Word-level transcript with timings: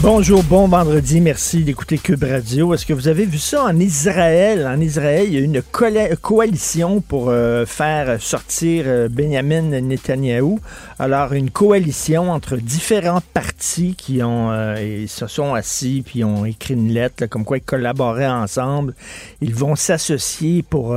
Bonjour, 0.00 0.44
bon 0.44 0.68
vendredi, 0.68 1.20
merci 1.20 1.64
d'écouter 1.64 1.98
Cube 1.98 2.22
Radio. 2.22 2.72
Est-ce 2.72 2.86
que 2.86 2.92
vous 2.92 3.08
avez 3.08 3.26
vu 3.26 3.38
ça 3.38 3.64
en 3.64 3.76
Israël? 3.80 4.64
En 4.64 4.80
Israël, 4.80 5.26
il 5.26 5.34
y 5.34 5.36
a 5.38 5.40
une 5.40 5.60
coalition 6.22 7.00
pour 7.00 7.30
euh, 7.30 7.66
faire 7.66 8.22
sortir 8.22 8.84
euh, 8.86 9.08
Benjamin 9.08 9.80
Netanyahou. 9.80 10.60
Alors, 11.00 11.32
une 11.32 11.50
coalition 11.50 12.30
entre 12.30 12.56
différents 12.58 13.20
partis 13.34 13.96
qui 13.96 14.22
ont 14.22 14.52
euh, 14.52 15.04
se 15.08 15.26
sont 15.26 15.54
assis 15.54 16.04
puis 16.06 16.22
ont 16.22 16.44
écrit 16.44 16.74
une 16.74 16.92
lettre 16.92 17.26
comme 17.26 17.44
quoi 17.44 17.58
ils 17.58 17.62
collaboraient 17.64 18.28
ensemble. 18.28 18.94
Ils 19.40 19.54
vont 19.54 19.74
s'associer 19.74 20.62
pour 20.62 20.96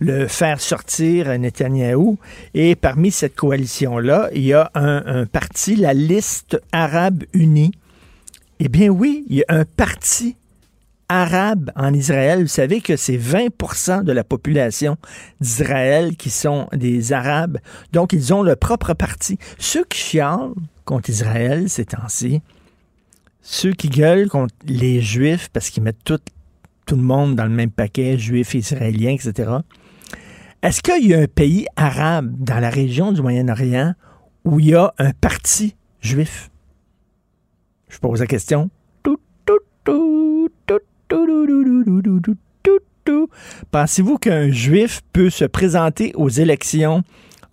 le 0.00 0.26
faire 0.26 0.60
sortir 0.60 1.38
Netanyahou. 1.38 2.18
Et 2.54 2.74
parmi 2.74 3.12
cette 3.12 3.36
coalition-là, 3.36 4.30
il 4.34 4.42
y 4.42 4.52
a 4.52 4.72
un 4.74 5.26
parti, 5.26 5.76
la 5.76 5.94
Liste 5.94 6.60
arabe 6.72 7.22
unie. 7.32 7.70
Eh 8.58 8.68
bien 8.68 8.88
oui, 8.88 9.24
il 9.28 9.36
y 9.36 9.42
a 9.42 9.46
un 9.48 9.64
parti 9.64 10.36
arabe 11.08 11.70
en 11.76 11.92
Israël. 11.92 12.40
Vous 12.40 12.48
savez 12.48 12.80
que 12.80 12.96
c'est 12.96 13.18
20% 13.18 14.02
de 14.02 14.12
la 14.12 14.24
population 14.24 14.96
d'Israël 15.40 16.16
qui 16.16 16.30
sont 16.30 16.68
des 16.72 17.12
Arabes. 17.12 17.58
Donc, 17.92 18.12
ils 18.12 18.32
ont 18.32 18.42
leur 18.42 18.56
propre 18.56 18.94
parti. 18.94 19.38
Ceux 19.58 19.84
qui 19.84 19.98
chialent 19.98 20.54
contre 20.84 21.10
Israël 21.10 21.68
ces 21.68 21.84
temps-ci, 21.84 22.40
ceux 23.42 23.72
qui 23.72 23.88
gueulent 23.88 24.28
contre 24.28 24.54
les 24.64 25.00
Juifs 25.00 25.48
parce 25.52 25.70
qu'ils 25.70 25.82
mettent 25.82 26.02
tout, 26.04 26.18
tout 26.86 26.96
le 26.96 27.02
monde 27.02 27.36
dans 27.36 27.44
le 27.44 27.50
même 27.50 27.70
paquet, 27.70 28.18
Juifs, 28.18 28.54
Israéliens, 28.54 29.12
etc. 29.12 29.50
Est-ce 30.62 30.82
qu'il 30.82 31.06
y 31.06 31.14
a 31.14 31.20
un 31.20 31.26
pays 31.26 31.66
arabe 31.76 32.34
dans 32.38 32.58
la 32.58 32.70
région 32.70 33.12
du 33.12 33.22
Moyen-Orient 33.22 33.94
où 34.44 34.58
il 34.60 34.70
y 34.70 34.74
a 34.74 34.92
un 34.98 35.12
parti 35.12 35.76
juif? 36.00 36.50
Je 37.96 38.00
pose 38.00 38.20
la 38.20 38.26
question. 38.26 38.68
Pensez-vous 43.70 44.18
qu'un 44.18 44.50
juif 44.50 45.00
peut 45.14 45.30
se 45.30 45.46
présenter 45.46 46.12
aux 46.14 46.28
élections 46.28 47.02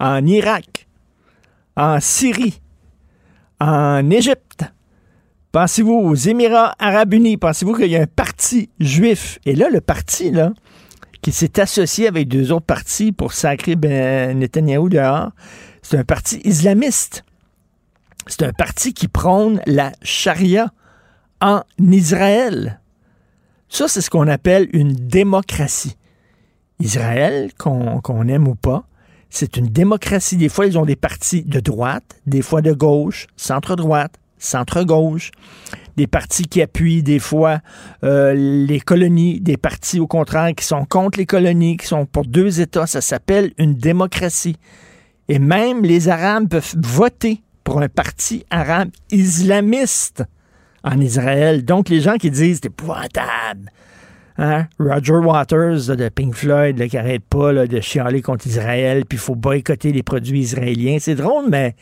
en 0.01 0.25
Irak, 0.25 0.89
en 1.77 2.01
Syrie, 2.01 2.59
en 3.61 4.09
Égypte? 4.09 4.65
Pensez-vous 5.53 5.93
aux 5.93 6.13
Émirats 6.13 6.75
arabes 6.77 7.13
unis? 7.13 7.37
Pensez-vous 7.37 7.75
qu'il 7.75 7.89
y 7.89 7.95
a 7.95 8.01
un 8.01 8.05
parti 8.05 8.69
juif? 8.81 9.39
Et 9.45 9.55
là, 9.55 9.69
le 9.69 9.79
parti, 9.79 10.29
là, 10.29 10.51
qui 11.21 11.31
s'est 11.31 11.57
associé 11.61 12.05
avec 12.05 12.27
deux 12.27 12.51
autres 12.51 12.65
partis 12.65 13.13
pour 13.13 13.31
sacrer 13.31 13.77
ben 13.77 14.37
Netanyahou 14.37 14.89
dehors, 14.89 15.31
c'est 15.81 15.97
un 15.97 16.03
parti 16.03 16.41
islamiste. 16.43 17.23
C'est 18.27 18.43
un 18.43 18.53
parti 18.53 18.93
qui 18.93 19.07
prône 19.07 19.61
la 19.65 19.91
charia 20.01 20.71
en 21.41 21.61
Israël. 21.79 22.79
Ça, 23.69 23.87
c'est 23.87 24.01
ce 24.01 24.09
qu'on 24.09 24.27
appelle 24.27 24.69
une 24.73 24.93
démocratie. 24.93 25.97
Israël, 26.79 27.51
qu'on 27.57 28.27
aime 28.27 28.47
ou 28.47 28.55
pas, 28.55 28.85
c'est 29.29 29.57
une 29.57 29.67
démocratie. 29.67 30.37
Des 30.37 30.49
fois, 30.49 30.67
ils 30.67 30.77
ont 30.77 30.85
des 30.85 30.95
partis 30.95 31.43
de 31.43 31.59
droite, 31.59 32.19
des 32.25 32.41
fois 32.41 32.61
de 32.61 32.71
gauche, 32.71 33.27
centre-droite, 33.35 34.19
centre-gauche, 34.37 35.31
des 35.97 36.07
partis 36.07 36.43
qui 36.43 36.61
appuient 36.61 37.03
des 37.03 37.19
fois 37.19 37.59
euh, 38.03 38.33
les 38.33 38.79
colonies, 38.79 39.39
des 39.39 39.57
partis 39.57 39.99
au 39.99 40.07
contraire 40.07 40.53
qui 40.55 40.65
sont 40.65 40.85
contre 40.85 41.17
les 41.17 41.25
colonies, 41.25 41.77
qui 41.77 41.87
sont 41.87 42.05
pour 42.05 42.25
deux 42.25 42.61
États. 42.61 42.87
Ça 42.87 43.01
s'appelle 43.01 43.53
une 43.57 43.75
démocratie. 43.75 44.57
Et 45.29 45.39
même 45.39 45.83
les 45.83 46.09
Arabes 46.09 46.49
peuvent 46.49 46.75
voter 46.77 47.41
pour 47.63 47.81
un 47.81 47.89
parti 47.89 48.45
arabe 48.49 48.89
islamiste 49.11 50.23
en 50.83 50.99
Israël. 50.99 51.63
Donc, 51.63 51.89
les 51.89 52.01
gens 52.01 52.17
qui 52.17 52.29
disent 52.29 52.59
c'est 52.61 52.67
épouvantable. 52.67 53.71
Hein? 54.37 54.67
Roger 54.79 55.13
Waters 55.13 55.95
de 55.95 56.09
Pink 56.09 56.33
Floyd 56.33 56.79
là, 56.79 56.87
qui 56.87 56.97
arrête 56.97 57.23
pas 57.23 57.53
de 57.53 57.79
chialer 57.79 58.21
contre 58.21 58.47
Israël, 58.47 59.05
puis 59.05 59.17
il 59.17 59.21
faut 59.21 59.35
boycotter 59.35 59.91
les 59.91 60.03
produits 60.03 60.39
israéliens. 60.39 60.97
C'est 60.99 61.15
drôle, 61.15 61.45
mais 61.49 61.75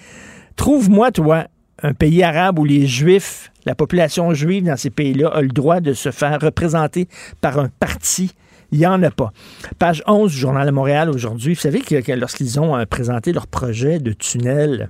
trouve-moi, 0.55 1.11
toi, 1.11 1.47
un 1.81 1.93
pays 1.93 2.23
arabe 2.23 2.59
où 2.59 2.65
les 2.65 2.87
Juifs, 2.87 3.51
la 3.65 3.75
population 3.75 4.33
juive 4.33 4.65
dans 4.65 4.77
ces 4.77 4.89
pays-là 4.89 5.29
a 5.29 5.41
le 5.41 5.47
droit 5.47 5.79
de 5.79 5.93
se 5.93 6.11
faire 6.11 6.39
représenter 6.39 7.07
par 7.39 7.57
un 7.57 7.69
parti. 7.79 8.31
Il 8.71 8.79
n'y 8.79 8.85
en 8.85 9.01
a 9.03 9.11
pas. 9.11 9.31
Page 9.79 10.03
11 10.07 10.31
du 10.31 10.37
Journal 10.37 10.65
de 10.65 10.71
Montréal 10.71 11.09
aujourd'hui, 11.09 11.55
vous 11.55 11.59
savez 11.59 11.81
que, 11.81 12.01
que 12.01 12.11
lorsqu'ils 12.13 12.59
ont 12.59 12.77
euh, 12.77 12.85
présenté 12.85 13.33
leur 13.33 13.47
projet 13.47 13.99
de 13.99 14.13
tunnel 14.13 14.89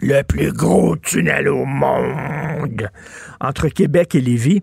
le 0.00 0.22
plus 0.22 0.52
gros 0.52 0.96
tunnel 0.96 1.48
au 1.48 1.64
monde 1.64 2.90
entre 3.40 3.68
Québec 3.68 4.14
et 4.14 4.20
Lévis. 4.20 4.62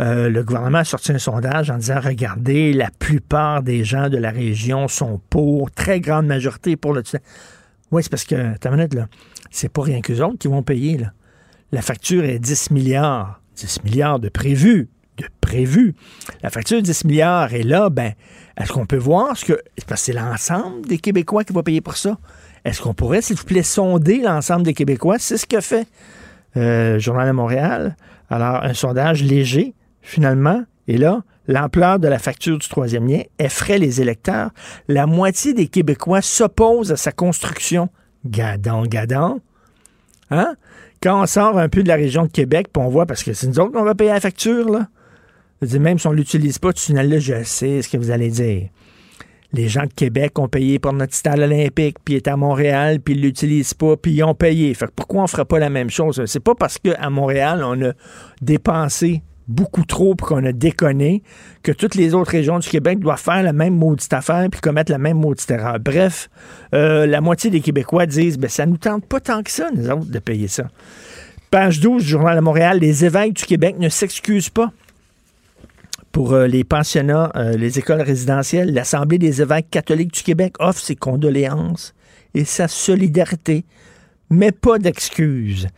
Euh, 0.00 0.28
le 0.28 0.42
gouvernement 0.42 0.78
a 0.78 0.84
sorti 0.84 1.12
un 1.12 1.18
sondage 1.18 1.70
en 1.70 1.76
disant 1.76 2.00
regardez, 2.00 2.72
la 2.72 2.90
plupart 2.90 3.62
des 3.62 3.84
gens 3.84 4.08
de 4.08 4.16
la 4.16 4.30
région 4.30 4.88
sont 4.88 5.20
pour, 5.30 5.70
très 5.70 6.00
grande 6.00 6.26
majorité 6.26 6.76
pour 6.76 6.92
le 6.92 7.02
tunnel. 7.02 7.22
Oui, 7.90 8.02
c'est 8.02 8.10
parce 8.10 8.24
que, 8.24 8.56
ta 8.58 8.70
minute, 8.70 8.94
là, 8.94 9.08
c'est 9.50 9.68
pas 9.68 9.82
rien 9.82 10.00
qu'eux 10.00 10.22
autres 10.22 10.38
qui 10.38 10.48
vont 10.48 10.62
payer. 10.62 10.96
Là. 10.96 11.12
La 11.72 11.82
facture 11.82 12.24
est 12.24 12.38
10 12.38 12.70
milliards. 12.70 13.40
10 13.56 13.82
milliards 13.84 14.20
de 14.20 14.28
prévus. 14.28 14.88
De 15.16 15.26
prévus. 15.40 15.94
La 16.42 16.50
facture 16.50 16.78
de 16.78 16.84
10 16.84 17.04
milliards 17.04 17.52
est 17.52 17.64
là, 17.64 17.90
ben, 17.90 18.12
est-ce 18.56 18.72
qu'on 18.72 18.86
peut 18.86 18.96
voir 18.96 19.36
ce 19.36 19.44
que. 19.44 19.60
Parce 19.86 20.02
que 20.02 20.06
c'est 20.06 20.12
l'ensemble 20.12 20.86
des 20.86 20.98
Québécois 20.98 21.44
qui 21.44 21.52
va 21.52 21.62
payer 21.62 21.80
pour 21.80 21.96
ça? 21.96 22.16
Est-ce 22.64 22.82
qu'on 22.82 22.94
pourrait, 22.94 23.22
s'il 23.22 23.36
vous 23.36 23.44
plaît, 23.44 23.62
sonder 23.62 24.18
l'ensemble 24.18 24.62
des 24.62 24.74
Québécois? 24.74 25.16
C'est 25.18 25.36
ce 25.36 25.46
que 25.46 25.60
fait 25.60 25.86
euh, 26.56 26.98
Journal 26.98 27.28
de 27.28 27.32
Montréal. 27.32 27.96
Alors, 28.28 28.62
un 28.62 28.74
sondage 28.74 29.22
léger, 29.22 29.74
finalement. 30.02 30.62
Et 30.86 30.98
là, 30.98 31.22
l'ampleur 31.46 31.98
de 31.98 32.08
la 32.08 32.18
facture 32.18 32.58
du 32.58 32.68
troisième 32.68 33.06
lien 33.06 33.22
effraie 33.38 33.78
les 33.78 34.00
électeurs. 34.00 34.50
La 34.88 35.06
moitié 35.06 35.54
des 35.54 35.68
Québécois 35.68 36.22
s'opposent 36.22 36.92
à 36.92 36.96
sa 36.96 37.12
construction. 37.12 37.88
Gadon, 38.24 38.82
gadon. 38.82 39.40
Hein? 40.30 40.54
Quand 41.02 41.22
on 41.22 41.26
sort 41.26 41.58
un 41.58 41.68
peu 41.68 41.82
de 41.82 41.88
la 41.88 41.94
région 41.94 42.24
de 42.24 42.30
Québec, 42.30 42.68
puis 42.72 42.82
on 42.82 42.88
voit, 42.88 43.06
parce 43.06 43.22
que 43.22 43.32
c'est 43.32 43.46
nous 43.46 43.58
autres 43.58 43.72
qu'on 43.72 43.84
va 43.84 43.94
payer 43.94 44.10
la 44.10 44.20
facture, 44.20 44.70
là. 44.70 44.88
Je 45.62 45.66
dire, 45.66 45.80
même 45.80 45.98
si 45.98 46.06
on 46.06 46.12
ne 46.12 46.16
l'utilise 46.16 46.58
pas, 46.58 46.70
ce 46.74 46.86
tunnel-là, 46.86 47.18
je 47.18 47.42
sais 47.42 47.82
ce 47.82 47.88
que 47.88 47.98
vous 47.98 48.10
allez 48.10 48.30
dire. 48.30 48.68
Les 49.52 49.68
gens 49.68 49.82
de 49.82 49.92
Québec 49.94 50.38
ont 50.38 50.48
payé 50.48 50.78
pour 50.78 50.92
notre 50.92 51.14
stade 51.14 51.40
olympique, 51.40 51.96
puis 52.04 52.14
étaient 52.14 52.30
à 52.30 52.36
Montréal, 52.36 53.00
puis 53.00 53.14
ils 53.14 53.20
l'utilisent 53.20 53.74
pas, 53.74 53.96
puis 53.96 54.12
ils 54.12 54.22
ont 54.22 54.34
payé. 54.34 54.72
Fait 54.74 54.86
que 54.86 54.92
pourquoi 54.94 55.24
on 55.24 55.26
ferait 55.26 55.44
pas 55.44 55.58
la 55.58 55.70
même 55.70 55.90
chose? 55.90 56.22
C'est 56.26 56.40
pas 56.40 56.54
parce 56.54 56.78
qu'à 56.78 57.10
Montréal, 57.10 57.62
on 57.64 57.80
a 57.82 57.92
dépensé 58.40 59.22
beaucoup 59.50 59.84
trop 59.84 60.14
pour 60.14 60.28
qu'on 60.28 60.44
a 60.44 60.52
déconné 60.52 61.22
que 61.62 61.72
toutes 61.72 61.96
les 61.96 62.14
autres 62.14 62.30
régions 62.30 62.58
du 62.60 62.68
Québec 62.68 63.00
doivent 63.00 63.20
faire 63.20 63.42
la 63.42 63.52
même 63.52 63.74
maudite 63.74 64.12
affaire 64.12 64.48
puis 64.50 64.60
commettre 64.60 64.92
la 64.92 64.98
même 64.98 65.18
maudite 65.18 65.50
erreur. 65.50 65.80
Bref, 65.80 66.30
euh, 66.72 67.06
la 67.06 67.20
moitié 67.20 67.50
des 67.50 67.60
Québécois 67.60 68.06
disent 68.06 68.38
ben 68.38 68.48
ça 68.48 68.64
nous 68.64 68.76
tente 68.76 69.04
pas 69.06 69.20
tant 69.20 69.42
que 69.42 69.50
ça, 69.50 69.68
nous 69.74 69.90
autres, 69.90 70.10
de 70.10 70.18
payer 70.20 70.48
ça. 70.48 70.68
Page 71.50 71.80
12 71.80 72.04
du 72.04 72.08
Journal 72.08 72.36
de 72.36 72.42
Montréal, 72.42 72.78
les 72.78 73.04
évêques 73.04 73.32
du 73.32 73.44
Québec 73.44 73.76
ne 73.78 73.88
s'excusent 73.88 74.50
pas 74.50 74.70
pour 76.12 76.32
euh, 76.32 76.46
les 76.46 76.64
pensionnats, 76.64 77.30
euh, 77.36 77.56
les 77.56 77.78
écoles 77.78 78.02
résidentielles, 78.02 78.72
l'Assemblée 78.72 79.18
des 79.18 79.42
évêques 79.42 79.70
catholiques 79.70 80.14
du 80.14 80.22
Québec 80.22 80.54
offre 80.58 80.80
ses 80.80 80.96
condoléances 80.96 81.94
et 82.34 82.44
sa 82.44 82.68
solidarité, 82.68 83.64
mais 84.30 84.52
pas 84.52 84.78
d'excuses. 84.78 85.68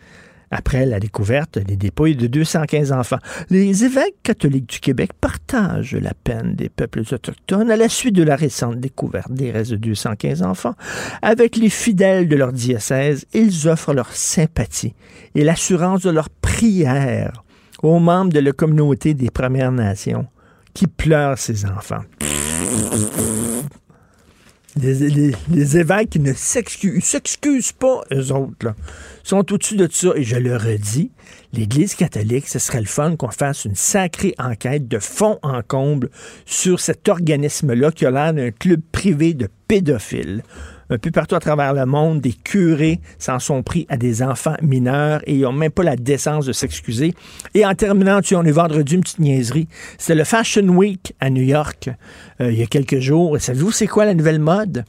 Après 0.55 0.85
la 0.85 1.01
découverte 1.01 1.59
des 1.59 1.77
dépouilles 1.77 2.15
de 2.15 2.27
215 2.27 2.93
enfants, 2.93 3.17
les 3.49 3.87
évêques 3.87 4.17
catholiques 4.23 4.69
du 4.69 4.81
Québec 4.81 5.13
partagent 5.19 5.95
la 5.95 6.13
peine 6.13 6.55
des 6.55 6.69
peuples 6.69 7.01
autochtones 7.01 7.71
à 7.71 7.77
la 7.77 7.89
suite 7.89 8.15
de 8.15 8.23
la 8.23 8.37
récente 8.37 8.79
découverte 8.79 9.33
des 9.33 9.51
restes 9.51 9.71
de 9.71 9.77
215 9.77 10.43
enfants. 10.43 10.75
Avec 11.23 11.57
les 11.57 11.71
fidèles 11.71 12.29
de 12.29 12.37
leur 12.37 12.53
diocèse, 12.53 13.25
ils 13.33 13.67
offrent 13.67 13.95
leur 13.95 14.13
sympathie 14.13 14.95
et 15.35 15.43
l'assurance 15.43 16.03
de 16.03 16.11
leur 16.11 16.29
prière 16.29 17.42
aux 17.83 17.99
membres 17.99 18.33
de 18.33 18.41
la 18.41 18.53
communauté 18.53 19.15
des 19.15 19.31
Premières 19.31 19.73
Nations 19.73 20.27
qui 20.75 20.87
pleurent 20.87 21.39
ces 21.39 21.67
enfants. 21.67 22.03
Les, 24.81 25.77
évêques 25.77 26.11
qui 26.11 26.21
ne 26.21 26.33
s'excusent 26.33 27.73
pas, 27.73 28.01
eux 28.11 28.33
autres, 28.33 28.55
là, 28.63 28.75
sont 29.23 29.53
au-dessus 29.53 29.77
de 29.77 29.87
ça. 29.91 30.13
Et 30.17 30.23
je 30.23 30.37
le 30.37 30.57
redis, 30.57 31.11
l'Église 31.53 31.95
catholique, 31.95 32.49
ce 32.49 32.59
serait 32.59 32.81
le 32.81 32.87
fun 32.87 33.17
qu'on 33.17 33.29
fasse 33.29 33.67
une 33.67 33.75
sacrée 33.75 34.35
enquête 34.39 34.89
de 34.89 34.99
fond 34.99 35.39
en 35.43 35.61
comble 35.63 36.09
sur 36.47 36.81
cet 36.81 37.11
organisme-là 37.11 37.91
qui 37.91 38.07
a 38.07 38.11
l'air 38.11 38.33
d'un 38.33 38.51
club 38.51 38.81
privé 38.93 39.35
de 39.35 39.49
pédophiles 39.69 40.43
un 40.93 40.99
peu 40.99 41.11
partout 41.11 41.35
à 41.35 41.41
travers 41.41 41.73
le 41.75 41.87
monde, 41.87 42.21
des 42.21 42.33
curés 42.33 43.01
s'en 43.19 43.39
sont 43.39 43.63
pris 43.63 43.87
à 43.89 43.97
des 43.97 44.23
enfants 44.23 44.57
mineurs 44.61 45.21
et 45.27 45.35
ils 45.35 45.43
n'ont 45.43 45.53
même 45.53 45.71
pas 45.71 45.83
la 45.83 45.97
décence 45.97 46.47
de 46.47 46.53
s'excuser. 46.53 47.15
Et 47.55 47.65
en 47.65 47.75
terminant, 47.75 48.21
tu 48.21 48.37
on 48.37 48.43
est 48.43 48.53
vendredi, 48.53 48.95
une 48.95 49.01
petite 49.01 49.19
niaiserie. 49.19 49.69
C'était 49.99 50.15
le 50.15 50.25
Fashion 50.25 50.69
Week 50.69 51.15
à 51.21 51.31
New 51.31 51.43
York 51.43 51.91
euh, 52.41 52.53
il 52.53 52.59
y 52.59 52.63
a 52.63 52.67
quelques 52.67 52.99
jours. 52.99 53.37
Et 53.37 53.41
savez-vous 53.41 53.73
c'est 53.73 53.87
quoi 53.87 54.05
la 54.05 54.15
nouvelle 54.15 54.39
mode? 54.39 54.85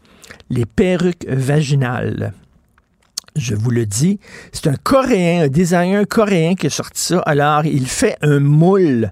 Les 0.50 0.66
perruques 0.66 1.26
vaginales. 1.28 2.34
Je 3.36 3.56
vous 3.56 3.72
le 3.72 3.86
dis, 3.86 4.20
c'est 4.52 4.68
un 4.68 4.76
Coréen, 4.76 5.46
un 5.46 5.48
designer 5.48 6.08
coréen 6.08 6.54
qui 6.54 6.68
a 6.68 6.70
sorti 6.70 7.02
ça. 7.02 7.20
Alors, 7.22 7.66
il 7.66 7.88
fait 7.88 8.16
un 8.22 8.40
moule, 8.40 9.12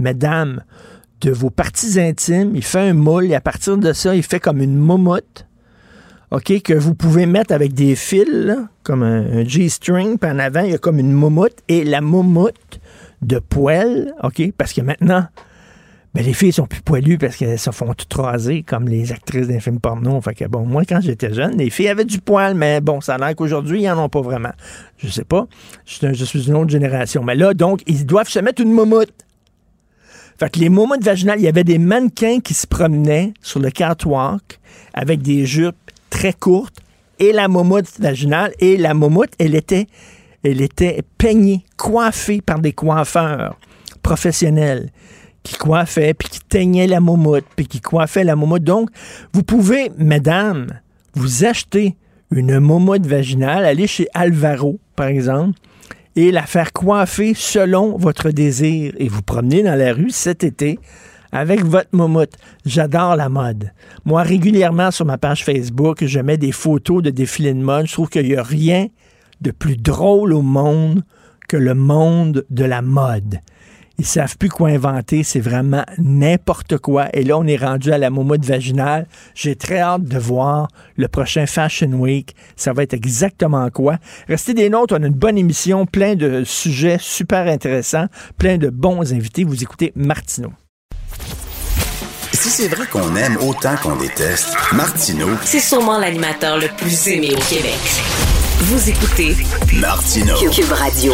mesdames, 0.00 0.64
de 1.20 1.30
vos 1.30 1.50
parties 1.50 2.00
intimes. 2.00 2.56
Il 2.56 2.64
fait 2.64 2.80
un 2.80 2.94
moule 2.94 3.26
et 3.26 3.36
à 3.36 3.40
partir 3.40 3.76
de 3.76 3.92
ça, 3.92 4.16
il 4.16 4.24
fait 4.24 4.40
comme 4.40 4.60
une 4.60 4.76
momotte 4.76 5.46
OK, 6.32 6.62
que 6.62 6.72
vous 6.72 6.94
pouvez 6.94 7.26
mettre 7.26 7.52
avec 7.52 7.74
des 7.74 7.94
fils, 7.94 8.56
comme 8.84 9.02
un, 9.02 9.44
G-string, 9.44 10.16
puis 10.16 10.30
en 10.30 10.38
avant, 10.38 10.62
il 10.62 10.70
y 10.70 10.74
a 10.74 10.78
comme 10.78 10.98
une 10.98 11.12
moumoute, 11.12 11.58
et 11.68 11.84
la 11.84 12.00
moumoute 12.00 12.80
de 13.20 13.38
poêle, 13.38 14.14
OK, 14.22 14.42
parce 14.56 14.72
que 14.72 14.80
maintenant, 14.80 15.26
ben, 16.14 16.24
les 16.24 16.32
filles 16.32 16.52
sont 16.52 16.66
plus 16.66 16.80
poilues 16.80 17.18
parce 17.18 17.36
qu'elles 17.36 17.58
se 17.58 17.70
font 17.70 17.92
toutes 17.92 18.14
raser 18.14 18.62
comme 18.62 18.88
les 18.88 19.12
actrices 19.12 19.48
d'un 19.48 19.60
film 19.60 19.78
porno. 19.78 20.18
Fait 20.22 20.34
que 20.34 20.46
bon, 20.46 20.64
moi, 20.64 20.84
quand 20.86 21.00
j'étais 21.02 21.34
jeune, 21.34 21.58
les 21.58 21.68
filles 21.68 21.88
avaient 21.88 22.06
du 22.06 22.18
poil, 22.18 22.54
mais 22.54 22.80
bon, 22.80 23.02
ça 23.02 23.16
a 23.16 23.18
l'air 23.18 23.36
qu'aujourd'hui, 23.36 23.82
ils 23.82 23.88
n'en 23.88 24.04
ont 24.04 24.08
pas 24.08 24.22
vraiment. 24.22 24.52
Je 24.98 25.08
sais 25.08 25.24
pas. 25.24 25.46
Je, 25.84 26.24
suis 26.24 26.48
une 26.48 26.54
autre 26.54 26.70
génération. 26.70 27.22
Mais 27.22 27.34
là, 27.34 27.52
donc, 27.52 27.82
ils 27.86 28.06
doivent 28.06 28.28
se 28.28 28.38
mettre 28.38 28.62
une 28.62 28.72
moumoute. 28.72 29.12
Fait 30.38 30.50
que 30.50 30.58
les 30.58 30.70
moumoutes 30.70 31.04
vaginales, 31.04 31.40
il 31.40 31.44
y 31.44 31.48
avait 31.48 31.64
des 31.64 31.78
mannequins 31.78 32.40
qui 32.40 32.52
se 32.54 32.66
promenaient 32.66 33.32
sur 33.40 33.60
le 33.60 33.70
catwalk 33.70 34.60
avec 34.94 35.22
des 35.22 35.46
jupes 35.46 35.76
très 36.12 36.34
courte 36.34 36.76
et 37.18 37.32
la 37.32 37.48
momoute 37.48 37.86
vaginale. 37.98 38.52
Et 38.60 38.76
la 38.76 38.94
momoute, 38.94 39.30
elle 39.38 39.56
était, 39.56 39.86
elle 40.44 40.60
était 40.60 41.02
peignée, 41.18 41.64
coiffée 41.76 42.40
par 42.42 42.60
des 42.60 42.72
coiffeurs 42.72 43.58
professionnels 44.02 44.90
qui 45.42 45.56
coiffaient, 45.56 46.14
puis 46.14 46.28
qui 46.28 46.40
teignaient 46.40 46.86
la 46.86 47.00
momoute, 47.00 47.44
puis 47.56 47.66
qui 47.66 47.80
coiffaient 47.80 48.22
la 48.22 48.36
momoute. 48.36 48.62
Donc, 48.62 48.90
vous 49.32 49.42
pouvez, 49.42 49.90
mesdames, 49.96 50.68
vous 51.14 51.44
acheter 51.44 51.96
une 52.30 52.60
momoute 52.60 53.06
vaginale, 53.06 53.64
aller 53.64 53.88
chez 53.88 54.06
Alvaro, 54.14 54.78
par 54.94 55.08
exemple, 55.08 55.58
et 56.14 56.30
la 56.30 56.42
faire 56.42 56.72
coiffer 56.72 57.32
selon 57.34 57.96
votre 57.96 58.30
désir. 58.30 58.92
Et 58.98 59.08
vous 59.08 59.22
promenez 59.22 59.62
dans 59.62 59.74
la 59.74 59.92
rue 59.92 60.10
cet 60.10 60.44
été 60.44 60.78
avec 61.32 61.64
votre 61.64 61.88
moumoute. 61.92 62.34
J'adore 62.64 63.16
la 63.16 63.28
mode. 63.28 63.72
Moi, 64.04 64.22
régulièrement 64.22 64.90
sur 64.90 65.06
ma 65.06 65.18
page 65.18 65.44
Facebook, 65.44 66.04
je 66.04 66.20
mets 66.20 66.36
des 66.36 66.52
photos 66.52 67.02
de 67.02 67.10
défilés 67.10 67.54
de 67.54 67.62
mode. 67.62 67.86
Je 67.86 67.92
trouve 67.92 68.08
qu'il 68.08 68.26
n'y 68.26 68.36
a 68.36 68.42
rien 68.42 68.88
de 69.40 69.50
plus 69.50 69.76
drôle 69.76 70.32
au 70.32 70.42
monde 70.42 71.02
que 71.48 71.56
le 71.56 71.74
monde 71.74 72.44
de 72.50 72.64
la 72.64 72.82
mode. 72.82 73.40
Ils 73.98 74.06
savent 74.06 74.36
plus 74.38 74.48
quoi 74.48 74.70
inventer, 74.70 75.22
c'est 75.22 75.40
vraiment 75.40 75.84
n'importe 75.98 76.78
quoi. 76.78 77.14
Et 77.14 77.22
là, 77.22 77.38
on 77.38 77.46
est 77.46 77.56
rendu 77.56 77.92
à 77.92 77.98
la 77.98 78.10
moumoute 78.10 78.44
vaginale. 78.44 79.06
J'ai 79.34 79.54
très 79.54 79.78
hâte 79.78 80.04
de 80.04 80.18
voir 80.18 80.68
le 80.96 81.08
prochain 81.08 81.46
Fashion 81.46 81.92
Week. 81.92 82.34
Ça 82.56 82.72
va 82.72 82.82
être 82.82 82.94
exactement 82.94 83.68
quoi. 83.70 83.98
Restez 84.28 84.54
des 84.54 84.70
notes, 84.70 84.92
on 84.92 85.02
a 85.02 85.06
une 85.06 85.12
bonne 85.12 85.38
émission, 85.38 85.86
plein 85.86 86.14
de 86.14 86.42
sujets 86.44 86.96
super 86.98 87.46
intéressants, 87.46 88.06
plein 88.38 88.56
de 88.56 88.70
bons 88.70 89.12
invités. 89.12 89.44
Vous 89.44 89.62
écoutez 89.62 89.92
Martineau. 89.94 90.52
Si 92.42 92.50
c'est 92.50 92.66
vrai 92.66 92.88
qu'on 92.88 93.14
aime 93.14 93.36
autant 93.36 93.76
qu'on 93.80 93.94
déteste, 93.94 94.48
Martineau, 94.72 95.28
c'est 95.44 95.60
sûrement 95.60 95.96
l'animateur 95.96 96.58
le 96.58 96.66
plus 96.76 97.06
aimé 97.06 97.28
au 97.36 97.40
Québec. 97.40 97.78
Vous 98.62 98.90
écoutez 98.90 99.36
Martineau. 99.78 100.34
Cube 100.50 100.72
Radio. 100.72 101.12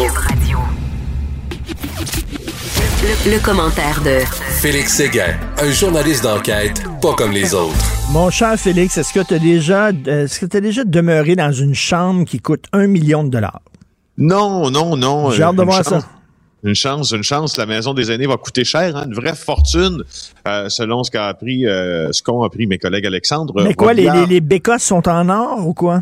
Le, 3.27 3.39
commentaire 3.45 4.01
de 4.01 4.21
Félix 4.59 4.95
Séguin, 4.95 5.37
un 5.59 5.71
journaliste 5.71 6.23
d'enquête 6.23 6.81
pas 6.99 7.13
comme 7.13 7.31
les 7.31 7.53
autres. 7.53 7.77
Mon 8.09 8.31
cher 8.31 8.59
Félix, 8.59 8.97
est-ce 8.97 9.13
que 9.13 9.19
tu 9.19 9.35
as 9.35 9.39
déjà, 9.39 9.91
est-ce 9.91 10.39
que 10.43 10.57
as 10.57 10.61
déjà 10.61 10.83
demeuré 10.83 11.35
dans 11.35 11.51
une 11.51 11.75
chambre 11.75 12.25
qui 12.25 12.39
coûte 12.39 12.65
un 12.73 12.87
million 12.87 13.23
de 13.23 13.29
dollars? 13.29 13.61
Non, 14.17 14.71
non, 14.71 14.97
non. 14.97 15.29
J'ai 15.29 15.43
hâte 15.43 15.57
de 15.57 15.61
voir 15.61 15.85
ça. 15.85 16.01
Une 16.63 16.75
chance, 16.75 17.11
une 17.11 17.23
chance. 17.23 17.57
La 17.57 17.65
maison 17.65 17.93
des 17.93 18.11
aînés 18.11 18.27
va 18.27 18.37
coûter 18.37 18.65
cher, 18.65 18.95
hein, 18.95 19.05
une 19.05 19.13
vraie 19.13 19.35
fortune, 19.35 20.03
euh, 20.47 20.67
selon 20.69 21.03
ce 21.03 21.11
qu'a 21.11 21.27
appris, 21.27 21.65
euh, 21.65 22.11
ce 22.11 22.21
qu'ont 22.21 22.43
appris 22.43 22.67
mes 22.67 22.77
collègues 22.77 23.05
Alexandre. 23.05 23.63
Mais 23.63 23.73
quoi, 23.73 23.93
les, 23.93 24.09
les, 24.09 24.25
les 24.25 24.41
bécosses 24.41 24.83
sont 24.83 25.07
en 25.07 25.29
or 25.29 25.65
ou 25.65 25.73
quoi? 25.73 26.01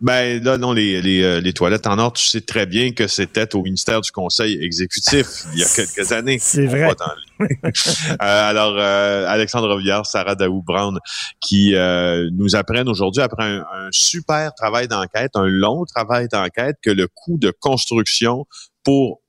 Ben 0.00 0.42
là, 0.44 0.58
non, 0.58 0.72
les, 0.72 1.02
les, 1.02 1.22
euh, 1.24 1.40
les, 1.40 1.52
toilettes 1.52 1.88
en 1.88 1.98
or, 1.98 2.12
tu 2.12 2.24
sais 2.24 2.40
très 2.40 2.66
bien 2.66 2.92
que 2.92 3.08
c'était 3.08 3.56
au 3.56 3.62
ministère 3.62 4.00
du 4.00 4.12
Conseil 4.12 4.56
exécutif 4.62 5.26
il 5.52 5.58
y 5.58 5.64
a 5.64 5.66
quelques 5.66 6.12
années. 6.12 6.38
C'est 6.40 6.66
vrai. 6.66 6.88
alors, 8.20 8.76
euh, 8.78 9.26
Alexandre 9.26 9.76
Viard, 9.78 10.06
Sarah 10.06 10.36
Daou-Brown, 10.36 11.00
qui 11.40 11.74
nous 12.32 12.54
apprennent 12.54 12.88
aujourd'hui, 12.88 13.22
après 13.22 13.44
un, 13.44 13.58
un 13.58 13.88
super 13.90 14.54
travail 14.54 14.86
d'enquête, 14.86 15.32
un 15.34 15.46
long 15.46 15.84
travail 15.84 16.28
d'enquête, 16.28 16.76
que 16.80 16.90
le 16.90 17.08
coût 17.08 17.36
de 17.36 17.50
construction 17.50 18.46
pour 18.84 19.20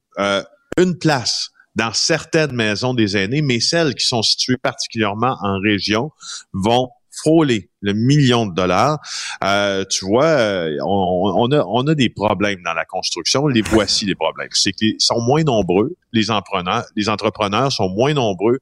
une 0.80 0.98
place 0.98 1.50
dans 1.76 1.94
certaines 1.94 2.54
maisons 2.54 2.94
des 2.94 3.16
aînés, 3.16 3.42
mais 3.42 3.60
celles 3.60 3.94
qui 3.94 4.06
sont 4.06 4.24
situées 4.24 4.58
particulièrement 4.58 5.38
en 5.42 5.60
région 5.60 6.12
vont 6.54 6.90
frôler 7.12 7.70
le 7.82 7.94
million 7.94 8.46
de 8.46 8.54
dollars. 8.54 9.00
Euh, 9.44 9.84
tu 9.90 10.06
vois, 10.06 10.26
euh, 10.26 10.78
on, 10.86 11.52
a, 11.52 11.64
on 11.68 11.86
a 11.88 11.96
des 11.96 12.10
problèmes 12.10 12.62
dans 12.64 12.74
la 12.74 12.86
construction. 12.86 13.48
Les 13.48 13.62
voici 13.62 14.06
les 14.06 14.16
problèmes. 14.16 14.50
C'est 14.52 14.72
qu'ils 14.72 14.96
sont 15.00 15.20
moins 15.22 15.44
nombreux. 15.44 15.96
Les 16.14 16.32
entrepreneurs, 16.32 16.86
les 16.96 17.10
entrepreneurs 17.10 17.72
sont 17.72 17.90
moins 17.90 18.14
nombreux 18.14 18.60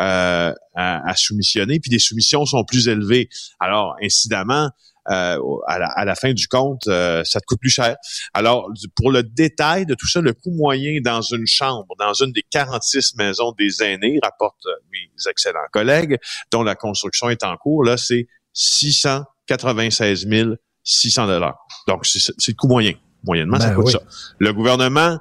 euh, 0.00 0.52
à, 0.74 1.10
à 1.10 1.16
soumissionner, 1.16 1.78
puis 1.80 1.90
les 1.90 1.98
soumissions 1.98 2.44
sont 2.46 2.64
plus 2.64 2.88
élevées. 2.88 3.28
Alors, 3.60 3.94
incidemment, 4.02 4.70
euh, 5.10 5.38
à, 5.66 6.04
la, 6.04 6.14
fin 6.14 6.32
du 6.32 6.46
compte, 6.46 6.86
euh, 6.86 7.24
ça 7.24 7.40
te 7.40 7.46
coûte 7.46 7.60
plus 7.60 7.70
cher. 7.70 7.96
Alors, 8.32 8.70
pour 8.94 9.10
le 9.10 9.22
détail 9.22 9.86
de 9.86 9.94
tout 9.94 10.06
ça, 10.06 10.20
le 10.20 10.32
coût 10.32 10.52
moyen 10.52 11.00
dans 11.02 11.20
une 11.20 11.46
chambre, 11.46 11.86
dans 11.98 12.14
une 12.14 12.32
des 12.32 12.44
46 12.48 13.16
maisons 13.16 13.52
des 13.58 13.82
aînés, 13.82 14.18
rapportent 14.22 14.66
mes 14.92 15.10
excellents 15.28 15.58
collègues, 15.72 16.18
dont 16.52 16.62
la 16.62 16.76
construction 16.76 17.28
est 17.28 17.42
en 17.42 17.56
cours, 17.56 17.82
là, 17.84 17.96
c'est 17.96 18.28
696 18.52 20.26
600 20.82 21.26
dollars. 21.26 21.58
Donc, 21.88 22.06
c'est 22.06 22.30
le 22.48 22.54
coût 22.54 22.68
moyen. 22.68 22.92
Moyennement, 23.24 23.60
ça 23.60 23.68
ben 23.70 23.74
coûte 23.74 23.90
ça. 23.90 24.00
Le 24.38 24.52
gouvernement 24.52 25.18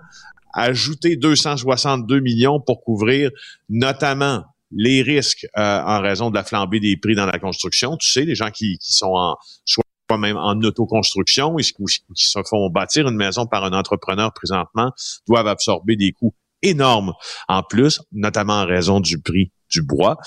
a 0.54 0.64
ajouté 0.64 1.16
262 1.16 2.20
millions 2.22 2.60
pour 2.60 2.84
couvrir 2.84 3.30
notamment 3.68 4.46
les 4.72 5.02
risques 5.02 5.46
euh, 5.58 5.82
en 5.82 6.02
raison 6.02 6.30
de 6.30 6.36
la 6.36 6.44
flambée 6.44 6.80
des 6.80 6.98
prix 6.98 7.16
dans 7.16 7.26
la 7.26 7.40
construction. 7.40 7.98
Tu 7.98 8.10
sais, 8.10 8.26
les 8.26 8.36
gens 8.36 8.52
qui, 8.52 8.78
sont 8.82 9.14
en 9.14 9.38
soit 9.66 9.84
même 10.18 10.38
en 10.38 10.60
autoconstruction 10.62 11.54
ou 11.54 11.58
qui 11.58 12.26
se 12.26 12.40
font 12.50 12.70
bâtir 12.70 13.08
une 13.08 13.16
maison 13.16 13.46
par 13.46 13.64
un 13.64 13.74
entrepreneur 13.74 14.34
présentement 14.34 14.92
doivent 15.28 15.48
absorber 15.48 15.96
des 15.96 16.14
coûts 16.14 16.34
énormes 16.64 17.14
en 17.48 17.64
plus, 17.64 18.02
notamment 18.12 18.62
en 18.62 18.66
raison 18.66 19.00
du 19.00 19.22
prix 19.22 19.52
du 19.70 19.82
bois. 19.82 20.18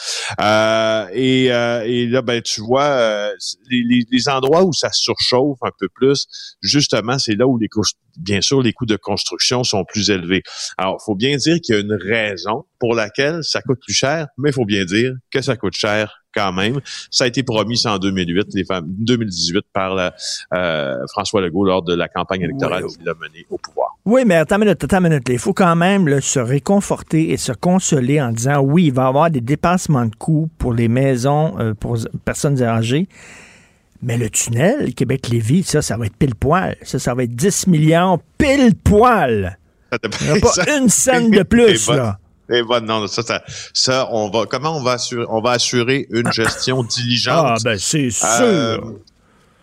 Euh, 0.41 1.07
et, 1.13 1.53
euh, 1.53 1.85
et, 1.85 2.07
là, 2.07 2.23
ben, 2.23 2.41
tu 2.43 2.61
vois, 2.61 2.85
euh, 2.85 3.33
les, 3.71 4.05
les, 4.11 4.29
endroits 4.29 4.65
où 4.65 4.73
ça 4.73 4.91
surchauffe 4.93 5.59
un 5.63 5.71
peu 5.79 5.89
plus, 5.89 6.27
justement, 6.63 7.19
c'est 7.19 7.35
là 7.35 7.47
où 7.47 7.59
les 7.59 7.69
coûts, 7.69 7.83
bien 8.17 8.41
sûr, 8.41 8.63
les 8.63 8.73
coûts 8.73 8.87
de 8.87 8.97
construction 8.97 9.65
sont 9.65 9.85
plus 9.85 10.11
élevés. 10.11 10.43
Alors, 10.79 10.99
il 11.01 11.05
faut 11.05 11.15
bien 11.15 11.37
dire 11.37 11.59
qu'il 11.61 11.75
y 11.75 11.79
a 11.79 11.81
une 11.81 11.95
raison 11.95 12.65
pour 12.79 12.95
laquelle 12.95 13.43
ça 13.43 13.63
coûte 13.63 13.81
plus 13.81 13.95
cher, 13.95 14.29
mais 14.39 14.51
il 14.51 14.53
faut 14.53 14.65
bien 14.65 14.85
dire 14.85 15.13
que 15.31 15.41
ça 15.41 15.57
coûte 15.57 15.75
cher 15.75 16.23
quand 16.35 16.53
même. 16.53 16.81
Ça 17.11 17.25
a 17.25 17.27
été 17.27 17.43
promis 17.43 17.81
en 17.87 17.99
2008, 17.99 18.49
les 18.55 18.65
femmes, 18.65 18.87
2018 18.89 19.65
par 19.73 19.95
la, 19.95 20.15
euh, 20.55 20.97
François 21.13 21.41
Legault 21.41 21.65
lors 21.65 21.83
de 21.83 21.95
la 21.95 22.09
campagne 22.09 22.43
électorale 22.43 22.85
qu'il 22.87 23.09
a 23.09 23.15
menée 23.15 23.47
au 23.51 23.59
pouvoir. 23.59 23.92
Oui, 24.05 24.23
mais 24.27 24.35
attends 24.35 24.57
une 24.57 24.65
minute, 24.65 24.83
attends 24.83 24.99
une 24.99 25.11
minute. 25.11 25.29
Il 25.29 25.39
faut 25.39 25.53
quand 25.53 25.77
même 25.77 26.21
se 26.21 26.41
réconforter 26.41 27.31
et 27.31 27.37
se 27.37 27.53
consoler 27.53 28.21
en 28.21 28.33
disant 28.33 28.61
oui, 28.61 28.87
il 28.87 28.93
va 28.93 29.05
y 29.05 29.07
avoir 29.07 29.31
des 29.31 29.41
dépassements 29.41 30.07
de 30.07 30.15
coûts 30.17 30.51
pour 30.59 30.73
les 30.73 30.89
maisons 30.89 31.55
euh, 31.61 31.75
pour 31.75 31.97
personnes 32.25 32.61
âgées. 32.63 33.07
Mais 34.03 34.19
le 34.19 34.29
tunnel 34.29 34.95
Québec-Lévis, 34.95 35.63
ça, 35.63 35.83
ça 35.83 35.97
va 35.97 36.07
être 36.07 36.17
pile 36.17 36.35
poil. 36.35 36.77
Ça, 36.83 36.99
ça 36.99 37.15
va 37.15 37.23
être 37.23 37.37
10 37.37 37.69
millions 37.69 38.21
pile 38.39 38.75
poil. 38.75 39.57
Il 39.93 40.27
n'y 40.27 40.31
a 40.31 40.41
pas 40.41 40.77
une 40.79 40.89
scène 40.89 41.31
de 41.31 41.43
plus, 41.45 41.89
là. 41.89 42.19
Bon, 42.49 42.85
non, 42.85 43.07
ça, 43.07 43.23
ça, 43.23 43.43
ça, 43.73 44.09
on 44.11 44.29
va, 44.29 44.45
comment 44.47 44.77
on 44.77 44.83
va 44.83 44.93
assurer, 44.93 45.25
on 45.29 45.41
va 45.41 45.53
assurer 45.53 46.07
une 46.11 46.31
gestion 46.33 46.83
diligente? 46.83 47.47
Ah, 47.47 47.55
ben, 47.65 47.79
c'est 47.79 48.09
euh, 48.09 48.77
sûr. 48.77 48.95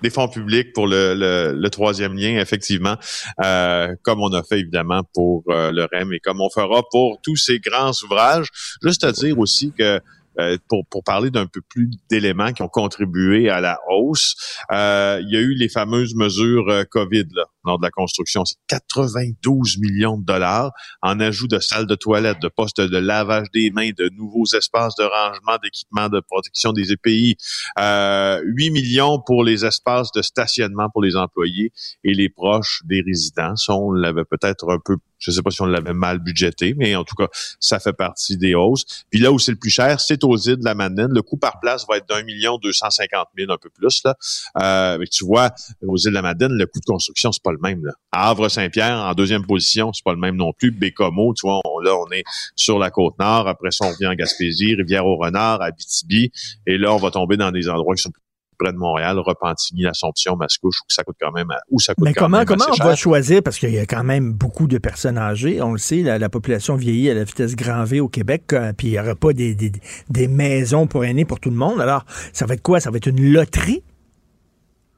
Des 0.01 0.09
fonds 0.09 0.27
publics 0.27 0.73
pour 0.73 0.87
le, 0.87 1.67
troisième 1.69 2.15
lien, 2.15 2.39
effectivement, 2.39 2.97
euh, 3.43 3.95
comme 4.03 4.21
on 4.21 4.33
a 4.33 4.43
fait 4.43 4.59
évidemment 4.59 5.03
pour 5.13 5.43
euh, 5.49 5.71
le 5.71 5.87
REM 5.91 6.13
et 6.13 6.19
comme 6.19 6.41
on 6.41 6.49
fera 6.49 6.83
pour 6.91 7.19
tous 7.21 7.35
ces 7.35 7.59
grands 7.59 7.91
ouvrages. 8.03 8.47
Juste 8.83 9.03
à 9.03 9.11
dire 9.11 9.37
aussi 9.37 9.71
que 9.77 9.99
euh, 10.39 10.57
pour, 10.67 10.85
pour 10.87 11.03
parler 11.03 11.31
d'un 11.31 11.47
peu 11.47 11.61
plus 11.61 11.89
d'éléments 12.09 12.53
qui 12.53 12.61
ont 12.61 12.69
contribué 12.69 13.49
à 13.49 13.59
la 13.59 13.79
hausse, 13.89 14.35
euh, 14.71 15.21
il 15.21 15.33
y 15.33 15.37
a 15.37 15.41
eu 15.41 15.53
les 15.53 15.69
fameuses 15.69 16.15
mesures 16.15 16.85
COVID 16.89 17.25
là, 17.33 17.45
de 17.65 17.83
la 17.83 17.91
construction. 17.91 18.45
C'est 18.45 18.57
92 18.67 19.77
millions 19.79 20.17
de 20.17 20.25
dollars 20.25 20.71
en 21.01 21.19
ajout 21.19 21.47
de 21.47 21.59
salles 21.59 21.87
de 21.87 21.95
toilettes, 21.95 22.41
de 22.41 22.47
postes 22.47 22.81
de 22.81 22.97
lavage 22.97 23.47
des 23.53 23.71
mains, 23.71 23.91
de 23.97 24.09
nouveaux 24.09 24.45
espaces 24.45 24.95
de 24.95 25.03
rangement, 25.03 25.57
d'équipements 25.61 26.09
de 26.09 26.19
protection 26.19 26.73
des 26.73 26.91
EPI, 26.91 27.37
euh, 27.79 28.41
8 28.43 28.71
millions 28.71 29.21
pour 29.25 29.43
les 29.43 29.65
espaces 29.65 30.11
de 30.11 30.21
stationnement 30.21 30.89
pour 30.89 31.01
les 31.01 31.15
employés 31.15 31.71
et 32.03 32.13
les 32.13 32.29
proches 32.29 32.81
des 32.85 33.01
résidents. 33.01 33.53
On 33.69 33.91
l'avait 33.91 34.25
peut-être 34.25 34.69
un 34.71 34.79
peu 34.83 34.97
je 35.19 35.31
sais 35.31 35.41
pas 35.41 35.51
si 35.51 35.61
on 35.61 35.65
l'avait 35.65 35.93
mal 35.93 36.19
budgété, 36.19 36.73
mais 36.75 36.95
en 36.95 37.03
tout 37.03 37.15
cas, 37.15 37.27
ça 37.59 37.79
fait 37.79 37.93
partie 37.93 38.37
des 38.37 38.55
hausses. 38.55 38.85
Puis 39.09 39.19
là 39.19 39.31
où 39.31 39.39
c'est 39.39 39.51
le 39.51 39.57
plus 39.57 39.69
cher, 39.69 39.99
c'est 39.99 40.23
aux 40.23 40.37
îles 40.37 40.57
de 40.57 40.65
la 40.65 40.75
Madeleine. 40.75 41.11
Le 41.13 41.21
coût 41.21 41.37
par 41.37 41.59
place 41.59 41.85
va 41.87 41.97
être 41.97 42.07
d'un 42.07 42.23
million 42.23 42.57
deux 42.57 42.71
cent 42.71 42.89
cinquante 42.89 43.27
mille, 43.37 43.51
un 43.51 43.57
peu 43.57 43.69
plus. 43.69 44.01
Là. 44.05 44.15
Euh, 44.61 44.97
mais 44.97 45.07
tu 45.07 45.25
vois, 45.25 45.51
aux 45.85 45.97
îles 45.97 46.11
de 46.11 46.15
la 46.15 46.21
Madeleine, 46.21 46.53
le 46.53 46.65
coût 46.65 46.79
de 46.79 46.85
construction, 46.85 47.31
c'est 47.31 47.43
le 47.51 47.59
même. 47.61 47.83
Là. 47.85 47.91
Havre-Saint-Pierre, 48.11 48.97
en 48.97 49.13
deuxième 49.13 49.45
position, 49.45 49.91
c'est 49.93 50.03
pas 50.03 50.13
le 50.13 50.19
même 50.19 50.35
non 50.35 50.51
plus. 50.57 50.71
Bécomo, 50.71 51.33
tu 51.33 51.47
vois, 51.47 51.59
on- 51.65 51.79
là, 51.79 51.95
on 51.95 52.11
est 52.11 52.23
sur 52.55 52.79
la 52.79 52.89
côte 52.91 53.17
nord. 53.19 53.47
Après 53.47 53.71
ça, 53.71 53.85
on 53.85 53.89
revient 53.91 54.07
en 54.07 54.13
Gaspésie, 54.15 54.75
Rivière-au-Renard, 54.75 55.61
Abitibi. 55.61 56.31
Et 56.67 56.77
là, 56.77 56.93
on 56.93 56.97
va 56.97 57.11
tomber 57.11 57.37
dans 57.37 57.51
des 57.51 57.69
endroits 57.69 57.95
qui 57.95 58.01
sont 58.03 58.11
plus 58.11 58.21
près 58.59 58.73
de 58.73 58.77
Montréal, 58.77 59.17
Repentigny, 59.19 59.83
L'Assomption, 59.83 60.35
Mascouche, 60.35 60.81
où 60.81 60.85
ça 60.89 61.03
coûte 61.05 61.15
quand 61.21 61.31
même, 61.31 61.47
où 61.69 61.79
ça 61.79 61.93
coûte 61.95 62.03
Mais 62.03 62.13
quand 62.13 62.25
comment, 62.25 62.39
même 62.39 62.45
comment 62.45 62.65
assez 62.65 62.81
on 62.81 62.85
va 62.85 62.95
choisir, 62.97 63.41
parce 63.41 63.57
qu'il 63.57 63.69
y 63.73 63.79
a 63.79 63.85
quand 63.85 64.03
même 64.03 64.33
beaucoup 64.33 64.67
de 64.67 64.77
personnes 64.77 65.17
âgées, 65.17 65.61
on 65.61 65.71
le 65.71 65.77
sait, 65.77 66.01
la, 66.01 66.19
la 66.19 66.27
population 66.27 66.75
vieillit 66.75 67.09
à 67.09 67.13
la 67.13 67.23
vitesse 67.23 67.55
grand 67.55 67.85
V 67.85 68.01
au 68.01 68.09
Québec, 68.09 68.51
euh, 68.51 68.73
puis 68.75 68.87
il 68.87 68.91
n'y 68.91 68.99
aura 68.99 69.15
pas 69.15 69.31
des, 69.31 69.55
des, 69.55 69.71
des 70.09 70.27
maisons 70.27 70.87
pour 70.87 71.05
aînés 71.05 71.23
pour 71.23 71.39
tout 71.39 71.49
le 71.51 71.55
monde. 71.55 71.79
Alors, 71.79 72.03
ça 72.33 72.45
va 72.45 72.55
être 72.55 72.61
quoi? 72.61 72.81
Ça 72.81 72.91
va 72.91 72.97
être 72.97 73.07
une 73.07 73.31
loterie? 73.31 73.81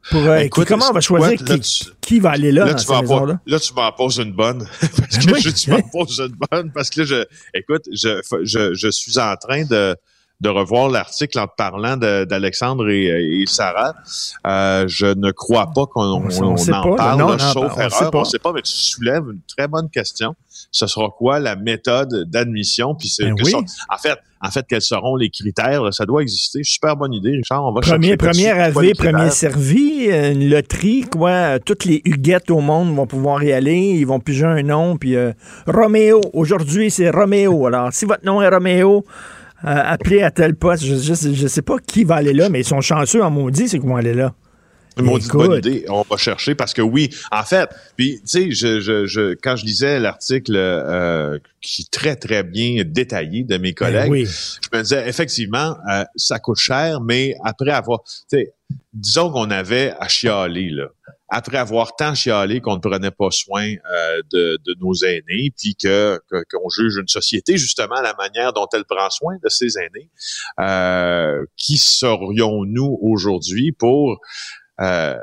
Pour, 0.09 0.21
euh, 0.25 0.37
Écoute, 0.39 0.65
qui- 0.65 0.73
comment 0.73 0.85
on 0.89 0.93
va 0.93 1.01
choisir 1.01 1.37
quoi, 1.37 1.55
qui, 1.57 1.59
tu- 1.61 1.91
qui 2.01 2.19
va 2.19 2.31
aller 2.31 2.51
là, 2.51 2.65
Là, 2.65 2.73
dans 2.73 2.79
tu 2.83 2.89
m'en 2.91 3.03
poses- 3.03 3.37
là, 3.45 3.59
tu 3.59 3.73
m'en 3.73 3.91
poses 3.91 4.17
une 4.17 4.33
bonne. 4.33 4.67
parce 4.97 5.17
que 5.25 5.31
Oui. 5.31 5.41
je, 5.41 5.49
tu 5.51 5.69
m'en 5.69 5.81
poses 5.81 6.19
une 6.19 6.35
bonne. 6.51 6.71
Parce 6.73 6.89
que 6.89 7.01
là, 7.01 7.05
je, 7.05 7.23
écoute, 7.53 7.83
je, 7.93 8.19
je, 8.43 8.73
je 8.73 8.87
suis 8.89 9.19
en 9.19 9.35
train 9.35 9.63
de, 9.65 9.95
de 10.41 10.49
revoir 10.49 10.89
l'article 10.89 11.39
en 11.39 11.45
te 11.47 11.53
parlant 11.55 11.95
d'Alexandre 11.97 12.89
et, 12.89 13.41
et 13.41 13.45
Sarah. 13.45 13.93
Euh, 14.47 14.85
je 14.87 15.05
ne 15.05 15.31
crois 15.31 15.67
pas 15.73 15.85
qu'on 15.85 16.01
en 16.01 16.21
pas, 16.21 16.95
parle, 16.97 17.19
Non, 17.19 17.27
là, 17.29 17.33
non, 17.33 17.37
sauf 17.37 17.71
on 17.75 17.79
erreur. 17.79 17.91
sait. 17.93 18.05
On 18.11 18.23
sait 18.23 18.39
pas, 18.39 18.51
mais 18.51 18.63
tu 18.63 18.71
soulèves 18.71 19.23
une 19.31 19.41
très 19.55 19.67
bonne 19.67 19.89
question. 19.89 20.35
Ce 20.71 20.87
sera 20.87 21.09
quoi 21.15 21.39
la 21.39 21.55
méthode 21.55 22.25
d'admission? 22.29 22.95
Puis 22.95 23.09
c'est 23.09 23.25
Ben 23.25 23.35
oui. 23.43 23.53
en 23.55 23.97
fait, 23.97 24.17
en 24.43 24.49
fait, 24.49 24.65
quels 24.67 24.81
seront 24.81 25.15
les 25.15 25.29
critères? 25.29 25.83
là? 25.83 25.91
Ça 25.91 26.05
doit 26.05 26.23
exister. 26.23 26.63
Super 26.63 26.95
bonne 26.95 27.13
idée, 27.13 27.31
Richard. 27.31 27.63
On 27.63 27.71
va 27.71 27.81
Premier, 27.81 28.17
premier 28.17 28.49
arrivé, 28.49 28.93
premier 28.93 29.29
servi, 29.29 30.09
euh, 30.09 30.31
une 30.31 30.49
loterie, 30.49 31.05
quoi. 31.11 31.29
Euh, 31.29 31.59
Toutes 31.63 31.85
les 31.85 32.01
huguettes 32.05 32.49
au 32.49 32.59
monde 32.61 32.95
vont 32.95 33.05
pouvoir 33.05 33.43
y 33.43 33.53
aller. 33.53 33.77
Ils 33.77 34.05
vont 34.05 34.19
piger 34.19 34.45
un 34.45 34.63
nom, 34.63 34.97
puis 34.97 35.15
euh, 35.15 35.33
Roméo. 35.67 36.21
Aujourd'hui, 36.33 36.89
c'est 36.89 37.11
Roméo. 37.11 37.67
Alors, 37.67 37.93
si 37.93 38.05
votre 38.05 38.25
nom 38.25 38.41
est 38.41 38.49
Roméo, 38.49 39.05
euh, 39.63 39.67
appelez 39.67 40.21
à 40.23 40.31
tel 40.31 40.55
poste. 40.55 40.83
Je, 40.83 40.95
je, 40.95 41.33
je 41.33 41.47
sais 41.47 41.61
pas 41.61 41.77
qui 41.79 42.03
va 42.03 42.15
aller 42.15 42.33
là, 42.33 42.49
mais 42.49 42.61
ils 42.61 42.65
sont 42.65 42.81
chanceux 42.81 43.23
en 43.23 43.31
maudit, 43.31 43.69
c'est 43.69 43.79
qu'ils 43.79 43.87
vont 43.89 43.95
aller 43.95 44.13
là. 44.13 44.33
Maudite 44.99 45.31
bonne 45.31 45.57
idée. 45.57 45.85
On 45.87 46.03
va 46.09 46.17
chercher 46.17 46.53
parce 46.53 46.73
que 46.73 46.81
oui, 46.81 47.09
en 47.31 47.43
fait, 47.43 47.69
puis 47.95 48.19
tu 48.21 48.21
sais, 48.25 48.51
je, 48.51 48.81
je, 48.81 49.05
je, 49.05 49.35
quand 49.41 49.55
je 49.55 49.65
lisais 49.65 49.99
l'article 49.99 50.53
euh, 50.55 51.39
qui 51.61 51.83
est 51.83 51.91
très 51.91 52.15
très 52.17 52.43
bien 52.43 52.83
détaillé 52.85 53.43
de 53.43 53.57
mes 53.57 53.73
collègues, 53.73 54.09
Ben 54.09 54.11
oui. 54.11 54.25
je 54.25 54.77
me 54.77 54.83
disais 54.83 55.07
effectivement, 55.07 55.77
euh, 55.89 56.03
ça 56.17 56.39
coûte 56.39 56.57
cher, 56.57 56.99
mais 56.99 57.35
après 57.45 57.71
avoir, 57.71 58.03
tu 58.03 58.37
sais, 58.37 58.53
disons 58.93 59.31
qu'on 59.31 59.49
avait 59.49 59.93
à 59.99 60.09
chialer 60.09 60.69
là. 60.71 60.87
Après 61.33 61.57
avoir 61.57 61.95
tant 61.95 62.13
chialé 62.13 62.59
qu'on 62.59 62.75
ne 62.75 62.81
prenait 62.81 63.09
pas 63.09 63.31
soin 63.31 63.65
euh, 63.65 64.21
de, 64.31 64.59
nos 64.81 64.93
aînés, 64.93 65.53
puis 65.57 65.75
que 65.75 66.19
que- 66.29 66.43
qu'on 66.51 66.67
juge 66.69 66.97
une 66.97 67.07
société 67.07 67.57
justement 67.57 67.95
à 67.95 68.01
la 68.01 68.13
manière 68.15 68.51
dont 68.51 68.67
elle 68.73 68.83
prend 68.83 69.09
soin 69.09 69.37
de 69.41 69.47
ses 69.49 69.77
aînés, 69.79 70.09
euh, 70.59 71.45
qui 71.55 71.77
serions-nous 71.77 72.99
aujourd'hui 73.01 73.71
pour 73.71 74.19
euh, 74.81 75.15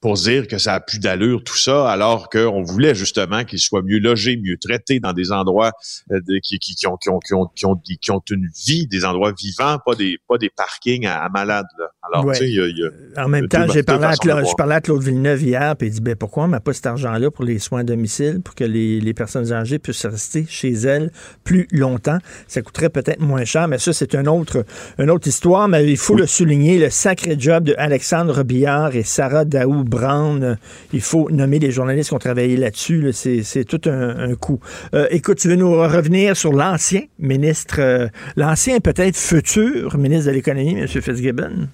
pour 0.00 0.14
dire 0.14 0.48
que 0.48 0.56
ça 0.56 0.74
a 0.74 0.80
plus 0.80 0.98
d'allure 0.98 1.44
tout 1.44 1.56
ça, 1.56 1.90
alors 1.90 2.30
qu'on 2.30 2.62
voulait 2.62 2.94
justement 2.94 3.44
qu'ils 3.44 3.58
soient 3.58 3.82
mieux 3.82 3.98
logés, 3.98 4.36
mieux 4.36 4.56
traités 4.56 4.98
dans 4.98 5.12
des 5.12 5.30
endroits 5.30 5.72
euh, 6.10 6.20
qui, 6.42 6.58
qui, 6.58 6.86
ont, 6.86 6.96
qui, 6.96 7.10
ont, 7.10 7.18
qui, 7.18 7.34
ont, 7.66 7.76
qui, 7.76 8.10
ont, 8.10 8.22
une 8.30 8.48
vie, 8.66 8.86
des 8.86 9.04
endroits 9.04 9.32
vivants, 9.38 9.78
pas 9.84 9.94
des 9.94 10.18
pas 10.26 10.38
des 10.38 10.48
parkings 10.50 11.06
à, 11.06 11.22
à 11.24 11.28
malades. 11.28 11.66
Là. 11.78 11.86
Alors, 12.02 12.32
tu 12.32 12.38
sais, 12.38 12.48
il 12.48 12.54
y 12.54 12.60
a, 12.60 12.66
il 12.66 12.78
y 12.78 12.84
a- 12.84 13.24
En 13.24 13.28
même 13.28 13.46
temps, 13.48 13.66
j'ai 13.72 13.82
parlé, 13.82 14.06
à 14.06 14.12
je 14.12 14.54
parlais 14.56 14.74
à 14.76 14.80
Claude 14.80 15.02
Villeneuve 15.02 15.42
hier, 15.42 15.76
puis 15.76 15.88
il 15.88 15.92
dit 15.92 16.00
ben, 16.00 16.16
pourquoi 16.16 16.44
on 16.44 16.48
met 16.48 16.60
pas 16.60 16.72
cet 16.72 16.86
argent-là 16.86 17.30
pour 17.30 17.44
les 17.44 17.58
soins 17.58 17.80
à 17.80 17.84
domicile, 17.84 18.40
pour 18.42 18.54
que 18.54 18.64
les, 18.64 19.00
les 19.00 19.14
personnes 19.14 19.52
âgées 19.52 19.78
puissent 19.78 20.06
rester 20.06 20.46
chez 20.48 20.72
elles 20.72 21.12
plus 21.44 21.68
longtemps? 21.72 22.18
Ça 22.48 22.62
coûterait 22.62 22.88
peut-être 22.88 23.20
moins 23.20 23.44
cher, 23.44 23.68
mais 23.68 23.78
ça, 23.78 23.92
c'est 23.92 24.14
une 24.14 24.28
autre, 24.28 24.64
une 24.98 25.10
autre 25.10 25.28
histoire. 25.28 25.68
Mais 25.68 25.86
il 25.86 25.98
faut 25.98 26.16
le 26.16 26.26
souligner, 26.26 26.78
le 26.78 26.88
sacré 26.90 27.36
job 27.38 27.64
de 27.64 27.74
Alexandre 27.76 28.34
Robillard 28.34 28.96
et 28.96 29.02
Sarah 29.02 29.44
Daou-Brown. 29.90 30.56
Il 30.92 31.00
faut 31.00 31.30
nommer 31.30 31.58
les 31.58 31.70
journalistes 31.70 32.08
qui 32.10 32.14
ont 32.14 32.18
travaillé 32.18 32.56
là-dessus. 32.56 33.00
là. 33.00 33.10
C'est, 33.12 33.64
tout 33.64 33.80
un, 33.86 34.30
un 34.30 34.34
coup. 34.34 34.60
Euh, 34.94 35.06
écoute, 35.10 35.38
tu 35.38 35.48
veux 35.48 35.56
nous 35.56 35.72
revenir 35.72 36.36
sur 36.36 36.52
l'ancien 36.52 37.02
ministre, 37.18 37.76
euh, 37.80 38.08
l'ancien 38.36 38.80
peut-être 38.80 39.16
futur 39.16 39.96
ministre 39.98 40.26
de 40.26 40.32
l'économie, 40.32 40.78
M. 40.78 40.86
Fitzgibbon? 40.88 41.68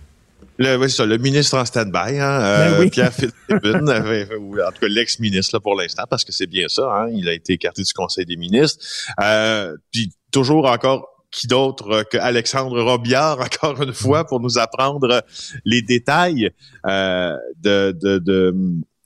Le, 0.58 0.76
oui, 0.76 0.88
c'est 0.88 0.96
ça, 0.96 1.06
le 1.06 1.18
ministre 1.18 1.58
en 1.58 1.64
stand-by, 1.66 2.18
hein, 2.18 2.40
euh, 2.40 2.70
Ben 2.70 2.80
oui. 2.80 2.90
Pierre 2.90 3.12
Fitzgibbon, 3.12 3.86
ou 4.40 4.58
en 4.60 4.72
tout 4.72 4.80
cas 4.80 4.88
l'ex-ministre 4.88 5.58
pour 5.58 5.74
l'instant, 5.74 6.04
parce 6.08 6.24
que 6.24 6.32
c'est 6.32 6.46
bien 6.46 6.66
ça, 6.68 6.90
hein, 6.92 7.08
il 7.12 7.28
a 7.28 7.34
été 7.34 7.52
écarté 7.52 7.82
du 7.82 7.92
Conseil 7.92 8.24
des 8.24 8.36
ministres. 8.36 8.84
Euh, 9.22 9.76
puis 9.92 10.12
toujours 10.32 10.66
encore 10.66 11.15
qui 11.30 11.46
d'autre 11.46 12.04
que 12.10 12.18
Alexandre 12.18 12.82
Robillard, 12.82 13.40
encore 13.40 13.82
une 13.82 13.92
fois, 13.92 14.24
pour 14.24 14.40
nous 14.40 14.58
apprendre 14.58 15.22
les 15.64 15.82
détails 15.82 16.50
euh, 16.86 17.36
de, 17.62 17.92
de, 17.92 18.18
de 18.18 18.54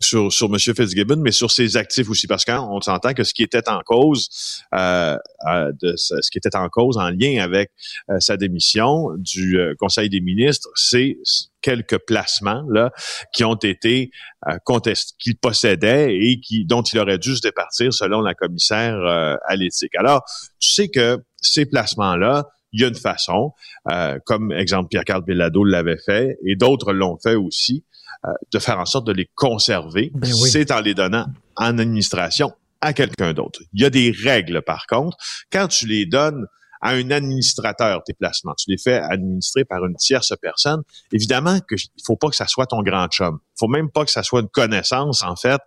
sur, 0.01 0.33
sur 0.33 0.47
M. 0.47 0.59
Fitzgibbon, 0.59 1.17
mais 1.19 1.31
sur 1.31 1.51
ses 1.51 1.77
actifs 1.77 2.09
aussi, 2.09 2.27
parce 2.27 2.45
qu'on 2.45 2.81
s'entend 2.81 3.13
que 3.13 3.23
ce 3.23 3.35
qui 3.35 3.43
était 3.43 3.69
en 3.69 3.81
cause, 3.85 4.65
euh, 4.75 5.17
euh, 5.47 5.73
de 5.81 5.95
ce 5.97 6.31
qui 6.31 6.39
était 6.39 6.57
en 6.57 6.69
cause 6.69 6.97
en 6.97 7.11
lien 7.11 7.43
avec 7.43 7.71
euh, 8.11 8.19
sa 8.19 8.37
démission 8.37 9.11
du 9.19 9.59
euh, 9.59 9.75
Conseil 9.79 10.09
des 10.09 10.21
ministres, 10.21 10.71
c'est 10.75 11.19
quelques 11.61 11.99
placements 11.99 12.65
là 12.71 12.91
qui 13.35 13.45
ont 13.45 13.57
été 13.57 14.11
euh, 14.49 14.57
contestés, 14.65 15.15
qu'il 15.19 15.37
possédait 15.37 16.17
et 16.17 16.41
qui 16.41 16.65
dont 16.65 16.83
il 16.83 16.99
aurait 16.99 17.19
dû 17.19 17.37
se 17.37 17.43
départir 17.43 17.93
selon 17.93 18.23
la 18.23 18.35
commissaire 18.35 18.97
euh, 18.97 19.37
à 19.47 19.57
l'éthique. 19.57 19.95
Alors, 19.97 20.25
tu 20.59 20.71
sais 20.71 20.89
que 20.89 21.19
ces 21.41 21.67
placements-là, 21.67 22.49
il 22.73 22.81
y 22.81 22.85
a 22.85 22.89
une 22.89 22.95
façon, 22.95 23.53
euh, 23.91 24.19
comme 24.25 24.53
exemple 24.53 24.89
Pierre-Carl 24.89 25.25
Bellado 25.25 25.65
l'avait 25.65 25.99
fait 25.99 26.39
et 26.45 26.57
d'autres 26.57 26.93
l'ont 26.93 27.19
fait 27.19 27.35
aussi, 27.35 27.85
euh, 28.27 28.33
de 28.53 28.59
faire 28.59 28.79
en 28.79 28.85
sorte 28.85 29.07
de 29.07 29.13
les 29.13 29.29
conserver. 29.35 30.11
Ben 30.15 30.31
oui. 30.43 30.51
C'est 30.51 30.71
en 30.71 30.81
les 30.81 30.95
donnant 30.95 31.27
en 31.57 31.79
administration 31.79 32.53
à 32.81 32.93
quelqu'un 32.93 33.33
d'autre. 33.33 33.61
Il 33.73 33.83
y 33.83 33.85
a 33.85 33.91
des 33.91 34.11
règles, 34.11 34.63
par 34.63 34.87
contre. 34.87 35.17
Quand 35.53 35.69
tu 35.69 35.87
les 35.87 36.07
donnes 36.07 36.47
à 36.81 36.91
un 36.91 37.11
administrateur, 37.11 38.03
tes 38.05 38.15
placements, 38.15 38.55
tu 38.55 38.71
les 38.71 38.79
fais 38.79 38.97
administrer 38.97 39.65
par 39.65 39.85
une 39.85 39.97
tierce 39.97 40.33
personne, 40.41 40.83
évidemment 41.13 41.61
que 41.61 41.75
il 41.75 42.03
faut 42.05 42.17
pas 42.17 42.29
que 42.29 42.37
ça 42.37 42.47
soit 42.47 42.67
ton 42.67 42.83
grand 42.83 43.07
chum. 43.09 43.39
Il 43.43 43.59
faut 43.59 43.69
même 43.69 43.91
pas 43.91 44.05
que 44.05 44.11
ça 44.11 44.23
soit 44.23 44.41
une 44.41 44.49
connaissance, 44.49 45.23
en 45.23 45.37
fait, 45.37 45.61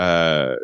euh, 0.00 0.54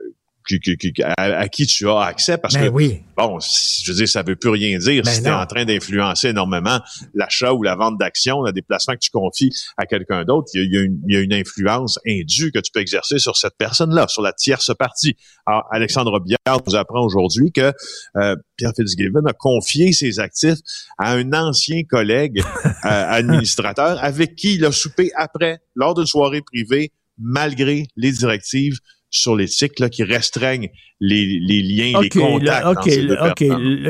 qui- 0.60 0.76
qui- 0.76 0.92
qui- 0.92 1.02
à, 1.02 1.12
à 1.16 1.48
qui 1.48 1.66
tu 1.66 1.88
as 1.88 2.00
accès, 2.00 2.38
parce 2.38 2.54
Ben 2.54 2.64
que 2.64 2.68
oui. 2.70 3.02
bon, 3.16 3.38
je 3.40 3.90
veux 3.92 3.96
dire, 3.96 4.08
ça 4.08 4.22
veut 4.22 4.36
plus 4.36 4.50
rien 4.50 4.78
dire 4.78 5.02
Ben 5.04 5.10
si 5.12 5.22
tu 5.22 5.28
es 5.28 5.30
en 5.30 5.44
train 5.46 5.64
d'influencer 5.64 6.28
énormément 6.28 6.80
l'achat 7.14 7.52
ou 7.52 7.62
la 7.62 7.76
vente 7.76 7.98
d'actions, 7.98 8.42
là, 8.42 8.52
des 8.52 8.62
placements 8.62 8.94
que 8.94 9.00
tu 9.00 9.10
confies 9.10 9.50
à 9.76 9.86
quelqu'un 9.86 10.24
d'autre. 10.24 10.48
Il 10.54 10.62
il 11.08 11.14
y 11.14 11.16
a 11.16 11.20
une 11.20 11.32
influence 11.34 11.98
indue 12.06 12.50
que 12.52 12.58
tu 12.60 12.70
peux 12.72 12.80
exercer 12.80 13.18
sur 13.18 13.36
cette 13.36 13.54
personne-là, 13.58 14.06
sur 14.08 14.22
la 14.22 14.32
tierce 14.32 14.70
partie. 14.78 15.16
Alors, 15.46 15.64
Alexandre 15.70 16.18
Biard 16.20 16.60
nous 16.66 16.74
apprend 16.76 17.04
aujourd'hui 17.04 17.52
que 17.52 17.72
euh, 18.16 18.36
Pierre 18.56 18.72
Fitzgibbon 18.76 19.24
a 19.26 19.32
confié 19.32 19.92
ses 19.92 20.18
actifs 20.20 20.58
à 20.98 21.12
un 21.14 21.32
ancien 21.32 21.82
collègue 21.84 22.42
euh, 22.66 22.72
administrateur 22.84 24.02
avec 24.02 24.34
qui 24.36 24.54
il 24.54 24.64
a 24.64 24.72
soupé 24.72 25.10
après, 25.16 25.58
lors 25.74 25.94
d'une 25.94 26.06
soirée 26.06 26.42
privée, 26.42 26.92
malgré 27.18 27.86
les 27.96 28.12
directives 28.12 28.78
sur 29.10 29.36
l'éthique 29.36 29.78
là, 29.78 29.88
qui 29.88 30.04
restreignent 30.04 30.68
les, 31.00 31.38
les 31.40 31.62
liens, 31.62 32.00
les 32.00 32.08
contacts 32.08 32.64
le, 32.64 32.70
OK, 32.72 32.76
entre 32.78 32.90
ces 32.90 33.02
deux 33.04 33.14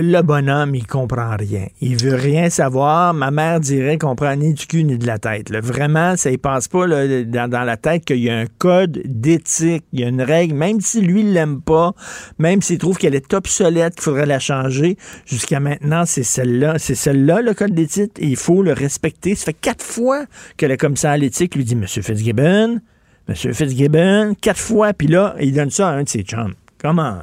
le- 0.02 0.22
bonhomme, 0.22 0.75
il 0.75 0.87
comprend 0.87 1.37
rien. 1.38 1.66
Il 1.80 1.96
veut 1.96 2.14
rien 2.14 2.50
savoir. 2.50 3.14
Ma 3.14 3.30
mère 3.30 3.60
dirait 3.60 3.96
qu'on 3.96 4.14
prend 4.14 4.37
ni 4.37 4.52
du 4.52 4.66
cul 4.66 4.84
ni 4.84 4.98
de 4.98 5.06
la 5.06 5.18
tête. 5.18 5.48
là. 5.48 5.60
Vraiment, 5.60 6.16
ça 6.16 6.30
ne 6.30 6.37
passe 6.37 6.68
pas 6.68 6.87
là, 6.87 7.25
dans, 7.25 7.48
dans 7.50 7.64
la 7.64 7.76
tête 7.78 8.04
qu'il 8.04 8.18
y 8.18 8.28
a 8.28 8.37
un 8.38 8.44
code 8.58 9.00
d'éthique, 9.06 9.84
il 9.92 10.00
y 10.00 10.04
a 10.04 10.08
une 10.08 10.20
règle, 10.22 10.54
même 10.54 10.80
si 10.82 11.00
lui 11.00 11.25
ne 11.25 11.32
l'aime 11.32 11.62
pas, 11.62 11.94
même 12.38 12.60
s'il 12.60 12.76
trouve 12.78 12.98
qu'elle 12.98 13.14
est 13.14 13.32
obsolète, 13.32 13.94
qu'il 13.94 14.02
faudrait 14.02 14.26
la 14.26 14.38
changer. 14.38 14.98
Jusqu'à 15.25 15.60
maintenant, 15.60 16.04
c'est 16.04 16.22
celle-là. 16.22 16.78
C'est 16.78 16.94
celle-là, 16.94 17.40
le 17.40 17.54
code 17.54 17.72
d'éthique, 17.75 18.12
et 18.18 18.26
il 18.26 18.37
faut 18.37 18.62
le 18.62 18.75
respecter. 18.75 19.34
Ça 19.34 19.46
fait 19.46 19.54
quatre 19.54 19.82
fois 19.84 20.26
que 20.58 20.66
le 20.66 20.76
commissaire 20.76 21.12
à 21.12 21.16
l'éthique 21.16 21.54
lui 21.54 21.64
dit 21.64 21.75
Monsieur 21.75 22.02
Fitzgibbon, 22.02 22.80
Monsieur 23.28 23.52
Fitzgibbon, 23.52 24.35
quatre 24.40 24.58
fois, 24.58 24.94
puis 24.94 25.06
là, 25.06 25.37
il 25.38 25.52
donne 25.52 25.70
ça 25.70 25.90
à 25.90 25.92
un 25.92 26.04
de 26.04 26.08
ses 26.08 26.23
chums. 26.23 26.54
Come 26.78 26.99
on. 26.99 27.20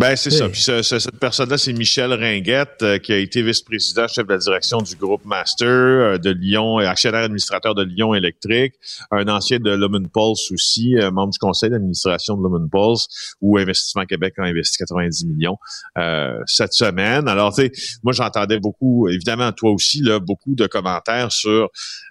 Ben, 0.00 0.16
c'est 0.16 0.30
ça. 0.30 0.48
Puis 0.48 0.62
ce- 0.62 0.80
ce- 0.80 0.98
cette 0.98 1.18
personne-là, 1.18 1.58
c'est 1.58 1.74
Michel 1.74 2.14
Ringuette, 2.14 2.78
euh, 2.82 2.96
qui 2.98 3.12
a 3.12 3.18
été 3.18 3.42
vice-président, 3.42 4.08
chef 4.08 4.26
de 4.26 4.32
la 4.32 4.38
direction 4.38 4.78
du 4.78 4.96
groupe 4.96 5.26
Master 5.26 5.68
euh, 5.68 6.16
de 6.16 6.30
Lyon, 6.30 6.80
et 6.80 6.86
actionnaire 6.86 7.20
administrateur 7.24 7.74
de 7.74 7.82
Lyon 7.82 8.14
Électrique, 8.14 8.72
un 9.10 9.28
ancien 9.28 9.58
de 9.58 9.70
Lumen 9.70 10.08
Pulse 10.08 10.50
aussi, 10.52 10.96
euh, 10.96 11.10
membre 11.10 11.32
du 11.34 11.38
conseil 11.38 11.68
d'administration 11.68 12.34
de 12.38 12.42
Lumen 12.42 12.70
Pulse, 12.70 13.34
où 13.42 13.58
Investissement 13.58 14.06
Québec 14.06 14.32
a 14.38 14.44
investi 14.44 14.78
90 14.78 15.26
millions 15.26 15.58
euh, 15.98 16.38
cette 16.46 16.72
semaine. 16.72 17.28
Alors, 17.28 17.54
tu 17.54 17.62
sais, 17.66 17.72
moi, 18.02 18.14
j'entendais 18.14 18.58
beaucoup, 18.58 19.06
évidemment, 19.08 19.52
toi 19.52 19.70
aussi, 19.70 20.00
là, 20.00 20.18
beaucoup 20.18 20.54
de 20.54 20.66
commentaires 20.66 21.30
sur 21.30 21.68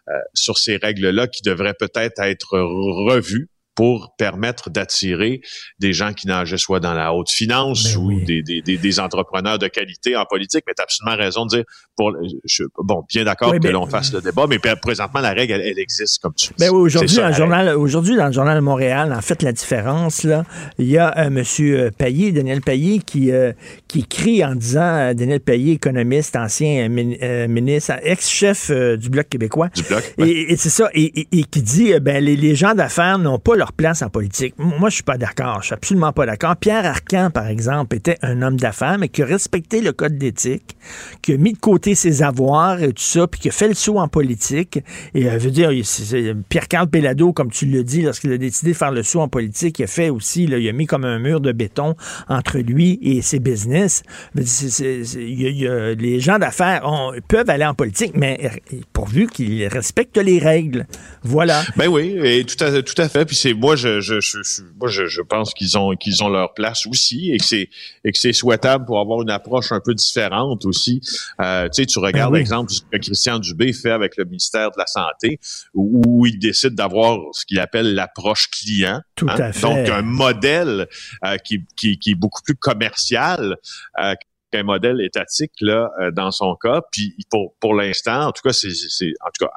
euh, 0.09 0.13
sur 0.35 0.57
ces 0.59 0.77
règles-là 0.77 1.27
qui 1.27 1.41
devraient 1.41 1.73
peut-être 1.73 2.19
être 2.21 2.55
revues 2.59 3.49
pour 3.79 4.13
permettre 4.17 4.69
d'attirer 4.69 5.39
des 5.79 5.93
gens 5.93 6.11
qui 6.11 6.27
nageaient 6.27 6.57
soit 6.57 6.81
dans 6.81 6.93
la 6.93 7.13
haute 7.13 7.29
finance 7.29 7.93
Ben 7.93 7.97
ou 8.01 8.07
oui. 8.09 8.25
des, 8.25 8.41
des, 8.41 8.61
des, 8.61 8.77
des 8.77 8.99
entrepreneurs 8.99 9.57
de 9.57 9.69
qualité 9.69 10.17
en 10.17 10.25
politique. 10.25 10.65
Mais 10.67 10.73
tu 10.75 10.81
as 10.81 10.83
absolument 10.83 11.15
raison 11.15 11.45
de 11.45 11.49
dire, 11.51 11.63
pour, 11.95 12.11
je, 12.43 12.63
bon, 12.77 13.05
bien 13.07 13.23
d'accord 13.23 13.51
Oui, 13.53 13.59
que 13.61 13.69
l'on 13.69 13.85
fasse 13.87 14.11
le 14.11 14.19
débat, 14.19 14.47
mais 14.49 14.57
pr- 14.57 14.77
présentement, 14.81 15.21
la 15.21 15.31
règle, 15.31 15.53
elle, 15.53 15.61
elle 15.61 15.79
existe 15.79 16.19
comme 16.21 16.33
tu 16.35 16.49
Ben 16.59 16.65
dis. 16.67 16.75
aujourd'hui, 16.75 17.15
dans 17.15 17.27
le 17.29 17.33
journal, 17.33 17.69
aujourd'hui, 17.77 18.17
dans 18.17 18.25
le 18.27 18.33
journal 18.33 18.55
de 18.57 18.61
Montréal, 18.61 19.13
en 19.13 19.21
fait, 19.21 19.41
la 19.43 19.53
différence, 19.53 20.23
là, 20.23 20.43
il 20.77 20.87
y 20.89 20.97
a 20.97 21.17
euh, 21.17 21.27
M. 21.27 21.91
Payet, 21.97 22.33
Daniel 22.33 22.59
Payet, 22.59 22.99
qui, 22.99 23.31
euh, 23.31 23.53
qui 23.87 24.05
crie 24.05 24.43
en 24.43 24.55
disant, 24.55 24.81
euh, 24.81 25.13
Daniel 25.13 25.39
Payet, 25.39 25.75
économiste, 25.75 26.35
ancien 26.35 26.85
euh, 26.85 26.89
min- 26.89 27.15
euh, 27.23 27.47
ministre, 27.47 27.93
ex-chef 28.03 28.71
euh, 28.71 28.97
du 28.97 29.09
Bloc 29.09 29.29
québécois, 29.29 29.69
Du 29.73 29.83
bloc, 29.83 30.03
et, 30.17 30.21
ouais. 30.21 30.29
et 30.49 30.57
c'est 30.57 30.69
ça, 30.69 30.89
et, 30.93 31.21
et- 31.21 31.27
et 31.39 31.43
qui 31.45 31.61
dit, 31.61 31.93
euh, 31.93 32.01
ben, 32.01 32.21
les, 32.21 32.35
les 32.35 32.55
gens 32.55 32.75
d'affaires 32.75 33.17
n'ont 33.19 33.39
pas 33.39 33.55
leur 33.55 33.68
place 33.71 34.01
en 34.01 34.09
politique. 34.09 34.53
Moi, 34.57 34.89
je 34.89 34.95
suis 34.95 35.03
pas 35.03 35.17
d'accord, 35.17 35.59
je 35.61 35.67
suis 35.67 35.73
absolument 35.73 36.11
pas 36.13 36.25
d'accord. 36.25 36.55
Pierre 36.55 36.85
Arcan, 36.85 37.29
par 37.33 37.47
exemple, 37.47 37.95
était 37.95 38.17
un 38.21 38.41
homme 38.41 38.57
d'affaires, 38.57 38.97
mais 38.99 39.09
qui 39.09 39.21
a 39.21 39.25
respecté 39.25 39.81
le 39.81 39.91
code 39.91 40.17
d'éthique, 40.17 40.75
qui 41.21 41.33
a 41.33 41.37
mis 41.37 41.53
de 41.53 41.57
côté 41.59 41.95
ses 41.95 42.23
avoirs 42.23 42.81
et 42.81 42.93
tout 42.93 43.01
ça, 43.03 43.27
puis 43.27 43.39
qui 43.41 43.49
a 43.49 43.51
fait 43.51 43.67
le 43.67 43.73
saut 43.73 43.97
en 43.99 44.07
politique. 44.07 44.79
Et 45.13 45.29
euh, 45.29 45.37
veut 45.37 45.51
dire, 45.51 45.71
c'est- 45.83 46.33
Pierre-Carl 46.49 46.87
Pellado, 46.89 47.33
comme 47.33 47.51
tu 47.51 47.65
l'as 47.65 47.83
dit, 47.83 48.01
lorsqu'il 48.01 48.31
a 48.31 48.37
décidé 48.37 48.71
de 48.71 48.77
faire 48.77 48.91
le 48.91 49.03
saut 49.03 49.21
en 49.21 49.27
politique, 49.27 49.79
il 49.79 49.83
a 49.83 49.87
fait 49.87 50.09
aussi, 50.09 50.43
il 50.43 50.67
a 50.67 50.71
mis 50.73 50.85
comme 50.85 51.05
un 51.05 51.19
mur 51.19 51.39
de 51.41 51.51
béton 51.51 51.95
entre 52.27 52.59
lui 52.59 52.99
et 53.01 53.21
ses 53.21 53.39
business. 53.39 54.03
Les 54.35 56.19
gens 56.19 56.39
d'affaires 56.39 56.83
peuvent 57.27 57.49
aller 57.49 57.65
en 57.65 57.73
politique, 57.73 58.11
mais 58.15 58.39
euh, 58.43 58.77
pourvu 58.93 59.27
qu'ils 59.27 59.67
respectent 59.67 60.17
les 60.17 60.39
règles. 60.39 60.85
Voilà. 61.23 61.61
Ben 61.77 61.87
oui, 61.87 62.45
tout 62.45 62.63
à, 62.63 62.81
tout 62.81 63.01
à 63.01 63.09
fait. 63.09 63.25
Puis 63.25 63.35
c'est 63.35 63.53
moi, 63.59 63.75
je, 63.75 63.99
je, 64.01 64.19
je, 64.21 64.41
je- 64.43 64.61
moi, 64.79 64.89
je, 64.89 65.05
je 65.05 65.21
pense 65.21 65.53
qu'ils 65.53 65.77
ont 65.77 65.95
qu'ils 65.95 66.23
ont 66.23 66.29
leur 66.29 66.53
place 66.53 66.87
aussi 66.87 67.31
et 67.31 67.37
que 67.37 67.45
c'est 67.45 67.69
et 68.03 68.11
que 68.11 68.17
c'est 68.17 68.33
souhaitable 68.33 68.85
pour 68.85 68.99
avoir 68.99 69.21
une 69.21 69.29
approche 69.29 69.71
un 69.71 69.79
peu 69.79 69.93
différente 69.93 70.65
aussi. 70.65 71.01
Euh, 71.41 71.67
tu 71.69 71.81
sais, 71.81 71.85
tu 71.85 71.99
regardes 71.99 72.31
Ben 72.31 72.35
oui. 72.35 72.39
l'exemple 72.39 72.71
ce 72.71 72.81
que 72.81 72.97
Christian 72.97 73.39
Dubé 73.39 73.73
fait 73.73 73.91
avec 73.91 74.17
le 74.17 74.25
ministère 74.25 74.71
de 74.71 74.77
la 74.77 74.87
santé, 74.87 75.39
où, 75.73 76.01
où 76.05 76.25
il 76.25 76.39
décide 76.39 76.75
d'avoir 76.75 77.19
ce 77.33 77.45
qu'il 77.45 77.59
appelle 77.59 77.93
l'approche 77.93 78.49
client. 78.49 79.01
Tout 79.15 79.27
hein. 79.29 79.35
à 79.37 79.51
fait. 79.53 79.61
Donc 79.61 79.89
un 79.89 80.01
modèle 80.01 80.87
euh, 81.25 81.37
qui, 81.37 81.65
qui, 81.77 81.99
qui 81.99 82.11
est 82.11 82.15
beaucoup 82.15 82.41
plus 82.41 82.55
commercial. 82.55 83.57
euh, 84.01 84.13
qu'un 84.51 84.63
modèle 84.63 85.01
étatique 85.01 85.53
là 85.61 85.91
euh, 86.01 86.11
dans 86.11 86.31
son 86.31 86.55
cas 86.55 86.81
puis 86.91 87.15
pour 87.29 87.53
pour 87.59 87.73
l'instant 87.73 88.27
en 88.27 88.31
tout 88.31 88.41
cas 88.43 88.53
c'est 88.53 88.71
c'est 88.71 89.13
en 89.21 89.29
tout 89.29 89.45
cas 89.45 89.51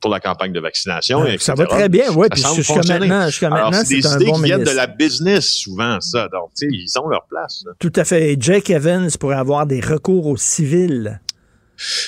pour 0.00 0.10
la 0.10 0.20
campagne 0.20 0.52
de 0.52 0.60
vaccination 0.60 1.24
et 1.26 1.38
ça 1.38 1.54
va 1.54 1.66
très 1.66 1.88
bien, 1.88 2.10
oui. 2.14 2.28
Puis 2.30 2.42
jusqu'à 2.54 2.98
maintenant, 2.98 3.26
jusqu'à 3.26 3.50
maintenant, 3.50 3.82
c'est 3.84 4.06
un 4.06 4.18
bon 4.18 4.34
qui 4.34 4.44
viennent 4.44 4.64
de 4.64 4.70
la 4.70 4.86
business, 4.86 5.48
souvent, 5.48 6.00
ça. 6.00 6.28
Donc, 6.28 6.50
tu 6.56 6.68
sais, 6.68 6.72
ils 6.72 6.98
ont 7.00 7.08
leur 7.08 7.26
place. 7.26 7.64
là. 7.66 7.72
Tout 7.78 7.92
à 7.96 8.04
fait. 8.04 8.32
Et 8.32 8.36
Jake 8.38 8.70
Evans 8.70 9.08
pourrait 9.18 9.36
avoir 9.36 9.66
des 9.66 9.80
recours 9.80 10.26
au 10.26 10.36
civil. 10.36 11.20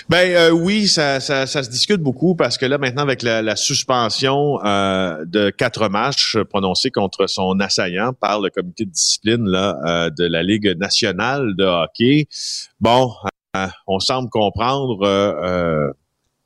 Ben 0.08 0.30
euh, 0.34 0.50
oui, 0.50 0.88
ça, 0.88 1.20
ça, 1.20 1.46
ça 1.46 1.62
se 1.62 1.70
discute 1.70 2.00
beaucoup 2.00 2.34
parce 2.34 2.58
que 2.58 2.66
là, 2.66 2.78
maintenant, 2.78 3.02
avec 3.02 3.22
la, 3.22 3.42
la 3.42 3.56
suspension 3.56 4.58
euh, 4.64 5.24
de 5.26 5.50
quatre 5.50 5.88
matchs 5.88 6.36
prononcés 6.48 6.90
contre 6.90 7.26
son 7.28 7.58
assaillant 7.60 8.12
par 8.12 8.40
le 8.40 8.50
comité 8.50 8.84
de 8.84 8.90
discipline 8.90 9.46
là, 9.46 9.76
euh, 9.84 10.10
de 10.10 10.24
la 10.24 10.42
Ligue 10.42 10.76
nationale 10.78 11.54
de 11.56 11.64
hockey, 11.64 12.26
bon, 12.80 13.12
euh, 13.56 13.66
on 13.86 13.98
semble 13.98 14.30
comprendre 14.30 15.02
euh, 15.02 15.32
euh, 15.42 15.92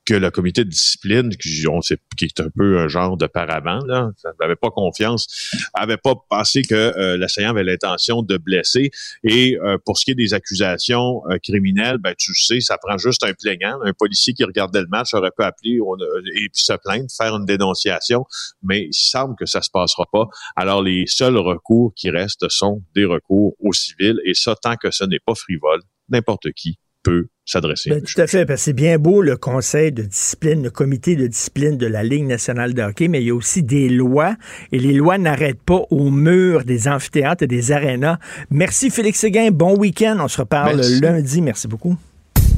que 0.05 0.15
le 0.15 0.31
comité 0.31 0.65
de 0.65 0.71
discipline, 0.71 1.31
qui, 1.37 1.67
on 1.69 1.81
sait, 1.81 1.99
qui 2.17 2.27
est 2.27 2.41
un 2.41 2.51
peu 2.55 2.79
un 2.79 2.89
genre 2.89 3.17
de 3.17 3.27
paravent, 3.27 3.85
là, 3.87 4.11
n'avait 4.41 4.57
pas 4.57 4.71
confiance, 4.71 5.51
avait 5.73 5.97
pas 5.97 6.15
pensé 6.29 6.63
que 6.63 6.75
euh, 6.75 7.17
l'assaillant 7.17 7.51
avait 7.51 7.65
l'intention 7.65 8.23
de 8.23 8.37
blesser. 8.37 8.91
Et 9.23 9.59
euh, 9.63 9.79
pour 9.85 9.99
ce 9.99 10.05
qui 10.05 10.11
est 10.11 10.15
des 10.15 10.35
accusations 10.35 11.23
euh, 11.31 11.39
criminelles, 11.43 11.99
ben 11.99 12.15
tu 12.19 12.35
sais, 12.35 12.61
ça 12.61 12.77
prend 12.79 12.99
juste 12.99 13.25
un 13.25 13.33
plaignant, 13.33 13.79
un 13.83 13.93
policier 13.93 14.35
qui 14.35 14.45
regardait 14.45 14.81
le 14.83 14.89
match 14.89 15.15
aurait 15.15 15.31
pu 15.37 15.43
appeler 15.45 15.81
on 15.81 15.95
a- 15.95 16.19
et 16.37 16.49
puis 16.49 16.63
se 16.63 16.75
plaindre, 16.75 17.07
faire 17.17 17.35
une 17.37 17.47
dénonciation, 17.47 18.27
mais 18.63 18.83
il 18.87 18.95
semble 18.95 19.37
que 19.37 19.47
ça 19.47 19.63
se 19.63 19.71
passera 19.71 20.07
pas. 20.13 20.27
Alors 20.57 20.83
les 20.83 21.05
seuls 21.07 21.37
recours 21.37 21.93
qui 21.95 22.11
restent 22.11 22.49
sont 22.49 22.83
des 22.95 23.05
recours 23.05 23.55
au 23.61 23.73
civil, 23.73 24.21
et 24.25 24.35
ça 24.35 24.55
tant 24.55 24.77
que 24.77 24.91
ce 24.91 25.05
n'est 25.05 25.21
pas 25.25 25.35
frivole, 25.35 25.81
n'importe 26.09 26.53
qui 26.53 26.79
peut 27.03 27.29
s'adresser. 27.45 27.91
Ben, 27.91 28.03
tout 28.03 28.21
à 28.21 28.27
fait, 28.27 28.47
parce 28.47 28.61
que 28.61 28.65
c'est 28.65 28.73
bien 28.73 28.99
beau 28.99 29.23
le 29.23 29.37
conseil 29.37 29.93
de 29.93 30.03
discipline, 30.03 30.63
le 30.63 30.71
comité 30.71 31.17
de 31.17 31.27
discipline 31.27 31.77
de 31.77 31.87
la 31.87 32.03
Ligue 32.03 32.27
nationale 32.27 32.75
de 32.75 32.83
hockey, 32.83 33.09
mais 33.09 33.21
il 33.21 33.27
y 33.27 33.31
a 33.31 33.35
aussi 33.35 33.63
des 33.63 33.89
lois, 33.89 34.37
et 34.73 34.79
les 34.79 34.93
lois 34.95 35.19
n'arrêtent 35.19 35.63
pas 35.63 35.83
au 35.91 36.11
mur 36.11 36.65
des 36.65 36.89
amphithéâtres 36.89 37.45
et 37.45 37.47
des 37.47 37.73
arénas. 37.73 38.19
Merci 38.51 38.91
Félix 38.91 39.21
Séguin, 39.21 39.51
bon 39.51 39.77
week-end, 39.77 40.17
on 40.21 40.29
se 40.29 40.39
reparle 40.39 40.77
Merci. 40.77 41.01
lundi, 41.01 41.43
merci 41.43 41.69
beaucoup. 41.69 41.97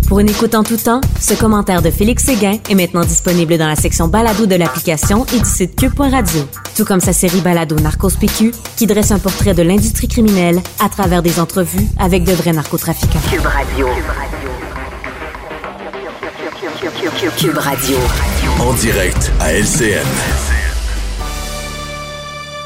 Pour 0.08 0.20
une 0.20 0.28
écoute 0.28 0.54
en 0.54 0.62
tout 0.62 0.76
temps, 0.76 1.00
ce 1.20 1.34
commentaire 1.34 1.82
de 1.82 1.90
Félix 1.90 2.24
Séguin 2.24 2.58
est 2.70 2.76
maintenant 2.76 3.04
disponible 3.04 3.58
dans 3.58 3.66
la 3.66 3.74
section 3.74 4.06
balado 4.06 4.46
de 4.46 4.54
l'application 4.54 5.26
et 5.34 5.38
du 5.40 5.44
site 5.44 5.74
cube.radio. 5.74 6.42
Tout 6.76 6.84
comme 6.84 7.00
sa 7.00 7.12
série 7.12 7.40
balado 7.40 7.74
Narcos 7.80 8.16
PQ, 8.20 8.52
qui 8.76 8.86
dresse 8.86 9.10
un 9.10 9.18
portrait 9.18 9.54
de 9.54 9.62
l'industrie 9.62 10.06
criminelle 10.06 10.60
à 10.78 10.88
travers 10.88 11.22
des 11.22 11.40
entrevues 11.40 11.88
avec 11.98 12.22
de 12.22 12.32
vrais 12.32 12.52
narcotrafiquants. 12.52 13.18
Cube 13.30 13.46
Radio. 13.46 13.86
Cube 13.86 14.04
Radio. 14.06 14.55
En 18.58 18.72
direct 18.72 19.30
à 19.40 19.52
LCN. 19.52 20.02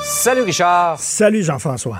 Salut 0.04 0.42
Richard. 0.42 1.00
Salut 1.00 1.42
Jean-François. 1.42 1.98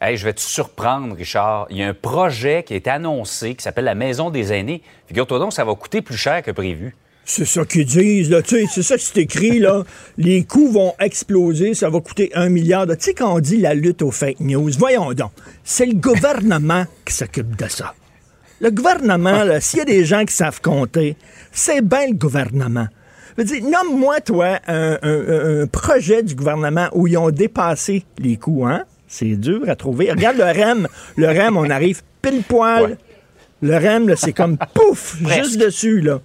Hey, 0.00 0.16
je 0.16 0.24
vais 0.24 0.32
te 0.32 0.40
surprendre, 0.40 1.14
Richard. 1.14 1.66
Il 1.68 1.76
y 1.76 1.82
a 1.82 1.88
un 1.88 1.92
projet 1.94 2.64
qui 2.66 2.72
a 2.72 2.76
été 2.76 2.88
annoncé 2.88 3.54
qui 3.54 3.62
s'appelle 3.62 3.84
la 3.84 3.94
Maison 3.94 4.30
des 4.30 4.54
aînés. 4.54 4.80
Figure-toi 5.06 5.38
donc, 5.38 5.52
ça 5.52 5.64
va 5.66 5.74
coûter 5.74 6.00
plus 6.00 6.16
cher 6.16 6.42
que 6.42 6.50
prévu. 6.50 6.94
C'est 7.26 7.44
ça 7.44 7.66
qu'ils 7.66 7.84
disent, 7.84 8.30
là, 8.30 8.40
tu 8.40 8.56
sais, 8.60 8.66
c'est 8.72 8.82
ça 8.82 8.96
que 8.96 9.02
c'est 9.02 9.18
écrit, 9.20 9.58
là. 9.58 9.84
Les 10.16 10.44
coûts 10.44 10.72
vont 10.72 10.94
exploser, 10.98 11.74
ça 11.74 11.90
va 11.90 12.00
coûter 12.00 12.30
un 12.34 12.48
milliard. 12.48 12.86
de- 12.86 12.94
Tu 12.94 13.04
sais, 13.04 13.14
quand 13.14 13.34
on 13.34 13.38
dit 13.40 13.58
la 13.58 13.74
lutte 13.74 14.00
aux 14.00 14.10
fake 14.10 14.40
news, 14.40 14.70
voyons 14.78 15.12
donc, 15.12 15.32
c'est 15.62 15.86
le 15.86 15.94
gouvernement 15.94 16.86
qui 17.04 17.12
s'occupe 17.12 17.54
de 17.56 17.68
ça. 17.68 17.94
Le 18.62 18.70
gouvernement, 18.70 19.42
s'il 19.58 19.80
y 19.80 19.82
a 19.82 19.84
des 19.84 20.04
gens 20.04 20.24
qui 20.24 20.32
savent 20.32 20.60
compter, 20.60 21.16
c'est 21.50 21.82
bien 21.82 22.06
le 22.06 22.14
gouvernement. 22.14 22.86
Je 23.36 23.42
veux 23.42 23.48
dire, 23.48 23.64
nomme-moi, 23.64 24.20
toi, 24.20 24.60
un, 24.68 25.66
projet 25.66 26.22
du 26.22 26.36
gouvernement 26.36 26.86
où 26.92 27.08
ils 27.08 27.18
ont 27.18 27.30
dépassé 27.30 28.04
les 28.18 28.36
coûts, 28.36 28.64
hein? 28.64 28.84
C'est 29.08 29.34
dur 29.34 29.62
à 29.66 29.74
trouver. 29.74 30.12
Regarde 30.12 30.36
le 30.36 30.44
REM. 30.44 30.86
Le 31.16 31.26
REM, 31.26 31.56
on 31.56 31.68
arrive 31.70 32.02
pile 32.22 32.42
poil. 32.48 32.98
Le 33.62 33.76
REM, 33.76 34.12
c'est 34.16 34.32
comme 34.32 34.58
pouf, 34.74 35.16
juste 35.24 35.56
dessus, 35.58 36.00
là. 36.00 36.20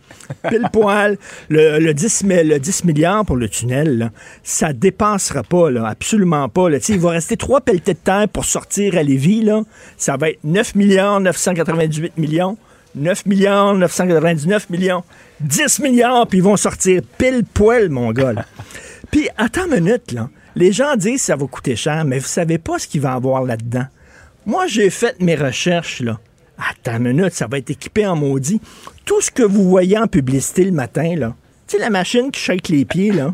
Pile 0.49 0.67
poil. 0.73 1.17
Le, 1.49 1.79
le 1.79 1.93
10, 1.93 2.23
mi- 2.23 2.43
le 2.43 2.59
10 2.59 2.83
milliards 2.85 3.23
pour 3.25 3.35
le 3.35 3.47
tunnel, 3.47 3.97
là, 3.97 4.09
ça 4.43 4.73
dépassera 4.73 5.43
pas, 5.43 5.69
là, 5.69 5.85
absolument 5.87 6.49
pas. 6.49 6.67
Là. 6.69 6.79
Il 6.89 6.99
va 6.99 7.11
rester 7.11 7.37
trois 7.37 7.61
pelletés 7.61 7.93
de 7.93 7.99
terre 7.99 8.27
pour 8.27 8.43
sortir 8.45 8.97
à 8.97 9.03
Lévis. 9.03 9.43
Là. 9.43 9.61
Ça 9.97 10.17
va 10.17 10.29
être 10.31 10.39
9 10.43 10.73
milliards 10.75 11.19
998 11.19 12.17
millions. 12.17 12.57
9 12.95 13.25
milliards 13.27 13.75
999 13.75 14.69
millions. 14.71 15.03
10 15.41 15.79
milliards, 15.79 16.25
puis 16.25 16.39
ils 16.39 16.43
vont 16.43 16.57
sortir 16.57 17.01
pile 17.19 17.43
poil, 17.53 17.89
mon 17.89 18.11
gars. 18.11 18.33
là. 18.33 18.45
Puis, 19.11 19.29
attends 19.37 19.65
une 19.71 19.83
minute, 19.83 20.11
là. 20.11 20.29
Les 20.55 20.71
gens 20.71 20.95
disent 20.95 21.19
que 21.19 21.25
ça 21.27 21.35
va 21.35 21.45
coûter 21.45 21.75
cher, 21.75 22.03
mais 22.03 22.17
vous 22.17 22.25
savez 22.25 22.57
pas 22.57 22.79
ce 22.79 22.87
qu'il 22.87 23.01
va 23.01 23.11
y 23.11 23.15
avoir 23.15 23.43
là-dedans. 23.43 23.85
Moi, 24.47 24.65
j'ai 24.65 24.89
fait 24.89 25.15
mes 25.21 25.35
recherches, 25.35 25.99
là. 26.01 26.17
Attends 26.57 26.97
une 26.97 27.13
minute, 27.13 27.33
ça 27.33 27.47
va 27.47 27.57
être 27.59 27.69
équipé 27.69 28.05
en 28.07 28.15
maudit. 28.15 28.59
Tout 29.05 29.21
ce 29.21 29.31
que 29.31 29.43
vous 29.43 29.69
voyez 29.69 29.97
en 29.97 30.07
publicité 30.07 30.63
le 30.63 30.71
matin, 30.71 31.15
là. 31.15 31.35
Tu 31.67 31.75
sais, 31.75 31.81
la 31.81 31.89
machine 31.89 32.31
qui 32.31 32.39
shake 32.39 32.69
les 32.69 32.85
pieds, 32.85 33.11
là. 33.11 33.33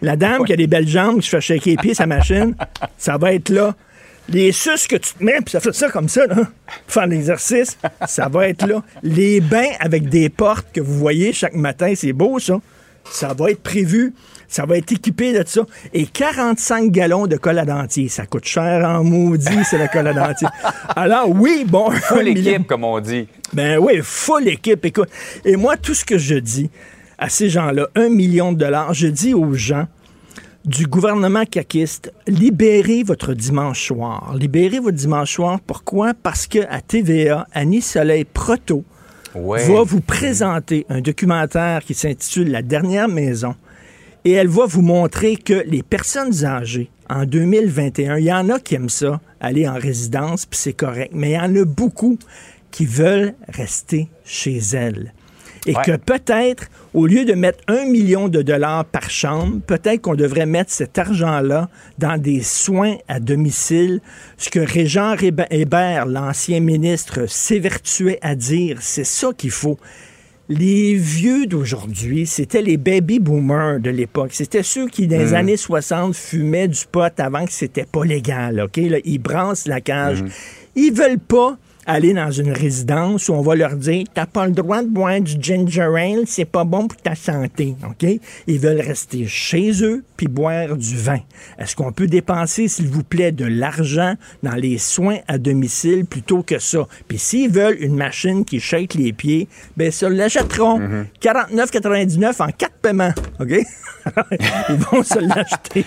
La 0.00 0.16
dame 0.16 0.44
qui 0.44 0.52
a 0.52 0.56
des 0.56 0.66
belles 0.66 0.88
jambes, 0.88 1.20
qui 1.20 1.28
fait 1.28 1.40
shaker 1.40 1.70
les 1.72 1.76
pieds, 1.76 1.94
sa 1.94 2.06
machine, 2.06 2.56
ça 2.96 3.18
va 3.18 3.34
être 3.34 3.50
là. 3.50 3.74
Les 4.28 4.52
suces 4.52 4.86
que 4.86 4.96
tu 4.96 5.14
te 5.14 5.22
mets, 5.22 5.40
puis 5.40 5.50
ça 5.50 5.60
fait 5.60 5.74
ça 5.74 5.90
comme 5.90 6.08
ça, 6.08 6.26
là, 6.26 6.36
pour 6.36 6.46
faire 6.88 7.06
l'exercice, 7.06 7.76
ça 8.06 8.28
va 8.28 8.48
être 8.48 8.66
là. 8.66 8.82
Les 9.02 9.40
bains 9.40 9.70
avec 9.80 10.08
des 10.08 10.28
portes 10.28 10.68
que 10.72 10.80
vous 10.80 10.96
voyez 10.98 11.32
chaque 11.32 11.54
matin, 11.54 11.92
c'est 11.96 12.12
beau, 12.12 12.38
ça. 12.38 12.58
Ça 13.04 13.34
va 13.34 13.50
être 13.50 13.62
prévu. 13.62 14.14
Ça 14.52 14.66
va 14.66 14.76
être 14.76 14.92
équipé 14.92 15.32
de 15.32 15.42
ça. 15.48 15.62
Et 15.94 16.04
45 16.04 16.90
gallons 16.90 17.26
de 17.26 17.38
colle 17.38 17.58
à 17.58 17.64
dentier. 17.64 18.08
Ça 18.10 18.26
coûte 18.26 18.44
cher 18.44 18.86
en 18.86 19.02
maudit, 19.02 19.64
c'est 19.64 19.78
la 19.78 19.88
colle 19.88 20.08
à 20.08 20.12
dentier. 20.12 20.46
Alors, 20.94 21.30
oui, 21.30 21.64
bon. 21.66 21.90
Full 21.90 22.28
équipe, 22.28 22.66
comme 22.66 22.84
on 22.84 23.00
dit. 23.00 23.28
Ben 23.54 23.78
oui, 23.78 24.00
full 24.02 24.46
équipe. 24.48 24.84
Écoute. 24.84 25.08
Et 25.46 25.56
moi, 25.56 25.78
tout 25.78 25.94
ce 25.94 26.04
que 26.04 26.18
je 26.18 26.34
dis 26.34 26.68
à 27.16 27.30
ces 27.30 27.48
gens-là, 27.48 27.88
un 27.94 28.10
million 28.10 28.52
de 28.52 28.58
dollars, 28.58 28.92
je 28.92 29.06
dis 29.06 29.32
aux 29.32 29.54
gens, 29.54 29.86
du 30.66 30.86
gouvernement 30.86 31.46
caquiste, 31.46 32.12
libérez 32.26 33.04
votre 33.04 33.32
dimanche 33.32 33.86
soir. 33.86 34.34
Libérez 34.38 34.80
votre 34.80 34.98
dimanche 34.98 35.32
soir. 35.32 35.60
Pourquoi? 35.66 36.12
Parce 36.12 36.46
que 36.46 36.58
à 36.68 36.82
TVA, 36.82 37.46
Annie 37.54 37.80
Soleil 37.80 38.26
Proto 38.26 38.84
va 39.34 39.82
vous 39.82 40.02
présenter 40.02 40.84
un 40.90 41.00
documentaire 41.00 41.82
qui 41.84 41.94
s'intitule 41.94 42.50
La 42.50 42.60
dernière 42.60 43.08
maison. 43.08 43.54
Et 44.24 44.32
elle 44.32 44.48
va 44.48 44.66
vous 44.66 44.82
montrer 44.82 45.36
que 45.36 45.64
les 45.66 45.82
personnes 45.82 46.44
âgées, 46.44 46.90
en 47.10 47.24
2021, 47.24 48.18
il 48.18 48.24
y 48.24 48.32
en 48.32 48.48
a 48.48 48.60
qui 48.60 48.76
aiment 48.76 48.88
ça, 48.88 49.20
aller 49.40 49.68
en 49.68 49.74
résidence, 49.74 50.46
puis 50.46 50.58
c'est 50.58 50.72
correct. 50.72 51.12
Mais 51.14 51.30
il 51.30 51.34
y 51.34 51.38
en 51.38 51.54
a 51.56 51.64
beaucoup 51.64 52.18
qui 52.70 52.86
veulent 52.86 53.34
rester 53.48 54.08
chez 54.24 54.58
elles. 54.72 55.12
Et 55.66 55.74
que 55.74 55.96
peut-être, 55.96 56.68
au 56.92 57.06
lieu 57.06 57.24
de 57.24 57.34
mettre 57.34 57.60
un 57.68 57.84
million 57.84 58.28
de 58.28 58.42
dollars 58.42 58.84
par 58.84 59.10
chambre, 59.10 59.60
peut-être 59.64 60.00
qu'on 60.02 60.16
devrait 60.16 60.46
mettre 60.46 60.72
cet 60.72 60.98
argent-là 60.98 61.68
dans 61.98 62.20
des 62.20 62.42
soins 62.42 62.96
à 63.06 63.20
domicile. 63.20 64.00
Ce 64.38 64.50
que 64.50 64.58
Régent 64.58 65.14
Hébert, 65.50 66.06
l'ancien 66.06 66.58
ministre, 66.58 67.28
s'évertuait 67.28 68.18
à 68.22 68.34
dire, 68.34 68.78
c'est 68.80 69.04
ça 69.04 69.28
qu'il 69.36 69.52
faut. 69.52 69.78
Les 70.54 70.94
vieux 70.96 71.46
d'aujourd'hui, 71.46 72.26
c'était 72.26 72.60
les 72.60 72.76
baby 72.76 73.20
boomers 73.20 73.80
de 73.80 73.88
l'époque. 73.88 74.32
C'était 74.32 74.62
ceux 74.62 74.86
qui, 74.86 75.06
dans 75.06 75.18
les 75.18 75.30
mm. 75.30 75.34
années 75.34 75.56
60, 75.56 76.14
fumaient 76.14 76.68
du 76.68 76.84
pot 76.90 77.18
avant 77.18 77.46
que 77.46 77.52
c'était 77.52 77.86
pas 77.86 78.04
légal. 78.04 78.60
OK? 78.60 78.76
ils 78.76 79.18
brassent 79.18 79.66
la 79.66 79.80
cage. 79.80 80.22
Mm. 80.22 80.28
Ils 80.76 80.92
veulent 80.92 81.18
pas 81.18 81.56
aller 81.86 82.14
dans 82.14 82.30
une 82.30 82.52
résidence 82.52 83.28
où 83.28 83.34
on 83.34 83.42
va 83.42 83.54
leur 83.54 83.76
dire 83.76 84.04
t'as 84.14 84.26
pas 84.26 84.46
le 84.46 84.52
droit 84.52 84.82
de 84.82 84.88
boire 84.88 85.20
du 85.20 85.36
ginger 85.40 85.82
ale, 85.96 86.24
c'est 86.26 86.44
pas 86.44 86.64
bon 86.64 86.88
pour 86.88 87.00
ta 87.00 87.14
santé, 87.14 87.74
ok? 87.88 88.08
Ils 88.46 88.58
veulent 88.58 88.80
rester 88.80 89.26
chez 89.26 89.82
eux 89.82 90.04
puis 90.16 90.28
boire 90.28 90.76
du 90.76 90.96
vin. 90.96 91.20
Est-ce 91.58 91.74
qu'on 91.76 91.92
peut 91.92 92.06
dépenser, 92.06 92.68
s'il 92.68 92.88
vous 92.88 93.02
plaît, 93.02 93.32
de 93.32 93.44
l'argent 93.44 94.14
dans 94.42 94.54
les 94.54 94.78
soins 94.78 95.18
à 95.28 95.38
domicile 95.38 96.04
plutôt 96.04 96.42
que 96.42 96.58
ça? 96.58 96.86
Puis 97.08 97.18
s'ils 97.18 97.50
veulent 97.50 97.78
une 97.80 97.96
machine 97.96 98.44
qui 98.44 98.60
shake 98.60 98.94
les 98.94 99.12
pieds, 99.12 99.48
ben 99.76 99.90
ça 99.90 100.08
l'achèteront 100.08 100.80
49,99 101.20 102.18
mm-hmm. 102.18 102.42
en 102.42 102.52
quatre 102.52 102.76
paiements, 102.80 103.12
ok? 103.40 103.60
Ils 104.68 104.76
vont 104.76 105.02
se 105.02 105.18
l'acheter. 105.18 105.84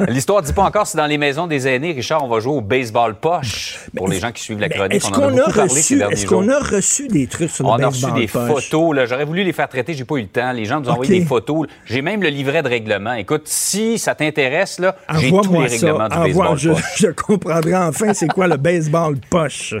L'histoire 0.08 0.42
dit 0.42 0.52
pas 0.52 0.64
encore 0.64 0.86
si 0.86 0.96
dans 0.96 1.06
les 1.06 1.18
maisons 1.18 1.46
des 1.46 1.68
aînés, 1.68 1.92
Richard, 1.92 2.24
on 2.24 2.28
va 2.28 2.40
jouer 2.40 2.54
au 2.54 2.60
baseball 2.60 3.14
poche 3.14 3.78
pour 3.96 4.08
les 4.08 4.18
gens 4.20 4.32
qui 4.32 4.42
suivent 4.42 4.57
est-ce 4.62 5.10
qu'on 5.10 5.36
a, 5.38 5.44
reçu, 5.44 6.02
est-ce 6.02 6.26
qu'on 6.26 6.48
a 6.48 6.58
reçu 6.58 7.08
des 7.08 7.26
trucs 7.26 7.50
sur 7.50 7.64
le 7.64 7.70
On 7.70 7.78
a 7.78 7.88
reçu 7.88 8.10
des 8.12 8.26
photos. 8.26 8.96
J'aurais 9.08 9.24
voulu 9.24 9.44
les 9.44 9.52
faire 9.52 9.68
traiter, 9.68 9.94
j'ai 9.94 10.04
pas 10.04 10.16
eu 10.16 10.22
le 10.22 10.28
temps. 10.28 10.52
Les 10.52 10.64
gens 10.64 10.80
nous 10.80 10.88
ont 10.88 10.92
envoyé 10.92 11.20
des 11.20 11.26
photos. 11.26 11.66
J'ai 11.84 12.02
même 12.02 12.22
le 12.22 12.28
livret 12.28 12.62
de 12.62 12.68
règlement. 12.68 13.14
Écoute, 13.14 13.42
si 13.46 13.98
ça 13.98 14.14
t'intéresse, 14.14 14.78
là, 14.78 14.96
j'ai 15.18 15.30
tous 15.30 15.52
les 15.52 15.66
règlements 15.66 16.08
du 16.08 16.16
baseball 16.16 16.58
je, 16.58 16.70
je 16.96 17.08
comprendrai 17.08 17.76
enfin 17.76 18.12
c'est 18.14 18.28
quoi 18.28 18.46
le 18.48 18.56
baseball 18.56 19.16
poche. 19.30 19.74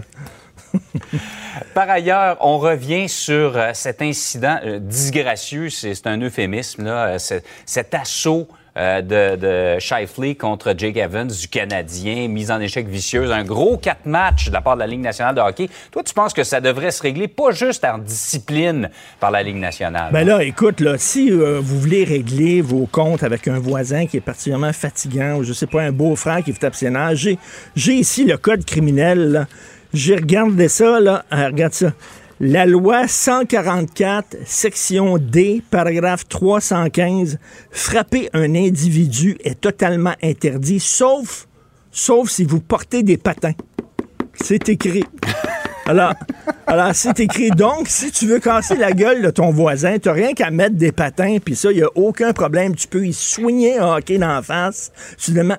Par 1.74 1.88
ailleurs, 1.88 2.36
on 2.40 2.58
revient 2.58 3.08
sur 3.08 3.56
euh, 3.56 3.70
cet 3.74 4.02
incident 4.02 4.58
euh, 4.64 4.78
disgracieux, 4.78 5.70
c'est 5.70 6.06
un 6.06 6.20
euphémisme, 6.20 6.84
là, 6.84 7.16
euh, 7.16 7.40
cet 7.64 7.94
assaut 7.94 8.48
euh, 8.78 9.02
de, 9.02 9.36
de 9.36 9.80
Shifley 9.80 10.34
contre 10.34 10.74
Jake 10.76 10.96
Evans 10.96 11.26
du 11.26 11.48
Canadien, 11.48 12.28
mise 12.28 12.50
en 12.50 12.60
échec 12.60 12.86
vicieuse, 12.86 13.32
un 13.32 13.42
gros 13.42 13.76
quatre 13.76 14.06
matchs 14.06 14.48
de 14.48 14.52
la 14.52 14.60
part 14.60 14.74
de 14.74 14.80
la 14.80 14.86
Ligue 14.86 15.00
nationale 15.00 15.34
de 15.34 15.40
hockey. 15.40 15.68
Toi, 15.90 16.02
tu 16.04 16.14
penses 16.14 16.32
que 16.32 16.44
ça 16.44 16.60
devrait 16.60 16.90
se 16.90 17.02
régler 17.02 17.28
pas 17.28 17.50
juste 17.50 17.84
en 17.84 17.98
discipline 17.98 18.90
par 19.18 19.30
la 19.30 19.42
Ligue 19.42 19.56
nationale? 19.56 20.12
Ben 20.12 20.26
là, 20.26 20.42
écoute, 20.44 20.80
là, 20.80 20.96
si 20.96 21.30
euh, 21.30 21.58
vous 21.60 21.80
voulez 21.80 22.04
régler 22.04 22.60
vos 22.60 22.86
comptes 22.86 23.22
avec 23.22 23.48
un 23.48 23.58
voisin 23.58 24.06
qui 24.06 24.18
est 24.18 24.20
particulièrement 24.20 24.72
fatigant 24.72 25.36
ou 25.36 25.44
je 25.44 25.52
sais 25.52 25.66
pas, 25.66 25.82
un 25.82 25.92
beau-frère 25.92 26.42
qui 26.44 26.50
est 26.50 26.64
abstinent, 26.64 27.14
j'ai, 27.14 27.38
j'ai 27.74 27.94
ici 27.94 28.24
le 28.24 28.36
code 28.36 28.64
criminel. 28.64 29.46
J'ai 29.94 30.16
regardé 30.16 30.68
ça, 30.68 31.00
là. 31.00 31.24
Ah, 31.30 31.46
regarde 31.46 31.72
ça. 31.72 31.92
La 32.40 32.66
loi 32.66 33.08
144, 33.08 34.36
section 34.46 35.18
D, 35.18 35.60
paragraphe 35.72 36.28
315, 36.28 37.36
frapper 37.72 38.30
un 38.32 38.54
individu 38.54 39.36
est 39.42 39.60
totalement 39.60 40.14
interdit, 40.22 40.78
sauf, 40.78 41.48
sauf 41.90 42.30
si 42.30 42.44
vous 42.44 42.60
portez 42.60 43.02
des 43.02 43.16
patins. 43.16 43.54
C'est 44.40 44.68
écrit. 44.68 45.02
Alors, 45.88 46.12
alors 46.66 46.90
c'est 46.92 47.18
écrit. 47.18 47.50
Donc, 47.50 47.88
si 47.88 48.12
tu 48.12 48.26
veux 48.26 48.40
casser 48.40 48.76
la 48.76 48.92
gueule 48.92 49.22
de 49.22 49.30
ton 49.30 49.50
voisin, 49.50 49.98
tu 49.98 50.10
rien 50.10 50.34
qu'à 50.34 50.50
mettre 50.50 50.76
des 50.76 50.92
patins, 50.92 51.38
puis 51.42 51.56
ça, 51.56 51.72
il 51.72 51.78
n'y 51.78 51.82
a 51.82 51.88
aucun 51.94 52.34
problème. 52.34 52.76
Tu 52.76 52.86
peux 52.86 53.06
y 53.06 53.14
soigner 53.14 53.78
un 53.78 53.96
hockey 53.96 54.18
la 54.18 54.42
face. 54.42 54.92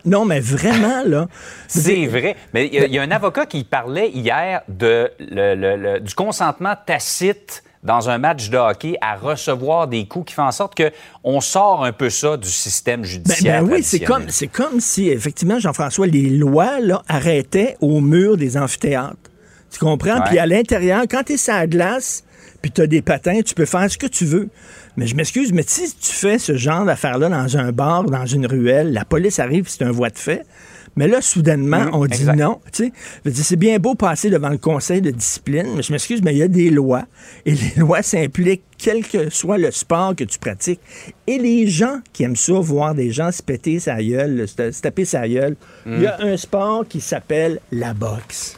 Non, 0.05 0.25
mais 0.25 0.39
vraiment, 0.39 1.01
là. 1.03 1.27
C'est 1.67 2.05
vrai. 2.05 2.35
Mais 2.53 2.67
il 2.67 2.93
y, 2.93 2.99
a 2.99 3.01
un 3.01 3.09
avocat 3.09 3.47
qui 3.47 3.63
parlait 3.63 4.11
hier 4.11 4.61
de, 4.67 5.09
du 5.99 6.13
consentement 6.13 6.75
tacite 6.85 7.63
dans 7.81 8.09
un 8.09 8.19
match 8.19 8.51
de 8.51 8.57
hockey 8.57 8.97
à 9.01 9.15
recevoir 9.15 9.87
des 9.87 10.05
coups 10.05 10.27
qui 10.27 10.33
font 10.35 10.43
en 10.43 10.51
sorte 10.51 10.79
qu'on 10.79 11.41
sort 11.41 11.83
un 11.83 11.91
peu 11.91 12.11
ça 12.11 12.37
du 12.37 12.49
système 12.49 13.01
ben, 13.01 13.07
judiciaire. 13.07 13.63
Ben, 13.63 13.73
oui, 13.73 13.83
c'est 13.83 14.01
comme, 14.01 14.29
c'est 14.29 14.47
comme 14.47 14.79
si, 14.79 15.09
effectivement, 15.09 15.57
Jean-François, 15.57 16.05
les 16.05 16.29
lois 16.29 16.79
là, 16.79 17.01
arrêtaient 17.07 17.77
au 17.81 17.99
mur 17.99 18.37
des 18.37 18.57
amphithéâtres. 18.57 19.28
Tu 19.71 19.79
comprends? 19.79 20.21
Puis 20.21 20.39
à 20.39 20.45
l'intérieur, 20.45 21.03
quand 21.09 21.23
tu 21.23 21.33
es 21.33 21.37
sur 21.37 21.53
la 21.53 21.67
glace, 21.67 22.23
puis 22.61 22.71
tu 22.71 22.81
as 22.81 22.87
des 22.87 23.01
patins, 23.01 23.41
tu 23.41 23.53
peux 23.55 23.65
faire 23.65 23.89
ce 23.89 23.97
que 23.97 24.07
tu 24.07 24.25
veux. 24.25 24.49
Mais 24.97 25.07
je 25.07 25.15
m'excuse, 25.15 25.53
mais 25.53 25.63
si 25.65 25.93
tu 25.95 26.11
fais 26.11 26.39
ce 26.39 26.57
genre 26.57 26.83
d'affaire-là 26.83 27.29
dans 27.29 27.57
un 27.57 27.71
bar, 27.71 28.03
dans 28.03 28.25
une 28.25 28.45
ruelle, 28.45 28.91
la 28.91 29.05
police 29.05 29.39
arrive, 29.39 29.65
c'est 29.67 29.83
un 29.83 29.91
voie 29.91 30.09
de 30.09 30.17
fait. 30.17 30.45
Mais 30.95 31.07
là, 31.07 31.21
soudainement, 31.21 31.85
mmh, 31.85 31.93
on 31.93 32.05
dit 32.05 32.25
non. 32.25 32.59
C'est 32.73 33.55
bien 33.55 33.79
beau 33.79 33.95
passer 33.95 34.29
devant 34.29 34.49
le 34.49 34.57
conseil 34.57 35.01
de 35.01 35.11
discipline, 35.11 35.67
mais 35.75 35.83
je 35.83 35.93
m'excuse, 35.93 36.21
mais 36.21 36.33
il 36.33 36.39
y 36.39 36.43
a 36.43 36.47
des 36.47 36.69
lois. 36.69 37.05
Et 37.45 37.51
les 37.51 37.73
lois 37.77 38.01
s'impliquent 38.01 38.63
quel 38.77 39.07
que 39.07 39.29
soit 39.29 39.57
le 39.57 39.71
sport 39.71 40.15
que 40.15 40.23
tu 40.23 40.39
pratiques. 40.39 40.81
Et 41.27 41.37
les 41.37 41.67
gens 41.67 41.99
qui 42.11 42.23
aiment 42.23 42.35
ça, 42.35 42.53
voir 42.53 42.95
des 42.95 43.11
gens 43.11 43.31
se 43.31 43.41
péter 43.41 43.79
sa 43.79 44.03
gueule, 44.03 44.47
se 44.47 44.81
taper 44.81 45.05
sa 45.05 45.27
gueule, 45.27 45.55
il 45.85 46.01
y 46.01 46.07
a 46.07 46.17
mmh. 46.17 46.27
un 46.27 46.37
sport 46.37 46.85
qui 46.87 46.99
s'appelle 46.99 47.61
la 47.71 47.93
boxe. 47.93 48.57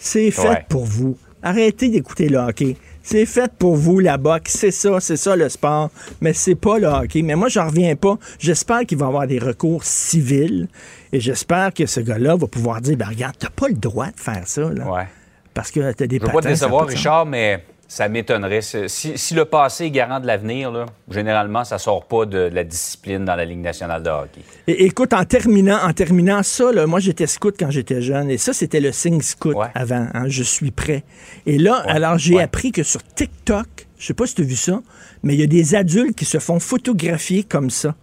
C'est 0.00 0.30
fait 0.30 0.64
pour 0.68 0.84
vous. 0.86 1.16
Arrêtez 1.42 1.88
d'écouter 1.88 2.28
le 2.28 2.38
hockey. 2.38 2.76
C'est 3.02 3.26
fait 3.26 3.52
pour 3.58 3.76
vous, 3.76 3.98
la 3.98 4.16
boxe. 4.16 4.56
C'est 4.58 4.70
ça, 4.70 4.98
c'est 5.00 5.16
ça 5.16 5.36
le 5.36 5.48
sport. 5.48 5.90
Mais 6.20 6.32
c'est 6.32 6.54
pas 6.54 6.78
le 6.78 6.86
hockey. 6.86 7.22
Mais 7.22 7.34
moi, 7.34 7.48
j'en 7.48 7.66
reviens 7.66 7.94
pas. 7.96 8.18
J'espère 8.38 8.84
qu'il 8.86 8.98
va 8.98 9.06
y 9.06 9.08
avoir 9.08 9.26
des 9.26 9.38
recours 9.38 9.84
civils. 9.84 10.68
Et 11.12 11.20
j'espère 11.20 11.72
que 11.72 11.86
ce 11.86 12.00
gars-là 12.00 12.36
va 12.36 12.46
pouvoir 12.46 12.80
dire, 12.80 12.96
ben 12.96 13.08
regarde, 13.08 13.36
t'as 13.38 13.50
pas 13.50 13.68
le 13.68 13.74
droit 13.74 14.06
de 14.06 14.20
faire 14.20 14.42
ça. 14.46 14.70
Là, 14.72 14.90
ouais. 14.90 15.06
Parce 15.54 15.70
que 15.70 15.92
t'as 15.92 16.06
des 16.06 16.18
Je 16.18 16.24
veux 16.24 16.32
pas 16.32 16.40
te 16.40 16.48
décevoir, 16.48 16.86
Richard, 16.86 17.26
mais 17.26 17.64
ça 17.90 18.08
m'étonnerait. 18.08 18.60
Si, 18.62 19.34
le 19.34 19.44
passé 19.44 19.86
est 19.86 19.90
garant 19.90 20.20
de 20.20 20.26
l'avenir, 20.26 20.86
généralement, 21.10 21.64
ça 21.64 21.76
sort 21.76 22.06
pas 22.06 22.24
de, 22.24 22.38
la 22.38 22.62
discipline 22.62 23.24
dans 23.24 23.34
la 23.34 23.44
Ligue 23.44 23.58
nationale 23.58 24.04
de 24.04 24.08
hockey. 24.08 24.42
écoute, 24.68 25.12
en 25.12 25.24
terminant, 25.24 25.78
en 25.82 25.92
terminant 25.92 26.44
ça, 26.44 26.70
moi 26.86 27.00
j'étais 27.00 27.26
scout 27.26 27.56
quand 27.58 27.72
j'étais 27.72 28.00
jeune, 28.00 28.30
et 28.30 28.38
ça 28.38 28.52
c'était 28.52 28.78
le 28.78 28.92
signe 28.92 29.20
scout 29.20 29.56
avant. 29.74 30.06
Hein, 30.14 30.28
je 30.28 30.44
suis 30.44 30.70
prêt. 30.70 31.02
Et 31.46 31.58
là, 31.58 31.82
alors 31.88 32.16
j'ai 32.16 32.40
appris 32.40 32.70
que 32.70 32.84
sur 32.84 33.02
TikTok, 33.02 33.66
je 33.98 34.06
sais 34.06 34.14
pas 34.14 34.26
si 34.26 34.36
tu 34.36 34.42
as 34.42 34.44
vu 34.44 34.56
ça, 34.56 34.80
mais 35.24 35.34
il 35.34 35.40
y 35.40 35.44
a 35.44 35.48
des 35.48 35.74
adultes 35.74 36.16
qui 36.16 36.26
se 36.26 36.38
font 36.38 36.60
photographier 36.60 37.42
comme 37.42 37.70
ça, 37.70 37.96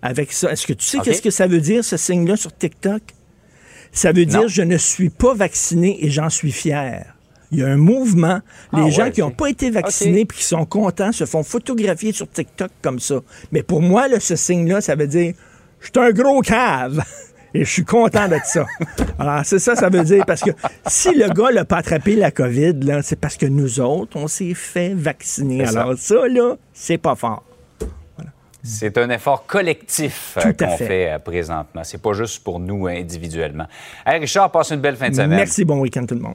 avec 0.00 0.32
ça. 0.32 0.50
Est-ce 0.52 0.66
que 0.66 0.72
tu 0.72 0.86
sais 0.86 1.00
qu'est-ce 1.00 1.22
que 1.22 1.30
ça 1.30 1.46
veut 1.46 1.60
dire 1.60 1.84
ce 1.84 1.98
signe-là 1.98 2.36
sur 2.36 2.56
TikTok? 2.56 3.02
Ça 3.92 4.10
veut 4.12 4.24
dire 4.24 4.48
je 4.48 4.62
ne 4.62 4.78
suis 4.78 5.10
pas 5.10 5.34
vacciné 5.34 6.02
et 6.02 6.08
j'en 6.08 6.30
suis 6.30 6.50
fier. 6.50 7.13
Il 7.54 7.60
y 7.60 7.62
a 7.62 7.68
un 7.68 7.76
mouvement. 7.76 8.40
Les 8.72 8.82
ah 8.82 8.90
gens 8.90 9.10
qui 9.12 9.20
n'ont 9.20 9.30
pas 9.30 9.48
été 9.48 9.70
vaccinés 9.70 10.22
et 10.22 10.26
qui 10.26 10.42
sont 10.42 10.66
contents 10.66 11.12
se 11.12 11.24
font 11.24 11.44
photographier 11.44 12.12
sur 12.12 12.28
TikTok 12.28 12.70
comme 12.82 12.98
ça. 12.98 13.20
Mais 13.52 13.62
pour 13.62 13.80
moi, 13.80 14.08
ce 14.18 14.34
signe-là, 14.34 14.80
ça 14.80 14.96
veut 14.96 15.06
dire 15.06 15.34
je 15.78 15.86
suis 15.86 16.08
un 16.08 16.10
gros 16.10 16.40
cave. 16.40 17.00
Et 17.56 17.64
je 17.64 17.70
suis 17.70 17.84
content 17.84 18.26
de 18.26 18.36
ça. 18.42 18.66
Alors, 19.20 19.42
c'est 19.44 19.60
ça, 19.60 19.76
ça 19.76 19.88
veut 19.88 20.02
dire, 20.02 20.26
parce 20.26 20.40
que 20.40 20.50
si 20.88 21.14
le 21.14 21.28
gars 21.28 21.52
n'a 21.52 21.64
pas 21.64 21.76
attrapé 21.76 22.16
la 22.16 22.32
COVID, 22.32 22.80
là, 22.80 23.00
c'est 23.00 23.14
parce 23.14 23.36
que 23.36 23.46
nous 23.46 23.78
autres, 23.78 24.16
on 24.16 24.26
s'est 24.26 24.54
fait 24.54 24.92
vacciner. 24.92 25.64
Alors, 25.64 25.96
ça, 25.96 26.26
là, 26.26 26.56
c'est 26.72 26.98
pas 26.98 27.14
fort. 27.14 27.44
C'est 28.60 28.98
un 28.98 29.08
effort 29.10 29.46
collectif 29.46 30.36
euh, 30.38 30.52
qu'on 30.52 30.76
fait. 30.78 31.12
Euh, 31.12 31.18
présentement. 31.20 31.84
C'est 31.84 32.02
pas 32.02 32.14
juste 32.14 32.42
pour 32.42 32.58
nous 32.58 32.88
individuellement. 32.88 33.66
Hey, 34.04 34.18
Richard, 34.18 34.50
passe 34.50 34.70
une 34.70 34.80
belle 34.80 34.96
fin 34.96 35.10
de 35.10 35.14
semaine. 35.14 35.28
Merci, 35.28 35.64
bon 35.64 35.78
week-end 35.78 36.06
tout 36.06 36.14
le 36.14 36.22
monde. 36.22 36.34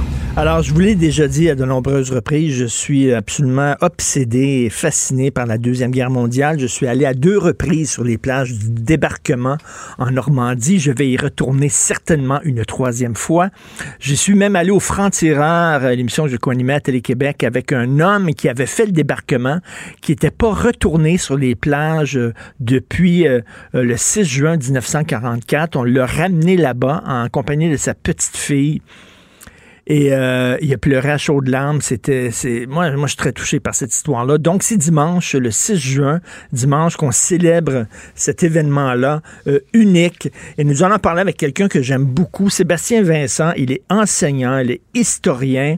Alors, 0.37 0.63
je 0.63 0.73
vous 0.73 0.79
l'ai 0.79 0.95
déjà 0.95 1.27
dit 1.27 1.49
à 1.49 1.55
de 1.55 1.65
nombreuses 1.65 2.09
reprises, 2.09 2.55
je 2.55 2.65
suis 2.65 3.13
absolument 3.13 3.75
obsédé 3.81 4.63
et 4.63 4.69
fasciné 4.69 5.29
par 5.29 5.45
la 5.45 5.57
Deuxième 5.57 5.91
Guerre 5.91 6.09
mondiale. 6.09 6.57
Je 6.57 6.67
suis 6.67 6.87
allé 6.87 7.05
à 7.05 7.13
deux 7.13 7.37
reprises 7.37 7.91
sur 7.91 8.05
les 8.05 8.17
plages 8.17 8.53
du 8.53 8.69
débarquement 8.69 9.57
en 9.97 10.09
Normandie. 10.09 10.79
Je 10.79 10.93
vais 10.93 11.09
y 11.09 11.17
retourner 11.17 11.67
certainement 11.67 12.39
une 12.43 12.63
troisième 12.63 13.15
fois. 13.15 13.49
Je 13.99 14.15
suis 14.15 14.33
même 14.33 14.55
allé 14.55 14.71
au 14.71 14.79
Franc-Tireur, 14.79 15.81
l'émission 15.89 16.23
que 16.23 16.29
je 16.29 16.37
co-animais 16.37 16.75
à 16.75 16.79
Télé-Québec, 16.79 17.43
avec 17.43 17.73
un 17.73 17.99
homme 17.99 18.33
qui 18.33 18.47
avait 18.47 18.67
fait 18.67 18.85
le 18.85 18.93
débarquement, 18.93 19.59
qui 20.01 20.13
n'était 20.13 20.31
pas 20.31 20.53
retourné 20.53 21.17
sur 21.17 21.37
les 21.37 21.55
plages 21.55 22.17
euh, 22.17 22.33
depuis 22.61 23.27
euh, 23.27 23.41
euh, 23.75 23.83
le 23.83 23.97
6 23.97 24.23
juin 24.23 24.55
1944. 24.55 25.75
On 25.75 25.83
l'a 25.83 26.05
ramené 26.05 26.55
là-bas 26.55 27.03
en 27.05 27.27
compagnie 27.27 27.69
de 27.69 27.77
sa 27.77 27.93
petite 27.93 28.37
fille. 28.37 28.81
Et 29.91 30.13
euh, 30.13 30.55
il 30.61 30.73
a 30.73 30.77
pleuré 30.77 31.11
à 31.11 31.17
chaudes 31.17 31.49
larmes. 31.49 31.81
C'était, 31.81 32.31
c'est, 32.31 32.65
moi, 32.65 32.89
moi, 32.91 33.07
je 33.07 33.11
suis 33.11 33.17
très 33.17 33.33
touché 33.33 33.59
par 33.59 33.75
cette 33.75 33.93
histoire-là. 33.93 34.37
Donc, 34.37 34.63
c'est 34.63 34.77
dimanche, 34.77 35.35
le 35.35 35.51
6 35.51 35.75
juin, 35.75 36.21
dimanche, 36.53 36.95
qu'on 36.95 37.11
célèbre 37.11 37.87
cet 38.15 38.41
événement-là 38.41 39.21
euh, 39.47 39.59
unique. 39.73 40.31
Et 40.57 40.63
nous 40.63 40.81
allons 40.81 40.97
parler 40.97 41.19
avec 41.19 41.35
quelqu'un 41.35 41.67
que 41.67 41.81
j'aime 41.81 42.05
beaucoup, 42.05 42.49
Sébastien 42.49 43.03
Vincent. 43.03 43.51
Il 43.57 43.73
est 43.73 43.81
enseignant, 43.89 44.59
il 44.59 44.71
est 44.71 44.81
historien, 44.93 45.75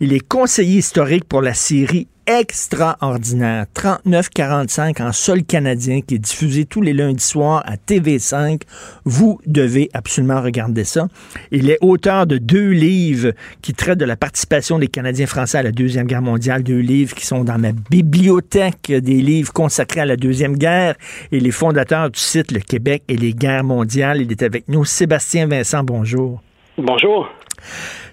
il 0.00 0.12
est 0.12 0.26
conseiller 0.26 0.78
historique 0.78 1.22
pour 1.22 1.40
la 1.40 1.54
série 1.54 2.08
extraordinaire. 2.26 3.66
3945 3.74 5.00
en 5.00 5.12
sol 5.12 5.42
canadien 5.42 6.00
qui 6.00 6.14
est 6.16 6.18
diffusé 6.18 6.64
tous 6.64 6.82
les 6.82 6.92
lundis 6.92 7.24
soirs 7.24 7.62
à 7.66 7.76
TV5. 7.76 8.62
Vous 9.04 9.40
devez 9.46 9.90
absolument 9.94 10.40
regarder 10.40 10.84
ça. 10.84 11.08
Il 11.50 11.70
est 11.70 11.78
auteur 11.80 12.26
de 12.26 12.38
deux 12.38 12.70
livres 12.70 13.32
qui 13.60 13.74
traitent 13.74 13.98
de 13.98 14.04
la 14.04 14.16
participation 14.16 14.78
des 14.78 14.88
Canadiens 14.88 15.26
français 15.26 15.58
à 15.58 15.62
la 15.62 15.72
Deuxième 15.72 16.06
Guerre 16.06 16.22
mondiale. 16.22 16.62
Deux 16.62 16.78
livres 16.78 17.14
qui 17.14 17.26
sont 17.26 17.44
dans 17.44 17.58
ma 17.58 17.72
bibliothèque 17.72 18.90
des 18.90 19.20
livres 19.20 19.52
consacrés 19.52 20.00
à 20.00 20.06
la 20.06 20.16
Deuxième 20.16 20.56
Guerre 20.56 20.94
et 21.32 21.40
les 21.40 21.50
fondateurs 21.50 22.10
du 22.10 22.20
site 22.20 22.52
Le 22.52 22.60
Québec 22.60 23.02
et 23.08 23.16
les 23.16 23.34
guerres 23.34 23.64
mondiales. 23.64 24.20
Il 24.20 24.30
est 24.30 24.42
avec 24.42 24.68
nous. 24.68 24.84
Sébastien 24.84 25.46
Vincent, 25.46 25.82
bonjour. 25.82 26.40
Bonjour. 26.78 27.28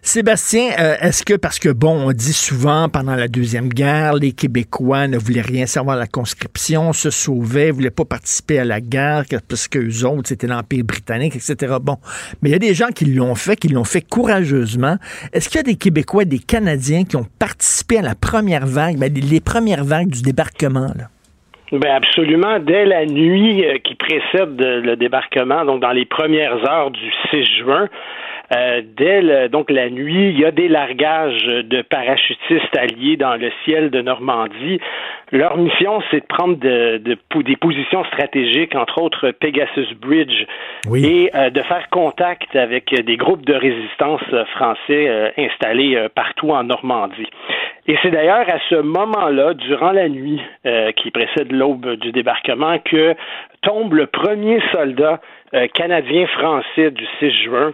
Sébastien, 0.01 0.71
euh, 0.79 0.95
est-ce 1.01 1.23
que, 1.23 1.33
parce 1.33 1.59
que, 1.59 1.69
bon, 1.69 2.07
on 2.07 2.12
dit 2.12 2.33
souvent 2.33 2.89
pendant 2.89 3.15
la 3.15 3.27
Deuxième 3.27 3.69
Guerre, 3.69 4.13
les 4.13 4.31
Québécois 4.31 5.07
ne 5.07 5.17
voulaient 5.17 5.41
rien 5.41 5.65
savoir 5.65 5.97
de 5.97 6.01
la 6.01 6.07
conscription, 6.07 6.93
se 6.93 7.09
sauvaient, 7.09 7.67
ne 7.67 7.73
voulaient 7.73 7.89
pas 7.89 8.05
participer 8.05 8.59
à 8.59 8.65
la 8.65 8.81
guerre 8.81 9.25
parce 9.47 9.67
qu'eux 9.67 10.05
autres, 10.05 10.29
c'était 10.29 10.47
l'Empire 10.47 10.83
britannique, 10.83 11.35
etc. 11.35 11.75
Bon, 11.81 11.97
mais 12.41 12.49
il 12.49 12.51
y 12.53 12.55
a 12.55 12.59
des 12.59 12.73
gens 12.73 12.89
qui 12.89 13.05
l'ont 13.05 13.35
fait, 13.35 13.55
qui 13.55 13.67
l'ont 13.67 13.83
fait 13.83 14.01
courageusement. 14.01 14.97
Est-ce 15.33 15.49
qu'il 15.49 15.57
y 15.57 15.59
a 15.59 15.63
des 15.63 15.75
Québécois, 15.75 16.25
des 16.25 16.39
Canadiens 16.39 17.03
qui 17.03 17.15
ont 17.15 17.27
participé 17.38 17.97
à 17.97 18.01
la 18.01 18.15
première 18.15 18.65
vague, 18.65 18.97
ben, 18.97 19.13
les 19.13 19.41
premières 19.41 19.83
vagues 19.83 20.09
du 20.09 20.21
débarquement, 20.21 20.91
là? 20.95 21.09
Ben 21.71 21.91
absolument. 21.91 22.60
Dès 22.60 22.86
la 22.86 23.05
nuit 23.05 23.63
euh, 23.63 23.77
qui 23.77 23.95
précède 23.95 24.60
le 24.60 24.95
débarquement, 24.95 25.65
donc 25.65 25.82
dans 25.82 25.91
les 25.91 26.05
premières 26.05 26.67
heures 26.67 26.89
du 26.89 27.12
6 27.32 27.45
juin, 27.60 27.88
euh, 28.55 28.82
dès 28.97 29.49
donc 29.49 29.69
la 29.69 29.89
nuit, 29.89 30.29
il 30.29 30.39
y 30.39 30.45
a 30.45 30.51
des 30.51 30.67
largages 30.67 31.45
de 31.45 31.82
parachutistes 31.84 32.75
alliés 32.75 33.15
dans 33.15 33.36
le 33.36 33.51
ciel 33.63 33.91
de 33.91 34.01
Normandie. 34.01 34.79
Leur 35.32 35.58
mission, 35.58 36.01
c'est 36.10 36.21
de 36.21 36.25
prendre 36.25 36.55
de, 36.55 36.97
des 36.97 37.55
positions 37.55 38.03
stratégiques, 38.05 38.73
entre 38.73 39.01
autres 39.01 39.29
Pegasus 39.32 39.93
Bridge, 40.01 40.45
et 40.95 41.29
euh, 41.36 41.51
de 41.51 41.62
faire 41.62 41.89
contact 41.91 42.55
avec 42.55 42.93
des 43.05 43.17
groupes 43.17 43.45
de 43.45 43.53
résistance 43.53 44.23
français 44.55 45.08
euh, 45.08 45.29
installés 45.38 46.08
partout 46.15 46.49
en 46.49 46.63
Normandie. 46.63 47.29
Et 47.89 47.97
c'est 48.02 48.12
d'ailleurs 48.12 48.47
à 48.47 48.60
ce 48.69 48.75
moment-là, 48.75 49.56
durant 49.56 49.91
la 49.91 50.08
nuit 50.08 50.39
qui 50.95 51.10
précède 51.10 51.52
l'aube 51.52 51.95
du 51.95 52.12
débarquement, 52.12 52.78
que 52.80 53.15
tombe 53.63 53.95
le 53.95 54.06
premier 54.06 54.62
soldat 54.71 55.19
canadien-français 55.73 56.91
du 56.91 57.06
6 57.19 57.32
juin 57.43 57.73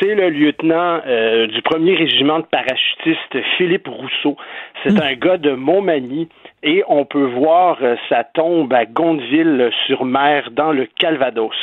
c'est 0.00 0.14
le 0.14 0.30
lieutenant 0.30 1.00
euh, 1.06 1.46
du 1.46 1.62
premier 1.62 1.94
régiment 1.94 2.38
de 2.40 2.44
parachutistes, 2.44 3.38
Philippe 3.56 3.88
Rousseau. 3.88 4.36
C'est 4.82 4.92
hmm. 4.92 5.02
un 5.02 5.14
gars 5.14 5.36
de 5.36 5.52
Montmagny 5.52 6.28
et 6.62 6.82
on 6.88 7.04
peut 7.04 7.24
voir 7.24 7.78
euh, 7.82 7.96
sa 8.08 8.24
tombe 8.24 8.72
à 8.72 8.84
Gondeville-sur-Mer 8.84 10.50
dans 10.52 10.72
le 10.72 10.86
Calvados. 10.98 11.54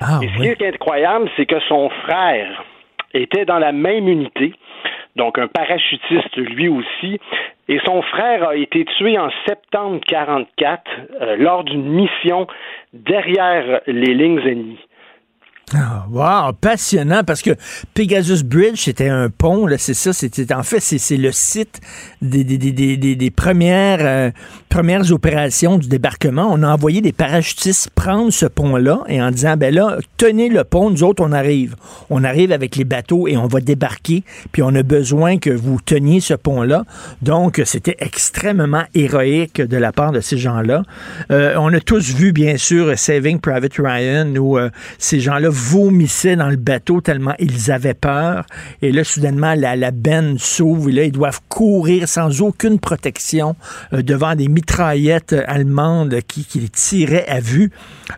Ah, 0.00 0.20
et 0.22 0.28
ce 0.28 0.42
qui 0.42 0.48
est 0.48 0.62
incroyable, 0.62 1.30
c'est 1.36 1.46
que 1.46 1.60
son 1.68 1.88
frère 2.04 2.64
était 3.14 3.44
dans 3.44 3.58
la 3.58 3.72
même 3.72 4.08
unité, 4.08 4.52
donc 5.16 5.38
un 5.38 5.48
parachutiste 5.48 6.36
lui 6.36 6.68
aussi, 6.68 7.20
et 7.68 7.78
son 7.84 8.02
frère 8.02 8.48
a 8.48 8.56
été 8.56 8.84
tué 8.84 9.18
en 9.18 9.30
septembre 9.46 10.00
44 10.06 10.82
euh, 11.20 11.36
lors 11.36 11.64
d'une 11.64 11.84
mission 11.84 12.46
derrière 12.92 13.80
les 13.86 14.14
lignes 14.14 14.40
ennemies. 14.40 14.86
Ah, 15.74 16.06
wow, 16.10 16.52
passionnant 16.52 17.22
parce 17.24 17.40
que 17.40 17.52
Pegasus 17.94 18.42
Bridge, 18.44 18.82
c'était 18.82 19.08
un 19.08 19.30
pont, 19.30 19.66
là, 19.66 19.78
c'est 19.78 19.94
ça, 19.94 20.12
c'était 20.12 20.52
en 20.52 20.62
fait, 20.62 20.80
c'est 20.80 21.16
le 21.16 21.32
site 21.32 21.80
des, 22.20 22.44
des, 22.44 22.58
des, 22.58 22.96
des, 22.96 23.16
des 23.16 23.30
premières, 23.30 24.00
euh, 24.02 24.30
premières 24.68 25.10
opérations 25.12 25.78
du 25.78 25.88
débarquement. 25.88 26.48
On 26.50 26.62
a 26.62 26.68
envoyé 26.68 27.00
des 27.00 27.12
parachutistes 27.12 27.90
prendre 27.94 28.30
ce 28.32 28.46
pont-là 28.46 29.00
et 29.08 29.22
en 29.22 29.30
disant, 29.30 29.56
ben 29.56 29.74
là, 29.74 29.98
tenez 30.18 30.48
le 30.48 30.64
pont, 30.64 30.90
nous 30.90 31.02
autres, 31.04 31.22
on 31.24 31.32
arrive. 31.32 31.74
On 32.10 32.22
arrive 32.22 32.52
avec 32.52 32.76
les 32.76 32.84
bateaux 32.84 33.26
et 33.26 33.36
on 33.36 33.46
va 33.46 33.60
débarquer, 33.60 34.24
puis 34.52 34.62
on 34.62 34.74
a 34.74 34.82
besoin 34.82 35.38
que 35.38 35.50
vous 35.50 35.78
teniez 35.84 36.20
ce 36.20 36.34
pont-là. 36.34 36.84
Donc, 37.22 37.62
c'était 37.64 37.96
extrêmement 38.00 38.84
héroïque 38.94 39.62
de 39.62 39.76
la 39.76 39.92
part 39.92 40.12
de 40.12 40.20
ces 40.20 40.36
gens-là. 40.36 40.82
Euh, 41.30 41.54
on 41.58 41.72
a 41.72 41.80
tous 41.80 42.14
vu, 42.14 42.32
bien 42.32 42.56
sûr, 42.56 42.98
Saving 42.98 43.40
Private 43.40 43.74
Ryan, 43.78 44.34
où 44.36 44.58
euh, 44.58 44.70
ces 44.98 45.20
gens-là 45.20 45.48
vomissaient 45.62 46.36
dans 46.36 46.48
le 46.48 46.56
bateau 46.56 47.00
tellement 47.00 47.34
ils 47.38 47.70
avaient 47.70 47.94
peur. 47.94 48.44
Et 48.80 48.92
là, 48.92 49.04
soudainement, 49.04 49.54
la, 49.54 49.76
la 49.76 49.90
benne 49.90 50.38
s'ouvre 50.38 50.88
et 50.88 50.92
là, 50.92 51.04
ils 51.04 51.12
doivent 51.12 51.40
courir 51.48 52.08
sans 52.08 52.40
aucune 52.40 52.78
protection 52.78 53.56
euh, 53.92 54.02
devant 54.02 54.34
des 54.34 54.48
mitraillettes 54.48 55.34
allemandes 55.46 56.18
qui, 56.26 56.46
les 56.58 56.68
tiraient 56.68 57.26
à 57.28 57.40
vue. 57.40 57.70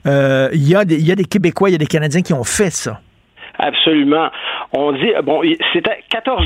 Euh, 0.07 0.49
il 0.53 0.67
y 0.69 0.75
a 0.75 0.85
des 0.85 1.25
Québécois, 1.25 1.71
il 1.71 1.73
y 1.73 1.77
a 1.77 1.79
des 1.79 1.87
Canadiens 1.87 2.23
qui 2.23 2.33
ont 2.33 2.45
fait 2.45 2.71
ça. 2.71 3.01
Absolument. 3.59 4.31
On 4.73 4.93
dit, 4.93 5.13
bon, 5.23 5.43
c'était 5.73 6.03
14 6.11 6.45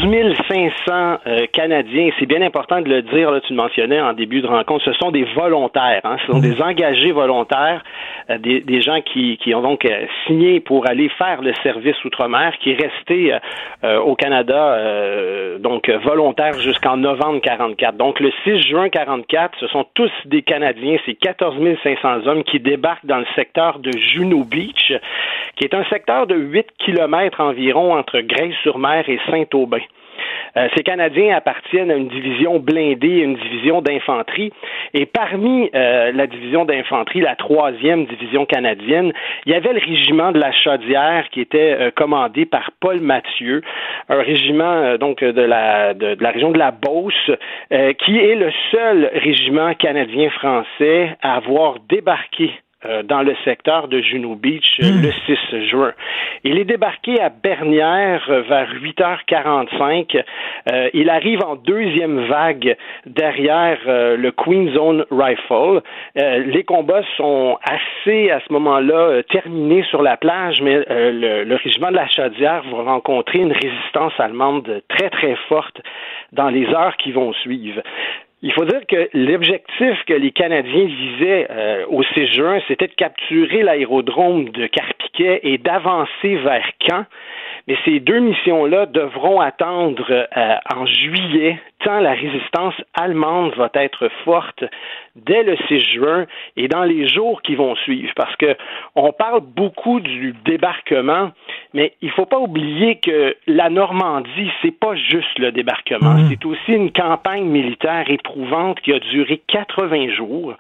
500 0.49 1.19
euh, 1.27 1.47
Canadiens, 1.53 2.11
c'est 2.19 2.27
bien 2.27 2.43
important 2.43 2.83
de 2.83 2.89
le 2.89 3.03
dire, 3.03 3.31
là, 3.31 3.41
tu 3.41 3.55
le 3.55 3.57
mentionnais 3.57 4.01
en 4.01 4.13
début 4.13 4.43
de 4.43 4.47
rencontre, 4.47 4.85
ce 4.85 4.93
sont 4.95 5.11
des 5.11 5.25
volontaires, 5.35 6.03
hein, 6.05 6.17
ce 6.27 6.33
sont 6.33 6.41
des 6.41 6.61
engagés 6.61 7.13
volontaires, 7.13 7.83
euh, 8.31 8.37
des, 8.39 8.81
gens 8.83 9.01
qui, 9.01 9.39
qui 9.39 9.55
ont 9.55 9.63
donc 9.63 9.85
euh, 9.85 10.07
signé 10.27 10.61
pour 10.61 10.89
aller 10.89 11.09
faire 11.17 11.41
le 11.41 11.55
service 11.63 11.97
outre-mer, 12.05 12.53
qui 12.61 12.73
est 12.73 12.81
resté 12.81 13.35
au 14.05 14.15
Canada, 14.15 14.79
donc 15.59 15.89
volontaire 16.05 16.55
jusqu'en 16.61 16.97
novembre 16.97 17.41
44. 17.41 17.97
Donc 17.97 18.21
le 18.21 18.31
6 18.45 18.69
juin 18.69 18.89
44, 18.89 19.59
ce 19.61 19.67
sont 19.69 19.85
tous 19.95 20.11
des 20.27 20.43
Canadiens, 20.43 20.97
c'est 21.07 21.15
14 21.15 21.57
500 21.83 22.27
hommes 22.27 22.45
qui 22.45 22.61
débarquent 22.61 23.07
dans 23.07 23.19
le 23.19 23.27
secteur 23.35 23.79
de 23.79 23.91
Juno 23.93 24.45
Beach, 24.45 24.93
qui 25.57 25.65
est 25.65 25.75
un 25.75 25.85
secteur 25.85 26.27
de 26.27 26.37
8 26.37 26.67
kilomètres 26.99 27.41
environ 27.41 27.97
entre 27.97 28.21
Grèce-sur-Mer 28.21 29.09
et 29.09 29.21
Saint-Aubin. 29.31 29.79
Euh, 30.57 30.67
ces 30.77 30.83
Canadiens 30.83 31.37
appartiennent 31.37 31.93
à 31.93 31.95
une 31.95 32.09
division 32.09 32.59
blindée, 32.59 33.21
une 33.21 33.37
division 33.37 33.81
d'infanterie. 33.81 34.53
Et 34.95 35.07
parmi 35.07 35.71
euh, 35.75 36.11
la 36.13 36.27
division 36.27 36.65
d'infanterie, 36.65 37.21
la 37.21 37.37
troisième 37.37 38.07
division 38.07 38.47
canadienne, 38.47 39.13
il 39.47 39.53
y 39.53 39.55
avait 39.55 39.73
le 39.73 39.79
régiment 39.79 40.33
de 40.33 40.41
la 40.41 40.51
Chaudière 40.51 41.29
qui 41.31 41.41
était 41.41 41.77
euh, 41.79 41.91
commandé 41.93 42.47
par 42.47 42.73
Paul 42.81 42.99
Mathieu, 43.01 43.63
un 44.09 44.21
régiment 44.23 44.97
donc 44.97 45.23
de 45.23 45.43
la, 45.43 45.95
de, 45.95 46.17
la 46.19 46.31
région 46.31 46.51
de 46.51 46.59
la 46.59 46.73
Beauce, 46.73 47.31
qui 47.71 48.19
est 48.19 48.35
le 48.35 48.51
seul 48.73 49.11
régiment 49.15 49.75
canadien-français 49.75 51.17
à 51.23 51.37
avoir 51.37 51.77
débarqué 51.89 52.51
euh, 52.87 53.03
dans 53.03 53.23
le 53.23 53.35
secteur 53.45 53.89
de 53.89 54.01
Juno 54.01 54.35
Beach 54.37 54.79
euh, 54.81 54.89
Hmm. 54.89 55.03
le 55.03 55.13
6 55.27 55.67
juin. 55.69 55.93
Il 56.45 56.59
est 56.59 56.65
débarqué 56.65 57.21
à 57.21 57.29
Bernière 57.29 58.25
euh, 58.29 58.43
vers 58.43 58.73
8h45. 58.75 60.23
Euh, 60.71 60.89
il 60.95 61.11
arrive 61.11 61.43
en 61.43 61.57
deuxième 61.57 62.27
vague 62.27 62.77
derrière 63.07 63.79
le 63.87 64.31
Queen 64.31 64.73
Zone 64.75 65.05
Rifle. 65.11 65.83
Euh, 66.19 66.39
les 66.47 66.65
combats 66.65 67.03
sont 67.17 67.59
assez 67.63 68.31
à 68.31 68.41
ce 68.47 68.53
moment-là 68.53 69.23
terminés 69.31 69.83
sur 69.91 70.03
la 70.03 70.17
plage, 70.17 70.61
mais 70.63 70.77
euh, 70.91 71.11
le, 71.13 71.45
le 71.45 71.55
régiment 71.57 71.91
de 71.91 71.97
la 71.97 72.09
Chaudière 72.09 72.63
va 72.71 72.83
rencontrer 72.83 73.39
une 73.41 73.53
résistance 73.53 74.13
allemande 74.19 74.83
très 74.89 75.11
très 75.11 75.35
forte 75.49 75.81
dans 76.33 76.49
les 76.49 76.67
heures 76.69 76.97
qui 76.97 77.13
vont 77.13 77.33
suivre. 77.33 77.83
Il 78.41 78.53
faut 78.53 78.65
dire 78.65 78.87
que 78.87 79.09
l'objectif 79.15 80.05
que 80.07 80.13
les 80.13 80.31
Canadiens 80.31 80.87
visaient 80.87 81.49
euh, 81.51 81.87
au 81.89 82.05
6 82.05 82.27
juin, 82.35 82.61
c'était 82.69 82.87
de 82.87 82.93
capturer 82.93 83.65
l'aérodrome 83.65 84.51
de 84.51 84.69
Carpiquet 84.69 85.41
et 85.43 85.59
d'avancer 85.59 86.37
vers 86.37 86.71
Caen. 86.87 87.05
Mais 87.67 87.77
ces 87.85 87.99
deux 87.99 88.21
missions-là 88.21 88.87
devront 88.87 89.41
attendre 89.41 90.07
euh, 90.11 90.55
en 90.73 90.87
juillet, 90.87 91.59
tant 91.85 92.01
la 92.01 92.13
résistance 92.13 92.75
allemande 92.95 93.55
va 93.57 93.71
être 93.75 94.09
forte 94.25 94.65
dès 95.17 95.43
le 95.43 95.57
6 95.69 95.81
juin 95.81 96.27
et 96.57 96.69
dans 96.69 96.85
les 96.85 97.09
jours 97.09 97.43
qui 97.43 97.55
vont 97.55 97.75
suivre. 97.77 98.13
Parce 98.17 98.35
que 98.37 98.57
on 98.95 99.13
parle 99.13 99.41
beaucoup 99.41 100.01
du 100.01 100.35
débarquement, 100.45 101.31
mais 101.75 101.93
il 102.03 102.11
faut 102.11 102.27
pas 102.27 102.39
oublier 102.39 102.97
que 102.97 103.37
la 103.47 103.69
Normandie, 103.71 104.51
c'est 104.63 104.79
pas 104.79 104.95
juste 104.97 105.39
le 105.39 105.53
débarquement, 105.53 106.17
c'est 106.29 106.45
aussi 106.45 106.73
une 106.73 106.93
campagne 106.93 107.45
militaire 107.45 108.05
éprouvante 108.11 108.81
qui 108.81 108.93
a 108.93 108.99
duré 108.99 109.41
80 109.49 110.11
jours 110.15 110.55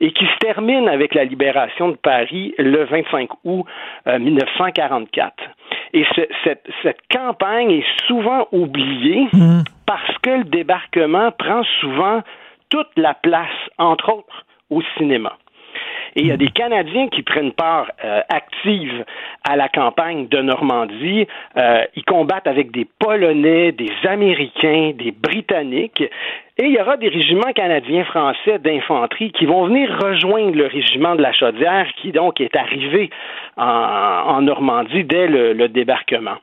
et 0.00 0.10
qui 0.12 0.24
se 0.26 0.36
termine 0.38 0.88
avec 0.88 1.14
la 1.14 1.24
libération 1.24 1.88
de 1.90 1.96
Paris 1.96 2.54
le 2.58 2.84
25 2.84 3.28
août 3.44 3.64
euh, 4.06 4.18
1944. 4.18 5.32
Et 5.94 6.04
ce- 6.16 6.28
cette, 6.44 6.66
cette 6.82 7.00
campagne 7.10 7.70
est 7.70 7.84
souvent 8.06 8.46
oubliée 8.52 9.26
parce 9.86 10.18
que 10.22 10.30
le 10.30 10.44
débarquement 10.44 11.30
prend 11.32 11.62
souvent 11.80 12.22
toute 12.68 12.90
la 12.96 13.14
place, 13.14 13.48
entre 13.78 14.12
autres, 14.12 14.46
au 14.70 14.82
cinéma. 14.96 15.36
Et 16.14 16.20
il 16.20 16.26
y 16.26 16.32
a 16.32 16.36
des 16.36 16.48
Canadiens 16.48 17.08
qui 17.08 17.22
prennent 17.22 17.52
part 17.52 17.90
euh, 18.04 18.20
active 18.28 19.04
à 19.48 19.56
la 19.56 19.68
campagne 19.68 20.28
de 20.28 20.42
Normandie. 20.42 21.26
Euh, 21.56 21.84
ils 21.96 22.04
combattent 22.04 22.46
avec 22.46 22.70
des 22.70 22.86
Polonais, 22.98 23.72
des 23.72 23.92
Américains, 24.06 24.92
des 24.94 25.10
Britanniques. 25.10 26.04
Et 26.58 26.66
il 26.66 26.72
y 26.72 26.78
aura 26.78 26.98
des 26.98 27.08
régiments 27.08 27.52
canadiens 27.54 28.04
français 28.04 28.58
d'infanterie 28.58 29.32
qui 29.32 29.46
vont 29.46 29.64
venir 29.68 29.88
rejoindre 30.02 30.54
le 30.54 30.66
régiment 30.66 31.14
de 31.14 31.22
la 31.22 31.32
Chaudière 31.32 31.86
qui 31.96 32.12
donc 32.12 32.42
est 32.42 32.54
arrivé 32.54 33.08
en, 33.56 34.42
Normandie 34.42 35.04
dès 35.04 35.28
le, 35.28 35.68
débarquement. 35.68 36.36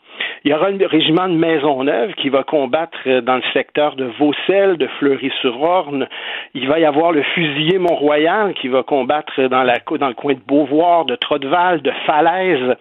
Il 0.44 0.52
y 0.52 0.54
aura 0.54 0.72
le 0.72 0.86
régiment 0.88 1.28
de 1.28 1.36
Maisonneuve 1.36 2.14
qui 2.14 2.30
va 2.30 2.44
combattre 2.44 2.98
dans 3.22 3.36
le 3.36 3.44
secteur 3.54 3.96
de 3.98 4.06
Vaucelles, 4.18 4.78
de 4.78 4.88
Fleury-sur-Orne. 4.98 6.08
Il 6.56 6.68
va 6.68 6.80
y 6.80 6.86
avoir 6.86 7.12
le 7.12 7.22
fusilier 7.22 7.78
Mont-Royal 7.78 8.54
qui 8.56 8.68
va 8.68 8.82
combattre 8.82 9.40
dans, 9.44 9.64
le 9.64 10.14
coin 10.16 10.34
de 10.34 10.40
Beauvoir, 10.40 11.06
de 11.06 11.16
Trotteval, 11.18 11.82
de 11.82 11.92
Falaise. 12.08 12.76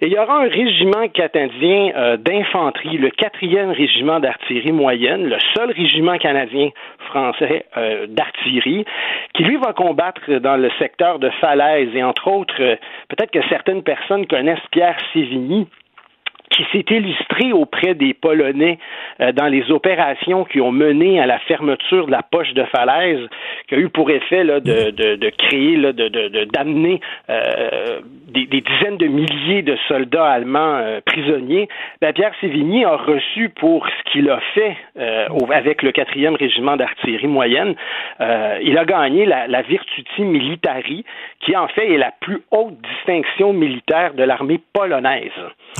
Et 0.00 0.06
il 0.06 0.12
y 0.12 0.18
aura 0.18 0.42
un 0.42 0.48
régiment 0.48 1.08
canadien 1.08 1.90
euh, 1.96 2.16
d'infanterie, 2.18 2.98
le 2.98 3.10
quatrième 3.10 3.70
régiment 3.70 4.20
d'artillerie 4.20 4.70
moyenne, 4.70 5.28
le 5.28 5.38
seul 5.56 5.72
régiment 5.72 6.18
canadien 6.18 6.67
français 7.06 7.66
euh, 7.76 8.06
d'artillerie, 8.08 8.84
qui 9.34 9.44
lui 9.44 9.56
va 9.56 9.72
combattre 9.72 10.30
dans 10.38 10.56
le 10.56 10.70
secteur 10.78 11.18
de 11.18 11.30
Falaise. 11.40 11.94
Et 11.94 12.02
entre 12.02 12.28
autres, 12.28 12.60
euh, 12.60 12.76
peut-être 13.08 13.30
que 13.30 13.46
certaines 13.48 13.82
personnes 13.82 14.26
connaissent 14.26 14.58
Pierre 14.70 14.98
Sévigny, 15.12 15.66
qui 16.50 16.64
s'est 16.72 16.84
illustré 16.94 17.52
auprès 17.52 17.94
des 17.94 18.14
Polonais 18.14 18.78
euh, 19.20 19.32
dans 19.32 19.46
les 19.46 19.70
opérations 19.70 20.44
qui 20.44 20.60
ont 20.60 20.72
mené 20.72 21.20
à 21.20 21.26
la 21.26 21.38
fermeture 21.40 22.06
de 22.06 22.12
la 22.12 22.22
poche 22.22 22.52
de 22.54 22.64
falaise, 22.64 23.26
qui 23.68 23.74
a 23.74 23.78
eu 23.78 23.88
pour 23.88 24.10
effet 24.10 24.44
là, 24.44 24.60
de, 24.60 24.90
de, 24.90 25.16
de 25.16 25.30
créer, 25.30 25.76
là, 25.76 25.92
de, 25.92 26.44
d'amener 26.44 27.00
euh, 27.28 28.00
des, 28.28 28.46
des 28.46 28.60
dizaines 28.60 28.96
de 28.96 29.06
milliers 29.06 29.62
de 29.62 29.76
soldats 29.88 30.26
allemands 30.26 30.76
euh, 30.76 31.00
prisonniers. 31.04 31.68
Ben, 32.00 32.12
Pierre 32.12 32.32
Sévigny 32.40 32.84
a 32.84 32.96
reçu 32.96 33.48
pour 33.50 33.86
ce 33.86 34.12
qu'il 34.12 34.30
a 34.30 34.40
fait 34.54 34.76
euh, 34.98 35.26
avec 35.52 35.82
le 35.82 35.92
quatrième 35.92 36.34
régiment 36.34 36.76
d'artillerie 36.76 37.26
moyenne, 37.26 37.74
euh, 38.20 38.58
il 38.62 38.76
a 38.78 38.84
gagné 38.84 39.26
la, 39.26 39.46
la 39.46 39.62
Virtuti 39.62 40.22
Militari, 40.22 41.04
qui 41.40 41.56
en 41.56 41.68
fait 41.68 41.92
est 41.92 41.98
la 41.98 42.12
plus 42.20 42.42
haute 42.50 42.74
distinction 42.94 43.52
militaire 43.52 44.14
de 44.14 44.22
l'armée 44.22 44.60
polonaise. 44.72 45.30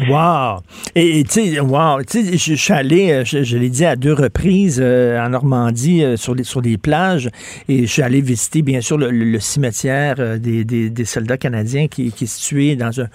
Wow! 0.09 0.58
Et 0.95 1.25
tu 1.25 1.31
sais, 1.31 1.61
wow, 1.61 2.01
je 2.01 2.55
suis 2.55 2.73
allé, 2.73 3.11
euh, 3.11 3.25
je, 3.25 3.57
l'ai 3.57 3.71
dit 3.71 3.85
à 3.85 3.97
deux 3.97 4.13
reprises 4.13 4.81
euh, 4.83 5.21
en 5.21 5.31
Normandie 5.31 6.03
euh, 6.03 6.17
sur 6.17 6.35
les 6.35 6.45
sur 6.45 6.63
plages, 6.81 7.29
et 7.69 7.87
je 7.87 7.93
suis 7.93 8.03
allé 8.03 8.21
visiter 8.21 8.63
bien 8.63 8.81
sûr 8.81 8.99
le, 8.99 9.41
cimetière 9.41 10.39
des, 10.39 10.65
des, 10.65 10.91
des 10.91 11.05
soldats 11.05 11.39
canadiens 11.39 11.89
qui, 11.89 12.11
qui 12.13 12.25
est 12.25 12.27
situé 12.27 12.77
dans 12.77 13.01
un 13.01 13.09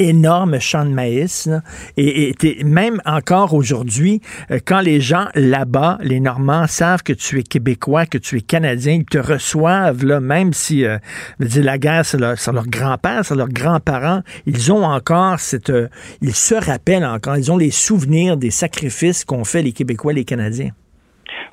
énorme 0.00 0.58
champ 0.58 0.84
de 0.84 0.90
maïs. 0.90 1.46
là. 1.46 1.62
Et, 1.96 2.34
et 2.42 2.64
même 2.64 3.00
encore 3.04 3.54
aujourd'hui, 3.54 4.20
euh, 4.50 4.58
quand 4.64 4.80
les 4.80 5.00
gens 5.00 5.26
là-bas, 5.34 5.98
les 6.02 6.18
Normands, 6.18 6.66
savent 6.66 7.02
que 7.02 7.12
tu 7.12 7.38
es 7.38 7.42
québécois, 7.42 8.06
que 8.06 8.18
tu 8.18 8.38
es 8.38 8.40
canadien, 8.40 8.94
ils 8.94 9.04
te 9.04 9.18
reçoivent, 9.18 10.04
là, 10.04 10.20
même 10.20 10.52
si 10.52 10.84
euh, 10.84 10.98
la 11.38 11.78
guerre, 11.78 12.04
c'est 12.04 12.18
leur, 12.18 12.36
leur 12.52 12.66
grand-père, 12.66 13.24
c'est 13.24 13.36
leurs 13.36 13.48
grands-parents, 13.48 14.22
ils 14.46 14.72
ont 14.72 14.84
encore 14.84 15.38
cette... 15.38 15.70
euh, 15.70 15.88
ils 16.22 16.34
se 16.34 16.54
rappellent 16.54 17.04
encore, 17.04 17.36
ils 17.36 17.52
ont 17.52 17.58
les 17.58 17.70
souvenirs 17.70 18.36
des 18.36 18.50
sacrifices 18.50 19.24
qu'ont 19.24 19.44
fait 19.44 19.62
les 19.62 19.72
Québécois, 19.72 20.12
les 20.12 20.24
Canadiens. 20.24 20.70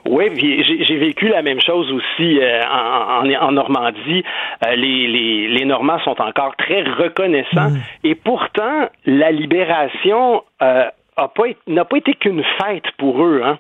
Oui, 0.10 0.64
j'ai 0.88 0.98
vécu 0.98 1.28
la 1.28 1.42
même 1.42 1.60
chose 1.62 1.92
aussi 1.92 2.40
euh, 2.40 2.62
en, 2.66 3.26
en, 3.28 3.48
en 3.48 3.52
Normandie. 3.52 4.24
Euh, 4.66 4.76
les, 4.76 5.08
les, 5.08 5.48
les 5.50 5.66
Normands 5.66 6.00
sont 6.00 6.20
encore 6.22 6.56
très 6.56 6.84
reconnaissants 6.84 7.72
et 8.04 8.16
pourtant 8.16 8.90
la 9.06 9.32
libération 9.32 10.44
euh, 10.62 10.86
pas 11.26 11.46
n'a 11.66 11.86
pas 11.86 11.98
été 11.98 12.14
qu'une 12.14 12.44
fête 12.62 12.92
pour 12.98 13.24
eux. 13.24 13.42
Hein. 13.44 13.58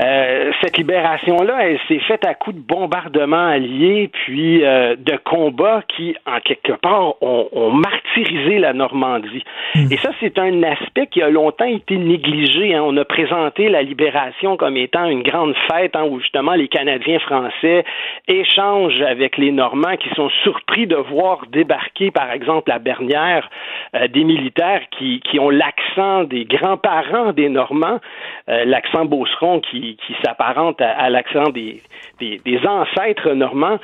Euh, 0.00 0.52
cette 0.62 0.78
libération-là, 0.78 1.68
elle 1.68 1.78
s'est 1.86 2.00
faite 2.00 2.26
à 2.26 2.34
coup 2.34 2.52
de 2.52 2.58
bombardements 2.58 3.46
alliés, 3.46 4.10
puis 4.12 4.64
euh, 4.64 4.96
de 4.96 5.16
combats 5.24 5.82
qui, 5.88 6.16
en 6.26 6.40
quelque 6.40 6.72
part, 6.72 7.22
ont, 7.22 7.48
ont 7.52 7.70
martyrisé 7.70 8.58
la 8.58 8.72
Normandie. 8.72 9.44
Et 9.90 9.96
ça, 9.98 10.10
c'est 10.20 10.38
un 10.38 10.62
aspect 10.62 11.06
qui 11.08 11.20
a 11.20 11.28
longtemps 11.28 11.64
été 11.64 11.96
négligé. 11.96 12.74
hein. 12.74 12.82
On 12.84 12.96
a 12.96 13.04
présenté 13.04 13.68
la 13.68 13.82
libération 13.82 14.56
comme 14.56 14.76
étant 14.76 15.06
une 15.06 15.22
grande 15.22 15.54
fête 15.70 15.96
hein, 15.96 16.04
où 16.08 16.20
justement 16.20 16.54
les 16.54 16.68
Canadiens 16.68 17.18
français 17.18 17.84
échangent 18.28 19.02
avec 19.02 19.36
les 19.36 19.50
Normands 19.50 19.96
qui 19.96 20.08
sont 20.14 20.30
surpris 20.42 20.86
de 20.86 20.96
voir 20.96 21.46
débarquer, 21.50 22.10
par 22.10 22.30
exemple, 22.30 22.70
à 22.70 22.78
Bernière, 22.78 23.50
euh, 23.94 24.08
des 24.08 24.24
militaires 24.24 24.82
qui, 24.96 25.20
qui 25.20 25.38
ont 25.38 25.50
l'accent 25.50 26.24
des 26.24 26.44
grands-parents 27.02 27.32
des 27.32 27.48
Normands, 27.48 28.00
euh, 28.48 28.64
l'accent 28.64 29.04
beauceron 29.04 29.60
qui, 29.60 29.96
qui 30.06 30.14
s'apparente 30.24 30.80
à, 30.80 30.90
à 30.90 31.10
l'accent 31.10 31.50
des, 31.50 31.82
des, 32.20 32.40
des 32.44 32.66
ancêtres 32.66 33.32
normands. 33.32 33.78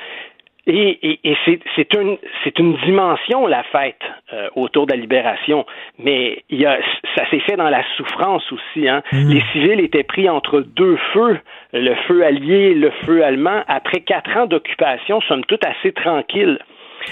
Et, 0.67 0.99
et, 1.01 1.19
et 1.23 1.35
c'est, 1.75 1.93
une, 1.95 2.17
une 2.59 2.77
dimension, 2.85 3.47
la 3.47 3.63
fête, 3.63 4.03
euh, 4.31 4.47
autour 4.55 4.85
de 4.85 4.91
la 4.91 4.97
libération. 4.99 5.65
Mais 5.97 6.43
il 6.51 6.61
y 6.61 6.67
a, 6.67 6.77
ça 7.15 7.27
s'est 7.31 7.39
fait 7.39 7.57
dans 7.57 7.69
la 7.69 7.83
souffrance 7.97 8.43
aussi. 8.51 8.87
Hein. 8.87 9.01
Les 9.11 9.41
civils 9.51 9.79
étaient 9.79 10.03
pris 10.03 10.29
entre 10.29 10.61
deux 10.61 10.97
feux, 11.13 11.39
le 11.73 11.95
feu 12.07 12.23
allié 12.23 12.71
et 12.71 12.73
le 12.75 12.91
feu 13.05 13.23
allemand. 13.23 13.63
Après 13.67 14.01
quatre 14.01 14.37
ans 14.37 14.45
d'occupation, 14.45 15.19
somme 15.21 15.43
toute 15.45 15.65
assez 15.65 15.93
tranquille. 15.93 16.59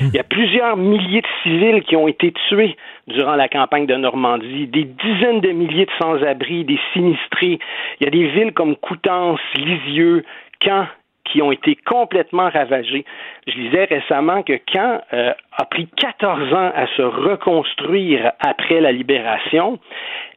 Il 0.01 0.13
y 0.13 0.19
a 0.19 0.23
plusieurs 0.23 0.77
milliers 0.77 1.21
de 1.21 1.27
civils 1.43 1.83
qui 1.83 1.95
ont 1.95 2.07
été 2.07 2.33
tués 2.47 2.75
durant 3.07 3.35
la 3.35 3.47
campagne 3.47 3.85
de 3.85 3.95
Normandie, 3.95 4.67
des 4.67 4.83
dizaines 4.83 5.41
de 5.41 5.51
milliers 5.51 5.85
de 5.85 5.91
sans-abri, 5.99 6.63
des 6.63 6.79
sinistrés. 6.93 7.59
Il 7.99 8.03
y 8.03 8.07
a 8.07 8.11
des 8.11 8.27
villes 8.27 8.53
comme 8.53 8.75
Coutances, 8.75 9.39
Lisieux, 9.55 10.23
Caen, 10.63 10.87
qui 11.31 11.41
ont 11.41 11.51
été 11.51 11.77
complètement 11.85 12.49
ravagées. 12.49 13.05
Je 13.47 13.53
disais 13.53 13.85
récemment 13.85 14.43
que 14.43 14.53
Caen 14.71 15.01
euh, 15.13 15.31
a 15.57 15.65
pris 15.65 15.87
14 15.97 16.53
ans 16.53 16.71
à 16.75 16.87
se 16.95 17.01
reconstruire 17.01 18.31
après 18.39 18.81
la 18.81 18.91
libération 18.91 19.79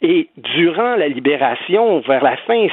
et 0.02 0.28
durant 0.36 0.96
la 0.96 1.06
libération, 1.06 2.00
vers 2.00 2.24
la 2.24 2.36
fin, 2.38 2.66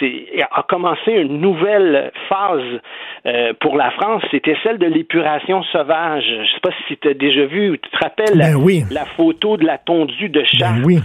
c'est, 0.00 0.26
a 0.42 0.62
commencé 0.64 1.12
une 1.12 1.40
nouvelle 1.40 2.10
phase 2.28 2.80
euh, 3.24 3.52
pour 3.60 3.76
la 3.76 3.92
France, 3.92 4.22
c'était 4.32 4.56
celle 4.64 4.78
de 4.78 4.86
l'épuration 4.86 5.62
sauvage. 5.64 6.24
Je 6.26 6.40
ne 6.40 6.46
sais 6.46 6.60
pas 6.60 6.70
si 6.88 6.96
tu 6.96 7.08
as 7.08 7.14
déjà 7.14 7.46
vu 7.46 7.70
ou 7.70 7.76
tu 7.76 7.88
te 7.88 7.98
rappelles 8.02 8.36
la, 8.36 8.48
Ben 8.48 8.56
oui. 8.56 8.82
la 8.90 9.04
photo 9.04 9.56
de 9.56 9.64
la 9.64 9.78
tondue 9.78 10.28
de 10.28 10.42
Chartres 10.44 10.84
oui. 10.84 10.98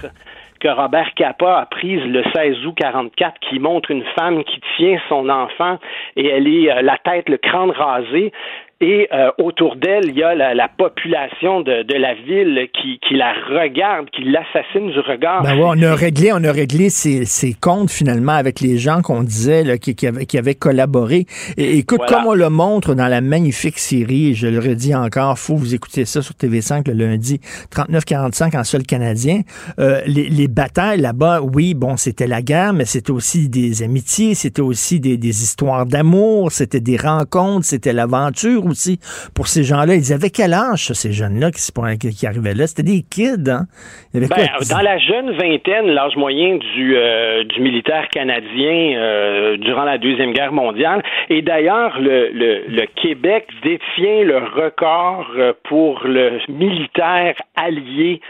Que 0.60 0.68
Robert 0.68 1.14
Capa 1.16 1.60
a 1.60 1.66
prise 1.66 2.04
le 2.04 2.24
16 2.36 2.66
août 2.66 2.76
44 2.78 3.40
qui 3.40 3.60
montre 3.60 3.92
une 3.92 4.04
femme 4.18 4.44
qui 4.44 4.60
tient 4.76 5.00
son 5.10 5.30
enfant 5.30 5.78
et 6.16 6.28
elle 6.28 6.48
est 6.48 6.72
euh, 6.72 6.82
la 6.82 6.98
tête, 6.98 7.30
le 7.30 7.38
crâne 7.38 7.72
rasé. 7.72 8.32
Et 8.80 9.08
euh, 9.12 9.32
autour 9.40 9.76
d'elle, 9.76 10.10
il 10.10 10.18
y 10.18 10.24
a 10.24 10.36
la, 10.36 10.68
population 10.68 11.62
de, 11.62 11.82
de, 11.82 11.96
la 11.96 12.14
ville 12.14 12.68
qui, 12.80 13.00
qui, 13.00 13.16
la 13.16 13.34
regarde, 13.50 14.08
qui 14.12 14.24
l'assassine 14.24 14.92
du 14.92 15.00
regard. 15.00 15.42
Ben 15.42 15.58
ouais, 15.58 15.66
on 15.66 15.82
a 15.82 15.96
réglé, 15.96 16.32
on 16.32 16.44
a 16.44 16.52
réglé 16.52 16.92
ces, 16.92 17.26
ces 17.26 17.54
comptes 17.54 17.90
finalement 17.90 18.34
avec 18.34 18.62
les 18.62 18.78
gens 18.78 19.02
qu'on 19.02 19.24
disait 19.24 19.64
là, 19.64 19.80
qui, 19.80 19.96
qui, 19.96 20.06
avaient, 20.06 20.28
qui, 20.28 20.38
avaient, 20.38 20.54
collaboré. 20.54 21.26
Et, 21.58 21.80
écoute, 21.80 22.02
comme 22.08 22.28
on 22.28 22.36
le 22.36 22.50
montre 22.50 22.94
dans 22.94 23.08
la 23.08 23.22
magnifique 23.22 23.80
série, 23.80 24.36
je 24.36 24.48
le 24.48 24.60
redis 24.60 24.94
encore, 24.94 25.40
faut 25.40 25.56
vous 25.56 25.74
écouter 25.74 26.06
ça 26.06 26.22
sur 26.22 26.36
TV5 26.36 26.88
le 26.88 26.94
lundi, 26.94 27.40
39-45 27.72 28.60
en 28.60 28.64
seul 28.64 28.84
canadien. 28.84 29.42
Euh, 29.80 30.02
les, 30.06 30.30
les, 30.30 30.48
batailles 30.48 31.02
là-bas, 31.02 31.42
oui, 31.42 31.74
bon, 31.74 31.98
c'était 31.98 32.28
la 32.28 32.44
guerre, 32.44 32.74
mais 32.74 32.86
c'était 32.86 33.12
aussi 33.12 33.50
des 33.50 33.82
amitiés, 33.82 34.36
c'était 34.36 34.62
aussi 34.62 35.00
des, 35.00 35.18
des 35.18 35.44
histoires 35.44 35.88
d'amour, 35.88 36.52
c'était 36.52 36.80
des 36.80 36.98
rencontres, 36.98 37.66
c'était 37.66 37.94
l'aventure 37.94 38.67
aussi 38.70 39.00
pour 39.36 39.48
ces 39.48 39.64
gens-là. 39.64 39.96
Ils 39.96 40.14
avaient 40.14 40.30
quel 40.30 40.54
âge, 40.54 40.92
ces 40.94 41.12
jeunes-là, 41.12 41.52
qui, 41.52 42.10
qui 42.16 42.28
arrivaient 42.28 42.54
là? 42.54 42.68
C'était 42.68 42.84
des 42.84 43.04
kids, 43.10 43.50
hein? 43.50 43.66
Ben, 44.14 44.28
dans 44.70 44.82
la 44.82 44.98
jeune 44.98 45.32
vingtaine, 45.32 45.88
l'âge 45.88 46.16
moyen 46.16 46.58
du, 46.58 46.96
euh, 46.96 47.44
du 47.44 47.62
militaire 47.62 48.08
canadien 48.10 48.98
euh, 48.98 49.58
durant 49.58 49.84
la 49.84 49.98
Deuxième 49.98 50.34
Guerre 50.34 50.54
mondiale. 50.54 51.04
Et 51.30 51.42
d'ailleurs, 51.42 52.00
le, 52.00 52.30
le, 52.32 52.64
le, 52.68 52.86
Québec 53.02 53.48
détient 53.64 54.24
le 54.24 54.38
record 54.38 55.28
euh, 55.38 55.54
pour 55.64 56.02
le 56.06 56.40
militaire 56.50 57.36
allié 57.56 58.22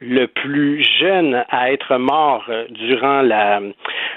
le 0.00 0.26
plus 0.26 0.84
jeune 1.00 1.44
à 1.50 1.72
être 1.72 1.96
mort 1.96 2.44
durant 2.70 3.22
la 3.22 3.60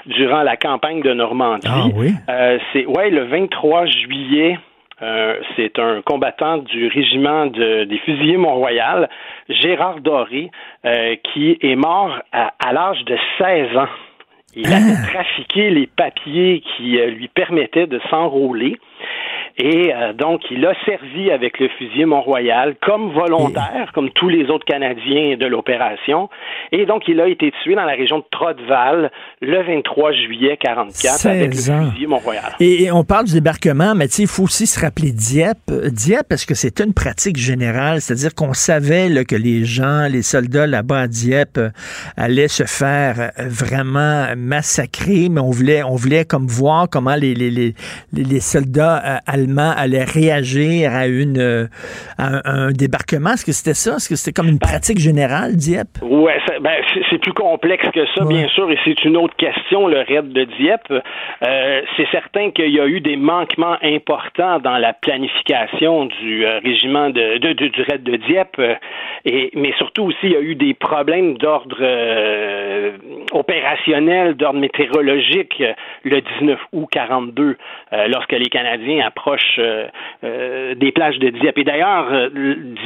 durant 0.06 0.42
la 0.42 0.56
campagne 0.56 1.02
de 1.02 1.12
Normandie. 1.12 1.66
Ah 1.68 1.86
oui. 1.94 2.12
Euh, 2.28 2.58
c'est 2.72 2.86
ouais 2.86 3.10
le 3.10 3.24
23 3.24 3.86
juillet 3.86 4.58
euh, 5.00 5.38
c'est 5.54 5.78
un 5.78 6.02
combattant 6.02 6.58
du 6.58 6.88
régiment 6.88 7.46
des 7.46 8.00
fusiliers 8.04 8.36
Mont-Royal, 8.36 9.08
Gérard 9.48 10.00
Doré, 10.00 10.50
euh, 10.84 11.14
qui 11.22 11.56
est 11.60 11.76
mort 11.76 12.18
à, 12.32 12.72
l'âge 12.72 13.04
de 13.04 13.16
16 13.38 13.76
ans. 13.76 13.88
Il 14.56 14.66
a 14.72 14.80
trafiqué 15.12 15.70
les 15.70 15.86
papiers 15.86 16.62
qui 16.62 16.98
euh, 16.98 17.10
lui 17.10 17.28
permettaient 17.28 17.86
de 17.86 18.00
s'enrôler. 18.10 18.76
Et 19.60 19.92
euh, 19.92 20.12
donc, 20.12 20.42
il 20.52 20.64
a 20.64 20.72
servi 20.84 21.32
avec 21.32 21.58
le 21.58 21.68
fusil 21.68 22.04
Mont-Royal 22.04 22.76
comme 22.80 23.10
volontaire, 23.10 23.90
comme 23.92 24.10
tous 24.10 24.28
les 24.28 24.50
autres 24.50 24.64
Canadiens 24.64 25.36
de 25.36 25.46
l'opération. 25.46 26.28
Et 26.70 26.86
donc, 26.86 27.08
il 27.08 27.20
a 27.20 27.26
été 27.26 27.52
tué 27.64 27.74
dans 27.74 27.84
la 27.84 27.94
région 27.94 28.18
de 28.18 28.24
Trotteval 28.30 29.10
le 29.40 29.62
23 29.64 30.12
juillet 30.12 30.56
44 30.58 31.26
avec 31.26 31.54
le 31.54 31.90
fusil 31.90 32.06
Mont-Royal. 32.06 32.52
Et, 32.60 32.92
on 32.92 33.02
parle 33.02 33.24
du 33.26 33.34
débarquement, 33.34 33.94
mais 33.96 34.06
il 34.06 34.28
faut 34.28 34.44
aussi 34.44 34.66
se 34.66 34.78
rappeler 34.78 35.10
Dieppe. 35.10 35.72
Dieppe, 35.86 36.28
parce 36.28 36.46
que 36.46 36.54
c'est 36.54 36.80
une 36.80 36.94
pratique 36.94 37.36
générale, 37.36 38.00
c'est-à-dire 38.00 38.34
qu'on 38.36 38.54
savait 38.54 39.08
là, 39.08 39.24
que 39.24 39.36
les 39.36 39.64
gens, 39.64 40.06
les 40.08 40.22
soldats 40.22 40.68
là-bas 40.68 41.00
à 41.00 41.08
Dieppe 41.08 41.58
euh, 41.58 41.70
allaient 42.16 42.48
se 42.48 42.64
faire 42.64 43.32
euh, 43.38 43.48
vraiment 43.48 44.26
massacrer, 44.36 45.28
mais 45.28 45.40
on 45.40 45.50
voulait, 45.50 45.82
on 45.82 45.96
voulait 45.96 46.24
comme 46.24 46.46
voir 46.46 46.88
comment 46.88 47.16
les, 47.16 47.34
les, 47.34 47.50
les, 47.50 47.74
les 48.12 48.40
soldats 48.40 49.20
allemands 49.26 49.47
allait 49.56 50.04
réagir 50.04 50.92
à 50.92 51.06
une 51.06 51.38
euh, 51.38 51.66
un, 52.18 52.70
débarquement? 52.72 53.30
Est-ce 53.30 53.46
que 53.46 53.52
c'était 53.52 53.74
ça? 53.74 53.96
Est-ce 53.96 54.08
que 54.08 54.16
c'était 54.16 54.34
comme 54.34 54.50
une 54.50 54.58
pratique 54.58 54.98
générale, 54.98 55.56
Dieppe? 55.56 55.98
Oui, 56.02 56.32
ben, 56.60 56.82
c'est 57.10 57.18
plus 57.18 57.32
complexe 57.32 57.88
que 57.90 58.04
ça, 58.14 58.24
bien 58.24 58.48
sûr, 58.48 58.70
et 58.70 58.78
c'est 58.84 59.04
une 59.04 59.16
autre 59.16 59.36
question, 59.36 59.86
le 59.86 60.00
raid 60.00 60.32
de 60.32 60.44
Dieppe. 60.44 60.90
Euh, 60.90 61.82
c'est 61.96 62.08
certain 62.10 62.50
qu'il 62.50 62.70
y 62.70 62.80
a 62.80 62.86
eu 62.86 63.00
des 63.00 63.16
manquements 63.16 63.76
importants 63.82 64.58
dans 64.58 64.78
la 64.78 64.92
planification 64.92 66.06
du 66.06 66.44
euh, 66.44 66.58
régiment 66.58 67.10
de, 67.10 67.38
du 67.38 67.82
raid 67.82 68.02
de 68.02 68.16
Dieppe, 68.16 68.60
et, 69.24 69.50
mais 69.54 69.72
surtout 69.78 70.04
aussi, 70.04 70.18
il 70.24 70.32
y 70.32 70.36
a 70.36 70.40
eu 70.40 70.54
des 70.54 70.74
problèmes 70.74 71.38
d'ordre 71.38 71.78
opérationnel, 73.32 74.34
d'ordre 74.34 74.58
météorologique 74.58 75.62
le 76.04 76.20
19 76.20 76.58
août 76.72 76.88
42, 76.90 77.56
lorsque 78.08 78.32
les 78.32 78.48
Canadiens 78.48 79.06
approchent 79.06 79.37
euh, 79.58 79.86
euh, 80.24 80.74
des 80.74 80.92
plages 80.92 81.18
de 81.18 81.28
Dieppe. 81.30 81.58
Et 81.58 81.64
d'ailleurs, 81.64 82.08
euh, 82.12 82.28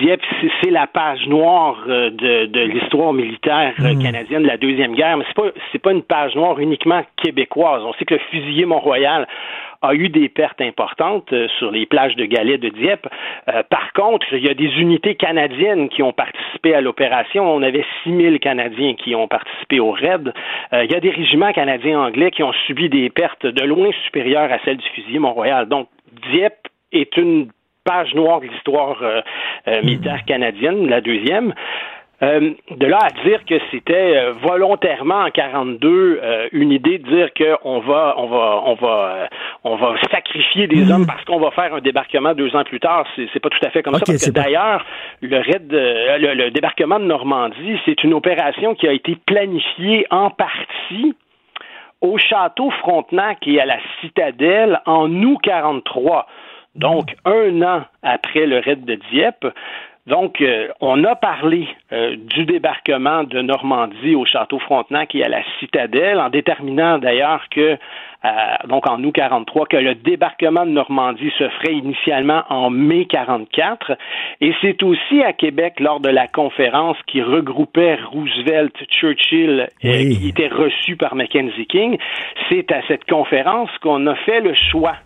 Dieppe, 0.00 0.22
c'est 0.62 0.70
la 0.70 0.86
page 0.86 1.26
noire 1.26 1.84
de, 1.86 2.64
l'histoire 2.64 3.12
militaire 3.12 3.74
hmm. 3.78 4.02
canadienne 4.02 4.42
de 4.42 4.48
la 4.48 4.56
Deuxième 4.56 4.94
Guerre, 4.94 5.16
mais 5.16 5.24
c'est 5.26 5.80
pas, 5.80 5.90
pas 5.90 5.92
une 5.92 6.02
page 6.02 6.34
noire 6.34 6.58
uniquement 6.58 7.02
québécoise. 7.22 7.82
On 7.84 7.92
sait 7.94 8.04
que 8.04 8.14
le 8.14 8.20
fusilier 8.30 8.66
Mont-Royal 8.66 9.26
a 9.84 9.94
eu 9.94 10.08
des 10.08 10.28
pertes 10.28 10.60
importantes 10.60 11.34
sur 11.58 11.72
les 11.72 11.86
plages 11.86 12.14
de 12.14 12.24
Galets 12.24 12.58
de 12.58 12.68
Dieppe. 12.68 13.08
par 13.68 13.92
contre, 13.94 14.26
il 14.32 14.46
y 14.46 14.48
a 14.48 14.54
des 14.54 14.70
unités 14.78 15.16
canadiennes 15.16 15.88
qui 15.88 16.04
ont 16.04 16.12
participé 16.12 16.72
à 16.74 16.80
l'opération. 16.80 17.52
On 17.52 17.62
avait 17.62 17.84
6000 18.04 18.38
Canadiens 18.38 18.94
qui 18.94 19.16
ont 19.16 19.26
participé 19.26 19.80
au 19.80 19.90
raid. 19.90 20.32
il 20.72 20.90
y 20.90 20.94
a 20.94 21.00
des 21.00 21.10
régiments 21.10 21.52
canadiens 21.52 22.00
anglais 22.00 22.30
qui 22.30 22.44
ont 22.44 22.52
subi 22.66 22.88
des 22.88 23.10
pertes 23.10 23.44
de 23.44 23.64
loin 23.64 23.90
supérieures 24.04 24.52
à 24.52 24.58
celles 24.64 24.76
du 24.76 24.88
fusilier 24.90 25.18
Mont-Royal. 25.18 25.66
Donc, 25.66 25.88
Dieppe 26.30 26.68
est 26.92 27.16
une 27.16 27.48
page 27.84 28.14
noire 28.14 28.40
de 28.40 28.46
l'histoire 28.46 28.98
euh, 29.02 29.20
euh, 29.68 29.82
militaire 29.82 30.24
canadienne, 30.24 30.88
la 30.88 31.00
deuxième. 31.00 31.54
Euh, 32.22 32.52
de 32.70 32.86
là 32.86 33.00
à 33.02 33.10
dire 33.26 33.44
que 33.44 33.56
c'était 33.72 34.30
volontairement 34.42 35.24
en 35.24 35.30
42 35.30 36.20
une 36.52 36.70
idée 36.70 36.98
de 36.98 37.08
dire 37.08 37.30
qu'on 37.34 37.80
va 37.80 38.14
on 38.16 38.28
va 38.28 38.62
on 38.64 38.74
va 38.74 39.28
on 39.64 39.74
va 39.74 39.96
sacrifier 40.08 40.68
des 40.68 40.88
hommes 40.92 41.04
parce 41.04 41.24
qu'on 41.24 41.40
va 41.40 41.50
faire 41.50 41.74
un 41.74 41.80
débarquement 41.80 42.32
deux 42.32 42.54
ans 42.54 42.62
plus 42.62 42.78
tard, 42.78 43.08
c'est 43.16 43.40
pas 43.40 43.48
tout 43.48 43.66
à 43.66 43.70
fait 43.70 43.82
comme 43.82 43.94
ça 43.94 44.04
parce 44.06 44.24
que 44.24 44.30
d'ailleurs 44.30 44.86
le 45.20 45.36
raid 45.36 45.66
le, 45.72 46.50
débarquement 46.50 47.00
de 47.00 47.06
Normandie, 47.06 47.76
c'est 47.84 48.04
une 48.04 48.14
opération 48.14 48.76
qui 48.76 48.86
a 48.86 48.92
été 48.92 49.16
planifiée 49.26 50.06
en 50.10 50.30
partie 50.30 51.16
au 52.02 52.18
château 52.18 52.70
Frontenac 52.70 53.38
et 53.46 53.60
à 53.60 53.64
la 53.64 53.78
citadelle 54.00 54.80
en 54.86 55.10
août 55.22 55.38
43. 55.42 56.26
Donc, 56.74 57.14
un 57.24 57.62
an 57.62 57.82
après 58.02 58.46
le 58.46 58.58
raid 58.58 58.84
de 58.84 58.98
Dieppe, 59.10 59.46
donc, 60.06 60.40
euh, 60.40 60.66
on 60.80 61.04
a 61.04 61.14
parlé 61.14 61.68
euh, 61.92 62.16
du 62.16 62.44
débarquement 62.44 63.22
de 63.22 63.40
Normandie 63.40 64.16
au 64.16 64.24
château 64.24 64.58
Frontenac 64.58 65.14
et 65.14 65.22
à 65.22 65.28
la 65.28 65.42
citadelle, 65.60 66.18
en 66.18 66.28
déterminant 66.28 66.98
d'ailleurs 66.98 67.44
que, 67.52 67.78
euh, 68.24 68.28
donc 68.66 68.88
en 68.88 69.00
août 69.04 69.12
43, 69.14 69.66
que 69.66 69.76
le 69.76 69.94
débarquement 69.94 70.66
de 70.66 70.72
Normandie 70.72 71.30
se 71.38 71.48
ferait 71.48 71.74
initialement 71.74 72.42
en 72.48 72.68
mai 72.68 73.04
44. 73.04 73.92
Et 74.40 74.52
c'est 74.60 74.82
aussi 74.82 75.22
à 75.22 75.32
Québec, 75.32 75.78
lors 75.78 76.00
de 76.00 76.08
la 76.08 76.26
conférence 76.26 76.96
qui 77.06 77.22
regroupait 77.22 77.94
Roosevelt, 77.94 78.74
Churchill, 78.90 79.68
et 79.82 80.08
qui 80.08 80.30
était 80.30 80.48
reçu 80.48 80.96
par 80.96 81.14
Mackenzie 81.14 81.66
King, 81.66 81.96
c'est 82.50 82.72
à 82.72 82.82
cette 82.88 83.04
conférence 83.04 83.70
qu'on 83.80 84.04
a 84.08 84.16
fait 84.16 84.40
le 84.40 84.54
choix 84.54 84.96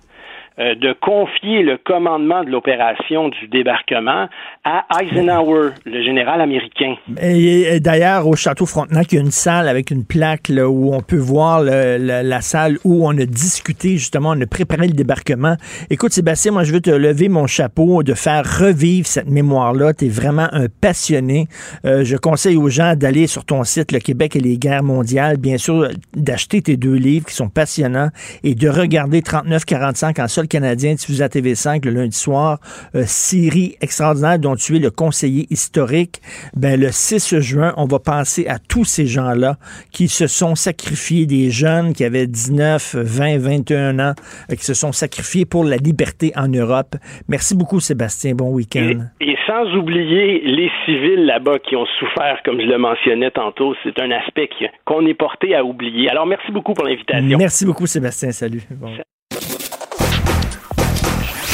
de 0.59 0.95
confier 1.01 1.63
le 1.63 1.77
commandement 1.77 2.43
de 2.45 2.51
l'opération 2.51 3.29
du 3.29 3.49
débarquement 3.49 4.29
à 4.65 4.87
Eisenhower, 5.01 5.71
le 5.85 6.03
général 6.03 6.41
américain. 6.41 6.97
Et, 7.21 7.79
d'ailleurs, 7.81 8.27
au 8.27 8.37
château 8.37 8.67
Frontenac, 8.67 9.13
il 9.13 9.17
y 9.17 9.19
a 9.19 9.21
une 9.21 9.31
salle 9.31 9.69
avec 9.69 9.91
une 9.91 10.05
plaque 10.05 10.49
là, 10.49 10.69
où 10.69 10.95
on 10.95 11.01
peut 11.01 11.19
voir 11.19 11.63
la 11.63 12.41
salle 12.41 12.79
où 12.85 13.07
on 13.07 13.17
a 13.19 13.27
discuté, 13.27 13.93
justement, 13.99 14.31
on 14.31 14.41
a 14.41 14.47
préparé 14.47 14.87
le 14.87 14.95
débarquement. 14.95 15.57
Écoute, 15.91 16.13
Sébastien, 16.13 16.53
moi, 16.53 16.65
je 16.65 16.73
veux 16.73 16.81
te 16.81 16.91
lever 16.91 17.29
mon 17.29 17.47
chapeau 17.47 18.03
de 18.03 18.15
faire 18.15 18.45
revivre 18.59 19.07
cette 19.07 19.29
mémoire-là. 19.29 19.93
Tu 19.95 20.07
es 20.07 20.09
vraiment 20.09 20.49
un 20.53 20.67
passionné. 20.81 21.49
Euh, 21.85 22.05
je 22.05 22.17
conseille 22.17 22.57
aux 22.57 22.69
gens 22.69 22.95
d'aller 22.97 23.27
sur 23.27 23.45
ton 23.45 23.65
site, 23.65 23.93
Le 23.93 23.99
Québec 23.99 24.37
et 24.37 24.41
les 24.41 24.59
guerres 24.59 24.83
mondiales, 24.83 25.37
bien 25.37 25.59
sûr, 25.59 25.89
d'acheter 26.15 26.63
tes 26.63 26.77
deux 26.77 26.95
livres 26.95 27.27
qui 27.27 27.35
sont 27.35 27.49
passionnants 27.49 28.09
et 28.43 28.55
de 28.55 28.69
regarder 28.69 29.21
39-45 29.21 30.23
en 30.23 30.29
seul 30.29 30.46
canadien 30.47 30.95
diffusé 30.95 31.23
à 31.23 31.29
TV5 31.29 31.85
le 31.85 31.93
lundi 31.93 32.17
soir, 32.17 32.59
euh, 32.95 33.03
série 33.07 33.77
extraordinaire 33.81 34.39
dont 34.39 34.57
tu 34.57 34.77
es 34.77 34.79
le 34.79 34.91
conseiller 34.91 35.47
historique. 35.51 36.21
Ben, 36.57 36.79
le 36.79 36.89
6 36.91 37.41
juin, 37.41 37.73
on 37.77 37.87
va 37.87 37.99
penser 37.99 38.47
à 38.49 38.59
tous 38.59 38.85
ces 38.85 39.07
gens-là 39.07 39.57
qui 39.93 40.09
se 40.09 40.27
sont 40.27 40.55
sacrifiés, 40.55 41.27
des 41.27 41.51
jeunes 41.51 41.93
qui 41.93 42.05
avaient 42.05 42.27
19, 42.27 42.97
20, 42.97 43.39
21 43.39 43.99
ans, 43.99 44.15
euh, 44.51 44.55
qui 44.55 44.65
se 44.65 44.75
sont 44.75 44.93
sacrifiés 44.93 45.45
pour 45.45 45.65
la 45.65 45.77
liberté 45.77 46.33
en 46.37 46.49
Europe. 46.49 46.97
Merci 47.29 47.57
beaucoup, 47.57 47.81
Sébastien. 47.81 48.35
Bon 48.35 48.51
week-end. 48.53 49.01
Et, 49.21 49.37
sans 49.47 49.77
oublier 49.77 50.41
les 50.45 50.71
civils 50.85 51.25
là-bas 51.25 51.59
qui 51.61 51.77
ont 51.77 51.87
souffert, 51.99 52.41
comme 52.45 52.61
je 52.61 52.67
le 52.67 52.79
mentionnais 52.79 53.31
tantôt, 53.31 53.75
c'est 53.85 53.99
un 54.01 54.11
aspect 54.11 54.49
qu'on 54.85 55.07
est 55.07 55.15
porté 55.15 55.55
à 55.55 55.65
oublier. 55.65 56.11
Alors, 56.11 56.27
merci 56.27 56.51
beaucoup 56.51 56.75
pour 56.75 56.85
l'invitation. 56.85 57.39
Merci 57.39 57.65
beaucoup, 57.65 57.87
Sébastien. 57.87 58.33
Salut. 58.33 58.63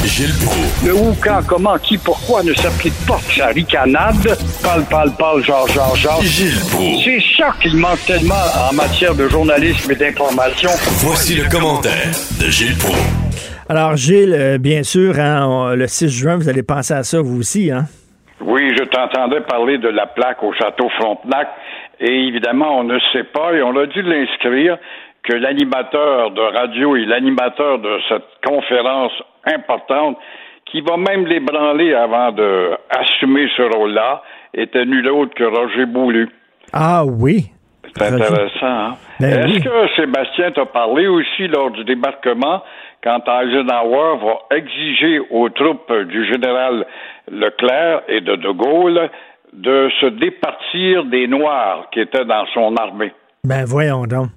Gilles 0.07 0.35
Le 0.85 0.95
où, 0.95 1.15
quand, 1.23 1.41
comment, 1.47 1.79
qui, 1.79 1.97
pourquoi 1.97 2.43
ne 2.43 2.53
s'applique 2.55 2.95
pas 3.07 3.19
sa 3.19 3.49
ricanade? 3.49 4.37
Parle, 4.63 4.85
parle, 4.91 5.13
parle, 5.17 5.43
genre, 5.45 5.69
genre, 5.69 5.95
genre. 5.95 6.23
Gilles 6.23 6.59
C'est 7.05 7.21
ça 7.37 7.55
qu'il 7.61 7.77
manque 7.77 8.05
tellement 8.07 8.35
en 8.71 8.75
matière 8.75 9.15
de 9.15 9.29
journalisme 9.29 9.93
et 9.93 9.95
d'information. 9.95 10.71
Voici 11.05 11.37
le 11.37 11.49
commentaire 11.49 12.11
de 12.41 12.51
Gilles 12.51 12.77
Proulx. 12.79 12.99
Alors, 13.69 13.97
Gilles, 13.97 14.35
euh, 14.35 14.59
bien 14.59 14.83
sûr, 14.83 15.19
hein, 15.19 15.75
le 15.77 15.87
6 15.87 16.09
juin, 16.09 16.37
vous 16.37 16.49
allez 16.49 16.65
penser 16.65 16.95
à 16.95 17.05
ça, 17.05 17.21
vous 17.21 17.39
aussi, 17.39 17.71
hein? 17.71 17.85
Oui, 18.45 18.75
je 18.77 18.85
t'entendais 18.85 19.41
parler 19.43 19.79
de 19.79 19.89
la 19.89 20.07
plaque 20.07 20.43
au 20.43 20.53
château 20.53 20.89
Frontenac. 20.99 21.49
Et 22.01 22.27
évidemment, 22.27 22.81
on 22.81 22.85
ne 22.85 22.99
sait 23.13 23.25
pas, 23.25 23.53
et 23.53 23.63
on 23.63 23.77
a 23.77 23.87
dû 23.87 24.03
l'inscrire, 24.03 24.79
que 25.23 25.35
l'animateur 25.35 26.33
de 26.33 26.41
radio 26.41 26.97
et 26.97 27.05
l'animateur 27.05 27.79
de 27.79 27.99
cette 28.09 28.27
conférence 28.45 29.13
importante, 29.47 30.19
qui 30.67 30.81
va 30.81 30.97
même 30.97 31.27
l'ébranler 31.27 31.95
avant 31.95 32.33
d'assumer 32.33 33.49
ce 33.57 33.63
rôle-là, 33.77 34.23
était 34.55 34.85
nul 34.85 35.09
autre 35.09 35.35
que 35.35 35.45
Roger 35.45 35.87
Boulu. 35.87 36.29
Ah 36.73 37.05
oui. 37.05 37.51
C'est 37.95 38.15
intéressant. 38.15 38.67
Hein? 38.67 38.95
Ben 39.21 39.49
Est-ce 39.49 39.65
que 39.65 39.95
Sébastien 39.97 40.51
t'a 40.53 40.65
parlé 40.65 41.07
aussi 41.07 41.47
lors 41.49 41.71
du 41.71 41.85
débarquement 41.85 42.63
quand 43.03 43.21
Eisenhower 43.27 44.19
va 44.25 44.57
exiger 44.57 45.21
aux 45.31 45.49
troupes 45.51 45.93
du 45.93 46.25
général 46.27 46.87
Leclerc 47.31 48.03
et 48.09 48.21
de 48.21 48.37
De 48.37 48.51
Gaulle 48.51 49.11
de 49.53 49.91
se 50.01 50.07
départir 50.07 51.05
des 51.05 51.27
Noirs 51.27 51.89
qui 51.93 52.01
étaient 52.01 52.25
dans 52.25 52.47
son 52.55 52.75
armée? 52.77 53.13
Ben 53.45 53.65
voyons 53.67 54.07
donc. 54.07 54.29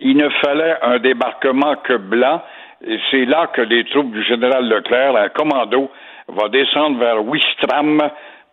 Il 0.00 0.16
ne 0.16 0.28
fallait 0.44 0.76
un 0.82 0.98
débarquement 0.98 1.76
que 1.84 1.96
blanc, 1.96 2.42
et 2.86 2.98
c'est 3.10 3.24
là 3.24 3.48
que 3.48 3.62
les 3.62 3.84
troupes 3.84 4.12
du 4.12 4.22
général 4.24 4.68
Leclerc, 4.68 5.16
un 5.16 5.28
commando, 5.28 5.90
va 6.28 6.48
descendre 6.48 6.98
vers 6.98 7.24
Wistram 7.24 8.00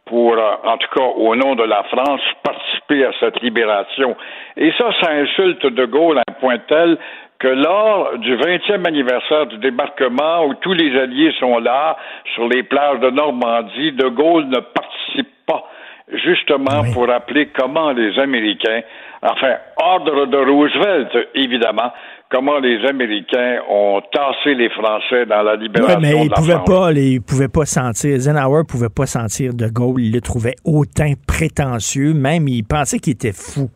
pour, 0.05 0.33
euh, 0.33 0.51
en 0.63 0.77
tout 0.77 0.87
cas 0.95 1.05
au 1.05 1.35
nom 1.35 1.55
de 1.55 1.63
la 1.63 1.83
France, 1.83 2.21
participer 2.43 3.05
à 3.05 3.11
cette 3.19 3.41
libération. 3.41 4.15
Et 4.57 4.71
ça, 4.77 4.91
ça 5.01 5.11
insulte 5.11 5.65
De 5.65 5.85
Gaulle 5.85 6.17
à 6.17 6.23
un 6.27 6.33
point 6.33 6.57
tel 6.67 6.97
que 7.39 7.47
lors 7.47 8.17
du 8.17 8.35
20e 8.35 8.85
anniversaire 8.85 9.45
du 9.45 9.57
débarquement, 9.59 10.45
où 10.45 10.55
tous 10.55 10.73
les 10.73 10.99
alliés 10.99 11.33
sont 11.39 11.57
là, 11.59 11.95
sur 12.35 12.47
les 12.49 12.63
plages 12.63 12.99
de 12.99 13.09
Normandie, 13.11 13.93
De 13.93 14.09
Gaulle 14.09 14.47
ne 14.47 14.59
participe 14.59 15.29
pas, 15.45 15.63
justement 16.11 16.83
pour 16.93 17.07
rappeler 17.07 17.47
comment 17.57 17.91
les 17.91 18.19
Américains, 18.19 18.81
enfin, 19.21 19.55
ordre 19.77 20.25
de 20.25 20.37
Roosevelt, 20.37 21.29
évidemment, 21.33 21.93
comment 22.29 22.59
les 22.59 22.85
Américains 22.87 23.59
ont 23.69 24.01
tassé 24.11 24.53
les 24.55 24.69
Français 24.69 25.25
dans 25.25 25.41
la 25.41 25.55
libération 25.55 25.99
ouais, 25.99 26.13
mais 26.13 26.25
ils 26.25 26.29
pouvaient 26.29 26.63
pas, 26.65 26.91
ils 26.91 27.21
pouvaient 27.21 27.47
pas 27.47 27.65
sentir, 27.65 28.15
Eisenhower 28.15 28.63
pouvait 28.67 28.89
pas 28.89 29.05
sentir 29.05 29.53
De 29.53 29.67
Gaulle, 29.67 30.01
il 30.01 30.13
le 30.13 30.21
trouvait 30.21 30.55
hautain 30.63 31.13
prétentieux, 31.27 32.13
même 32.13 32.47
il 32.47 32.63
pensait 32.63 32.99
qu'il 32.99 33.13
était 33.13 33.33
fou. 33.33 33.69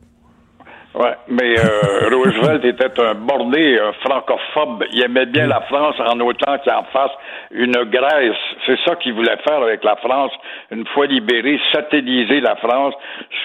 Oui, 0.96 1.10
mais 1.28 1.58
euh, 1.58 2.10
Roosevelt 2.12 2.64
était 2.66 3.02
un 3.02 3.16
borné, 3.16 3.80
un 3.80 3.94
francophobe. 3.94 4.84
Il 4.92 5.04
aimait 5.04 5.26
bien 5.26 5.48
la 5.48 5.62
France 5.62 5.96
en 6.00 6.20
autant 6.20 6.60
qu'il 6.60 6.72
en 6.72 6.84
fasse 6.84 7.12
une 7.52 7.74
Grèce. 7.86 8.38
C'est 8.66 8.78
ça 8.86 8.96
qu'il 8.98 9.14
voulait 9.14 9.38
faire 9.48 9.64
avec 9.64 9.84
la 9.84 9.96
France, 9.96 10.32
une 10.72 10.86
fois 10.88 11.08
libérée, 11.08 11.60
satelliser 11.72 12.42
la 12.42 12.56
France 12.58 12.94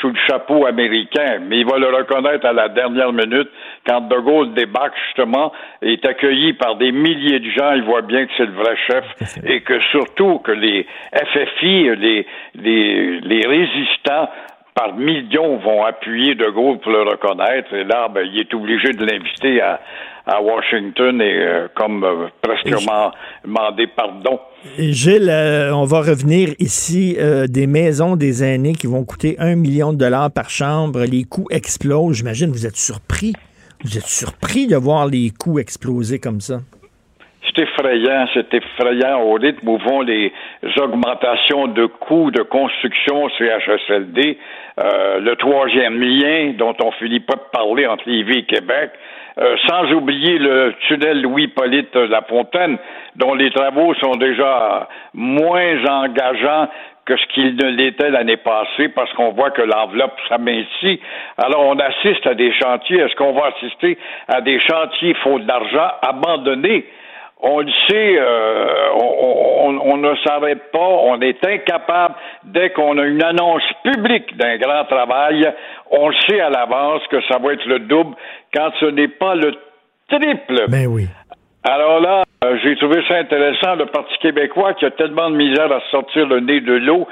sous 0.01 0.11
le 0.11 0.19
chapeau 0.27 0.67
américain. 0.67 1.39
Mais 1.41 1.61
il 1.61 1.67
va 1.67 1.79
le 1.79 1.89
reconnaître 1.89 2.47
à 2.47 2.53
la 2.53 2.69
dernière 2.69 3.13
minute 3.13 3.49
quand 3.87 4.03
De 4.03 4.17
Gaulle 4.17 4.53
débarque 4.53 4.95
justement 5.07 5.51
et 5.81 5.95
est 5.95 6.05
accueilli 6.05 6.53
par 6.53 6.77
des 6.77 6.93
milliers 6.93 7.41
de 7.41 7.51
gens. 7.51 7.73
Il 7.73 7.85
voit 7.85 8.03
bien 8.03 8.27
que 8.27 8.33
c'est 8.37 8.47
le 8.47 8.53
vrai 8.53 8.77
chef 8.87 9.05
et 9.47 9.63
que 9.63 9.81
surtout 9.91 10.39
que 10.41 10.53
les 10.53 10.87
FFI, 11.15 11.97
les, 11.97 12.27
les, 12.57 13.21
les 13.21 13.47
résistants 13.47 14.29
par 14.79 14.95
millions 14.95 15.57
vont 15.59 15.85
appuyer 15.85 16.37
De 16.37 16.49
Gaulle 16.51 16.79
pour 16.79 16.93
le 16.93 17.03
reconnaître. 17.03 17.75
Et 17.75 17.83
là, 17.85 18.09
ben, 18.09 18.25
il 18.33 18.41
est 18.41 18.55
obligé 18.55 18.93
de 18.93 19.05
l'inviter 19.05 19.61
à, 19.61 19.81
Washington 20.43 21.23
et 21.23 21.39
euh, 21.39 21.69
comme 21.75 22.05
euh, 22.05 22.27
presque 22.43 22.69
demander 23.45 23.87
pardon. 23.87 24.39
Et 24.77 24.93
Gilles, 24.93 25.31
euh, 25.31 25.75
on 25.75 25.85
va 25.85 26.01
revenir 26.01 26.51
ici 26.59 27.17
des 27.49 27.67
maisons 27.67 28.15
des 28.15 28.45
aînés 28.45 28.75
qui 28.75 28.87
vont 28.87 29.05
coûter 29.05 29.37
un 29.39 29.57
million 29.57 29.95
de 29.95 29.99
dollars 29.99 30.31
par 30.31 30.51
chambre. 30.51 31.01
Les 31.01 31.25
coûts 31.25 31.49
explosent. 31.51 32.19
J'imagine 32.19 32.51
vous 32.51 32.67
êtes 32.67 32.77
surpris. 32.77 33.33
Vous 33.85 33.97
êtes 33.97 34.07
surpris 34.07 34.67
de 34.67 34.77
voir 34.77 35.07
les 35.07 35.31
coûts 35.31 35.59
exploser 35.59 36.19
comme 36.19 36.41
ça 36.41 36.59
c'est 37.49 37.63
effrayant, 37.63 38.27
c'est 38.35 38.53
effrayant 38.55 39.23
au 39.23 39.35
rythme 39.35 39.69
où 39.69 39.79
vont 39.79 40.03
les 40.03 40.33
augmentations 40.77 41.69
de 41.69 41.87
coûts 41.87 42.31
de 42.31 42.43
construction 42.43 43.29
CHSLD, 43.31 44.39
euh, 44.79 45.19
le 45.21 45.35
troisième 45.37 46.01
lien 46.01 46.53
dont 46.57 46.75
on 46.83 46.93
finit 46.93 47.21
pas 47.21 47.35
de 47.35 47.51
parler 47.53 47.87
entre 47.87 48.09
Lévis 48.09 48.39
et 48.39 48.45
Québec, 48.45 48.91
euh, 49.39 49.57
sans 49.67 49.93
oublier 49.93 50.39
le 50.39 50.75
tunnel 50.87 51.23
Louis-Polyte 51.23 51.95
Lafontaine, 51.97 52.79
dont 53.17 53.35
les 53.35 53.51
travaux 53.51 53.95
sont 53.95 54.17
déjà 54.17 54.89
moins 55.15 55.85
engageants 55.85 56.69
que 57.09 57.17
ce 57.17 57.27
qu'il 57.33 57.57
ne 57.57 57.71
l'était 57.71 58.11
l'année 58.11 58.37
passée 58.37 58.91
parce 58.91 59.11
qu'on 59.15 59.33
voit 59.33 59.51
que 59.51 59.63
l'enveloppe 59.63 60.19
s'amincit. 60.29 61.01
Alors 61.39 61.67
on 61.67 61.79
assiste 61.79 62.27
à 62.27 62.35
des 62.35 62.53
chantiers. 62.53 62.99
Est-ce 62.99 63.17
qu'on 63.17 63.33
va 63.33 63.47
assister 63.57 63.99
à 64.29 64.43
des 64.43 64.61
chantiers? 64.61 65.15
Faute 65.25 65.47
d'argent 65.47 65.89
abandonnés? 66.03 66.85
On 67.41 67.61
le 67.61 67.71
sait, 67.89 68.19
euh, 68.19 68.91
on, 68.95 69.97
ne 69.97 70.15
s'arrête 70.27 70.71
pas, 70.73 70.79
on 70.79 71.21
est 71.21 71.45
incapable, 71.47 72.15
dès 72.45 72.71
qu'on 72.71 72.99
a 72.99 73.05
une 73.05 73.23
annonce 73.23 73.63
publique 73.85 74.37
d'un 74.37 74.57
grand 74.59 74.85
travail, 74.85 75.53
on 75.91 76.11
sait 76.29 76.41
à 76.41 76.51
l'avance 76.51 77.03
que 77.11 77.21
ça 77.29 77.39
va 77.39 77.53
être 77.53 77.67
le 77.67 77.81
double 77.81 78.17
quand 78.55 78.71
ce 78.81 78.87
n'est 78.87 79.09
pas 79.09 79.35
le 79.35 79.53
triple. 80.09 80.65
Ben 80.69 80.87
oui. 80.87 81.07
Alors 81.65 82.01
là, 82.01 82.23
euh, 82.45 82.57
j'ai 82.63 82.77
trouvé 82.77 83.03
ça 83.09 83.17
intéressant, 83.17 83.75
le 83.75 83.87
Parti 83.87 84.17
québécois 84.19 84.75
qui 84.75 84.85
a 84.85 84.93
tellement 84.93 85.29
de 85.29 85.35
misère 85.35 85.73
à 85.73 85.81
sortir 85.91 86.25
le 86.25 86.39
nez 86.39 86.61
de 86.61 86.75
l'eau, 86.75 87.09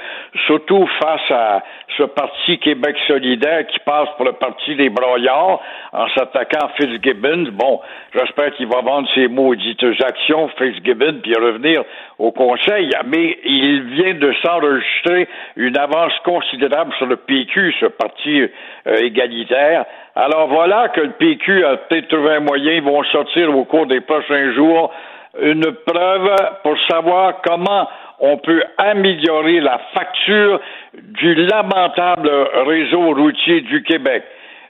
surtout 0.46 0.86
face 1.00 1.30
à 1.30 1.64
ce 1.96 2.04
Parti 2.04 2.60
Québec 2.60 2.96
solidaire 3.08 3.66
qui 3.66 3.80
passe 3.80 4.08
pour 4.16 4.24
le 4.24 4.34
Parti 4.34 4.76
des 4.76 4.88
broyards 4.88 5.60
en 5.92 6.08
s'attaquant 6.10 6.66
à 6.66 6.68
Fitzgibbon. 6.76 7.48
Bon, 7.54 7.80
j'espère 8.14 8.52
qu'il 8.52 8.68
va 8.68 8.82
vendre 8.82 9.08
ses 9.16 9.26
maudites 9.26 9.82
actions, 10.00 10.48
Fitzgibbon, 10.58 11.18
puis 11.20 11.34
revenir 11.34 11.82
au 12.20 12.30
Conseil, 12.30 12.90
mais 13.06 13.36
il 13.44 13.82
vient 13.82 14.14
de 14.14 14.32
s'enregistrer 14.44 15.26
une 15.56 15.76
avance 15.76 16.12
considérable 16.24 16.94
sur 16.98 17.06
le 17.06 17.16
PQ, 17.16 17.74
ce 17.80 17.86
parti 17.86 18.42
euh, 18.42 18.94
égalitaire. 18.98 19.86
Alors 20.14 20.46
voilà 20.46 20.88
que 20.90 21.00
le 21.00 21.10
PQ 21.10 21.64
a 21.64 21.76
peut-être 21.78 22.08
trouvé 22.08 22.36
un 22.36 22.40
moyen, 22.40 22.74
ils 22.74 22.82
vont 22.82 23.02
sortir 23.04 23.54
au 23.54 23.64
cours 23.64 23.86
des 23.86 24.00
prochains 24.00 24.52
jours 24.54 24.92
une 25.40 25.72
preuve 25.86 26.36
pour 26.62 26.76
savoir 26.88 27.40
comment 27.42 27.88
on 28.20 28.38
peut 28.38 28.62
améliorer 28.78 29.60
la 29.60 29.80
facture 29.94 30.60
du 30.94 31.34
lamentable 31.34 32.30
réseau 32.66 33.14
routier 33.14 33.60
du 33.62 33.82
Québec. 33.82 34.24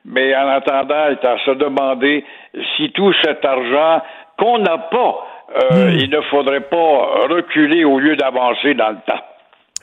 Mais 0.05 0.35
en 0.37 0.49
attendant, 0.49 1.09
il 1.09 1.13
est 1.13 1.27
à 1.27 1.39
se 1.45 1.51
demander 1.53 2.25
si 2.77 2.91
tout 2.93 3.13
cet 3.25 3.45
argent 3.45 4.03
qu'on 4.39 4.59
n'a 4.59 4.79
pas, 4.79 5.27
euh, 5.73 5.91
hmm. 5.91 5.99
il 5.99 6.11
ne 6.11 6.21
faudrait 6.23 6.61
pas 6.61 7.27
reculer 7.29 7.85
au 7.85 7.99
lieu 7.99 8.17
d'avancer 8.17 8.75
dans 8.75 8.91
le 8.91 8.99
temps. 9.07 9.23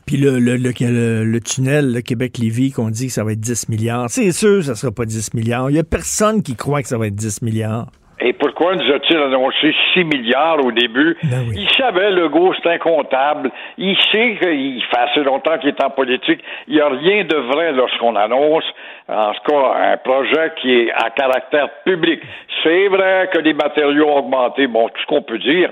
Puis 0.05 0.17
le, 0.17 0.39
le, 0.39 0.57
le, 0.57 1.39
tunnel, 1.39 1.93
le 1.93 2.01
Québec-Lévis, 2.01 2.71
qu'on 2.71 2.89
dit 2.89 3.07
que 3.07 3.13
ça 3.13 3.23
va 3.23 3.31
être 3.31 3.39
10 3.39 3.69
milliards. 3.69 4.09
C'est 4.09 4.31
sûr 4.31 4.57
que 4.57 4.63
ça 4.63 4.71
ne 4.71 4.77
sera 4.77 4.91
pas 4.91 5.05
10 5.05 5.33
milliards. 5.33 5.69
Il 5.69 5.73
n'y 5.73 5.79
a 5.79 5.83
personne 5.83 6.43
qui 6.43 6.55
croit 6.55 6.81
que 6.81 6.89
ça 6.89 6.97
va 6.97 7.07
être 7.07 7.15
10 7.15 7.41
milliards. 7.41 7.87
Et 8.25 8.31
pourquoi 8.31 8.73
nous 8.75 8.89
a-t-il 8.89 9.17
annoncé 9.17 9.75
6 9.93 10.05
milliards 10.05 10.65
au 10.65 10.71
début? 10.71 11.17
Ben 11.23 11.43
il 11.53 11.69
savait, 11.71 12.09
le 12.09 12.29
gros, 12.29 12.53
c'est 12.53 12.69
incontable. 12.69 13.51
Il 13.77 13.97
sait 14.13 14.37
qu'il 14.41 14.81
fait 14.81 14.97
assez 14.97 15.23
longtemps 15.23 15.57
qu'il 15.57 15.69
est 15.69 15.83
en 15.83 15.89
politique. 15.89 16.39
Il 16.69 16.75
n'y 16.75 16.81
a 16.81 16.87
rien 16.87 17.25
de 17.25 17.35
vrai 17.35 17.73
lorsqu'on 17.73 18.15
annonce, 18.15 18.63
en 19.09 19.33
tout 19.33 19.51
cas, 19.51 19.73
un 19.91 19.97
projet 19.97 20.53
qui 20.61 20.73
est 20.73 20.91
à 20.93 21.09
caractère 21.09 21.67
public. 21.83 22.21
C'est 22.63 22.87
vrai 22.87 23.29
que 23.33 23.39
les 23.39 23.53
matériaux 23.53 24.07
ont 24.07 24.19
augmenté, 24.19 24.67
bon, 24.67 24.87
tout 24.87 25.01
ce 25.01 25.05
qu'on 25.07 25.21
peut 25.21 25.39
dire. 25.39 25.69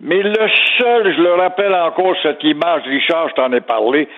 Mais 0.00 0.22
le 0.22 0.48
seul, 0.78 1.14
je 1.16 1.22
le 1.22 1.34
rappelle 1.34 1.74
encore, 1.74 2.14
cette 2.22 2.42
image, 2.44 2.82
Richard, 2.84 3.30
je 3.30 3.34
t'en 3.34 3.52
ai 3.52 3.62
parlé, 3.62 4.08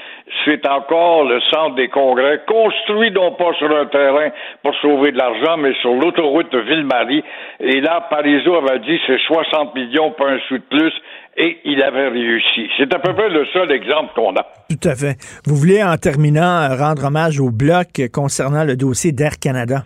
c'est 0.44 0.66
encore 0.66 1.24
le 1.24 1.40
centre 1.52 1.76
des 1.76 1.88
congrès, 1.88 2.40
construit 2.48 3.12
non 3.12 3.32
pas 3.32 3.52
sur 3.58 3.70
un 3.74 3.86
terrain 3.86 4.30
pour 4.62 4.74
sauver 4.82 5.12
de 5.12 5.18
l'argent, 5.18 5.56
mais 5.56 5.72
sur 5.80 5.94
l'autoroute 5.94 6.50
de 6.50 6.58
Ville-Marie. 6.58 7.22
Et 7.60 7.80
là, 7.80 8.06
Parizeau 8.10 8.56
avait 8.56 8.80
dit 8.80 8.98
c'est 9.06 9.20
60 9.20 9.74
millions, 9.76 10.10
pas 10.10 10.30
un 10.30 10.38
sou 10.48 10.58
de 10.58 10.64
plus, 10.68 10.92
et 11.36 11.58
il 11.64 11.80
avait 11.82 12.08
réussi. 12.08 12.68
C'est 12.76 12.92
à 12.92 12.98
peu 12.98 13.14
près 13.14 13.28
le 13.28 13.46
seul 13.52 13.70
exemple 13.70 14.12
qu'on 14.16 14.34
a. 14.34 14.46
Tout 14.68 14.88
à 14.88 14.96
fait. 14.96 15.16
Vous 15.46 15.54
voulez, 15.54 15.82
en 15.82 15.96
terminant, 15.96 16.68
rendre 16.76 17.06
hommage 17.06 17.38
au 17.38 17.50
bloc 17.50 18.02
concernant 18.12 18.64
le 18.64 18.76
dossier 18.76 19.12
d'Air 19.12 19.38
Canada? 19.40 19.84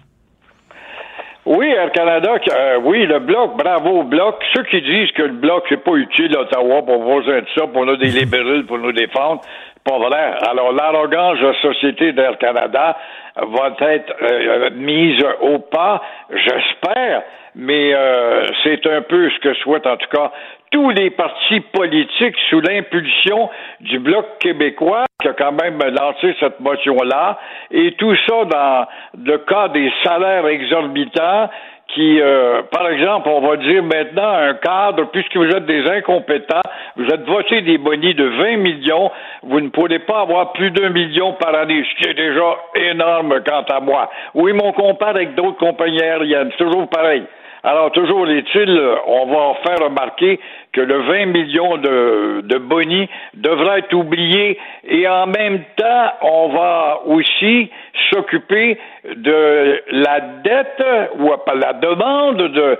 Oui, 1.45 1.66
Air 1.66 1.90
Canada, 1.90 2.36
euh, 2.53 2.78
oui, 2.84 3.05
le 3.05 3.18
bloc, 3.18 3.57
bravo 3.57 4.05
bloc. 4.05 4.36
Ceux 4.55 4.62
qui 4.62 4.80
disent 4.80 5.11
que 5.11 5.22
le 5.22 5.32
bloc, 5.32 5.64
c'est 5.68 5.82
pas 5.82 5.95
utile 5.95 6.36
Ottawa 6.36 6.82
pour 6.82 6.99
besoin 7.01 7.40
de 7.40 7.47
ça, 7.57 7.66
pour 7.66 7.84
nous 7.84 7.97
des 7.97 8.26
pour 8.62 8.78
nous 8.78 8.93
défendre, 8.93 9.40
pas 9.84 9.99
vrai. 9.99 10.34
Alors, 10.49 10.72
l'arrogance 10.72 11.40
de 11.40 11.47
la 11.47 11.61
société 11.61 12.12
d'Air 12.12 12.38
Canada 12.38 12.97
va 13.34 13.74
être 13.88 14.14
euh, 14.22 14.70
mise 14.76 15.20
au 15.40 15.59
pas, 15.59 16.01
j'espère, 16.30 17.22
mais 17.57 17.93
euh, 17.93 18.47
c'est 18.62 18.86
un 18.86 19.03
peu 19.03 19.28
ce 19.30 19.40
que 19.40 19.53
souhaitent 19.55 19.88
en 19.88 19.97
tout 19.97 20.09
cas 20.11 20.30
tous 20.73 20.91
les 20.91 21.11
partis 21.11 21.61
politiques 21.61 22.37
sous 22.51 22.61
l'impulsion 22.61 23.49
du 23.81 23.99
Bloc 23.99 24.27
québécois 24.41 25.05
qui 25.20 25.29
a 25.29 25.35
quand 25.35 25.53
même 25.53 25.79
lancé 25.79 26.35
cette 26.41 26.59
motion-là, 26.59 27.39
et 27.70 27.93
tout 27.93 28.16
ça 28.27 28.45
dans 28.45 28.87
le 29.25 29.39
cas 29.39 29.68
des 29.68 29.93
salaires 30.03 30.47
exorbitants 30.49 31.49
qui, 31.95 32.20
euh, 32.20 32.62
par 32.70 32.89
exemple, 32.89 33.29
on 33.29 33.41
va 33.41 33.57
dire 33.59 33.83
maintenant 33.83 34.33
un 34.33 34.55
cadre, 34.55 35.11
puisque 35.12 35.37
vous 35.37 35.49
êtes 35.49 35.66
des 35.66 35.87
incompétents, 35.91 36.62
vous 36.97 37.05
êtes 37.05 37.25
voté 37.27 37.61
des 37.61 37.77
bonis 37.77 38.14
de 38.14 38.25
20 38.25 38.57
millions, 38.57 39.11
vous 39.43 39.61
ne 39.61 39.68
pourrez 39.68 39.99
pas 39.99 40.23
avoir 40.23 40.53
plus 40.53 40.70
d'un 40.70 40.89
million 40.89 41.35
par 41.35 41.55
année, 41.55 41.85
ce 41.85 42.03
qui 42.03 42.09
est 42.09 42.14
déjà 42.14 42.57
énorme 42.75 43.41
quant 43.47 43.64
à 43.68 43.81
moi. 43.81 44.11
Oui, 44.35 44.53
mon 44.53 44.73
compare 44.73 45.11
avec 45.11 45.35
d'autres 45.35 45.59
compagnies 45.59 46.03
aériennes, 46.03 46.51
c'est 46.53 46.64
toujours 46.64 46.89
pareil. 46.89 47.25
Alors, 47.64 47.93
toujours 47.93 48.29
est-il, 48.29 48.81
on 49.07 49.27
va 49.27 49.55
faire 49.64 49.87
remarquer 49.87 50.41
que 50.73 50.81
le 50.81 51.03
20 51.03 51.27
millions 51.27 51.77
de, 51.77 52.41
de 52.43 52.59
boni 52.59 53.09
devrait 53.35 53.81
être 53.81 53.95
oublié 53.95 54.59
et 54.85 55.07
en 55.07 55.27
même 55.27 55.62
temps, 55.77 56.12
on 56.23 56.49
va 56.49 57.01
aussi 57.07 57.70
s'occuper 58.11 58.79
de 59.05 59.83
la 59.91 60.20
dette 60.45 60.85
ou 61.18 61.31
la 61.55 61.73
demande 61.75 62.39
de 62.39 62.79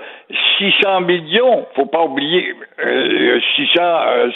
600 0.57 1.01
millions, 1.01 1.65
faut 1.75 1.85
pas 1.85 2.03
oublier, 2.03 2.53
euh, 2.83 3.39
600, 3.55 3.81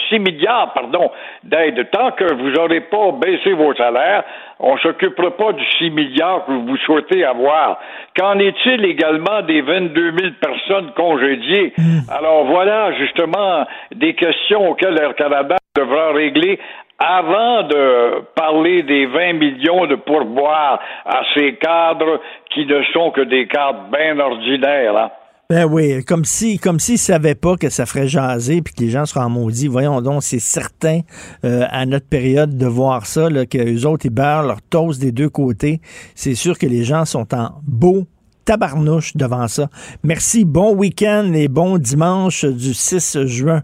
6 0.08 0.14
euh, 0.14 0.18
milliards, 0.18 0.72
pardon, 0.72 1.10
d'aide. 1.44 1.88
Tant 1.90 2.12
que 2.12 2.32
vous 2.34 2.50
n'aurez 2.50 2.80
pas 2.80 3.12
baissé 3.12 3.52
vos 3.52 3.74
salaires, 3.74 4.24
on 4.60 4.76
s'occupera 4.78 5.30
pas 5.36 5.52
du 5.52 5.64
6 5.78 5.90
milliards 5.90 6.44
que 6.46 6.52
vous 6.52 6.76
souhaitez 6.78 7.24
avoir. 7.24 7.78
Qu'en 8.16 8.38
est-il 8.38 8.84
également 8.84 9.42
des 9.42 9.60
22 9.60 10.12
000 10.18 10.32
personnes 10.40 10.90
congédiées? 10.96 11.72
Hmm. 11.76 12.00
Alors 12.10 12.44
voilà, 12.44 12.92
justement, 12.92 13.47
des 13.94 14.14
questions 14.14 14.70
auxquelles 14.70 14.98
Air 14.98 15.14
Canada 15.14 15.56
devra 15.76 16.12
régler 16.12 16.58
avant 16.98 17.62
de 17.62 18.22
parler 18.34 18.82
des 18.82 19.06
20 19.06 19.34
millions 19.34 19.86
de 19.86 19.94
pourboires 19.94 20.80
à 21.04 21.22
ces 21.34 21.54
cadres 21.54 22.20
qui 22.52 22.66
ne 22.66 22.82
sont 22.92 23.12
que 23.12 23.20
des 23.20 23.46
cadres 23.46 23.84
bien 23.92 24.18
ordinaires. 24.18 24.96
Hein. 24.96 25.10
Ben 25.50 25.64
oui, 25.64 26.04
comme 26.04 26.26
si, 26.26 26.58
comme 26.58 26.78
savaient 26.78 27.34
pas 27.34 27.56
que 27.56 27.70
ça 27.70 27.86
ferait 27.86 28.06
jaser 28.06 28.60
puis 28.60 28.74
que 28.74 28.82
les 28.82 28.90
gens 28.90 29.06
seraient 29.06 29.24
en 29.24 29.30
maudit. 29.30 29.66
Voyons 29.66 30.02
donc, 30.02 30.22
c'est 30.22 30.40
certain 30.40 31.00
euh, 31.42 31.64
à 31.70 31.86
notre 31.86 32.06
période 32.06 32.58
de 32.58 32.66
voir 32.66 33.06
ça, 33.06 33.30
là, 33.30 33.46
que 33.46 33.56
les 33.56 33.86
autres 33.86 34.04
ils 34.04 34.12
beurrent 34.12 34.42
leur 34.42 34.60
toast 34.60 35.00
des 35.00 35.10
deux 35.10 35.30
côtés. 35.30 35.80
C'est 36.14 36.34
sûr 36.34 36.58
que 36.58 36.66
les 36.66 36.84
gens 36.84 37.06
sont 37.06 37.34
en 37.34 37.60
beau 37.66 38.06
tabarnouche 38.48 39.14
devant 39.14 39.46
ça. 39.46 39.68
Merci, 40.02 40.46
bon 40.46 40.74
week-end 40.74 41.32
et 41.34 41.48
bon 41.48 41.76
dimanche 41.76 42.46
du 42.46 42.72
6 42.72 43.26
juin. 43.26 43.60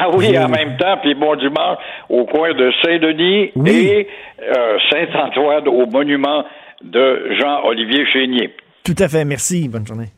Ah 0.00 0.08
oui, 0.16 0.38
en 0.38 0.48
même 0.48 0.78
temps, 0.78 0.96
puis 1.02 1.14
bon 1.14 1.36
dimanche 1.36 1.78
au 2.08 2.24
coin 2.24 2.54
de 2.54 2.72
Saint-Denis 2.82 3.50
et 3.66 4.08
euh, 4.40 4.78
Saint-Antoine 4.90 5.68
au 5.68 5.86
monument 5.86 6.44
de 6.82 7.36
Jean-Olivier 7.38 8.06
Chénier. 8.10 8.54
Tout 8.82 8.94
à 8.98 9.08
fait, 9.08 9.26
merci. 9.26 9.68
Bonne 9.68 9.86
journée. 9.86 10.08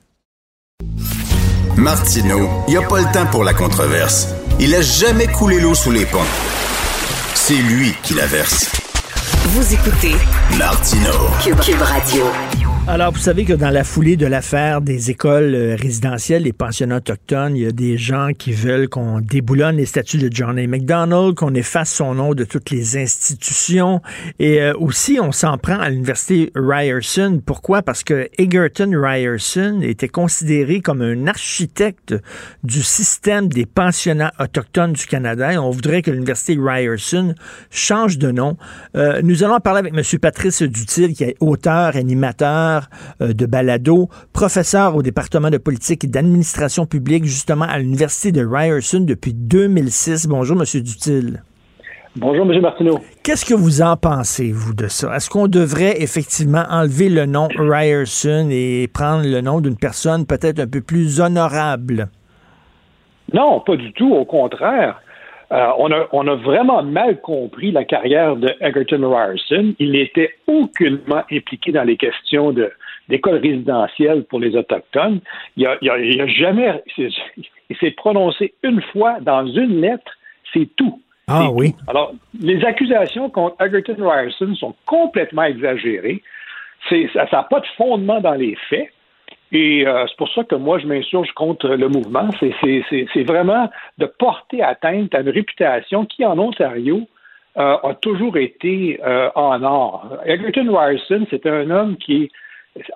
Martineau, 1.77 2.47
il 2.69 2.73
n'y 2.73 2.77
a 2.77 2.87
pas 2.87 2.99
le 2.99 3.13
temps 3.13 3.29
pour 3.33 3.43
la 3.43 3.55
controverse. 3.55 4.37
Il 4.61 4.73
a 4.75 4.83
jamais 4.83 5.27
coulé 5.27 5.59
l'eau 5.61 5.75
sous 5.75 5.91
les 5.91 6.05
ponts. 6.05 6.31
C'est 7.35 7.55
lui 7.55 7.93
qui 8.05 8.15
la 8.15 8.27
verse. 8.27 8.71
Vous 9.47 9.75
écoutez 9.75 10.15
Martineau. 10.59 11.27
Cube 11.43 11.83
Radio. 11.83 12.27
Alors, 12.89 13.13
vous 13.13 13.19
savez 13.19 13.45
que 13.45 13.53
dans 13.53 13.71
la 13.71 13.85
foulée 13.85 14.17
de 14.17 14.27
l'affaire 14.27 14.81
des 14.81 15.11
écoles 15.11 15.55
euh, 15.55 15.77
résidentielles, 15.77 16.43
les 16.43 16.53
pensionnats 16.53 16.97
autochtones, 16.97 17.55
il 17.55 17.63
y 17.63 17.67
a 17.67 17.73
des 17.73 17.97
gens 17.99 18.31
qui 18.37 18.53
veulent 18.53 18.89
qu'on 18.89 19.21
déboulonne 19.21 19.77
les 19.77 19.87
statuts 19.87 20.19
de 20.19 20.29
John 20.33 20.59
A. 20.59 20.67
MacDonald, 20.67 21.37
qu'on 21.37 21.55
efface 21.55 21.93
son 21.93 22.15
nom 22.15 22.35
de 22.35 22.43
toutes 22.43 22.71
les 22.71 22.97
institutions. 22.97 24.01
Et 24.39 24.61
euh, 24.61 24.73
aussi, 24.77 25.19
on 25.23 25.31
s'en 25.31 25.57
prend 25.57 25.79
à 25.79 25.91
l'université 25.91 26.51
Ryerson. 26.57 27.41
Pourquoi? 27.45 27.83
Parce 27.83 28.03
que 28.03 28.29
Egerton 28.39 28.91
Ryerson 28.93 29.81
était 29.83 30.09
considéré 30.09 30.81
comme 30.81 31.03
un 31.03 31.27
architecte 31.29 32.17
du 32.65 32.83
système 32.83 33.49
des 33.49 33.67
pensionnats 33.67 34.33
autochtones 34.41 34.95
du 34.95 35.07
Canada. 35.07 35.53
Et 35.53 35.59
on 35.59 35.71
voudrait 35.71 36.03
que 36.03 36.11
l'université 36.11 36.57
Ryerson 36.59 37.35
change 37.71 38.19
de 38.19 38.33
nom. 38.33 38.57
Euh, 38.97 39.21
nous 39.23 39.45
allons 39.45 39.61
parler 39.61 39.81
avec 39.81 39.95
M. 39.95 40.19
Patrice 40.19 40.63
Dutil, 40.63 41.13
qui 41.15 41.25
est 41.25 41.37
auteur, 41.41 41.95
animateur, 41.95 42.70
euh, 43.21 43.33
de 43.33 43.47
balado, 43.47 44.09
professeur 44.33 44.97
au 44.97 45.03
département 45.03 45.51
de 45.51 45.59
politique 45.59 46.05
et 46.05 46.07
d'administration 46.07 46.87
publique, 46.87 47.25
justement 47.25 47.65
à 47.65 47.79
l'Université 47.79 48.33
de 48.33 48.45
Ryerson 48.45 49.01
depuis 49.01 49.35
2006. 49.35 50.29
Bonjour, 50.29 50.57
M. 50.57 50.65
Dutil. 50.83 51.43
Bonjour, 52.17 52.51
M. 52.51 52.61
Martineau. 52.61 52.99
Qu'est-ce 53.23 53.45
que 53.45 53.55
vous 53.55 53.83
en 53.83 53.97
pensez, 53.97 54.51
vous, 54.51 54.75
de 54.75 54.89
ça? 54.89 55.15
Est-ce 55.15 55.31
qu'on 55.31 55.47
devrait 55.47 56.03
effectivement 56.03 56.65
enlever 56.69 57.09
le 57.09 57.25
nom 57.27 57.49
Ryerson 57.57 58.49
et 58.51 58.89
prendre 58.93 59.25
le 59.25 59.41
nom 59.41 59.61
d'une 59.61 59.77
personne 59.77 60.27
peut-être 60.27 60.59
un 60.59 60.67
peu 60.67 60.81
plus 60.81 61.21
honorable? 61.21 62.09
Non, 63.33 63.61
pas 63.61 63.77
du 63.77 63.93
tout. 63.93 64.13
Au 64.13 64.25
contraire. 64.25 65.01
Euh, 65.53 65.73
on, 65.79 65.91
a, 65.91 66.07
on, 66.13 66.29
a, 66.29 66.37
vraiment 66.37 66.83
mal 66.83 67.21
compris 67.21 67.73
la 67.73 67.85
carrière 67.85 68.37
de 68.37 68.55
Egerton 68.61 69.11
Ryerson. 69.11 69.75
Il 69.81 69.93
n'était 69.93 70.31
aucunement 70.47 71.23
impliqué 71.31 71.73
dans 71.73 71.83
les 71.83 71.97
questions 71.97 72.53
de, 72.53 72.71
d'école 73.09 73.39
résidentielle 73.39 74.25
pour 74.25 74.39
les 74.39 74.55
Autochtones. 74.55 75.21
Il 75.57 75.67
a, 75.67 75.77
il 75.81 76.21
a, 76.21 76.27
jamais. 76.29 76.83
Il 76.97 77.77
s'est 77.81 77.91
prononcé 77.91 78.55
une 78.63 78.81
fois 78.93 79.19
dans 79.21 79.45
une 79.47 79.81
lettre, 79.81 80.13
c'est 80.53 80.69
tout. 80.77 81.01
Ah 81.27 81.51
oui. 81.51 81.75
Alors, 81.89 82.13
les 82.41 82.65
accusations 82.65 83.29
contre 83.29 83.61
Egerton 83.61 83.97
Ryerson 83.99 84.55
sont 84.55 84.75
complètement 84.87 85.45
exagérées. 85.45 86.23
Ça 86.89 87.27
n'a 87.33 87.43
pas 87.43 87.61
de 87.61 87.67
fondement 87.77 88.21
dans 88.21 88.35
les 88.35 88.57
faits. 88.69 88.91
Et 89.53 89.87
euh, 89.87 90.07
c'est 90.09 90.17
pour 90.17 90.33
ça 90.33 90.45
que 90.45 90.55
moi, 90.55 90.79
je 90.79 90.87
m'insurge 90.87 91.31
contre 91.33 91.69
le 91.69 91.89
mouvement. 91.89 92.29
C'est 92.41 93.23
vraiment 93.25 93.69
de 93.99 94.07
porter 94.07 94.63
atteinte 94.63 95.15
à 95.15 95.21
une 95.21 95.29
réputation 95.29 96.07
qui, 96.07 96.25
en 96.25 96.39
Ontario, 96.39 97.09
euh, 97.57 97.77
a 97.83 97.95
toujours 97.95 98.37
été 98.37 99.01
euh, 99.05 99.29
en 99.35 99.63
or. 99.63 100.19
Egerton 100.25 100.73
Ryerson, 100.73 101.27
c'est 101.31 101.47
un 101.47 101.69
homme 101.71 101.97
qui 101.97 102.31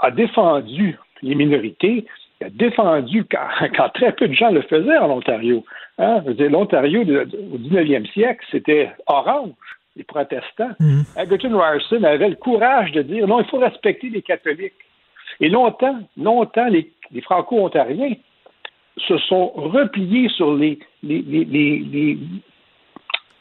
a 0.01 0.13
défendu 0.13 0.97
les 1.23 1.35
minorités, 1.35 2.07
il 2.41 2.47
a 2.47 2.51
défendu 2.51 3.25
quand, 3.25 3.89
très 3.95 4.13
peu 4.13 4.29
de 4.29 4.35
gens 4.35 4.51
le 4.51 4.63
faisaient 4.63 4.99
en 4.99 5.11
Ontario. 5.11 5.65
Hein? 5.99 6.23
L'Ontario 6.39 7.03
au 7.03 7.59
19e 7.59 8.07
siècle, 8.13 8.45
c'était 8.53 8.93
orange 9.07 9.51
les 9.97 10.05
protestants. 10.05 10.71
Mm. 10.79 11.03
Egerton 11.17 11.59
Ryerson 11.59 12.03
avait 12.05 12.29
le 12.29 12.37
courage 12.37 12.93
de 12.93 13.03
dire 13.03 13.27
non, 13.27 13.41
il 13.41 13.47
faut 13.47 13.59
respecter 13.59 14.09
les 14.09 14.23
catholiques. 14.23 14.73
Et 15.41 15.49
longtemps, 15.49 15.99
longtemps, 16.17 16.67
les, 16.67 16.91
Franco-Ontariens 17.23 18.15
se 18.97 19.19
sont 19.19 19.49
repliés 19.55 20.29
sur 20.29 20.55
les, 20.55 20.79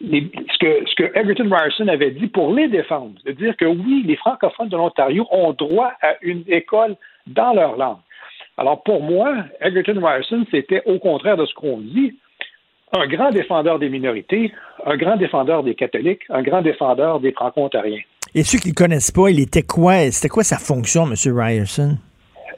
ce, 0.02 0.58
que, 0.60 0.86
ce 0.86 0.96
que 0.96 1.18
Egerton 1.18 1.50
Ryerson 1.50 1.88
avait 1.88 2.12
dit 2.12 2.28
pour 2.28 2.54
les 2.54 2.68
défendre, 2.68 3.14
de 3.26 3.32
dire 3.32 3.56
que 3.58 3.66
oui, 3.66 4.04
les 4.06 4.16
francophones 4.16 4.70
de 4.70 4.78
l'Ontario 4.78 5.28
ont 5.32 5.54
droit 5.54 5.94
à 6.02 6.16
une 6.22 6.44
école 6.48 6.96
dans 7.28 7.54
leur 7.54 7.78
langue. 7.78 8.00
Alors 8.58 8.84
pour 8.84 9.02
moi, 9.02 9.36
Egerton 9.62 10.00
Ryerson, 10.04 10.46
c'était 10.52 10.84
au 10.86 11.00
contraire 11.00 11.38
de 11.38 11.46
ce 11.46 11.54
qu'on 11.54 11.78
dit, 11.78 12.18
un 12.96 13.08
grand 13.08 13.32
défendeur 13.32 13.80
des 13.80 13.90
minorités, 13.90 14.52
un 14.86 14.98
grand 14.98 15.16
défendeur 15.16 15.64
des 15.64 15.74
catholiques, 15.74 16.22
un 16.30 16.44
grand 16.44 16.62
défendeur 16.62 17.20
des 17.20 17.32
franco-ontariens. 17.32 18.02
Et 18.36 18.44
ceux 18.44 18.58
qui 18.58 18.70
ne 18.70 18.74
connaissent 18.74 19.12
pas, 19.12 19.30
il 19.30 19.40
était 19.40 19.62
quoi? 19.62 20.10
C'était 20.12 20.30
quoi 20.30 20.44
sa 20.44 20.58
fonction, 20.58 21.06
M. 21.06 21.14
Ryerson? 21.38 21.98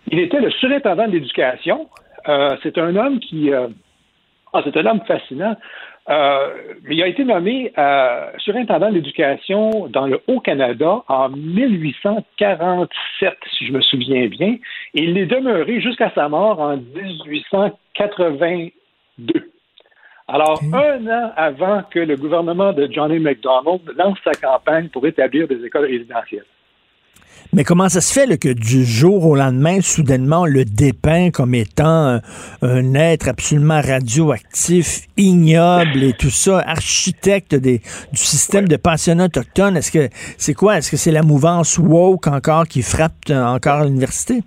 Il 0.07 0.19
était 0.19 0.39
le 0.39 0.49
surintendant 0.51 1.05
de 1.07 1.13
l'éducation. 1.13 1.89
Euh, 2.29 2.55
c'est 2.63 2.77
un 2.77 2.95
homme 2.95 3.19
qui. 3.19 3.51
Euh, 3.51 3.67
ah, 4.53 4.61
c'est 4.63 4.77
un 4.77 4.85
homme 4.85 5.01
fascinant. 5.05 5.57
Euh, 6.07 6.53
il 6.89 7.01
a 7.01 7.07
été 7.07 7.25
nommé 7.25 7.73
surintendant 8.37 8.89
de 8.89 8.95
l'éducation 8.95 9.87
dans 9.89 10.05
le 10.05 10.21
Haut-Canada 10.27 11.03
en 11.07 11.29
1847, 11.29 13.33
si 13.57 13.65
je 13.65 13.73
me 13.73 13.81
souviens 13.81 14.27
bien, 14.27 14.57
et 14.93 15.03
il 15.03 15.17
est 15.17 15.25
demeuré 15.25 15.81
jusqu'à 15.81 16.11
sa 16.13 16.29
mort 16.29 16.61
en 16.61 16.77
1882. 16.77 19.51
Alors, 20.27 20.59
un 20.73 21.05
an 21.05 21.31
avant 21.37 21.83
que 21.91 21.99
le 21.99 22.17
gouvernement 22.17 22.73
de 22.73 22.89
Johnny 22.91 23.19
McDonald 23.19 23.81
lance 23.95 24.17
sa 24.23 24.31
campagne 24.31 24.89
pour 24.89 25.05
établir 25.05 25.47
des 25.47 25.63
écoles 25.63 25.85
résidentielles. 25.85 26.45
Mais 27.53 27.63
comment 27.63 27.89
ça 27.89 28.01
se 28.01 28.11
fait 28.11 28.37
que 28.39 28.49
du 28.51 28.83
jour 28.83 29.23
au 29.23 29.35
lendemain, 29.35 29.79
soudainement, 29.81 30.41
on 30.41 30.45
le 30.45 30.65
dépeint 30.65 31.29
comme 31.29 31.53
étant 31.53 32.19
un, 32.63 32.93
être 32.95 33.29
absolument 33.29 33.79
radioactif, 33.81 35.01
ignoble 35.15 36.03
et 36.03 36.13
tout 36.13 36.31
ça, 36.31 36.59
architecte 36.65 37.53
des, 37.53 37.81
du 38.11 38.19
système 38.19 38.67
de 38.67 38.77
pensionnats 38.77 39.25
autochtones? 39.25 39.77
Est-ce 39.77 39.91
que 39.91 40.09
c'est 40.37 40.55
quoi? 40.55 40.79
Est-ce 40.79 40.89
que 40.89 40.97
c'est 40.97 41.11
la 41.11 41.21
mouvance 41.21 41.77
woke 41.77 42.27
encore 42.27 42.67
qui 42.67 42.81
frappe 42.81 43.29
encore 43.29 43.83
l'université? 43.83 44.41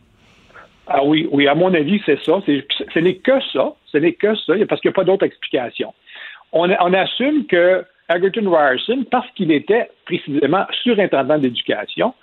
Ah 0.89 1.05
oui, 1.05 1.28
oui, 1.30 1.47
à 1.47 1.55
mon 1.55 1.72
avis, 1.74 2.01
c'est 2.07 2.18
ça. 2.24 2.41
ce 2.47 2.99
n'est 2.99 3.16
que 3.16 3.41
ça. 3.53 3.74
Ce 3.86 3.99
n'est 3.99 4.14
que 4.14 4.34
ça, 4.34 4.55
parce 4.68 4.80
qu'il 4.80 4.89
n'y 4.89 4.95
a 4.95 4.97
pas 4.97 5.05
d'autre 5.05 5.24
explication. 5.24 5.93
On, 6.53 6.68
on 6.70 6.93
assume 6.95 7.47
que 7.47 7.84
Egerton 8.11 8.51
Ryerson, 8.51 9.05
parce 9.11 9.30
qu'il 9.32 9.53
était 9.53 9.91
précisément 10.07 10.64
surintendant 10.82 11.39
d'éducation, 11.39 12.14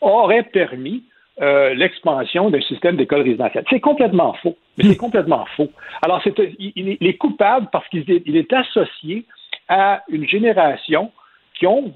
aurait 0.00 0.44
permis 0.44 1.04
euh, 1.42 1.74
l'expansion 1.74 2.48
d'un 2.48 2.62
système 2.62 2.96
d'école 2.96 3.20
résidentielle. 3.20 3.64
C'est 3.68 3.80
complètement 3.80 4.32
faux. 4.42 4.56
Mais 4.78 4.84
c'est 4.84 4.96
complètement 4.96 5.44
faux. 5.56 5.70
Alors, 6.00 6.22
c'est, 6.24 6.34
il, 6.58 6.96
est 7.00 7.16
coupable 7.18 7.68
parce 7.70 7.86
qu'il 7.88 8.10
est, 8.10 8.26
est 8.26 8.52
associé 8.54 9.26
à 9.68 10.02
une 10.08 10.26
génération 10.26 11.12
qui 11.58 11.66
ont, 11.66 11.92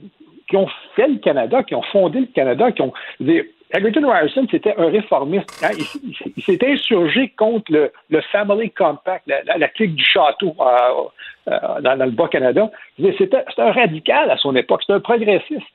qui 0.48 0.56
ont 0.56 0.68
fait 0.94 1.08
le 1.08 1.18
Canada, 1.18 1.62
qui 1.62 1.74
ont 1.74 1.82
fondé 1.82 2.20
le 2.20 2.26
Canada, 2.26 2.72
qui 2.72 2.82
ont. 2.82 2.92
Egerton 3.72 4.08
Ryerson, 4.10 4.46
c'était 4.50 4.74
un 4.76 4.90
réformiste. 4.90 5.64
Hein. 5.64 5.70
Il, 6.36 6.42
s'est 6.42 6.58
insurgé 6.66 7.28
contre 7.36 7.72
le, 7.72 7.92
le 8.10 8.20
Family 8.32 8.70
Compact, 8.70 9.26
la, 9.26 9.68
clique 9.68 9.94
du 9.94 10.04
château 10.04 10.54
euh, 10.60 11.52
euh, 11.52 11.80
dans, 11.80 11.94
le 12.04 12.10
Bas-Canada. 12.10 12.70
C'était 13.18 13.44
un 13.58 13.72
radical 13.72 14.30
à 14.30 14.36
son 14.36 14.56
époque, 14.56 14.82
c'était 14.82 14.94
un 14.94 15.00
progressiste. 15.00 15.66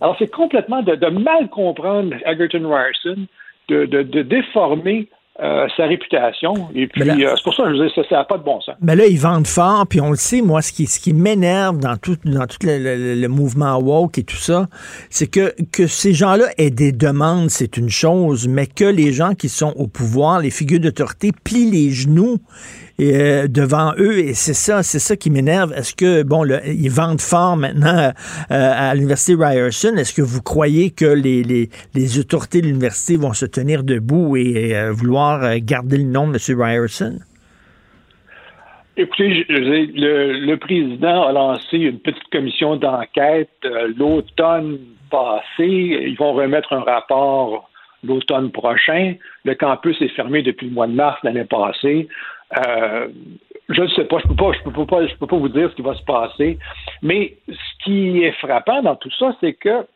Alors, 0.00 0.16
c'est 0.18 0.30
complètement 0.30 0.82
de, 0.82 0.94
mal 1.06 1.48
comprendre 1.48 2.16
Egerton 2.26 2.68
Ryerson, 2.68 3.26
de, 3.68 3.84
de 3.86 4.22
déformer 4.22 5.08
euh, 5.40 5.68
sa 5.76 5.84
réputation. 5.84 6.68
Et 6.74 6.88
puis, 6.88 7.24
euh, 7.24 7.32
c'est 7.36 7.44
pour 7.44 7.54
ça 7.54 7.62
que 7.62 7.76
je 7.76 7.84
dis 7.84 7.92
ça 8.08 8.16
n'a 8.16 8.24
pas 8.24 8.38
de 8.38 8.42
bon 8.42 8.60
sens. 8.60 8.74
Mais 8.80 8.96
là, 8.96 9.06
ils 9.06 9.20
vendent 9.20 9.46
fort, 9.46 9.86
puis 9.88 10.00
on 10.00 10.10
le 10.10 10.16
sait, 10.16 10.42
moi, 10.42 10.62
ce 10.62 10.72
qui, 10.72 10.86
ce 10.86 10.98
qui 10.98 11.12
m'énerve 11.12 11.78
dans 11.78 11.96
tout, 11.96 12.16
dans 12.24 12.46
tout 12.46 12.58
le, 12.64 13.26
mouvement 13.28 13.78
woke 13.78 14.18
et 14.18 14.24
tout 14.24 14.36
ça, 14.36 14.66
c'est 15.10 15.28
que, 15.28 15.54
que 15.70 15.86
ces 15.86 16.12
gens-là 16.12 16.46
aient 16.58 16.70
des 16.70 16.90
demandes, 16.90 17.50
c'est 17.50 17.76
une 17.76 17.88
chose, 17.88 18.48
mais 18.48 18.66
que 18.66 18.84
les 18.84 19.12
gens 19.12 19.34
qui 19.34 19.48
sont 19.48 19.72
au 19.76 19.86
pouvoir, 19.86 20.40
les 20.40 20.50
figures 20.50 20.80
d'autorité, 20.80 21.30
plient 21.44 21.70
les 21.70 21.90
genoux 21.90 22.38
euh, 23.00 23.46
devant 23.48 23.92
eux. 23.98 24.18
Et 24.18 24.34
c'est 24.34 24.54
ça, 24.54 24.82
c'est 24.82 24.98
ça 24.98 25.16
qui 25.16 25.30
m'énerve. 25.30 25.72
Est-ce 25.72 25.94
que, 25.94 26.22
bon, 26.22 26.44
ils 26.66 26.90
vendent 26.90 27.20
fort 27.20 27.56
maintenant 27.56 27.96
euh, 27.96 28.10
à 28.50 28.94
l'Université 28.94 29.34
Ryerson? 29.38 29.94
Est-ce 29.96 30.12
que 30.12 30.22
vous 30.22 30.42
croyez 30.42 30.90
que 30.90 31.04
les, 31.04 31.42
les, 31.42 31.68
les 31.94 32.18
autorités 32.18 32.60
de 32.60 32.66
l'université 32.66 33.16
vont 33.16 33.32
se 33.32 33.46
tenir 33.46 33.84
debout 33.84 34.36
et 34.36 34.76
euh, 34.76 34.90
vouloir 34.90 35.58
garder 35.58 35.98
le 35.98 36.04
nom 36.04 36.28
de 36.28 36.38
M. 36.38 36.60
Ryerson? 36.60 37.18
Écoutez, 38.96 39.46
le, 39.48 40.44
le, 40.44 40.56
président 40.56 41.28
a 41.28 41.30
lancé 41.30 41.76
une 41.76 42.00
petite 42.00 42.28
commission 42.32 42.74
d'enquête 42.74 43.48
l'automne 43.96 44.78
passé. 45.08 45.66
Ils 45.66 46.16
vont 46.18 46.32
remettre 46.32 46.72
un 46.72 46.80
rapport 46.80 47.70
l'automne 48.04 48.50
prochain. 48.50 49.14
Le 49.44 49.54
campus 49.54 50.00
est 50.00 50.14
fermé 50.14 50.42
depuis 50.42 50.68
le 50.68 50.72
mois 50.72 50.86
de 50.86 50.92
mars 50.92 51.18
l'année 51.22 51.44
passée. 51.44 52.08
Euh, 52.56 53.08
je 53.68 53.82
ne 53.82 53.88
sais 53.88 54.04
pas, 54.04 54.18
je 54.18 54.28
peux 54.28 54.34
pas, 54.34 54.52
je 54.52 54.70
peux 54.70 54.86
pas, 54.86 55.06
je 55.06 55.14
peux 55.16 55.26
pas 55.26 55.36
vous 55.36 55.48
dire 55.48 55.70
ce 55.70 55.76
qui 55.76 55.82
va 55.82 55.94
se 55.94 56.04
passer. 56.04 56.58
Mais 57.02 57.34
ce 57.48 57.84
qui 57.84 58.22
est 58.24 58.32
frappant 58.32 58.82
dans 58.82 58.96
tout 58.96 59.10
ça, 59.18 59.36
c'est 59.40 59.52
que 59.52 59.86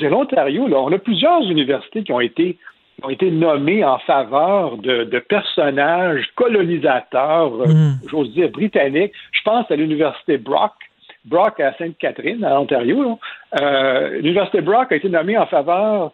l'Ontario, 0.00 0.68
là, 0.68 0.78
on 0.80 0.92
a 0.92 0.98
plusieurs 0.98 1.42
universités 1.42 2.04
qui 2.04 2.12
ont 2.12 2.20
été 2.20 2.58
ont 3.02 3.10
été 3.10 3.30
nommées 3.30 3.84
en 3.84 3.98
faveur 3.98 4.78
de, 4.78 5.18
personnages 5.18 6.24
colonisateurs, 6.34 7.52
euh, 7.60 7.66
mm. 7.66 7.98
j'ose 8.08 8.32
dire 8.32 8.48
britanniques. 8.48 9.12
Je 9.32 9.42
pense 9.42 9.70
à 9.70 9.76
l'université 9.76 10.38
Brock, 10.38 10.72
Brock 11.26 11.60
à 11.60 11.74
Sainte-Catherine, 11.74 12.42
à 12.42 12.58
Ontario. 12.58 13.18
Euh, 13.60 14.18
l'université 14.20 14.62
Brock 14.62 14.92
a 14.92 14.96
été 14.96 15.10
nommée 15.10 15.36
en 15.36 15.44
faveur 15.46 16.12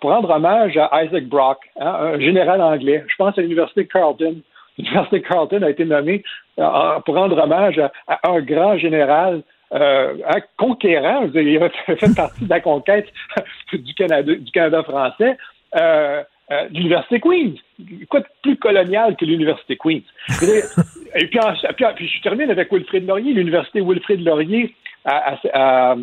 pour 0.00 0.10
rendre 0.10 0.30
hommage 0.30 0.78
à 0.78 1.04
Isaac 1.04 1.24
Brock, 1.24 1.58
hein, 1.78 2.14
un 2.14 2.20
général 2.20 2.62
anglais. 2.62 3.04
Je 3.08 3.16
pense 3.16 3.36
à 3.36 3.42
l'université 3.42 3.86
Carleton 3.86 4.36
l'Université 4.78 5.22
Carleton 5.22 5.62
a 5.62 5.70
été 5.70 5.84
nommée 5.84 6.22
euh, 6.58 7.00
pour 7.04 7.14
rendre 7.14 7.38
hommage 7.38 7.78
à, 7.78 8.30
un 8.30 8.40
grand 8.40 8.76
général 8.78 9.42
euh, 9.72 10.14
conquérant. 10.56 11.26
Il 11.34 11.62
a 11.62 11.68
fait 11.96 12.14
partie 12.14 12.44
de 12.44 12.50
la 12.50 12.60
conquête 12.60 13.08
du 13.72 13.94
Canada, 13.94 14.34
du 14.34 14.50
Canada 14.52 14.82
français. 14.82 15.36
Euh, 15.76 16.22
l'Université 16.70 17.20
Queen's. 17.20 17.58
Quoi 18.08 18.20
de 18.20 18.26
plus 18.42 18.56
colonial 18.56 19.16
que 19.16 19.24
l'Université 19.24 19.76
Queen's? 19.76 20.04
Et 21.16 21.26
puis, 21.26 21.38
je 21.40 22.22
termine 22.22 22.50
avec 22.50 22.72
Wilfrid 22.72 23.06
Laurier, 23.06 23.32
l'Université 23.32 23.80
Wilfrid 23.80 24.24
Laurier 24.24 24.74
à, 25.04 25.96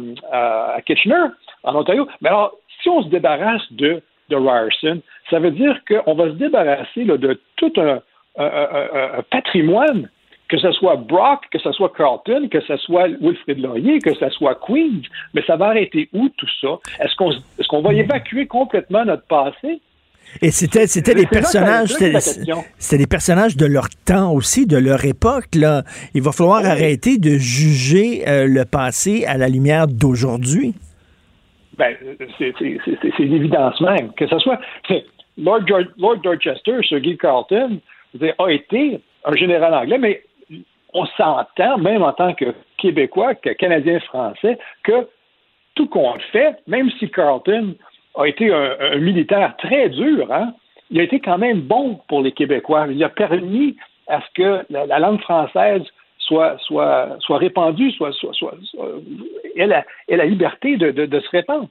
Kitchener, 0.86 1.28
en 1.64 1.76
Ontario. 1.76 2.08
Mais 2.22 2.30
alors, 2.30 2.58
si 2.82 2.90
on 2.90 3.04
se 3.04 3.10
débarrasse 3.10 3.72
de, 3.72 4.02
de 4.30 4.36
Ryerson, 4.36 5.02
ça 5.30 5.40
veut 5.40 5.52
dire 5.52 5.80
qu'on 5.88 6.14
va 6.14 6.26
se 6.26 6.36
débarrasser 6.36 7.06
de 7.06 7.40
tout 7.58 7.74
un, 7.78 8.00
un, 8.38 9.24
patrimoine, 9.30 10.10
que 10.50 10.58
ce 10.58 10.72
soit 10.74 10.98
Brock, 10.98 11.46
que 11.52 11.60
ce 11.60 11.72
soit 11.72 11.92
Carlton, 11.96 12.48
que 12.52 12.62
ce 12.62 12.78
soit 12.78 13.08
Wilfrid 13.22 13.60
Laurier, 13.60 14.00
que 14.00 14.14
ce 14.14 14.30
soit 14.30 14.56
Queens, 14.56 15.02
mais 15.34 15.42
ça 15.48 15.56
va 15.56 15.68
arrêter 15.68 16.10
où 16.14 16.30
tout 16.30 16.50
ça? 16.60 16.80
Est-ce 17.00 17.16
qu'on 17.16 17.32
est 17.32 17.68
qu'on 17.68 17.82
va 17.82 17.94
évacuer 17.94 18.48
complètement 18.48 19.06
notre 19.06 19.26
passé? 19.28 19.82
Et 20.42 20.52
c'était 20.52 20.88
c'était 20.88 21.16
des 21.16 21.26
personnages 21.26 21.94
c'était 22.78 22.98
des 22.98 23.08
personnages 23.08 23.58
de 23.58 23.66
leur 23.66 23.90
temps 24.06 24.34
aussi, 24.34 24.66
de 24.66 24.78
leur 24.78 25.04
époque 25.04 25.56
là. 25.56 25.84
Il 26.14 26.22
va 26.22 26.32
falloir 26.32 26.66
arrêter 26.66 27.18
de 27.18 27.32
juger 27.32 28.28
euh, 28.28 28.46
le 28.48 28.64
passé 28.66 29.26
à 29.26 29.38
la 29.38 29.50
lumière 29.50 29.88
d'aujourd'hui. 29.88 30.74
Ben, 31.78 31.96
c'est 32.38 33.20
l'évidence 33.20 33.80
même. 33.82 34.14
Que 34.14 34.28
ce 34.28 34.38
soit 34.40 34.60
Lord, 35.38 35.62
Lord 35.98 36.18
Dorchester, 36.24 36.78
Sir 36.88 37.00
Guy 37.00 37.18
Carlton, 37.18 37.80
a 38.38 38.52
été 38.52 39.00
un 39.26 39.36
général 39.36 39.74
anglais, 39.74 39.98
mais 39.98 40.24
on 40.94 41.06
s'entend, 41.06 41.78
même 41.78 42.04
en 42.04 42.14
tant 42.14 42.34
que 42.34 42.54
Québécois, 42.78 43.36
que 43.36 43.52
Canadien-Français, 43.52 44.58
que 44.84 45.08
tout 45.76 45.88
compte 45.88 46.22
fait, 46.32 46.58
même 46.68 46.90
si 47.00 47.10
Carlton 47.10 47.76
a 48.16 48.26
été 48.26 48.54
un, 48.54 48.98
militaire 48.98 49.56
très 49.58 49.90
dur, 49.90 50.32
hein, 50.32 50.54
il 50.90 51.00
a 51.00 51.04
été 51.04 51.20
quand 51.20 51.38
même 51.38 51.62
bon 51.62 52.00
pour 52.10 52.22
les 52.22 52.34
Québécois. 52.34 52.88
Il 52.90 53.02
a 53.04 53.10
permis 53.10 53.78
à 54.08 54.20
ce 54.22 54.28
que 54.34 54.66
la, 54.70 55.00
langue 55.00 55.22
française 55.22 55.84
soit, 56.18 56.58
soit, 56.60 57.18
soit 57.20 57.38
répandue, 57.38 57.92
soit, 57.92 58.12
soit, 58.12 58.34
soit, 58.34 58.56
ait, 59.56 59.68
la, 59.68 60.26
liberté 60.26 60.76
de, 60.76 60.92
de, 60.92 61.20
se 61.20 61.30
répandre, 61.30 61.70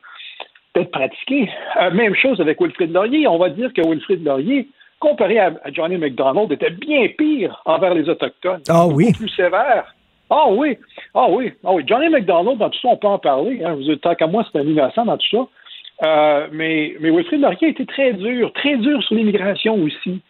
d'être 0.74 0.90
pratiquée. 0.90 1.50
Euh, 1.80 1.90
même 1.90 2.14
chose 2.14 2.40
avec 2.40 2.60
Wilfrid 2.60 2.92
Laurier. 2.92 3.26
On 3.26 3.38
va 3.38 3.50
dire 3.50 3.72
que 3.74 3.82
Wilfrid 3.82 4.24
Laurier 4.24 4.68
comparé 5.00 5.40
à, 5.40 5.52
Johnny 5.72 5.96
McDonald, 5.96 6.52
était 6.52 6.70
bien 6.70 7.08
pire 7.18 7.60
envers 7.64 7.94
les 7.94 8.08
Autochtones. 8.08 8.62
Ah 8.68 8.86
oui. 8.86 9.12
Plus 9.12 9.28
sévère. 9.30 9.94
Ah 10.28 10.46
oui. 10.48 10.78
Ah 11.14 11.26
oui. 11.28 11.52
Ah 11.64 11.72
oui. 11.72 11.82
Johnny 11.86 12.08
McDonald, 12.08 12.58
dans 12.58 12.70
tout 12.70 12.78
ça, 12.80 12.88
on 12.88 12.96
peut 12.96 13.08
en 13.08 13.18
parler. 13.18 13.62
Hein. 13.64 13.76
Tant 14.00 14.14
qu'à 14.14 14.28
moi, 14.28 14.44
c'est 14.52 14.60
un 14.60 14.62
innocent 14.62 15.04
dans 15.04 15.16
tout 15.16 15.26
ça. 15.36 15.48
Euh, 16.02 16.46
mais, 16.52 16.94
mais 17.00 17.10
Wilfrid 17.10 17.40
Laurier 17.40 17.66
a 17.66 17.70
été 17.70 17.84
très 17.84 18.12
dur, 18.12 18.52
très 18.54 18.76
dur 18.76 19.02
sur 19.02 19.16
l'immigration 19.16 19.74
aussi. 19.74 20.22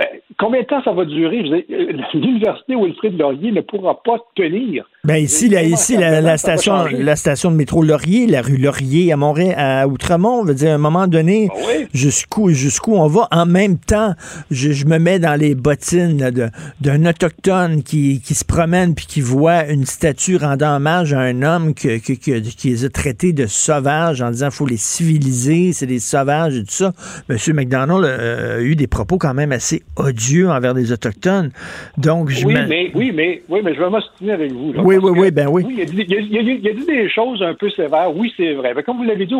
Euh, 0.00 0.04
combien 0.38 0.62
de 0.62 0.66
temps 0.66 0.82
ça 0.82 0.92
va 0.92 1.04
durer? 1.04 1.42
Euh, 1.70 1.92
l'université 2.14 2.74
Wilfrid 2.74 3.18
Laurier 3.18 3.52
ne 3.52 3.60
pourra 3.60 4.02
pas 4.02 4.16
tenir. 4.34 4.88
Ben 5.04 5.16
ici, 5.16 5.48
la, 5.48 5.64
ici 5.64 5.96
la, 5.96 6.38
station, 6.38 6.84
la 6.90 7.16
station 7.16 7.50
de 7.50 7.56
métro 7.56 7.82
Laurier, 7.82 8.26
la 8.26 8.40
rue 8.40 8.56
Laurier 8.56 9.12
à 9.12 9.16
Montréal, 9.16 9.54
à 9.58 9.88
Outremont, 9.88 10.44
veut 10.44 10.54
dire 10.54 10.70
à 10.70 10.74
un 10.74 10.78
moment 10.78 11.08
donné, 11.08 11.48
ah 11.52 11.56
jusqu'où 11.92 12.50
jusqu'où 12.50 12.94
on 12.94 13.06
va? 13.06 13.28
En 13.32 13.44
même 13.44 13.78
temps, 13.78 14.14
je, 14.50 14.86
me 14.86 14.98
mets 14.98 15.18
dans 15.18 15.38
les 15.38 15.54
bottines 15.54 16.16
d'un 16.80 17.06
autochtone 17.06 17.82
qui, 17.82 18.22
qui 18.22 18.34
se 18.34 18.44
promène 18.44 18.94
puis 18.94 19.06
qui 19.06 19.20
voit 19.20 19.66
une 19.66 19.84
statue 19.84 20.36
rendant 20.36 20.76
hommage 20.76 21.12
à 21.12 21.20
un 21.20 21.42
homme 21.42 21.74
que, 21.74 21.98
qui 21.98 22.70
les 22.70 22.84
a 22.84 22.88
traités 22.88 23.32
de 23.32 23.46
sauvages 23.46 24.22
en 24.22 24.30
disant 24.30 24.50
faut 24.50 24.66
les 24.66 24.76
civiliser, 24.76 25.72
c'est 25.72 25.86
des 25.86 25.98
sauvages 25.98 26.56
et 26.56 26.64
tout 26.64 26.70
ça. 26.70 26.92
Monsieur 27.28 27.52
McDonald 27.52 28.04
a 28.04 28.60
eu 28.60 28.76
des 28.76 28.86
propos 28.86 29.18
quand 29.18 29.34
même 29.34 29.52
assez 29.52 29.81
odieux 29.96 30.48
envers 30.48 30.74
les 30.74 30.92
Autochtones. 30.92 31.50
Donc, 31.96 32.30
je 32.30 32.46
oui, 32.46 32.54
mais, 32.68 32.90
oui, 32.94 33.12
mais, 33.12 33.42
oui, 33.48 33.60
mais 33.62 33.74
je 33.74 33.80
vais 33.80 33.90
m'ostiner 33.90 34.32
avec 34.32 34.52
vous. 34.52 34.72
oui, 34.76 34.96
oui, 34.96 35.10
oui, 35.14 35.30
ben 35.30 35.48
oui. 35.48 35.64
il, 35.68 35.80
a 35.80 35.84
dit, 35.84 36.06
il, 36.08 36.68
a 36.68 36.72
dit, 36.72 36.86
des 36.86 37.08
choses 37.08 37.42
un 37.42 37.54
peu 37.54 37.70
sévères. 37.70 38.14
Oui, 38.14 38.32
c'est 38.36 38.54
vrai. 38.54 38.72
Mais 38.74 38.82
comme 38.82 38.98
vous 38.98 39.04
l'avez 39.04 39.26
dit 39.26 39.34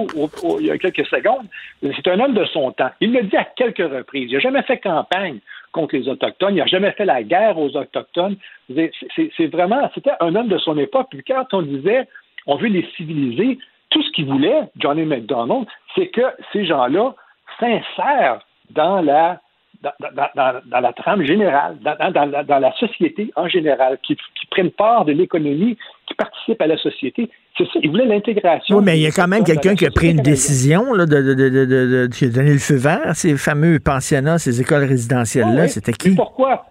il 0.61 0.67
y 0.67 0.71
a 0.71 0.79
quelques 0.79 1.07
secondes, 1.07 1.47
c'est 1.83 2.09
un 2.09 2.21
homme 2.21 2.35
de 2.35 2.45
son 2.47 2.73
temps. 2.73 2.91
Il 3.01 3.13
l'a 3.13 3.23
dit 3.23 3.37
à 3.37 3.45
quelques 3.45 3.79
reprises. 3.79 4.29
Il 4.31 4.35
n'a 4.35 4.41
jamais 4.41 4.63
fait 4.63 4.79
campagne 4.79 5.39
contre 5.73 5.97
les 5.97 6.09
Autochtones. 6.09 6.55
Il 6.55 6.59
n'a 6.59 6.67
jamais 6.67 6.93
fait 6.93 7.05
la 7.05 7.23
guerre 7.23 7.59
aux 7.59 7.75
Autochtones. 7.77 8.37
C'est 8.75 9.47
vraiment, 9.47 9.91
c'était 9.95 10.13
un 10.21 10.35
homme 10.35 10.49
de 10.49 10.59
son 10.59 10.79
époque. 10.79 11.09
Puis 11.11 11.23
quand 11.27 11.47
on 11.53 11.63
disait, 11.63 12.07
on 12.47 12.57
veut 12.57 12.69
les 12.69 12.87
civiliser, 12.97 13.59
tout 13.91 14.03
ce 14.03 14.11
qu'il 14.13 14.27
voulait, 14.27 14.63
Johnny 14.77 15.05
McDonald, 15.05 15.67
c'est 15.95 16.09
que 16.09 16.23
ces 16.53 16.65
gens-là 16.65 17.15
s'insèrent 17.61 18.41
dans 18.71 19.01
la 19.03 19.41
dans, 19.83 20.81
la 20.81 20.93
trame 20.93 21.25
générale, 21.25 21.77
dans, 21.81 22.59
la 22.59 22.73
société 22.77 23.33
en 23.37 23.49
général, 23.49 23.99
qui, 24.03 24.17
prennent 24.51 24.71
part 24.71 25.05
de 25.05 25.13
l'économie, 25.13 25.77
qui 26.07 26.15
participent 26.15 26.61
à 26.61 26.67
la 26.67 26.77
société. 26.77 27.31
C'est 27.57 27.65
ça, 27.65 27.81
ils 27.83 27.91
voulaient 27.91 28.07
l'intégration. 28.07 28.77
Oui, 28.77 28.85
mais 28.85 28.99
il 28.99 29.03
y 29.03 29.07
a 29.07 29.11
quand 29.11 29.29
même 29.29 29.45
quelqu'un 29.45 29.75
qui 29.75 29.87
a 29.87 29.91
pris 29.91 30.11
une 30.11 30.23
décision 30.23 30.93
là, 30.95 31.07
de, 31.07 31.35
de, 31.35 32.09
qui 32.15 32.27
a 32.27 32.29
donné 32.29 32.53
le 32.53 32.59
feu 32.59 32.77
vert, 32.77 33.15
ces 33.15 33.37
fameux 33.37 33.79
pensionnats, 33.79 34.39
ces 34.39 34.61
écoles 34.61 34.85
résidentielles-là. 34.85 35.69
C'était 35.69 35.93
qui? 35.93 36.15
pourquoi? 36.15 36.67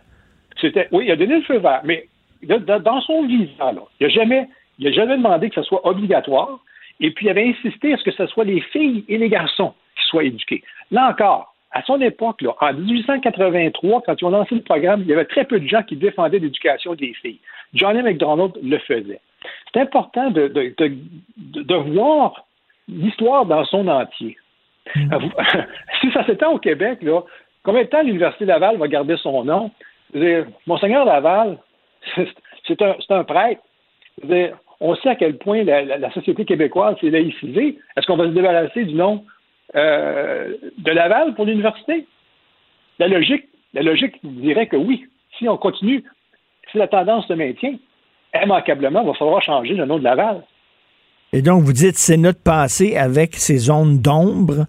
C'était, 0.60 0.88
oui, 0.92 1.06
il 1.08 1.12
a 1.12 1.16
donné 1.16 1.38
le 1.38 1.44
feu 1.44 1.58
vert, 1.58 1.82
mais 1.84 2.08
dans 2.44 3.02
son 3.02 3.26
visa, 3.26 3.72
il 4.00 4.08
n'a 4.08 4.10
jamais, 4.10 4.48
jamais 4.80 5.18
demandé 5.18 5.50
que 5.50 5.56
ce 5.56 5.64
soit 5.64 5.86
obligatoire, 5.88 6.60
et 7.00 7.12
puis 7.12 7.26
il 7.26 7.30
avait 7.30 7.50
insisté 7.50 7.94
à 7.94 7.98
ce 7.98 8.04
que 8.04 8.12
ce 8.12 8.28
soit 8.28 8.46
les 8.46 8.62
filles 8.62 9.04
et 9.08 9.18
les 9.18 9.30
garçons 9.30 9.74
qui 9.96 10.04
soient 10.08 10.24
éduqués. 10.24 10.64
Là 10.92 11.10
encore, 11.10 11.52
à 11.74 11.82
son 11.84 12.02
époque, 12.02 12.42
là, 12.42 12.54
en 12.60 12.74
1883, 12.74 14.02
quand 14.06 14.22
ils 14.22 14.26
ont 14.26 14.30
lancé 14.30 14.56
le 14.56 14.62
programme, 14.62 15.02
il 15.02 15.08
y 15.08 15.14
avait 15.14 15.26
très 15.26 15.46
peu 15.46 15.60
de 15.60 15.68
gens 15.68 15.84
qui 15.84 15.96
défendaient 15.96 16.40
l'éducation 16.40 16.96
des 16.96 17.14
filles. 17.14 17.40
Johnny 17.74 18.02
McDonald 18.02 18.52
le 18.62 18.78
faisait. 18.80 19.22
C'est 19.74 19.82
important 19.82 20.32
de, 20.32 20.48
de, 20.50 20.74
de, 21.38 21.76
voir 21.76 22.46
l'histoire 22.90 23.46
dans 23.46 23.64
son 23.66 23.88
entier. 23.88 24.38
Mm. 24.96 25.16
si 26.02 26.12
ça 26.12 26.26
s'étend 26.26 26.52
au 26.52 26.60
Québec, 26.60 27.00
là, 27.02 27.22
combien 27.64 27.84
de 27.84 27.88
temps 27.88 28.04
l'Université 28.04 28.46
Laval 28.46 28.78
va 28.78 28.88
garder 28.88 29.16
son 29.18 29.46
nom? 29.46 29.72
Monseigneur 30.68 31.06
Laval, 31.06 31.58
c'est 32.68 32.82
un, 32.82 32.96
un, 33.10 33.24
prêtre. 33.24 33.62
on 34.82 34.96
sait 34.96 35.10
à 35.10 35.16
quel 35.16 35.38
point 35.38 35.64
la, 35.64 36.12
société 36.12 36.44
québécoise 36.44 36.98
s'est 37.00 37.10
laïcisée. 37.10 37.80
Est-ce 37.96 38.06
qu'on 38.06 38.18
va 38.18 38.26
se 38.26 38.32
débarrasser 38.32 38.84
du 38.84 38.94
nom 38.94 39.24
euh, 39.76 40.56
de 40.78 40.92
Laval 40.92 41.34
pour 41.36 41.46
l'université? 41.46 42.06
La 43.00 43.08
logique, 43.08 43.46
la 43.74 43.82
logique 43.82 44.16
dirait 44.24 44.68
que 44.68 44.76
oui. 44.76 45.06
Si 45.38 45.48
on 45.48 45.58
continue, 45.58 46.04
si 46.72 46.78
la 46.78 46.88
tendance 46.88 47.28
se 47.28 47.34
maintient, 47.34 47.76
immanquablement, 48.34 49.02
il 49.02 49.08
va 49.08 49.14
falloir 49.14 49.42
changer 49.42 49.74
le 49.74 49.86
nom 49.86 49.98
de 49.98 50.04
Laval. 50.04 50.44
Et 51.34 51.42
donc, 51.42 51.64
vous 51.64 51.74
dites, 51.74 51.98
c'est 51.98 52.18
notre 52.18 52.42
passé 52.42 52.98
avec 52.98 53.36
ces 53.36 53.58
zones 53.58 54.00
d'ombre. 54.00 54.66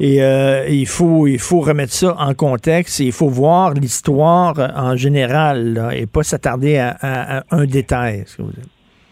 Et 0.00 0.22
euh, 0.22 0.66
il, 0.68 0.86
faut, 0.86 1.26
il 1.26 1.40
faut 1.40 1.60
remettre 1.60 1.92
ça 1.92 2.16
en 2.18 2.32
contexte. 2.32 3.00
il 3.00 3.12
faut 3.12 3.28
voir 3.28 3.74
l'histoire 3.74 4.54
en 4.76 4.96
général 4.96 5.90
et 5.94 6.06
pas 6.06 6.22
s'attarder 6.22 6.78
à, 6.78 7.44
un 7.50 7.66
détail. 7.66 8.24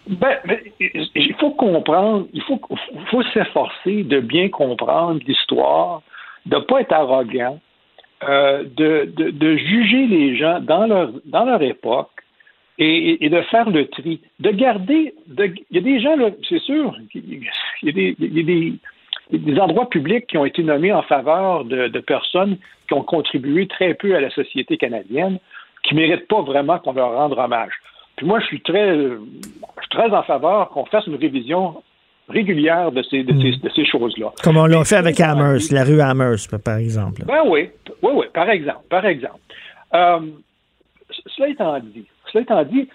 Ben, 0.08 0.38
il 0.78 1.34
faut 1.40 1.50
comprendre, 1.50 2.28
il 2.32 2.42
faut, 2.42 2.60
faut 3.10 3.22
s'efforcer 3.34 4.04
de 4.04 4.20
bien 4.20 4.48
comprendre 4.48 5.20
l'histoire, 5.26 6.02
de 6.46 6.56
ne 6.56 6.60
pas 6.60 6.80
être 6.80 6.92
arrogant, 6.92 7.60
euh, 8.22 8.62
de, 8.76 9.12
de, 9.14 9.56
juger 9.56 10.06
les 10.06 10.36
gens 10.36 10.60
dans 10.60 10.86
leur, 10.86 11.10
dans 11.26 11.44
leur 11.44 11.60
époque 11.60 12.10
et, 12.78 13.28
de 13.28 13.40
faire 13.42 13.68
le 13.68 13.88
tri. 13.88 14.20
De 14.40 14.50
garder. 14.50 15.12
il 15.28 15.64
y 15.70 15.78
a 15.78 15.80
des 15.80 16.00
gens, 16.00 16.16
c'est 16.48 16.60
sûr, 16.60 16.96
il 17.14 17.44
y 17.82 17.90
a 17.90 17.92
des, 17.92 19.60
endroits 19.60 19.90
publics 19.90 20.26
qui 20.28 20.38
ont 20.38 20.46
été 20.46 20.62
nommés 20.62 20.92
en 20.92 21.02
faveur 21.02 21.64
de, 21.64 21.98
personnes 22.00 22.58
qui 22.88 22.94
ont 22.94 23.02
contribué 23.02 23.66
très 23.66 23.94
peu 23.94 24.14
à 24.14 24.20
la 24.20 24.30
société 24.30 24.76
canadienne, 24.76 25.38
qui 25.82 25.94
ne 25.94 26.00
méritent 26.00 26.28
pas 26.28 26.42
vraiment 26.42 26.78
qu'on 26.78 26.92
leur 26.92 27.12
rende 27.12 27.36
hommage. 27.36 27.74
Puis 28.16 28.24
moi, 28.24 28.40
je 28.40 28.46
suis 28.46 28.62
très, 28.62 28.96
très 29.90 30.10
en 30.10 30.22
faveur 30.22 30.68
qu'on 30.70 30.84
fasse 30.86 31.06
une 31.06 31.16
révision 31.16 31.82
régulière 32.28 32.90
de 32.90 33.02
ces, 33.02 33.22
de 33.22 33.32
ces, 33.40 33.82
hmm. 33.82 33.86
choses-là. 33.86 34.32
Comme 34.42 34.56
on 34.56 34.66
l'a 34.66 34.84
fait 34.84 34.96
avec 34.96 35.20
Amherst, 35.20 35.70
la 35.70 35.84
rue 35.84 36.00
Amherst, 36.00 36.56
par 36.58 36.78
exemple. 36.78 37.22
Ben 37.24 37.42
oui, 37.46 37.70
oui, 38.02 38.10
oui, 38.14 38.26
par 38.34 38.50
exemple, 38.50 38.84
par 38.90 39.06
exemple. 39.06 39.38
Euh, 39.94 40.20
cela 41.26 41.48
étant 41.48 41.78
dit, 41.78 42.06
cela 42.32 42.42
étant 42.42 42.64
dit, 42.64 42.88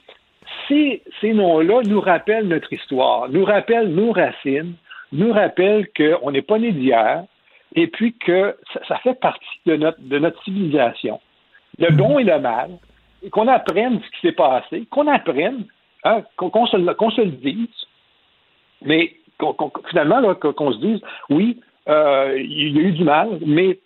ces, 0.67 1.01
ces 1.21 1.33
noms-là 1.33 1.81
nous 1.85 2.01
rappellent 2.01 2.47
notre 2.47 2.71
histoire, 2.73 3.29
nous 3.29 3.45
rappellent 3.45 3.93
nos 3.93 4.11
racines, 4.11 4.73
nous 5.11 5.31
rappelle 5.31 5.87
qu'on 5.95 6.31
n'est 6.31 6.41
pas 6.41 6.59
né 6.59 6.71
d'hier 6.71 7.23
et 7.75 7.87
puis 7.87 8.13
que 8.13 8.55
ça, 8.87 8.97
fait 8.97 9.19
partie 9.19 9.45
de 9.65 9.77
notre, 9.77 9.99
de 10.01 10.19
notre 10.19 10.43
civilisation. 10.43 11.19
Le 11.79 11.89
mhm. 11.89 11.97
bon 11.97 12.19
et 12.19 12.23
le 12.23 12.39
mal, 12.39 12.71
et 13.23 13.29
qu'on 13.29 13.47
apprenne 13.47 14.01
ce 14.01 14.11
qui 14.11 14.27
s'est 14.27 14.33
passé, 14.33 14.85
qu'on 14.89 15.07
apprenne, 15.07 15.65
hein, 16.03 16.23
qu'on 16.37 16.65
se, 16.65 16.77
se, 16.77 17.21
le 17.21 17.31
dise, 17.31 17.67
mais 18.83 19.13
finalement, 19.89 20.35
qu'on 20.35 20.73
se 20.73 20.77
dise, 20.79 21.01
oui, 21.29 21.59
euh, 21.89 22.37
il 22.37 22.75
y 22.75 22.79
a 22.79 22.81
eu 22.81 22.91
du 22.91 23.03
mal, 23.03 23.39
mais 23.45 23.79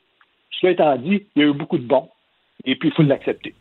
cela 0.51 0.73
étant 0.73 0.95
dit, 0.97 1.25
il 1.35 1.41
y 1.41 1.45
a 1.45 1.49
eu 1.49 1.53
beaucoup 1.53 1.77
de 1.77 1.87
bon, 1.87 2.09
et 2.63 2.75
puis 2.75 2.89
il 2.89 2.95
faut 2.95 3.03
l'accepter. 3.03 3.53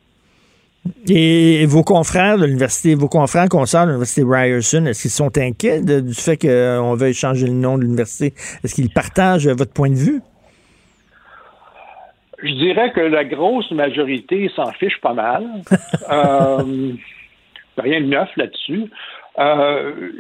Et 1.09 1.65
vos 1.67 1.83
confrères 1.83 2.39
de 2.39 2.45
l'université, 2.45 2.95
vos 2.95 3.09
confrères 3.09 3.49
concerts 3.49 3.85
de 3.85 3.91
l'université 3.91 4.23
Ryerson, 4.27 4.85
est-ce 4.87 5.03
qu'ils 5.03 5.11
sont 5.11 5.39
inquiets 5.39 5.81
du 5.81 6.15
fait 6.15 6.37
qu'on 6.37 6.95
veuille 6.95 7.15
changer 7.15 7.47
le 7.47 7.55
nom 7.55 7.79
de 7.79 7.83
l'université? 7.83 8.35
Est-ce 8.63 8.75
qu'ils 8.75 8.91
partagent 8.91 9.49
votre 9.49 9.73
point 9.73 9.89
de 9.89 9.95
vue? 9.95 10.21
Je 12.43 12.53
dirais 12.53 12.93
que 12.93 13.01
la 13.01 13.25
grosse 13.25 13.71
majorité 13.71 14.51
s'en 14.55 14.71
fiche 14.73 15.01
pas 15.01 15.15
mal. 15.15 15.47
euh, 16.11 16.93
rien 17.79 18.01
de 18.01 18.07
neuf 18.07 18.29
là-dessus. 18.37 18.91
Euh, 19.39 20.13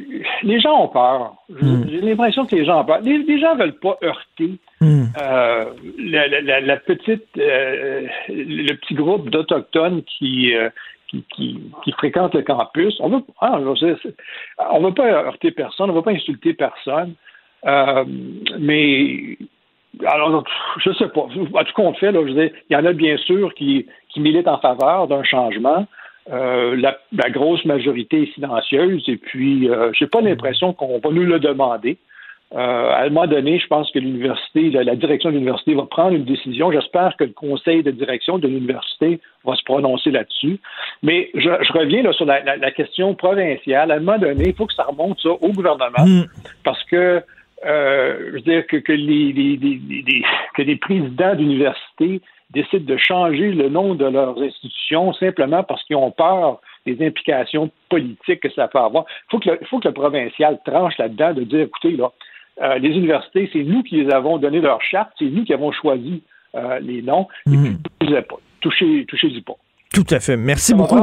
les 0.43 0.61
gens 0.61 0.85
ont 0.85 0.89
peur. 0.89 1.37
Hmm. 1.49 1.85
J'ai 1.89 2.01
l'impression 2.01 2.47
que 2.47 2.57
les 2.57 2.65
gens 2.65 2.81
ont 2.81 2.85
peur. 2.85 3.01
Les, 3.03 3.19
les 3.19 3.39
gens 3.39 3.55
veulent 3.55 3.79
pas 3.79 3.97
heurter 4.03 4.59
hmm. 4.81 5.05
euh, 5.21 5.65
la, 5.99 6.77
petite, 6.79 7.27
euh, 7.39 8.07
le 8.29 8.75
petit 8.75 8.95
groupe 8.95 9.31
d'autochtones 9.31 10.03
qui, 10.03 10.53
qui, 11.09 11.61
qui, 11.85 11.93
fréquentent 11.93 12.35
le 12.35 12.43
campus. 12.43 12.97
On 13.01 13.09
veut, 13.09 13.23
ah, 13.41 13.61
on 14.73 14.81
veut 14.81 14.95
pas 14.95 15.07
heurter 15.07 15.53
personne, 15.53 15.91
on 15.91 15.95
veut 15.95 16.03
pas 16.03 16.11
insulter 16.11 16.55
personne. 16.55 17.15
mais 17.65 19.39
alors, 20.07 20.45
je 20.79 20.93
sais 20.93 21.09
pas. 21.09 21.27
À 21.57 21.65
tout 21.65 21.73
compte 21.75 21.99
fait, 21.99 22.11
là, 22.11 22.21
je 22.27 22.33
il 22.33 22.53
y 22.71 22.77
en 22.77 22.85
a 22.85 22.93
bien 22.93 23.17
sûr 23.19 23.55
qui, 23.55 23.87
qui 24.09 24.21
militent 24.21 24.49
en 24.49 24.59
faveur 24.59 25.07
d'un 25.07 25.23
changement. 25.23 25.87
Euh, 26.33 26.75
la, 26.77 27.31
grosse 27.31 27.65
majorité 27.67 28.23
est 28.23 28.35
silencieuse 28.35 29.05
et 29.09 29.17
puis 29.17 29.69
euh, 29.69 29.91
j'ai 29.93 30.07
pas 30.07 30.23
l'impression 30.23 30.73
qu'on 30.73 30.99
va 30.99 31.11
nous 31.11 31.23
le 31.23 31.39
demander. 31.39 31.99
Euh, 32.55 32.91
à 32.91 33.03
un 33.03 33.09
moment 33.09 33.27
donné, 33.27 33.59
je 33.59 33.67
pense 33.67 33.91
que 33.91 33.99
l'université, 33.99 34.71
la, 34.71 34.97
direction 34.97 35.31
de 35.31 35.35
l'université 35.35 35.75
va 35.75 35.85
prendre 35.85 36.15
une 36.15 36.25
décision. 36.25 36.71
J'espère 36.71 37.17
que 37.19 37.25
le 37.25 37.33
conseil 37.33 37.83
de 37.83 37.91
direction 37.91 38.39
de 38.39 38.49
l'université 38.49 39.21
va 39.45 39.55
se 39.55 39.63
prononcer 39.65 40.11
là-dessus. 40.13 40.61
Mais 41.03 41.31
je, 41.35 41.51
reviens 41.73 42.03
là, 42.03 42.13
sur 42.13 42.25
la, 42.25 42.71
question 42.71 43.15
provinciale. 43.15 43.91
À 43.91 43.97
un 43.97 44.01
moment 44.01 44.19
donné, 44.19 44.49
il 44.49 44.55
faut 44.55 44.67
que 44.67 44.75
ça 44.75 44.85
remonte 44.85 45.21
ça 45.21 45.31
au 45.31 45.53
gouvernement 45.53 46.07
mm. 46.07 46.25
parce 46.65 46.83
que 46.85 47.23
je 47.65 48.31
veux 48.33 48.41
dire 48.41 48.67
que, 48.67 48.77
que 48.77 48.93
les, 48.93 49.33
les, 49.33 50.23
que 50.55 50.63
les 50.63 50.77
présidents 50.77 51.35
d'université 51.35 52.21
décident 52.55 52.85
de 52.85 52.97
changer 52.97 53.53
le 53.53 53.69
nom 53.69 53.95
de 53.95 54.05
leurs 54.05 54.41
institutions 54.41 55.13
simplement 55.15 55.63
parce 55.63 55.83
qu'ils 55.85 55.97
ont 55.97 56.11
peur 56.11 56.61
des 56.87 57.05
implications 57.05 57.71
politiques 57.89 58.41
que 58.41 58.51
ça 58.53 58.69
peut 58.69 58.79
avoir. 58.79 59.05
Il 59.09 59.31
faut 59.31 59.39
que 59.39 59.51
le, 59.51 59.59
faut 59.71 59.81
que 59.81 59.89
le 59.89 59.95
provincial 59.95 60.59
tranche 60.65 60.97
là-dedans 60.99 61.35
de 61.35 61.45
dire, 61.45 61.61
écoutez, 61.61 61.97
là, 61.97 62.13
euh, 62.63 62.79
les 62.79 62.91
universités, 62.91 63.51
c'est 63.53 63.65
nous 63.65 63.83
qui 63.83 63.97
les 63.97 64.13
avons 64.13 64.39
donné 64.39 64.61
leur 64.61 64.81
charte, 64.83 65.11
c'est 65.19 65.25
nous 65.25 65.45
qui 65.45 65.53
avons 65.53 65.73
choisi 65.73 66.23
euh, 66.55 66.79
les 66.81 67.03
noms, 67.03 67.27
et 67.47 67.51
puis, 67.51 67.59
mhm. 67.59 68.23
pas. 68.23 68.37
Touchez, 68.61 69.05
touchez-y 69.07 69.43
pas. 69.43 69.57
Tout 69.93 70.07
à 70.11 70.21
fait. 70.21 70.37
Merci 70.37 70.75
beaucoup. 70.75 70.99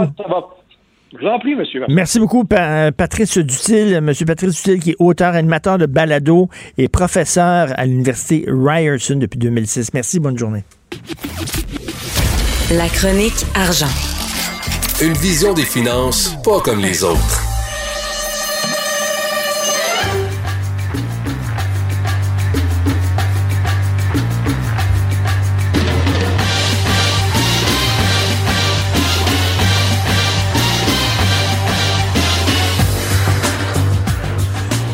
Je 1.14 1.18
vous 1.18 1.28
en 1.28 1.40
prie, 1.40 1.56
monsieur. 1.56 1.84
Merci 1.90 2.20
beaucoup, 2.20 2.46
Patrice 2.46 3.38
Dutil. 3.38 4.00
Monsieur 4.02 4.26
Patrice 4.26 4.64
Dutil, 4.64 4.80
qui 4.80 4.92
est 4.92 4.96
auteur, 4.98 5.36
animateur 5.36 5.78
de 5.78 5.86
balado 5.86 6.48
et 6.78 6.88
professeur 6.88 7.68
à 7.78 7.86
l'Université 7.86 8.46
Ryerson 8.48 9.18
depuis 9.18 9.38
2006. 9.38 9.94
Merci, 9.94 10.20
bonne 10.20 10.38
journée. 10.38 10.64
La 12.72 12.88
chronique 12.88 13.46
argent. 13.54 13.86
Une 15.02 15.14
vision 15.14 15.54
des 15.54 15.66
finances 15.66 16.38
pas 16.42 16.62
comme 16.62 16.80
les 16.80 17.04
autres. 17.04 17.42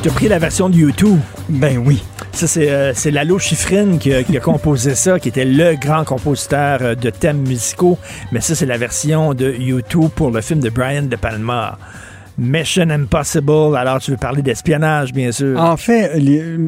Tu 0.01 0.09
as 0.09 0.11
pris 0.11 0.27
la 0.27 0.39
version 0.39 0.69
de 0.69 0.77
YouTube? 0.77 1.19
Ben 1.47 1.77
oui. 1.77 2.01
Ça, 2.37 2.45
c'est, 2.45 2.69
euh, 2.69 2.93
Lalo 3.11 3.39
Schifrin 3.39 3.97
qui, 3.97 4.13
a 4.13 4.39
composé 4.39 4.93
ça, 4.93 5.19
qui 5.19 5.29
était 5.29 5.43
le 5.43 5.73
grand 5.73 6.03
compositeur 6.03 6.77
euh, 6.83 6.93
de 6.93 7.09
thèmes 7.09 7.41
musicaux. 7.41 7.97
Mais 8.31 8.41
ça, 8.41 8.53
c'est 8.53 8.67
la 8.67 8.77
version 8.77 9.33
de 9.33 9.51
YouTube 9.51 10.11
pour 10.15 10.29
le 10.29 10.41
film 10.41 10.59
de 10.59 10.69
Brian 10.69 11.01
De 11.01 11.15
Palma. 11.15 11.79
Mission 12.37 12.91
Impossible. 12.91 13.75
Alors, 13.75 13.99
tu 13.99 14.11
veux 14.11 14.17
parler 14.17 14.43
d'espionnage, 14.43 15.13
bien 15.13 15.31
sûr. 15.31 15.59
En 15.59 15.77
fait, 15.77 16.11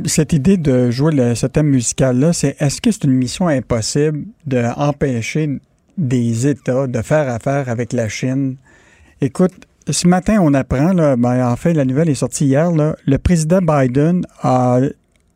cette 0.06 0.34
idée 0.34 0.58
de 0.58 0.90
jouer 0.90 1.14
le, 1.14 1.36
ce 1.36 1.46
thème 1.46 1.68
musical-là, 1.68 2.34
c'est 2.34 2.56
est-ce 2.60 2.82
que 2.82 2.90
c'est 2.90 3.04
une 3.04 3.14
mission 3.14 3.48
impossible 3.48 4.24
d'empêcher 4.48 5.60
des 6.00 6.48
États 6.48 6.88
de 6.88 7.02
faire 7.04 7.30
affaire 7.30 7.70
avec 7.70 7.94
la 7.94 8.10
Chine? 8.10 8.56
Écoute, 9.22 9.54
ce 9.88 10.08
matin, 10.08 10.40
on 10.42 10.56
apprend, 10.56 10.94
là, 10.94 11.16
ben, 11.16 11.48
en 11.48 11.56
fait, 11.56 11.76
la 11.76 11.86
nouvelle 11.86 12.10
est 12.10 12.16
sortie 12.16 12.48
hier, 12.48 12.72
là, 12.72 12.96
le 13.06 13.20
président 13.20 13.60
Biden 13.62 14.26
a 14.42 14.80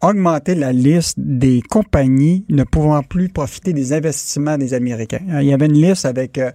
augmenté 0.03 0.53
la 0.53 0.71
liste 0.71 1.15
des 1.17 1.61
compagnies 1.61 2.45
ne 2.49 2.63
pouvant 2.63 3.01
plus 3.01 3.29
profiter 3.29 3.73
des 3.73 3.93
investissements 3.93 4.57
des 4.57 4.73
Américains. 4.73 5.21
Il 5.41 5.47
y 5.47 5.53
avait 5.53 5.65
une 5.65 5.81
liste 5.81 6.05
avec 6.05 6.37
euh, 6.37 6.51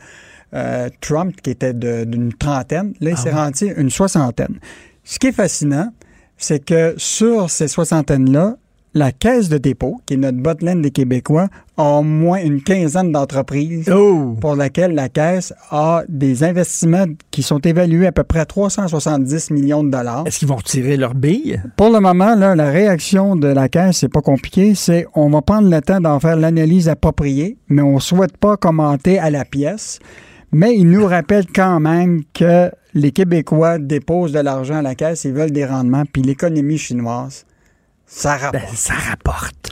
euh, 0.54 0.88
Trump 1.00 1.34
qui 1.42 1.50
était 1.50 1.74
d'une 1.74 2.32
trentaine. 2.32 2.92
Là, 3.00 3.10
il 3.10 3.16
s'est 3.16 3.32
rendu 3.32 3.72
une 3.76 3.90
soixantaine. 3.90 4.60
Ce 5.02 5.18
qui 5.18 5.28
est 5.28 5.32
fascinant, 5.32 5.92
c'est 6.36 6.64
que 6.64 6.94
sur 6.98 7.50
ces 7.50 7.68
soixantaines-là, 7.68 8.56
la 8.94 9.12
Caisse 9.12 9.48
de 9.48 9.58
dépôt, 9.58 10.00
qui 10.06 10.14
est 10.14 10.16
notre 10.16 10.38
bottline 10.38 10.82
des 10.82 10.90
Québécois, 10.90 11.48
a 11.76 11.82
au 11.98 12.02
moins 12.02 12.40
une 12.40 12.62
quinzaine 12.62 13.12
d'entreprises 13.12 13.88
Oh! 13.92 14.36
pour 14.40 14.56
laquelle 14.56 14.94
la 14.94 15.08
Caisse 15.08 15.52
a 15.70 16.02
des 16.08 16.42
investissements 16.42 17.04
qui 17.30 17.42
sont 17.42 17.60
évalués 17.60 18.06
à 18.06 18.12
peu 18.12 18.24
près 18.24 18.40
à 18.40 18.46
370 18.46 19.50
millions 19.50 19.84
de 19.84 19.90
dollars. 19.90 20.24
Est-ce 20.26 20.38
qu'ils 20.40 20.48
vont 20.48 20.56
retirer 20.56 20.96
leurs 20.96 21.14
billes? 21.14 21.62
Pour 21.76 21.90
le 21.90 22.00
moment, 22.00 22.34
là, 22.34 22.54
la 22.56 22.70
réaction 22.70 23.36
de 23.36 23.48
la 23.48 23.68
Caisse, 23.68 23.98
c'est 23.98 24.12
pas 24.12 24.22
compliqué. 24.22 24.74
C'est 24.74 25.06
on 25.14 25.30
va 25.30 25.42
prendre 25.42 25.70
le 25.70 25.80
temps 25.80 26.00
d'en 26.00 26.18
faire 26.18 26.36
l'analyse 26.36 26.88
appropriée, 26.88 27.58
mais 27.68 27.82
on 27.82 28.00
souhaite 28.00 28.36
pas 28.36 28.56
commenter 28.56 29.18
à 29.18 29.30
la 29.30 29.44
pièce. 29.44 29.98
Mais 30.50 30.74
il 30.74 30.88
nous 30.88 31.04
rappelle 31.04 31.44
quand 31.54 31.78
même 31.78 32.22
que 32.32 32.70
les 32.94 33.12
Québécois 33.12 33.78
déposent 33.78 34.32
de 34.32 34.40
l'argent 34.40 34.76
à 34.76 34.82
la 34.82 34.94
Caisse, 34.94 35.24
ils 35.24 35.32
veulent 35.32 35.50
des 35.52 35.66
rendements, 35.66 36.04
puis 36.10 36.22
l'économie 36.22 36.78
chinoise, 36.78 37.44
ça 38.08 38.36
rapporte. 38.36 38.64
Ben, 38.64 38.74
ça 38.74 38.94
rapporte. 38.94 39.70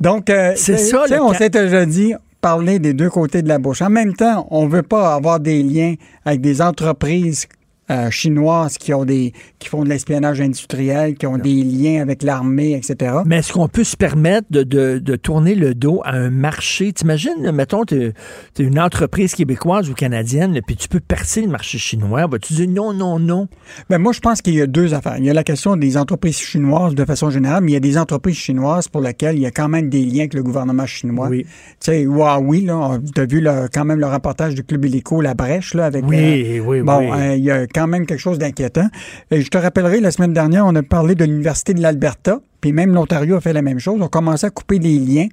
Donc, 0.00 0.30
euh, 0.30 0.54
C'est 0.56 0.78
ça, 0.78 1.04
le 1.08 1.20
on 1.20 1.34
s'est 1.34 1.50
déjà 1.50 1.84
dit 1.86 2.14
parler 2.40 2.78
des 2.78 2.92
deux 2.94 3.10
côtés 3.10 3.42
de 3.42 3.48
la 3.48 3.58
bouche. 3.58 3.82
En 3.82 3.90
même 3.90 4.14
temps, 4.14 4.46
on 4.50 4.66
veut 4.66 4.82
pas 4.82 5.14
avoir 5.14 5.38
des 5.38 5.62
liens 5.62 5.94
avec 6.24 6.40
des 6.40 6.60
entreprises 6.60 7.46
euh, 7.90 8.10
chinoises 8.10 8.78
qui 8.78 8.94
ont 8.94 9.04
des 9.04 9.32
qui 9.58 9.68
font 9.68 9.84
de 9.84 9.88
l'espionnage 9.88 10.40
industriel, 10.40 11.14
qui 11.16 11.26
ont 11.26 11.38
des 11.38 11.62
liens 11.62 12.00
avec 12.02 12.22
l'armée, 12.22 12.72
etc. 12.72 13.16
Mais 13.26 13.38
est-ce 13.38 13.52
qu'on 13.52 13.68
peut 13.68 13.84
se 13.84 13.96
permettre 13.96 14.46
de, 14.50 14.62
de- 14.62 14.98
de 14.98 15.16
tourner 15.16 15.54
le 15.54 15.74
dos 15.74 16.00
à 16.04 16.12
un 16.12 16.30
marché? 16.30 16.92
T'imagines, 16.92 17.50
mettons, 17.52 17.84
t'es 17.84 18.12
es 18.58 18.62
une 18.62 18.78
entreprise 18.80 19.34
québécoise 19.34 19.88
ou 19.90 19.94
canadienne, 19.94 20.60
puis 20.66 20.76
tu 20.76 20.88
peux 20.88 21.00
percer 21.00 21.42
le 21.42 21.48
marché 21.48 21.78
chinois. 21.78 22.26
Vas-tu 22.26 22.54
dire 22.54 22.68
non, 22.68 22.92
non, 22.92 23.18
non? 23.18 23.48
Mais 23.90 23.98
moi, 23.98 24.12
je 24.12 24.20
pense 24.20 24.40
qu'il 24.42 24.54
y 24.54 24.62
a 24.62 24.66
deux 24.66 24.94
affaires. 24.94 25.16
Il 25.18 25.24
y 25.24 25.30
a 25.30 25.34
la 25.34 25.44
question 25.44 25.76
des 25.76 25.96
entreprises 25.96 26.38
chinoises 26.38 26.94
de 26.94 27.04
façon 27.04 27.30
générale, 27.30 27.62
mais 27.64 27.72
il 27.72 27.74
y 27.74 27.76
a 27.76 27.80
des 27.80 27.98
entreprises 27.98 28.36
chinoises 28.36 28.88
pour 28.88 29.00
lesquelles 29.00 29.36
il 29.36 29.42
y 29.42 29.46
a 29.46 29.50
quand 29.50 29.68
même 29.68 29.88
des 29.90 30.04
liens 30.04 30.20
avec 30.20 30.34
le 30.34 30.42
gouvernement 30.42 30.86
chinois. 30.86 31.28
Oui. 31.28 31.42
Tu 31.44 31.50
sais, 31.80 32.00
Huawei, 32.02 32.60
là, 32.62 32.98
tu 33.14 33.20
as 33.20 33.26
vu 33.26 33.40
là, 33.40 33.68
quand 33.72 33.84
même 33.84 34.00
le 34.00 34.06
reportage 34.06 34.54
du 34.54 34.62
Club 34.64 34.84
Illico, 34.84 35.20
La 35.20 35.34
Brèche, 35.34 35.74
là, 35.74 35.86
avec... 35.86 36.04
Oui, 36.06 36.60
oui, 36.64 36.80
bon, 36.82 36.98
oui. 36.98 37.06
euh, 37.12 37.36
il 37.36 37.44
y 37.44 37.50
a 37.50 37.66
quand 37.74 37.86
même 37.86 38.06
quelque 38.06 38.20
chose 38.20 38.38
d'inquiétant. 38.38 38.88
Et 39.30 39.40
je 39.40 39.48
te 39.48 39.58
rappellerai, 39.58 40.00
la 40.00 40.10
semaine 40.10 40.32
dernière, 40.32 40.66
on 40.66 40.74
a 40.74 40.82
parlé 40.82 41.14
de 41.14 41.24
l'Université 41.24 41.74
de 41.74 41.82
l'Alberta, 41.82 42.40
puis 42.60 42.72
même 42.72 42.94
l'Ontario 42.94 43.36
a 43.36 43.40
fait 43.40 43.52
la 43.52 43.62
même 43.62 43.78
chose. 43.78 44.00
On 44.00 44.08
commençait 44.08 44.46
à 44.46 44.50
couper 44.50 44.78
les 44.78 44.98
liens 44.98 45.28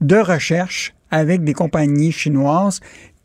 de 0.00 0.16
recherche 0.16 0.94
avec 1.10 1.44
des 1.44 1.54
compagnies 1.54 2.12
chinoises 2.12 2.80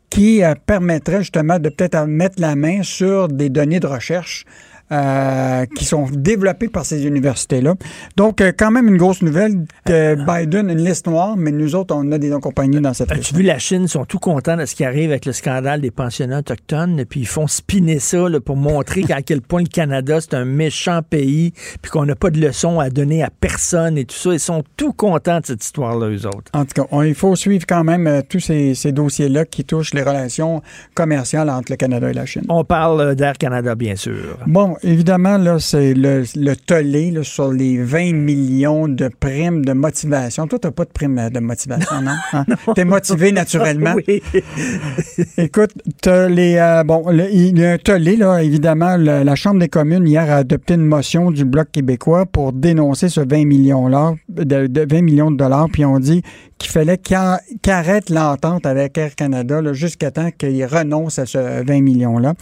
qui 0.08 0.42
euh, 0.44 0.54
permettraient 0.66 1.20
justement 1.20 1.58
de 1.58 1.68
peut-être 1.68 2.06
mettre 2.06 2.40
la 2.40 2.54
main 2.54 2.82
sur 2.82 3.28
des 3.28 3.48
données 3.48 3.80
de 3.80 3.86
recherche 3.86 4.44
euh, 4.92 5.64
qui 5.76 5.84
sont 5.84 6.06
développées 6.12 6.68
par 6.68 6.84
ces 6.84 7.06
universités-là. 7.06 7.74
Donc, 8.16 8.40
euh, 8.40 8.52
quand 8.56 8.70
même 8.70 8.88
une 8.88 8.98
grosse 8.98 9.22
nouvelle 9.22 9.64
que 9.86 10.14
Biden 10.14 10.68
a 10.68 10.72
une 10.72 10.84
liste 10.84 11.06
noire, 11.06 11.36
mais 11.36 11.50
nous 11.50 11.74
autres, 11.74 11.94
on 11.96 12.12
a 12.12 12.18
des 12.18 12.30
compagnies 12.30 12.80
dans 12.80 12.92
cette 12.92 13.10
liste. 13.10 13.30
As-tu 13.30 13.34
vu 13.36 13.42
la 13.42 13.58
Chine, 13.58 13.82
ils 13.84 13.88
sont 13.88 14.04
tout 14.04 14.18
contents 14.18 14.56
de 14.56 14.66
ce 14.66 14.74
qui 14.74 14.84
arrive 14.84 15.10
avec 15.10 15.24
le 15.24 15.32
scandale 15.32 15.80
des 15.80 15.90
pensionnats 15.90 16.40
autochtones, 16.40 16.98
et 17.00 17.04
puis 17.04 17.20
ils 17.20 17.26
font 17.26 17.46
spinner 17.46 17.98
ça 17.98 18.28
là, 18.28 18.40
pour 18.40 18.56
montrer 18.56 19.04
à 19.10 19.22
quel 19.22 19.40
point 19.40 19.62
le 19.62 19.68
Canada, 19.68 20.20
c'est 20.20 20.34
un 20.34 20.44
méchant 20.44 21.00
pays, 21.08 21.52
puis 21.80 21.90
qu'on 21.90 22.04
n'a 22.04 22.14
pas 22.14 22.30
de 22.30 22.40
leçons 22.40 22.78
à 22.80 22.90
donner 22.90 23.22
à 23.22 23.30
personne 23.30 23.96
et 23.98 24.04
tout 24.04 24.14
ça. 24.16 24.32
Ils 24.34 24.40
sont 24.40 24.62
tout 24.76 24.92
contents 24.92 25.40
de 25.40 25.46
cette 25.46 25.64
histoire-là, 25.64 26.08
eux 26.10 26.26
autres. 26.26 26.50
En 26.52 26.64
tout 26.64 26.72
cas, 26.74 26.84
on- 26.90 27.02
il 27.02 27.14
faut 27.14 27.34
suivre 27.36 27.64
quand 27.66 27.84
même 27.84 28.06
euh, 28.06 28.20
tous 28.28 28.40
ces, 28.40 28.74
ces 28.74 28.92
dossiers-là 28.92 29.44
qui 29.44 29.64
touchent 29.64 29.94
les 29.94 30.02
relations 30.02 30.62
commerciales 30.94 31.48
entre 31.50 31.72
le 31.72 31.76
Canada 31.76 32.10
et 32.10 32.12
la 32.14 32.26
Chine. 32.26 32.42
On 32.48 32.64
parle 32.64 33.00
euh, 33.00 33.14
d'Air 33.14 33.38
Canada, 33.38 33.74
bien 33.74 33.96
sûr. 33.96 34.38
Bon, 34.46 34.76
évidemment, 34.84 35.38
là, 35.38 35.58
c'est 35.58 35.94
le, 35.94 36.24
le 36.36 36.54
tollé 36.56 37.10
là, 37.10 37.22
sur 37.22 37.52
les 37.52 37.78
20 37.82 38.12
millions 38.12 38.88
de 38.88 39.08
primes 39.08 39.64
de 39.64 39.72
motivation. 39.72 40.46
Toi, 40.46 40.58
tu 40.58 40.66
n'as 40.66 40.72
pas 40.72 40.84
de 40.84 40.90
prime 40.90 41.18
euh, 41.18 41.30
de 41.30 41.40
motivation, 41.40 42.00
non? 42.02 42.12
Hein? 42.32 42.44
Tu 42.74 42.80
es 42.80 42.84
motivé 42.84 43.32
naturellement? 43.32 43.94
Oui. 44.08 44.22
Écoute, 45.38 45.70
t'as 46.00 46.28
les, 46.28 46.56
euh, 46.56 46.84
bon, 46.84 47.08
le- 47.10 47.30
il 47.32 47.58
y 47.58 47.64
a 47.64 47.72
un 47.72 47.78
tollé, 47.78 48.16
là, 48.16 48.42
évidemment. 48.42 48.96
le- 48.96 49.22
la 49.22 49.34
Chambre 49.34 49.60
des 49.60 49.68
communes, 49.68 50.06
hier, 50.06 50.30
a 50.30 50.36
adopté 50.36 50.74
une 50.74 50.84
motion 50.86 51.30
du 51.30 51.44
Bloc 51.44 51.70
québécois 51.72 52.26
pour 52.26 52.52
dénoncer 52.52 53.08
ce 53.08 53.20
20 53.20 53.44
millions-là, 53.46 54.14
de, 54.28 54.66
de 54.66 54.86
20 54.88 55.02
millions 55.02 55.30
de 55.30 55.36
dollars, 55.36 55.68
puis 55.72 55.84
on 55.84 55.98
dit 55.98 56.22
qu'il 56.62 56.70
fallait 56.70 56.98
qu'arrête 56.98 58.08
l'entente 58.08 58.64
avec 58.66 58.96
Air 58.96 59.14
Canada 59.14 59.60
jusqu'à 59.72 60.10
temps 60.10 60.30
qu'il 60.30 60.64
renonce 60.64 61.18
à 61.18 61.26
ce 61.26 61.64
20 61.64 61.80
millions-là. 61.80 62.34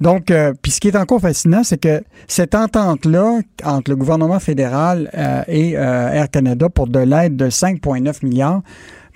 Donc, 0.00 0.30
euh, 0.30 0.52
puis 0.62 0.72
ce 0.72 0.80
qui 0.80 0.88
est 0.88 0.96
encore 0.96 1.20
fascinant, 1.20 1.64
c'est 1.64 1.78
que 1.78 2.02
cette 2.28 2.54
entente-là 2.54 3.40
entre 3.64 3.90
le 3.90 3.96
gouvernement 3.96 4.38
fédéral 4.38 5.10
euh, 5.14 5.42
et 5.48 5.76
euh, 5.76 6.12
Air 6.12 6.30
Canada 6.30 6.68
pour 6.68 6.86
de 6.86 7.00
l'aide 7.00 7.36
de 7.36 7.50
5,9 7.50 8.24
milliards, 8.24 8.62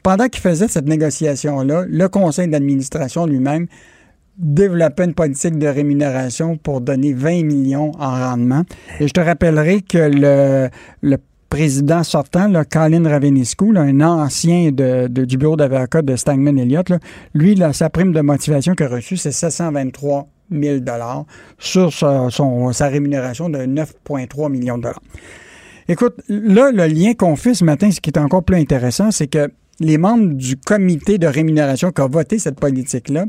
pendant 0.02 0.26
qu'il 0.26 0.42
faisait 0.42 0.68
cette 0.68 0.88
négociation-là, 0.88 1.84
le 1.88 2.08
conseil 2.08 2.48
d'administration 2.48 3.26
lui-même 3.26 3.66
développait 4.38 5.04
une 5.04 5.14
politique 5.14 5.58
de 5.58 5.66
rémunération 5.66 6.56
pour 6.56 6.80
donner 6.80 7.12
20 7.12 7.44
millions 7.44 7.92
en 7.98 8.10
rendement. 8.10 8.62
Et 9.00 9.08
je 9.08 9.12
te 9.12 9.20
rappellerai 9.20 9.82
que 9.82 10.68
le 11.02 11.18
président 11.48 12.02
sortant, 12.02 12.48
là, 12.48 12.64
Colin 12.64 13.08
Ravenescu, 13.08 13.76
un 13.76 14.00
ancien 14.00 14.70
du 14.70 15.36
bureau 15.36 15.56
d'avocat 15.56 16.02
de 16.02 16.16
Stangman 16.16 16.58
Elliott, 16.58 16.92
lui, 17.34 17.60
sa 17.72 17.90
prime 17.90 18.12
de 18.12 18.20
motivation 18.20 18.74
qu'il 18.74 18.86
a 18.86 18.90
reçue, 18.90 19.16
c'est 19.16 19.32
723 19.32 20.28
000 20.50 20.78
sur 21.58 21.92
sa, 21.92 22.88
rémunération 22.88 23.48
de 23.48 23.58
9,3 23.58 24.50
millions 24.50 24.78
de 24.78 24.82
dollars. 24.82 25.02
Écoute, 25.88 26.20
là, 26.28 26.70
le 26.70 26.86
lien 26.86 27.14
qu'on 27.14 27.36
fait 27.36 27.54
ce 27.54 27.64
matin, 27.64 27.90
ce 27.90 28.00
qui 28.00 28.10
est 28.10 28.18
encore 28.18 28.44
plus 28.44 28.56
intéressant, 28.56 29.10
c'est 29.10 29.26
que 29.26 29.50
les 29.80 29.96
membres 29.96 30.34
du 30.34 30.56
comité 30.56 31.18
de 31.18 31.26
rémunération 31.26 31.92
qui 31.92 32.02
a 32.02 32.06
voté 32.06 32.38
cette 32.38 32.60
politique-là, 32.60 33.24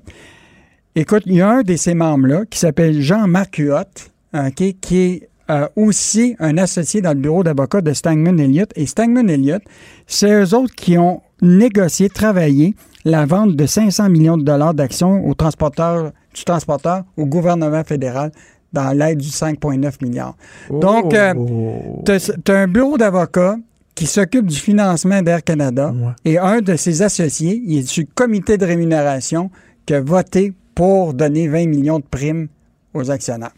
écoute, 0.95 1.23
il 1.25 1.35
y 1.35 1.41
a 1.41 1.49
un 1.49 1.61
de 1.61 1.75
ces 1.75 1.93
membres-là 1.93 2.43
qui 2.49 2.59
s'appelle 2.59 3.01
Jean-Marc 3.01 3.57
Huot, 3.59 4.51
qui 4.55 4.97
est 4.97 5.29
euh, 5.49 5.67
aussi 5.75 6.35
un 6.39 6.57
associé 6.57 7.01
dans 7.01 7.13
le 7.13 7.19
bureau 7.19 7.43
d'avocat 7.43 7.81
de 7.81 7.93
Stangman 7.93 8.39
Elliott. 8.39 8.71
Et 8.75 8.85
Stangman 8.85 9.29
Elliott, 9.29 9.61
c'est 10.07 10.31
eux 10.31 10.53
autres 10.53 10.75
qui 10.75 10.97
ont 10.97 11.21
négocié, 11.41 12.09
travaillé 12.09 12.75
la 13.05 13.25
vente 13.25 13.55
de 13.55 13.65
500 13.65 14.09
millions 14.09 14.37
de 14.37 14.43
dollars 14.43 14.73
d'actions 14.73 15.27
au 15.27 15.33
transporteur, 15.33 16.11
du 16.33 16.43
transporteur 16.43 17.03
au 17.17 17.25
gouvernement 17.25 17.83
fédéral 17.83 18.31
dans 18.73 18.91
l'aide 18.91 19.17
du 19.17 19.29
5,9 19.29 20.03
milliards. 20.03 20.35
Donc, 20.69 21.13
euh, 21.13 21.33
tu 22.05 22.11
as, 22.11 22.55
un 22.55 22.67
bureau 22.67 22.97
d'avocats 22.97 23.57
qui 23.95 24.05
s'occupe 24.05 24.45
du 24.45 24.55
financement 24.55 25.21
d'Air 25.21 25.43
Canada 25.43 25.93
et 26.23 26.37
un 26.37 26.61
de 26.61 26.75
ses 26.75 27.01
associés, 27.01 27.61
il 27.65 27.79
est 27.79 27.93
du 27.93 28.05
comité 28.05 28.57
de 28.57 28.65
rémunération 28.65 29.49
qui 29.85 29.93
a 29.93 30.01
voté 30.01 30.53
pour 30.75 31.13
donner 31.13 31.47
20 31.47 31.65
millions 31.67 31.99
de 31.99 32.05
primes 32.05 32.47
aux 32.93 33.09
actionnaires. 33.11 33.51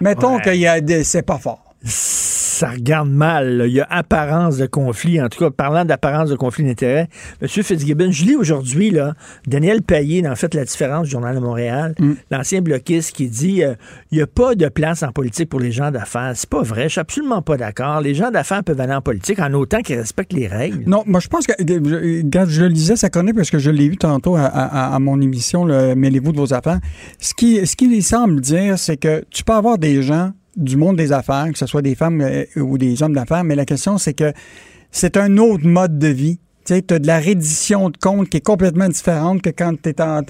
Mettons 0.00 0.36
ouais. 0.36 0.42
qu'il 0.42 0.56
y 0.56 0.66
a 0.66 0.80
des, 0.80 1.04
c'est 1.04 1.22
pas 1.22 1.38
fort. 1.38 1.71
Ça 1.84 2.70
regarde 2.70 3.10
mal. 3.10 3.56
là. 3.56 3.66
Il 3.66 3.72
y 3.72 3.80
a 3.80 3.86
apparence 3.90 4.56
de 4.56 4.66
conflit. 4.66 5.20
En 5.20 5.28
tout 5.28 5.38
cas, 5.38 5.50
parlant 5.50 5.84
d'apparence 5.84 6.30
de 6.30 6.36
conflit 6.36 6.64
d'intérêt, 6.64 7.08
M. 7.40 7.48
Fitzgibbon, 7.48 8.10
je 8.10 8.24
lis 8.24 8.36
aujourd'hui, 8.36 8.90
là, 8.90 9.14
Daniel 9.46 9.82
Payet, 9.82 10.22
dans 10.22 10.34
fait 10.36 10.54
la 10.54 10.64
différence, 10.64 11.04
du 11.06 11.10
Journal 11.10 11.34
de 11.34 11.40
Montréal, 11.40 11.94
Mm. 11.98 12.12
l'ancien 12.30 12.60
bloquiste 12.62 13.14
qui 13.14 13.28
dit 13.28 13.62
euh, 13.64 13.74
il 14.10 14.16
n'y 14.16 14.22
a 14.22 14.26
pas 14.26 14.54
de 14.54 14.68
place 14.68 15.02
en 15.02 15.12
politique 15.12 15.48
pour 15.48 15.60
les 15.60 15.72
gens 15.72 15.90
d'affaires. 15.90 16.32
C'est 16.34 16.48
pas 16.48 16.62
vrai. 16.62 16.84
Je 16.84 16.88
suis 16.92 17.00
absolument 17.00 17.42
pas 17.42 17.56
d'accord. 17.56 18.00
Les 18.00 18.14
gens 18.14 18.30
d'affaires 18.30 18.62
peuvent 18.64 18.80
aller 18.80 18.94
en 18.94 19.02
politique 19.02 19.38
en 19.40 19.52
autant 19.54 19.80
qu'ils 19.80 19.96
respectent 19.98 20.32
les 20.32 20.46
règles. 20.46 20.84
Non, 20.86 21.02
moi 21.06 21.20
je 21.20 21.28
pense 21.28 21.46
que 21.46 21.52
quand 22.30 22.44
je 22.48 22.64
lisais 22.64 22.96
sa 22.96 23.10
chronique, 23.10 23.34
parce 23.36 23.50
que 23.50 23.58
je 23.58 23.70
l'ai 23.70 23.88
vu 23.88 23.96
tantôt 23.96 24.36
à, 24.36 24.42
à- 24.44 24.94
à 24.94 24.98
mon 24.98 25.20
émission, 25.20 25.64
le 25.64 25.94
Mêlez-vous 25.94 26.32
de 26.32 26.38
vos 26.38 26.54
affaires, 26.54 26.80
ce 27.18 27.34
qui, 27.34 27.64
ce 27.66 27.76
qui 27.76 28.02
semble 28.02 28.40
dire, 28.40 28.78
c'est 28.78 28.96
que 28.96 29.24
tu 29.30 29.44
peux 29.44 29.52
avoir 29.52 29.78
des 29.78 30.02
gens 30.02 30.32
du 30.56 30.76
monde 30.76 30.96
des 30.96 31.12
affaires, 31.12 31.48
que 31.52 31.58
ce 31.58 31.66
soit 31.66 31.82
des 31.82 31.94
femmes 31.94 32.20
euh, 32.20 32.44
ou 32.56 32.78
des 32.78 33.02
hommes 33.02 33.14
d'affaires, 33.14 33.44
mais 33.44 33.54
la 33.54 33.64
question 33.64 33.98
c'est 33.98 34.14
que 34.14 34.32
c'est 34.90 35.16
un 35.16 35.38
autre 35.38 35.66
mode 35.66 35.98
de 35.98 36.08
vie 36.08 36.38
Tu 36.64 36.74
sais, 36.74 36.92
as 36.92 36.98
de 36.98 37.06
la 37.06 37.18
reddition 37.18 37.88
de 37.88 37.96
compte 37.96 38.28
qui 38.28 38.36
est 38.36 38.44
complètement 38.44 38.88
différente 38.88 39.40
que 39.40 39.48
quand 39.48 39.80
tu 39.80 39.88
es 39.88 40.00
en, 40.02 40.20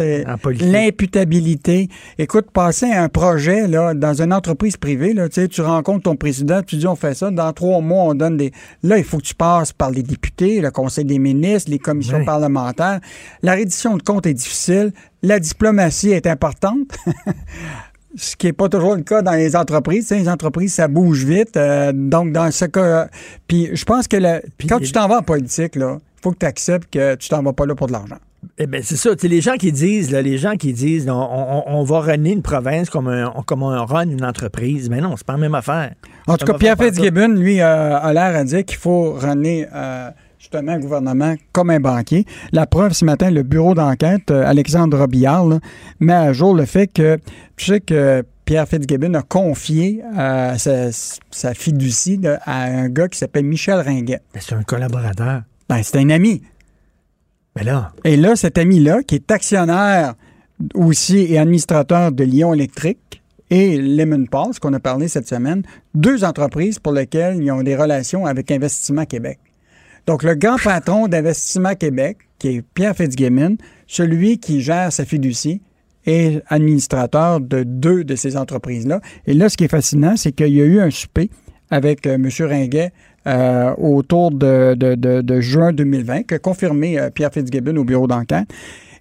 l'imputabilité. 0.60 1.88
Écoute, 2.16 2.50
passer 2.52 2.86
un 2.86 3.08
projet 3.08 3.66
là, 3.66 3.92
dans 3.92 4.22
une 4.22 4.32
entreprise 4.32 4.76
privée, 4.76 5.12
là, 5.14 5.28
tu 5.28 5.60
rencontres 5.60 6.04
ton 6.04 6.16
président, 6.16 6.62
tu 6.62 6.76
dis 6.76 6.86
on 6.86 6.94
fait 6.94 7.14
ça, 7.14 7.30
dans 7.32 7.52
trois 7.52 7.80
mois, 7.80 8.04
on 8.04 8.14
donne 8.14 8.36
des. 8.36 8.52
Là, 8.84 8.98
il 8.98 9.04
faut 9.04 9.18
que 9.18 9.24
tu 9.24 9.34
passes 9.34 9.72
par 9.72 9.90
les 9.90 10.04
députés, 10.04 10.60
le 10.60 10.70
Conseil 10.70 11.04
des 11.04 11.18
ministres, 11.18 11.70
les 11.70 11.80
commissions 11.80 12.24
parlementaires. 12.24 13.00
La 13.42 13.54
reddition 13.54 13.96
de 13.96 14.02
compte 14.02 14.26
est 14.26 14.34
difficile. 14.34 14.92
La 15.22 15.40
diplomatie 15.40 16.12
est 16.12 16.26
importante. 16.28 16.88
ce 18.16 18.36
qui 18.36 18.46
n'est 18.46 18.52
pas 18.52 18.68
toujours 18.68 18.94
le 18.94 19.02
cas 19.02 19.22
dans 19.22 19.32
les 19.32 19.56
entreprises. 19.56 20.10
les 20.10 20.28
entreprises, 20.28 20.74
ça 20.74 20.88
bouge 20.88 21.24
vite. 21.24 21.56
Euh, 21.56 21.92
donc, 21.94 22.32
dans 22.32 22.50
ce 22.50 22.66
cas, 22.66 23.08
puis 23.48 23.70
je 23.72 23.84
pense 23.84 24.08
que 24.08 24.16
quand 24.68 24.78
tu 24.78 24.92
t'en 24.92 25.08
vas 25.08 25.18
en 25.18 25.22
politique, 25.22 25.76
là, 25.76 25.98
faut 26.22 26.32
que 26.32 26.38
tu 26.38 26.46
acceptes 26.46 26.92
que 26.92 27.14
tu 27.14 27.28
t'en 27.28 27.42
vas 27.42 27.52
pas 27.52 27.66
là 27.66 27.74
pour 27.74 27.86
de 27.86 27.92
l'argent. 27.92 28.18
Eh 28.58 28.66
bien, 28.66 28.80
c'est 28.82 28.96
ça. 28.96 29.10
les 29.22 29.40
gens 29.40 29.54
qui 29.54 29.70
disent, 29.70 30.10
les 30.10 30.36
gens 30.36 30.56
qui 30.56 30.72
disent, 30.72 31.08
on, 31.08 31.84
va 31.84 32.00
runner 32.00 32.32
une 32.32 32.42
province 32.42 32.90
comme, 32.90 33.08
un, 33.08 33.32
comme 33.46 33.62
on 33.62 33.84
run 33.84 34.08
une 34.08 34.24
entreprise. 34.24 34.90
Mais 34.90 35.00
non, 35.00 35.16
c'est 35.16 35.26
pas 35.26 35.34
la 35.34 35.38
même 35.38 35.54
affaire. 35.54 35.94
En 36.26 36.36
tout 36.36 36.46
cas, 36.46 36.54
Pierre 36.54 36.76
Fitzgibbon, 36.76 37.28
lui, 37.28 37.60
euh, 37.60 37.98
a 37.98 38.12
l'air 38.12 38.36
à 38.36 38.44
dire 38.44 38.64
qu'il 38.64 38.78
faut 38.78 39.12
runner 39.12 39.66
euh, 39.72 40.10
justement 40.42 40.72
un 40.72 40.80
gouvernement 40.80 41.36
comme 41.52 41.70
un 41.70 41.78
banquier. 41.78 42.26
La 42.50 42.66
preuve, 42.66 42.92
ce 42.94 43.04
matin, 43.04 43.30
le 43.30 43.44
bureau 43.44 43.74
d'enquête, 43.74 44.28
euh, 44.32 44.44
Alexandre 44.44 44.98
Robillard, 44.98 45.60
met 46.00 46.12
à 46.12 46.32
jour 46.32 46.52
le 46.52 46.66
fait 46.66 46.88
que, 46.88 47.16
tu 47.56 47.66
sais 47.66 47.80
que 47.80 48.24
Pierre 48.44 48.66
Fitzgibbon 48.66 49.14
a 49.14 49.22
confié 49.22 50.02
sa, 50.58 50.90
sa 51.30 51.54
fiducie 51.54 52.20
à 52.44 52.64
un 52.64 52.88
gars 52.88 53.06
qui 53.06 53.16
s'appelle 53.16 53.44
Michel 53.44 53.78
Ringuet. 53.78 54.20
C'est 54.36 54.56
un 54.56 54.64
collaborateur. 54.64 55.42
Ben, 55.68 55.80
c'est 55.82 55.98
un 55.98 56.10
ami. 56.10 56.42
Mais 57.54 57.62
là. 57.62 57.92
Et 58.04 58.16
là, 58.16 58.34
cet 58.34 58.58
ami-là, 58.58 59.04
qui 59.04 59.14
est 59.14 59.30
actionnaire 59.30 60.14
aussi 60.74 61.18
et 61.18 61.38
administrateur 61.38 62.10
de 62.10 62.24
Lyon 62.24 62.52
Électrique 62.52 63.22
et 63.48 63.78
Lemon 63.78 64.26
Pulse, 64.26 64.58
qu'on 64.58 64.72
a 64.72 64.80
parlé 64.80 65.06
cette 65.06 65.28
semaine, 65.28 65.62
deux 65.94 66.24
entreprises 66.24 66.80
pour 66.80 66.92
lesquelles 66.92 67.36
ils 67.40 67.50
ont 67.52 67.62
des 67.62 67.76
relations 67.76 68.26
avec 68.26 68.50
Investissement 68.50 69.04
Québec. 69.04 69.38
Donc, 70.06 70.22
le 70.22 70.34
grand 70.34 70.56
patron 70.56 71.08
d'Investissement 71.08 71.74
Québec, 71.74 72.18
qui 72.38 72.48
est 72.48 72.62
Pierre 72.62 72.96
Fitzgibbon, 72.96 73.56
celui 73.86 74.38
qui 74.38 74.60
gère 74.60 74.92
sa 74.92 75.04
fiducie, 75.04 75.62
est 76.06 76.42
administrateur 76.48 77.40
de 77.40 77.62
deux 77.62 78.02
de 78.02 78.16
ces 78.16 78.36
entreprises-là. 78.36 79.00
Et 79.26 79.34
là, 79.34 79.48
ce 79.48 79.56
qui 79.56 79.64
est 79.64 79.68
fascinant, 79.68 80.16
c'est 80.16 80.32
qu'il 80.32 80.54
y 80.54 80.60
a 80.60 80.64
eu 80.64 80.80
un 80.80 80.90
souper 80.90 81.30
avec 81.70 82.06
euh, 82.06 82.14
M. 82.14 82.28
Ringuet 82.40 82.92
euh, 83.26 83.74
autour 83.76 84.32
de, 84.32 85.40
juin 85.40 85.72
2020, 85.72 86.24
que 86.24 86.34
confirmé 86.34 86.98
euh, 86.98 87.10
Pierre 87.10 87.32
Fitzgibbon 87.32 87.76
au 87.76 87.84
bureau 87.84 88.06
d'enquête. 88.06 88.48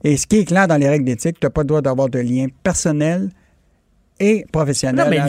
Et 0.04 0.18
ce 0.18 0.28
qui 0.28 0.38
est 0.38 0.46
clair 0.46 0.68
dans 0.68 0.78
les 0.78 0.88
règles 0.88 1.06
d'éthique, 1.06 1.40
tu 1.40 1.46
n'as 1.46 1.50
pas 1.50 1.62
le 1.62 1.68
droit 1.68 1.82
d'avoir 1.82 2.10
de 2.10 2.20
lien 2.20 2.48
personnel 2.64 3.30
et 4.22 4.46
professionnel. 4.52 5.04
Non, 5.04 5.10
mais 5.10 5.20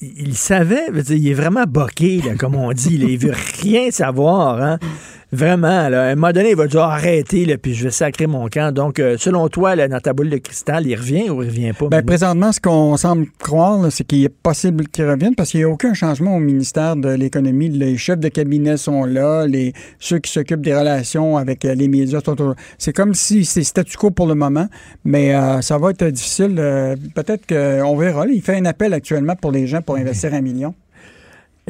il, 0.00 0.34
savait, 0.34 0.86
il 1.10 1.28
est 1.28 1.34
vraiment 1.34 1.64
boqué, 1.64 2.22
comme 2.38 2.56
on 2.56 2.72
dit. 2.72 2.96
il 2.96 3.18
veut 3.18 3.34
rien 3.62 3.90
savoir. 3.90 4.60
Hein? 4.60 4.78
Vraiment, 5.32 5.88
là, 5.88 6.02
à 6.02 6.06
un 6.06 6.16
moment 6.16 6.32
donné, 6.32 6.50
il 6.50 6.56
va 6.56 6.66
dire 6.66 6.80
arrêter, 6.80 7.44
là, 7.44 7.56
puis 7.56 7.72
je 7.74 7.84
vais 7.84 7.92
sacrer 7.92 8.26
mon 8.26 8.48
camp. 8.48 8.74
Donc, 8.74 8.98
euh, 8.98 9.16
selon 9.16 9.48
toi, 9.48 9.76
là, 9.76 9.86
dans 9.86 10.00
ta 10.00 10.12
boule 10.12 10.28
de 10.28 10.38
cristal, 10.38 10.88
il 10.88 10.96
revient 10.96 11.30
ou 11.30 11.44
il 11.44 11.48
revient 11.48 11.72
pas? 11.72 11.88
Bien, 11.88 12.02
présentement, 12.02 12.50
ce 12.50 12.60
qu'on 12.60 12.96
semble 12.96 13.26
croire, 13.38 13.92
c'est 13.92 14.02
qu'il 14.02 14.24
est 14.24 14.28
possible 14.28 14.88
qu'il 14.88 15.08
revienne 15.08 15.36
parce 15.36 15.50
qu'il 15.50 15.60
n'y 15.60 15.64
a 15.64 15.68
aucun 15.68 15.94
changement 15.94 16.34
au 16.34 16.40
ministère 16.40 16.96
de 16.96 17.10
l'Économie. 17.10 17.68
Les 17.68 17.96
chefs 17.96 18.18
de 18.18 18.28
cabinet 18.28 18.76
sont 18.76 19.04
là, 19.04 19.46
les, 19.46 19.72
ceux 20.00 20.18
qui 20.18 20.32
s'occupent 20.32 20.62
des 20.62 20.74
relations 20.74 21.36
avec 21.36 21.64
euh, 21.64 21.74
les 21.74 21.86
médias 21.86 22.20
sont 22.24 22.56
C'est 22.78 22.92
comme 22.92 23.14
si 23.14 23.44
c'est 23.44 23.62
statu 23.62 23.96
quo 23.96 24.10
pour 24.10 24.26
le 24.26 24.34
moment, 24.34 24.66
mais 25.04 25.32
euh, 25.36 25.60
ça 25.60 25.78
va 25.78 25.90
être 25.90 26.06
difficile. 26.06 26.56
Peut-être 27.14 27.46
qu'on 27.46 27.96
verra. 27.96 28.26
il 28.26 28.42
fait 28.42 28.56
un 28.56 28.64
appel 28.64 28.92
actuellement 28.92 29.36
pour 29.36 29.52
les 29.52 29.68
gens 29.68 29.80
pour 29.80 29.94
investir 29.94 30.34
un 30.34 30.40
million. 30.40 30.74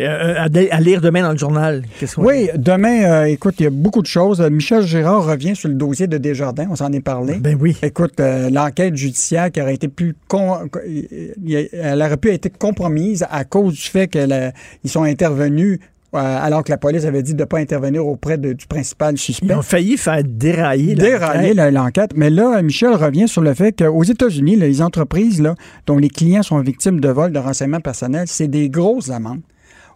Euh, 0.00 0.46
à, 0.70 0.80
lire 0.80 1.00
demain 1.00 1.22
dans 1.22 1.32
le 1.32 1.38
journal. 1.38 1.82
Oui, 2.16 2.48
demain, 2.56 3.02
euh, 3.04 3.24
écoute, 3.24 3.56
il 3.58 3.64
y 3.64 3.66
a 3.66 3.70
beaucoup 3.70 4.02
de 4.02 4.06
choses. 4.06 4.40
Michel 4.40 4.82
Gérard 4.82 5.26
revient 5.26 5.54
sur 5.54 5.68
le 5.68 5.74
dossier 5.74 6.06
de 6.06 6.18
Desjardins, 6.18 6.68
on 6.70 6.76
s'en 6.76 6.92
est 6.92 7.00
parlé. 7.00 7.34
Ben 7.34 7.56
oui. 7.60 7.76
Écoute, 7.82 8.18
euh, 8.20 8.50
l'enquête 8.50 8.96
judiciaire 8.96 9.50
qui 9.50 9.60
aurait 9.60 9.74
été 9.74 9.88
plus... 9.88 10.14
elle 10.32 12.02
aurait 12.02 12.16
pu 12.16 12.30
être 12.30 12.56
compromise 12.56 13.26
à 13.30 13.44
cause 13.44 13.74
du 13.74 13.82
fait 13.82 14.08
qu'ils 14.08 14.90
sont 14.90 15.02
intervenus 15.02 15.80
alors 16.12 16.64
que 16.64 16.72
la 16.72 16.76
police 16.76 17.04
avait 17.04 17.22
dit 17.22 17.34
de 17.34 17.40
ne 17.40 17.44
pas 17.44 17.58
intervenir 17.58 18.04
auprès 18.04 18.36
du 18.36 18.66
principal 18.68 19.16
suspect. 19.16 19.46
Ils 19.46 19.54
ont 19.54 19.62
failli 19.62 19.96
faire 19.96 20.22
dérailler 20.24 20.96
Dérailler 20.96 21.54
l'enquête. 21.70 22.12
Mais 22.16 22.30
là, 22.30 22.60
Michel 22.62 22.94
revient 22.94 23.28
sur 23.28 23.42
le 23.42 23.54
fait 23.54 23.72
qu'aux 23.72 24.02
États-Unis, 24.02 24.56
les 24.56 24.82
entreprises 24.82 25.40
là, 25.40 25.54
dont 25.86 25.98
les 25.98 26.08
clients 26.08 26.42
sont 26.42 26.58
victimes 26.60 27.00
de 27.00 27.08
vols 27.08 27.32
de 27.32 27.38
renseignements 27.38 27.80
personnels, 27.80 28.26
c'est 28.26 28.48
des 28.48 28.70
grosses 28.70 29.10
amendes. 29.10 29.42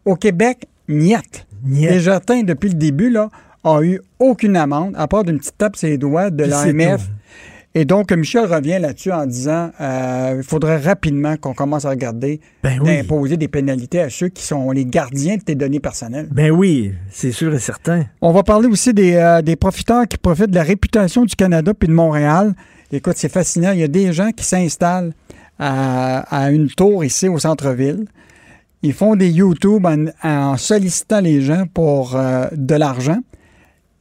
Au 0.04 0.16
Québec, 0.16 0.66
niet. 0.88 1.46
Les 1.66 2.00
jardins, 2.00 2.42
depuis 2.42 2.68
le 2.68 2.74
début, 2.74 3.10
là, 3.10 3.30
ont 3.64 3.82
eu 3.82 4.00
aucune 4.18 4.56
amende, 4.56 4.94
à 4.96 5.08
part 5.08 5.24
d'une 5.24 5.38
petite 5.38 5.56
tape 5.56 5.76
sur 5.76 5.88
les 5.88 5.98
doigts 5.98 6.30
de 6.30 6.44
l'AMF. 6.44 7.08
Et 7.76 7.84
donc, 7.84 8.12
Michel 8.12 8.44
revient 8.44 8.78
là-dessus 8.80 9.10
en 9.10 9.26
disant 9.26 9.70
euh, 9.80 10.34
il 10.36 10.44
faudrait 10.44 10.76
rapidement 10.76 11.36
qu'on 11.36 11.54
commence 11.54 11.84
à 11.84 11.90
regarder 11.90 12.40
ben 12.62 12.80
d'imposer 12.80 13.36
des 13.36 13.48
pénalités 13.48 14.00
à 14.00 14.10
ceux 14.10 14.28
qui 14.28 14.44
sont 14.44 14.70
les 14.70 14.84
gardiens 14.84 15.38
de 15.38 15.42
tes 15.42 15.56
données 15.56 15.80
personnelles. 15.80 16.28
Ben 16.30 16.52
oui, 16.52 16.92
c'est 17.10 17.32
sûr 17.32 17.52
et 17.52 17.58
certain. 17.58 18.04
On 18.20 18.30
va 18.30 18.44
parler 18.44 18.68
aussi 18.68 18.94
des, 18.94 19.14
euh, 19.14 19.42
des 19.42 19.56
profiteurs 19.56 20.06
qui 20.06 20.18
profitent 20.18 20.50
de 20.50 20.54
la 20.54 20.62
réputation 20.62 21.24
du 21.24 21.34
Canada 21.34 21.72
puis 21.74 21.88
de 21.88 21.94
Montréal. 21.94 22.54
Écoute, 22.92 23.14
c'est 23.16 23.32
fascinant. 23.32 23.72
Il 23.72 23.80
y 23.80 23.84
a 23.84 23.88
des 23.88 24.12
gens 24.12 24.30
qui 24.30 24.44
s'installent 24.44 25.12
à, 25.58 26.20
à 26.30 26.52
une 26.52 26.68
tour 26.68 27.04
ici 27.04 27.26
au 27.26 27.40
centre-ville. 27.40 28.04
Ils 28.84 28.92
font 28.92 29.16
des 29.16 29.30
YouTube 29.30 29.86
en, 30.22 30.56
sollicitant 30.58 31.20
les 31.20 31.40
gens 31.40 31.64
pour 31.72 32.16
euh, 32.16 32.44
de 32.52 32.74
l'argent. 32.74 33.16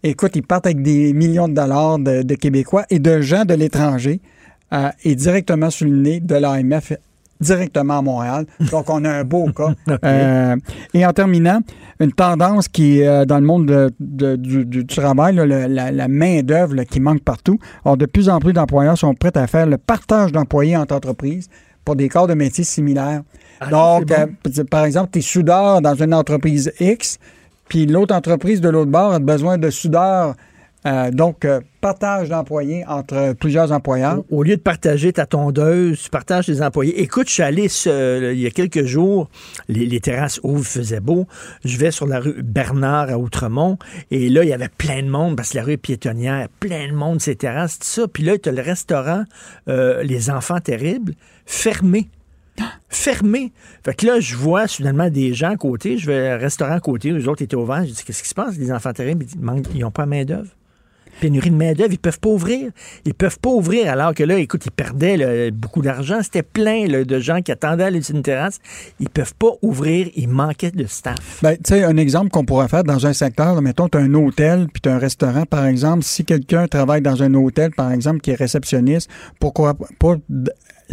Écoute, 0.04 0.34
ils 0.36 0.44
partent 0.44 0.66
avec 0.66 0.82
des 0.82 1.14
millions 1.14 1.48
de 1.48 1.54
dollars 1.54 2.00
de, 2.00 2.36
Québécois 2.36 2.84
et 2.90 3.00
de 3.00 3.22
gens 3.22 3.46
de 3.46 3.54
l'étranger 3.54 4.20
euh, 4.74 4.90
et 5.06 5.16
directement 5.16 5.70
sur 5.70 5.88
le 5.88 5.96
nez 5.96 6.20
de 6.20 6.36
l'AMF 6.36 6.92
directement 7.40 8.00
à 8.00 8.02
Montréal. 8.02 8.46
Donc, 8.72 8.90
on 8.90 9.06
a 9.06 9.10
un 9.10 9.24
beau 9.24 9.50
cas. 9.54 9.74
Euh, 10.04 10.58
et 10.94 11.06
en 11.06 11.14
terminant, 11.14 11.62
une 12.02 12.12
tendance 12.12 12.68
qui 12.68 13.00
est 13.00 13.26
dans 13.26 13.40
le 13.40 13.46
monde 13.46 13.94
du, 14.02 14.86
travail, 14.86 15.36
la, 15.36 16.08
main-d'œuvre 16.10 16.84
qui 16.84 17.00
manque 17.00 17.24
partout. 17.24 17.58
Alors, 17.86 17.96
de 17.96 18.06
plus 18.06 18.28
en 18.28 18.40
plus 18.40 18.52
d'employeurs 18.52 18.98
sont 18.98 19.14
prêts 19.14 19.38
à 19.38 19.48
faire 19.48 19.66
le 19.66 19.78
partage 19.78 20.34
d'employés 20.34 20.76
entre 20.76 20.94
entreprises 20.94 21.48
pour 21.86 21.96
des 21.96 22.10
corps 22.10 22.28
de 22.28 22.34
métiers 22.34 22.66
similaires. 22.66 23.22
Ah, 23.60 23.70
Donc, 23.70 24.12
euh, 24.12 24.28
par 24.70 24.86
exemple, 24.86 25.12
tu 25.14 25.20
es 25.20 25.22
soudeur 25.22 25.82
dans 25.82 25.95
une 25.95 26.14
entreprise 26.14 26.72
X, 26.80 27.18
puis 27.70 27.86
l'autre 27.86 28.16
entreprise 28.16 28.62
de 28.62 28.70
l'autre 28.70 28.91
bord 28.91 29.14
a 29.14 29.20
besoin 29.20 29.58
de 29.58 29.70
soudeurs. 29.70 30.36
Euh, 30.86 31.12
donc, 31.12 31.45
euh, 31.45 31.62
partage 31.80 32.28
d'employés 32.28 32.84
entre 32.86 33.34
plusieurs 33.39 33.72
employeurs. 33.72 34.22
Au, 34.30 34.43
lieu 34.43 34.58
de 34.58 34.62
partager 34.62 35.14
ta 35.14 35.26
tondeuse, 35.26 36.01
tu 36.04 36.10
partages 36.10 36.47
tes 36.47 36.62
employés. 36.62 37.01
Écoute, 37.01 37.30
je 37.30 37.34
suis 37.36 37.43
allé 37.43 37.68
il 38.34 38.39
y 38.39 38.45
a 38.45 38.51
quelques 38.51 38.84
jours, 38.84 39.30
les, 39.70 40.01
terrasses 40.01 40.41
ouvrent, 40.43 40.66
faisait 40.66 40.99
beau. 40.99 41.26
Je 41.64 41.78
vais 41.78 41.91
sur 41.91 42.06
la 42.06 42.20
rue 42.20 42.43
Bernard 42.43 43.10
à 43.10 43.18
Outremont, 43.18 43.78
et 44.12 44.28
là, 44.28 44.43
il 44.43 44.49
y 44.49 44.54
avait 44.54 44.68
plein 44.68 45.04
de 45.04 45.08
monde, 45.08 45.38
parce 45.38 45.51
que 45.51 45.58
la 45.58 45.64
rue 45.64 45.74
est 45.74 45.78
piétonnière, 45.78 46.49
plein 46.60 46.89
de 46.89 46.93
monde, 46.93 47.22
ces 47.22 47.38
terrasses, 47.38 47.80
tout 47.80 47.88
ça. 47.88 48.08
Puis 48.10 48.24
là, 48.24 48.38
tu 48.38 48.49
as 48.49 48.51
le 48.51 48.62
restaurant 48.62 49.24
Les 49.68 50.30
Enfants 50.30 50.60
Terribles, 50.60 51.14
fermé 51.45 52.10
fermé. 52.89 53.51
Fait 53.84 53.93
que 53.93 54.06
là, 54.06 54.20
je 54.20 54.36
vois 54.36 54.68
soudainement 54.68 55.10
des 55.10 55.34
gens 55.34 55.51
à 55.51 55.58
côté. 55.58 55.97
Je 55.97 56.08
vais 56.08 56.36
au 56.36 56.39
restaurant 56.39 56.76
à 56.76 56.80
côté, 56.80 57.12
les 57.12 57.28
autres 57.28 57.41
étaient 57.41 57.56
ouverts. 57.56 57.86
Je 57.86 57.91
dis 57.91 58.04
Qu'est-ce 58.04 58.24
qui 58.24 58.30
se 58.30 58.36
passe? 58.36 58.58
Les 58.58 58.72
enfants 58.72 58.93
terribles, 58.93 59.26
ils 59.74 59.82
n'ont 59.82 59.91
pas 59.91 60.06
main-d'œuvre. 60.06 60.49
Pénurie 61.20 61.51
de 61.51 61.56
main-d'œuvre, 61.56 61.91
ils 61.91 61.99
peuvent 61.99 62.20
pas 62.20 62.30
ouvrir. 62.30 62.72
Ils 63.06 63.14
peuvent 63.14 63.39
pas 63.39 63.51
ouvrir 63.51 63.91
alors 63.91 64.14
que 64.14 64.24
là, 64.24 64.38
écoute, 64.39 64.66
ils 64.66 64.71
perdaient 64.71 65.51
beaucoup 65.51 65.82
d'argent. 65.82 66.20
C'était 66.24 66.43
plein 66.43 66.88
de 66.88 67.20
gens 67.20 67.42
qui 67.42 67.51
attendaient 67.51 67.84
à 67.84 67.89
une 67.89 68.24
terrasse. 68.24 68.59
Ils 69.00 69.09
peuvent 69.09 69.36
pas 69.36 69.51
ouvrir. 69.62 70.09
Il 70.16 70.30
manquait 70.30 70.71
de 70.71 70.86
staff. 70.86 71.39
Ben, 71.43 71.55
tu 71.55 71.62
sais, 71.66 71.84
un 71.84 71.97
exemple 71.97 72.30
qu'on 72.30 72.46
pourrait 72.46 72.67
faire 72.67 72.84
dans 72.84 73.05
un 73.05 73.13
secteur, 73.13 73.62
mettons, 73.62 73.89
tu 73.89 73.97
as 73.97 74.01
un 74.01 74.13
hôtel 74.16 74.67
puis 74.74 74.82
tu 74.82 74.89
un 74.89 74.97
restaurant, 74.97 75.46
par 75.46 75.66
exemple. 75.66 76.04
Si 76.04 76.25
quelqu'un 76.25 76.67
travaille 76.67 77.01
dans 77.01 77.21
un 77.21 77.34
hôtel, 77.36 77.71
par 77.71 77.92
exemple, 77.92 78.20
qui 78.20 78.32
est 78.32 78.36
réceptionniste, 78.36 79.09
pourquoi 79.39 79.75
pas 80.00 80.16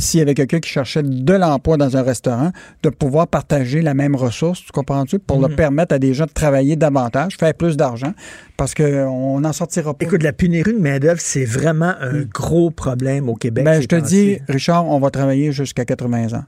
s'il 0.00 0.18
y 0.18 0.22
avait 0.22 0.34
quelqu'un 0.34 0.60
qui 0.60 0.70
cherchait 0.70 1.02
de 1.02 1.34
l'emploi 1.34 1.76
dans 1.76 1.96
un 1.96 2.02
restaurant, 2.02 2.50
de 2.82 2.88
pouvoir 2.88 3.28
partager 3.28 3.82
la 3.82 3.94
même 3.94 4.16
ressource, 4.16 4.64
tu 4.64 4.72
comprends-tu, 4.72 5.18
pour 5.18 5.40
le 5.40 5.48
mhm. 5.48 5.56
permettre 5.56 5.94
à 5.94 5.98
des 5.98 6.14
gens 6.14 6.26
de 6.26 6.32
travailler 6.32 6.76
davantage, 6.76 7.36
faire 7.36 7.54
plus 7.54 7.76
d'argent, 7.76 8.12
parce 8.56 8.74
qu'on 8.74 9.40
n'en 9.40 9.52
sortira 9.52 9.94
pas. 9.94 10.04
Écoute, 10.04 10.22
la 10.22 10.32
pénurie 10.32 10.72
de 10.72 10.78
main-d'œuvre, 10.78 11.20
c'est 11.20 11.44
vraiment 11.44 11.94
un 12.00 12.12
mm. 12.12 12.28
gros 12.32 12.70
problème 12.70 13.28
au 13.28 13.34
Québec. 13.34 13.64
Ben, 13.64 13.80
je 13.80 13.86
te 13.86 13.96
dis, 13.96 14.38
Richard, 14.48 14.86
on 14.86 14.98
va 14.98 15.10
travailler 15.10 15.52
jusqu'à 15.52 15.84
80 15.84 16.34
ans. 16.34 16.44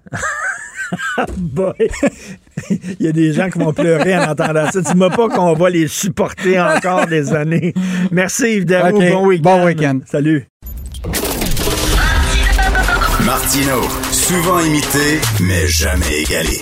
Boy. 1.38 1.72
Il 2.70 3.06
y 3.06 3.08
a 3.08 3.12
des 3.12 3.32
gens 3.32 3.48
qui 3.48 3.58
vont 3.58 3.72
pleurer 3.72 4.16
en 4.16 4.30
entendant 4.30 4.70
ça. 4.70 4.80
Dis-moi 4.80 5.10
pas 5.10 5.28
qu'on 5.28 5.54
va 5.54 5.70
les 5.70 5.88
supporter 5.88 6.60
encore 6.60 7.06
des 7.06 7.32
années. 7.32 7.72
Merci 8.10 8.56
Yves. 8.56 8.64
OK. 8.64 9.10
Bon 9.10 9.26
week-end. 9.26 9.42
Bon 9.42 9.64
week-end. 9.64 10.00
Salut. 10.04 10.46
Martino, 13.27 13.82
souvent 14.11 14.59
imité, 14.59 15.20
mais 15.40 15.69
jamais 15.69 16.23
égalé. 16.23 16.59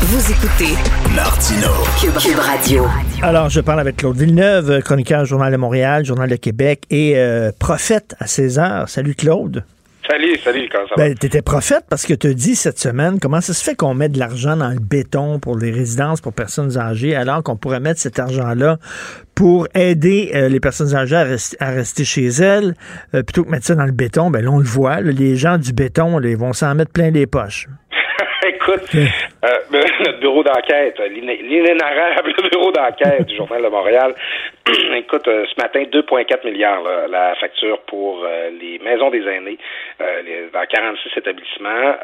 Vous 0.00 0.32
écoutez 0.32 0.74
Martino. 1.14 1.68
Cube, 2.00 2.16
Cube 2.18 2.38
Radio. 2.38 2.86
Alors, 3.20 3.50
je 3.50 3.60
parle 3.60 3.80
avec 3.80 3.96
Claude 3.96 4.16
Villeneuve, 4.16 4.80
chroniqueur 4.80 5.26
Journal 5.26 5.52
de 5.52 5.58
Montréal, 5.58 6.04
Journal 6.06 6.30
de 6.30 6.36
Québec 6.36 6.84
et 6.88 7.18
euh, 7.18 7.52
prophète 7.58 8.14
à 8.18 8.26
César. 8.26 8.88
Salut 8.88 9.14
Claude. 9.14 9.64
Salut, 10.10 10.36
salut, 10.44 10.68
comment 10.70 10.86
ça 10.86 10.94
va? 10.96 11.08
Ben, 11.08 11.14
t'étais 11.14 11.40
prophète 11.40 11.84
parce 11.88 12.04
que 12.04 12.12
tu 12.12 12.26
as 12.26 12.34
dit 12.34 12.54
cette 12.56 12.78
semaine 12.78 13.18
comment 13.20 13.40
ça 13.40 13.54
se 13.54 13.64
fait 13.64 13.74
qu'on 13.74 13.94
met 13.94 14.10
de 14.10 14.18
l'argent 14.18 14.54
dans 14.56 14.68
le 14.68 14.78
béton 14.78 15.38
pour 15.38 15.56
les 15.56 15.70
résidences 15.70 16.20
pour 16.20 16.34
personnes 16.34 16.76
âgées 16.76 17.16
alors 17.16 17.42
qu'on 17.42 17.56
pourrait 17.56 17.80
mettre 17.80 18.00
cet 18.00 18.18
argent-là 18.18 18.76
pour 19.34 19.66
aider 19.74 20.30
euh, 20.34 20.48
les 20.50 20.60
personnes 20.60 20.94
âgées 20.94 21.16
à, 21.16 21.24
rester- 21.24 21.56
à 21.58 21.70
rester 21.70 22.04
chez 22.04 22.26
elles 22.26 22.74
euh, 23.14 23.22
plutôt 23.22 23.44
que 23.44 23.50
mettre 23.50 23.64
ça 23.64 23.74
dans 23.74 23.86
le 23.86 23.92
béton? 23.92 24.30
Ben 24.30 24.44
là, 24.44 24.50
on 24.50 24.58
le 24.58 24.64
voit, 24.64 25.00
là, 25.00 25.10
les 25.10 25.36
gens 25.36 25.56
du 25.56 25.72
béton, 25.72 26.18
là, 26.18 26.28
ils 26.28 26.36
vont 26.36 26.52
s'en 26.52 26.74
mettre 26.74 26.92
plein 26.92 27.10
les 27.10 27.26
poches. 27.26 27.66
Écoute, 28.46 28.94
euh, 29.44 29.80
notre 30.00 30.18
bureau 30.20 30.42
d'enquête, 30.42 30.98
l'iné- 31.10 31.42
l'inénarrable 31.42 32.32
bureau 32.52 32.72
d'enquête 32.72 33.26
du 33.26 33.36
Journal 33.36 33.62
de 33.62 33.68
Montréal, 33.68 34.14
écoute, 34.96 35.28
euh, 35.28 35.44
ce 35.54 35.60
matin, 35.62 35.82
2,4 35.82 36.44
milliards 36.44 36.82
là, 36.82 37.06
la 37.08 37.34
facture 37.36 37.78
pour 37.82 38.24
euh, 38.24 38.50
les 38.60 38.78
maisons 38.78 39.10
des 39.10 39.26
aînés 39.28 39.58
euh, 40.00 40.22
les- 40.22 40.48
dans 40.52 40.64
46 40.66 41.10
établissements. 41.18 41.94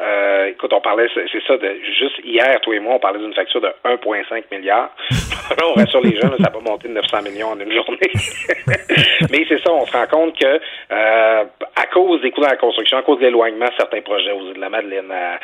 Écoute, 0.47 0.71
on 0.73 0.81
parlait, 0.81 1.07
c'est 1.13 1.43
ça, 1.47 1.57
de, 1.57 1.75
juste 1.97 2.19
hier, 2.23 2.59
toi 2.61 2.75
et 2.75 2.79
moi, 2.79 2.95
on 2.95 2.99
parlait 2.99 3.19
d'une 3.19 3.33
facture 3.33 3.61
de 3.61 3.69
1,5 3.85 4.43
milliard. 4.51 4.89
là, 5.49 5.67
on 5.67 5.73
rassure 5.73 6.01
les 6.01 6.15
gens, 6.19 6.29
là, 6.29 6.35
ça 6.43 6.49
pas 6.49 6.59
monté 6.59 6.87
de 6.87 6.93
900 6.93 7.21
millions 7.23 7.47
en 7.49 7.59
une 7.59 7.71
journée. 7.73 8.11
Mais 9.31 9.45
c'est 9.47 9.59
ça, 9.63 9.71
on 9.73 9.85
se 9.85 9.91
rend 9.93 10.07
compte 10.07 10.37
que 10.39 10.59
à 10.91 11.85
cause 11.93 12.21
des 12.21 12.31
coûts 12.31 12.41
dans 12.41 12.47
la 12.49 12.57
construction, 12.57 12.97
à 12.97 13.01
cause 13.01 13.19
de 13.19 13.25
l'éloignement, 13.25 13.67
certains 13.77 14.01
projets 14.01 14.31
aux 14.31 14.41
îles 14.47 14.53
de 14.55 14.61
la 14.61 14.69
Madeleine, 14.69 15.11
à, 15.11 15.39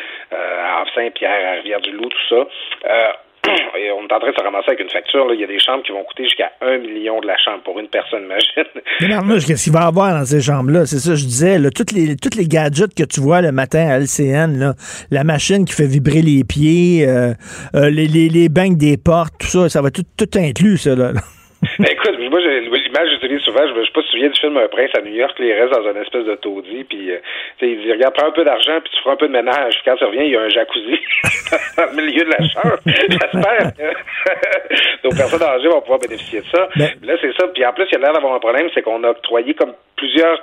à 0.82 0.86
Saint-Pierre, 0.94 1.58
à 1.58 1.62
Rivière-du-Loup, 1.88 2.10
tout 2.10 2.28
ça, 2.30 2.48
euh, 2.90 3.12
et 3.80 3.92
on 3.92 4.02
est 4.08 4.14
en 4.14 4.20
train 4.20 4.32
de 4.32 4.36
se 4.36 4.44
ramasser 4.44 4.66
avec 4.68 4.82
une 4.82 4.90
facture. 4.90 5.26
Là. 5.26 5.34
Il 5.34 5.40
y 5.40 5.44
a 5.44 5.48
des 5.48 5.60
chambres 5.60 5.84
qui 5.84 5.92
vont 5.92 6.04
coûter 6.04 6.24
jusqu'à 6.24 6.52
1 6.62 6.80
million 6.80 7.22
de 7.22 7.28
la 7.28 7.38
chambre 7.38 7.62
pour 7.64 7.80
une 7.80 7.88
personne, 7.88 8.24
imagine. 8.24 8.66
Mais 9.28 9.40
qu'est-ce 9.40 9.64
qu'il 9.66 9.74
va 9.74 9.82
y 9.82 9.88
avoir 9.88 10.14
dans 10.14 10.26
ces 10.26 10.42
chambres-là? 10.42 10.86
C'est 10.86 11.00
ça, 11.00 11.16
je 11.16 11.24
disais, 11.24 11.58
là, 11.58 11.70
toutes 11.70 11.92
les, 11.92 12.16
toutes 12.18 12.36
les 12.36 12.48
gadgets 12.48 12.94
que 12.94 13.04
tu 13.04 13.22
vois 13.22 13.42
le 13.42 13.52
matin 13.52 13.88
à 13.88 14.00
LCN, 14.00 14.60
là, 14.60 14.74
la 15.12 15.24
machine 15.24 15.66
qui 15.66 15.74
fait 15.74 15.88
vibrer 15.88 16.22
les 16.22 16.44
pieds, 16.44 17.08
euh, 17.08 17.34
euh, 17.76 17.90
les, 17.90 18.08
les, 18.08 18.28
les 18.30 18.50
des 18.50 18.98
portes, 18.98 19.34
tout 19.40 19.48
ça, 19.48 19.70
ça 19.70 19.82
va 19.82 19.92
tout, 19.92 20.04
tout 20.18 20.30
inclus, 20.38 20.78
ça, 20.78 20.96
là. 20.96 21.12
Ben, 21.80 21.88
écoute, 21.92 22.14
moi, 22.30 22.40
j'ai- 22.40 22.70
l'image 22.98 23.10
que 23.10 23.22
j'utilise 23.22 23.42
souvent, 23.46 23.68
je 23.68 23.74
me 23.74 23.82
je 23.82 23.86
sais 23.86 23.92
pas 23.94 24.02
si 24.02 24.08
tu 24.08 24.12
te 24.12 24.12
souviens 24.12 24.30
du 24.30 24.40
film 24.40 24.58
Un 24.58 24.68
prince 24.68 24.92
à 24.98 25.02
New 25.02 25.14
York, 25.14 25.36
il 25.40 25.54
reste 25.54 25.74
dans 25.74 25.90
une 25.90 25.98
espèce 25.98 26.26
de 26.26 26.36
taudis, 26.36 26.84
puis 26.84 27.12
euh, 27.12 27.20
il 27.62 27.82
dit, 27.82 27.92
regarde, 27.92 28.16
prends 28.16 28.28
un 28.28 28.32
peu 28.32 28.44
d'argent, 28.44 28.80
puis 28.82 28.92
tu 28.94 29.02
feras 29.02 29.14
un 29.14 29.18
peu 29.18 29.28
de 29.28 29.34
ménage. 29.34 29.74
Puis 29.76 29.84
quand 29.86 29.96
tu 29.96 30.06
reviens, 30.06 30.24
il 30.24 30.32
y 30.32 30.36
a 30.36 30.42
un 30.42 30.50
jacuzzi 30.50 31.00
dans 31.78 31.86
le 31.86 32.04
milieu 32.04 32.24
de 32.24 32.30
la 32.30 32.50
chambre. 32.50 32.78
J'espère 32.86 33.74
que 33.78 35.04
nos 35.04 35.16
personnes 35.16 35.44
âgées 35.44 35.68
vont 35.68 35.82
pouvoir 35.82 36.00
bénéficier 36.00 36.42
de 36.42 36.48
ça. 36.48 36.68
Là, 36.76 37.14
c'est 37.22 37.34
ça. 37.38 37.48
Puis 37.48 37.66
en 37.66 37.74
plus, 37.74 37.86
il 37.92 37.94
y 37.94 37.96
a 37.96 38.00
l'air 38.00 38.14
d'avoir 38.14 38.36
un 38.36 38.40
problème, 38.40 38.70
c'est 38.74 38.82
qu'on 38.82 39.04
a 39.04 39.10
octroyé 39.10 39.54
comme 39.54 39.74
plusieurs 39.96 40.40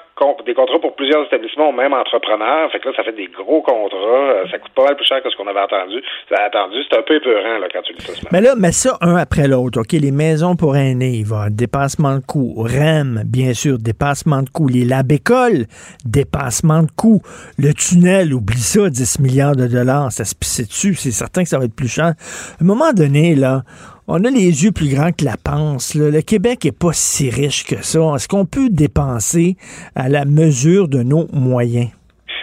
des 0.47 0.55
contrats 0.55 0.79
pour 0.79 0.95
plusieurs 0.95 1.27
établissements 1.27 1.73
même 1.73 1.93
entrepreneur. 1.93 2.71
Fait 2.71 2.79
que 2.79 2.89
là, 2.89 2.95
ça 2.97 3.03
fait 3.03 3.17
des 3.17 3.27
gros 3.27 3.63
contrats. 3.63 3.97
Euh, 3.99 4.47
Ça 4.51 4.59
coûte 4.59 4.73
pas 4.75 4.85
mal 4.85 4.97
plus 4.97 5.07
cher 5.07 5.23
que 5.23 5.31
ce 5.31 5.37
qu'on 5.37 5.47
avait 5.47 5.61
entendu. 5.61 6.01
Ça 6.29 6.37
a 6.43 6.47
attendu. 6.47 6.77
C'est 6.89 6.99
un 6.99 7.03
peu 7.03 7.17
épeurant, 7.17 7.59
là, 7.59 7.67
quand 7.73 7.83
tu 7.83 7.93
lis 7.93 8.03
ça 8.03 8.15
ce. 8.15 8.27
Mais 8.31 8.41
là, 8.41 8.55
mets 8.55 8.73
ça 8.73 8.97
un 9.01 9.17
après 9.17 9.49
l'autre. 9.49 9.81
OK, 9.81 9.93
les 9.93 10.13
maisons 10.13 10.57
pour 10.57 10.77
aînés, 10.77 11.19
il 11.19 11.25
va 11.25 11.37
avoir 11.37 11.51
dépassement 11.51 12.17
de 12.17 12.25
coûts. 12.45 12.63
REM, 12.63 13.23
bien 13.27 13.55
sûr, 13.55 13.79
dépassement 13.79 14.43
de 14.43 14.51
coûts. 14.51 14.69
Les 14.69 14.85
lab 14.85 15.11
écoles, 15.13 15.67
dépassement 16.05 16.83
de 16.83 16.91
coûts. 16.91 17.23
Le 17.59 17.73
tunnel, 17.73 18.35
oublie 18.35 18.59
ça, 18.59 18.89
10 18.91 19.21
milliards 19.21 19.57
de 19.57 19.67
dollars, 19.67 20.13
ça 20.13 20.25
se 20.25 20.35
pissait 20.35 20.65
dessus. 20.65 20.95
C'est 20.95 21.11
certain 21.11 21.43
que 21.43 21.49
ça 21.49 21.59
va 21.59 21.65
être 21.65 21.75
plus 21.77 21.93
cher. 21.93 22.07
À 22.07 22.63
un 22.63 22.65
moment 22.65 22.93
donné, 22.93 23.35
là, 23.35 23.63
on 24.09 24.25
a 24.25 24.31
les 24.31 24.65
yeux 24.65 24.73
plus 24.73 24.95
grands 24.95 25.11
que 25.11 25.25
la 25.25 25.37
panse. 25.43 25.95
là. 25.95 26.11
Le 26.11 26.21
Québec 26.21 26.67
est 26.67 26.79
pas 26.79 26.93
si 26.93 27.31
riche 27.31 27.65
que 27.65 27.83
ça. 27.83 28.01
Est-ce 28.15 28.29
qu'on 28.29 28.45
peut 28.45 28.69
dépenser 28.71 29.57
à 29.95 30.09
la 30.09 30.25
mesure 30.25 30.89
de 30.89 31.03
nos 31.03 31.27
moyens? 31.33 31.89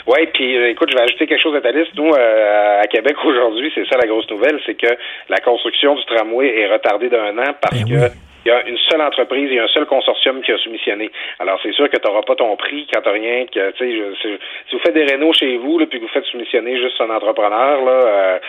Oui, 0.08 0.28
puis 0.34 0.58
euh, 0.58 0.72
écoute, 0.72 0.90
je 0.92 0.98
vais 0.98 1.04
ajouter 1.04 1.28
quelque 1.28 1.42
chose 1.42 1.56
à 1.56 1.62
ta 1.62 1.72
liste. 1.72 1.92
Nous, 1.96 2.10
euh, 2.10 2.82
à 2.82 2.88
Québec 2.88 3.16
aujourd'hui, 3.24 3.72
c'est 3.76 3.86
ça 3.88 3.98
la 4.02 4.08
grosse 4.08 4.30
nouvelle, 4.30 4.60
c'est 4.66 4.74
que 4.74 4.88
la 5.30 5.38
construction 5.38 5.96
du 5.96 6.04
tramway 6.06 6.48
est 6.48 6.68
retardée 6.74 7.10
d'un 7.10 7.38
an 7.38 7.54
parce 7.62 7.84
que 7.84 8.12
il 8.46 8.50
y 8.50 8.52
a 8.52 8.66
une 8.68 8.78
seule 8.78 9.02
entreprise 9.02 9.52
et 9.52 9.60
un 9.60 9.68
seul 9.68 9.86
consortium 9.86 10.42
qui 10.42 10.52
a 10.52 10.58
soumissionné. 10.58 11.12
Alors, 11.40 11.60
c'est 11.62 11.74
sûr 11.74 11.90
que 11.90 11.98
tu 11.98 12.08
n'auras 12.08 12.24
pas 12.24 12.36
ton 12.36 12.56
prix 12.56 12.88
quand 12.92 13.02
t'as 13.02 13.12
rien, 13.12 13.46
que, 13.46 13.72
tu 13.72 13.92
je- 13.98 14.16
si, 14.22 14.38
si 14.70 14.76
vous 14.76 14.82
faites 14.82 14.94
des 14.94 15.06
rénaux 15.06 15.34
chez 15.34 15.58
vous, 15.58 15.78
là, 15.80 15.86
puis 15.86 16.00
que 16.00 16.06
vous 16.06 16.12
faites 16.12 16.26
soumissionner 16.26 16.78
juste 16.78 17.00
un 17.02 17.10
entrepreneur, 17.10 17.84
là, 17.84 17.92
euh, 17.92 18.40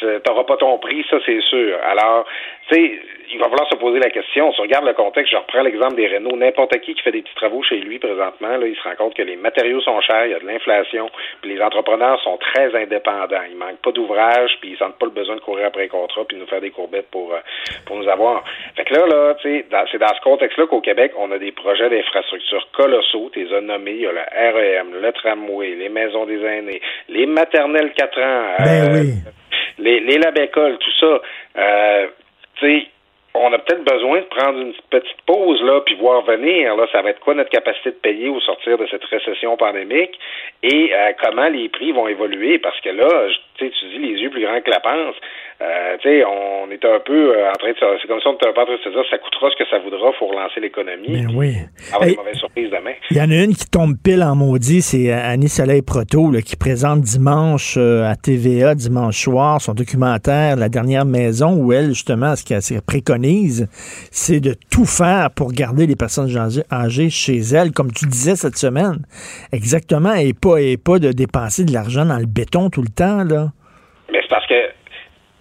c'est- 0.00 0.20
t'auras 0.22 0.44
pas 0.44 0.56
ton 0.56 0.78
prix, 0.78 1.04
ça, 1.08 1.16
c'est 1.24 1.40
sûr. 1.42 1.78
Alors, 1.88 2.26
tu 2.70 2.74
sais, 2.74 3.00
il 3.32 3.38
va 3.38 3.48
falloir 3.48 3.68
se 3.68 3.76
poser 3.76 3.98
la 3.98 4.10
question. 4.10 4.52
Si 4.52 4.60
on 4.60 4.62
regarde 4.62 4.84
le 4.86 4.92
contexte, 4.94 5.32
je 5.32 5.36
reprends 5.36 5.62
l'exemple 5.62 5.94
des 5.96 6.06
rénaux. 6.06 6.36
N'importe 6.36 6.78
qui 6.80 6.94
qui 6.94 7.02
fait 7.02 7.12
des 7.12 7.22
petits 7.22 7.34
travaux 7.34 7.62
chez 7.62 7.76
lui 7.76 7.98
présentement, 7.98 8.56
là, 8.56 8.66
il 8.66 8.76
se 8.76 8.82
rend 8.82 8.94
compte 8.96 9.14
que 9.14 9.22
les 9.22 9.36
matériaux 9.36 9.80
sont 9.80 10.00
chers, 10.00 10.26
il 10.26 10.32
y 10.32 10.34
a 10.34 10.38
de 10.38 10.46
l'inflation, 10.46 11.10
puis 11.42 11.54
les 11.54 11.60
entrepreneurs 11.62 12.20
sont 12.22 12.36
très 12.38 12.74
indépendants. 12.74 13.42
Ils 13.50 13.56
manquent 13.56 13.82
pas 13.82 13.92
d'ouvrage, 13.92 14.50
puis 14.60 14.70
ils 14.70 14.78
sentent 14.78 14.98
pas 14.98 15.06
le 15.06 15.12
besoin 15.12 15.36
de 15.36 15.40
courir 15.40 15.66
après 15.66 15.82
les 15.82 15.88
contrats, 15.88 16.24
puis 16.26 16.36
de 16.36 16.42
nous 16.42 16.48
faire 16.48 16.60
des 16.60 16.70
courbettes 16.70 17.10
pour, 17.10 17.32
euh, 17.34 17.38
pour 17.86 17.96
nous 17.96 18.08
avoir. 18.08 18.44
Fait 18.76 18.84
que 18.84 18.94
là, 18.94 19.06
là, 19.06 19.34
tu 19.40 19.48
sais, 19.48 19.66
dans- 19.70 19.84
c'est 19.90 19.98
dans 19.98 20.14
ce 20.14 20.20
contexte-là 20.22 20.66
qu'au 20.66 20.80
Québec, 20.80 21.12
on 21.18 21.30
a 21.32 21.38
des 21.38 21.52
projets 21.52 21.88
d'infrastructures 21.90 22.68
colossaux. 22.72 23.30
Tu 23.32 23.44
les 23.44 23.54
as 23.54 23.60
nommés. 23.60 23.92
Il 23.92 24.00
y 24.02 24.06
a 24.06 24.12
le 24.12 24.20
REM, 24.20 25.00
le 25.00 25.12
tramway, 25.12 25.74
les 25.74 25.88
maisons 25.88 26.24
des 26.26 26.42
aînés, 26.44 26.80
les 27.08 27.26
maternelles 27.26 27.92
4 27.92 28.18
ans, 28.20 28.54
Ben 28.58 28.66
euh, 28.66 29.00
oui. 29.02 29.12
les, 29.78 30.00
les 30.00 30.18
lab-écoles, 30.18 30.78
tout 30.78 30.90
ça. 31.00 31.20
Euh, 31.58 32.06
tu 32.56 32.80
sais, 32.80 32.86
on 33.40 33.52
a 33.52 33.58
peut-être 33.58 33.84
besoin 33.84 34.18
de 34.20 34.24
prendre 34.26 34.58
une 34.60 34.72
petite 34.90 35.20
pause, 35.26 35.60
là, 35.62 35.80
puis 35.86 35.94
voir 35.96 36.22
venir, 36.22 36.76
là, 36.76 36.86
ça 36.92 37.02
va 37.02 37.10
être 37.10 37.20
quoi 37.20 37.34
notre 37.34 37.50
capacité 37.50 37.90
de 37.90 37.96
payer 37.96 38.28
au 38.28 38.40
sortir 38.40 38.76
de 38.78 38.86
cette 38.86 39.04
récession 39.04 39.56
pandémique 39.56 40.18
et 40.62 40.90
euh, 40.94 41.12
comment 41.22 41.48
les 41.48 41.68
prix 41.68 41.92
vont 41.92 42.08
évoluer, 42.08 42.58
parce 42.58 42.80
que 42.80 42.90
là, 42.90 43.28
je- 43.28 43.38
tu 43.58 43.86
dis 43.90 43.98
les 43.98 44.20
yeux 44.20 44.30
plus 44.30 44.42
grands 44.44 44.60
que 44.60 44.70
la 44.70 44.80
panse. 44.80 45.16
Euh, 45.60 45.96
tu 46.00 46.08
sais, 46.08 46.24
on 46.24 46.70
est 46.70 46.84
un 46.84 47.00
peu 47.04 47.36
euh, 47.36 47.50
en 47.50 47.58
train 47.58 47.72
de 47.72 47.76
se- 47.76 47.98
c'est 48.00 48.06
comme 48.06 48.20
si 48.20 48.28
on 48.28 48.34
était 48.34 48.46
un 48.46 48.52
peu 48.52 48.60
en 48.60 48.64
train 48.64 48.76
de 48.76 48.80
se 48.84 48.88
dire 48.90 49.02
ça 49.10 49.18
coûtera 49.18 49.50
ce 49.50 49.56
que 49.56 49.68
ça 49.68 49.80
voudra 49.80 50.12
pour 50.16 50.30
relancer 50.30 50.60
l'économie. 50.60 51.08
Ben 51.26 51.32
oui. 51.34 51.56
Avoir 51.88 52.04
Hey, 52.04 52.10
des 52.12 52.16
mauvaises 52.16 52.36
surprises 52.36 52.70
demain. 52.70 52.92
Il 53.10 53.16
y 53.16 53.20
en 53.20 53.28
a 53.30 53.34
une 53.42 53.54
qui 53.56 53.66
tombe 53.68 53.96
pile 54.00 54.22
en 54.22 54.36
maudit, 54.36 54.82
c'est 54.82 55.12
euh, 55.12 55.18
Annie 55.20 55.48
Soleil 55.48 55.82
Proto, 55.82 56.30
là, 56.30 56.42
qui 56.42 56.54
présente 56.54 57.00
dimanche 57.00 57.74
euh, 57.76 58.08
à 58.08 58.14
TVA, 58.14 58.76
dimanche 58.76 59.20
soir, 59.20 59.60
son 59.60 59.74
documentaire 59.74 60.54
La 60.54 60.68
dernière 60.68 61.04
maison, 61.04 61.54
où 61.56 61.72
elle, 61.72 61.88
justement, 61.88 62.36
ce 62.36 62.44
qu'elle 62.44 62.62
préconise, 62.82 63.66
c'est 64.12 64.38
de 64.40 64.54
tout 64.70 64.86
faire 64.86 65.30
pour 65.34 65.50
garder 65.52 65.88
les 65.88 65.96
personnes 65.96 66.36
âgées, 66.36 66.62
âgées 66.70 67.10
chez 67.10 67.38
elles, 67.38 67.72
comme 67.72 67.90
tu 67.90 68.06
disais 68.06 68.36
cette 68.36 68.56
semaine. 68.56 69.04
Exactement, 69.52 70.14
et 70.14 70.34
pas, 70.34 70.58
et 70.60 70.76
pas 70.76 71.00
de 71.00 71.10
dépenser 71.10 71.64
de 71.64 71.72
l'argent 71.72 72.04
dans 72.04 72.18
le 72.18 72.26
béton 72.26 72.70
tout 72.70 72.82
le 72.82 72.88
temps, 72.94 73.24
là. 73.24 73.47
Parce 74.28 74.46
que, 74.46 74.68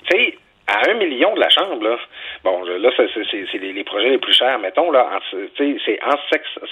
tu 0.10 0.18
sais, 0.18 0.38
à 0.68 0.90
un 0.90 0.96
million 0.96 1.34
de 1.34 1.40
la 1.40 1.50
chambre, 1.50 1.82
là, 1.82 1.98
bon, 2.44 2.62
là, 2.64 2.90
c'est- 2.98 3.58
les, 3.58 3.84
projets 3.86 4.10
les 4.10 4.18
plus 4.18 4.34
chers, 4.34 4.60
mettons, 4.60 4.92
là, 4.92 5.08
c'est 5.58 6.00
entre 6.04 6.24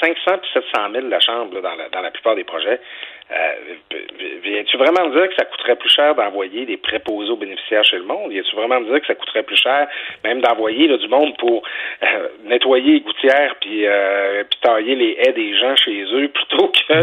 500 0.01 0.11
et 0.11 0.53
700 0.53 0.91
000 0.91 1.07
la 1.07 1.19
chambre, 1.21 1.55
là, 1.55 1.61
dans, 1.61 1.75
la, 1.75 1.89
dans 1.89 2.01
la 2.01 2.11
plupart 2.11 2.35
des 2.35 2.43
projets. 2.43 2.79
Euh, 3.31 3.53
Viens-tu 4.43 4.77
vraiment 4.77 5.07
me 5.07 5.17
dire 5.17 5.29
que 5.29 5.35
ça 5.35 5.45
coûterait 5.45 5.75
plus 5.77 5.89
cher 5.89 6.13
d'envoyer 6.13 6.65
des 6.65 6.77
préposés 6.77 7.31
aux 7.31 7.37
bénéficiaires 7.37 7.83
chez 7.83 7.97
le 7.97 8.03
monde? 8.03 8.31
Viens-tu 8.31 8.55
vraiment 8.55 8.79
me 8.81 8.85
dire 8.85 8.99
que 9.01 9.07
ça 9.07 9.15
coûterait 9.15 9.41
plus 9.43 9.57
cher 9.57 9.87
même 10.23 10.41
d'envoyer 10.41 10.87
du 10.95 11.07
monde 11.07 11.35
pour 11.37 11.63
euh, 12.03 12.27
nettoyer 12.43 12.93
les 12.93 12.99
gouttières 12.99 13.55
puis, 13.59 13.87
euh, 13.87 14.43
puis 14.43 14.59
tailler 14.61 14.95
les 14.95 15.17
haies 15.19 15.33
des 15.33 15.57
gens 15.57 15.75
chez 15.77 16.03
eux 16.03 16.27
plutôt 16.27 16.67
que 16.67 16.93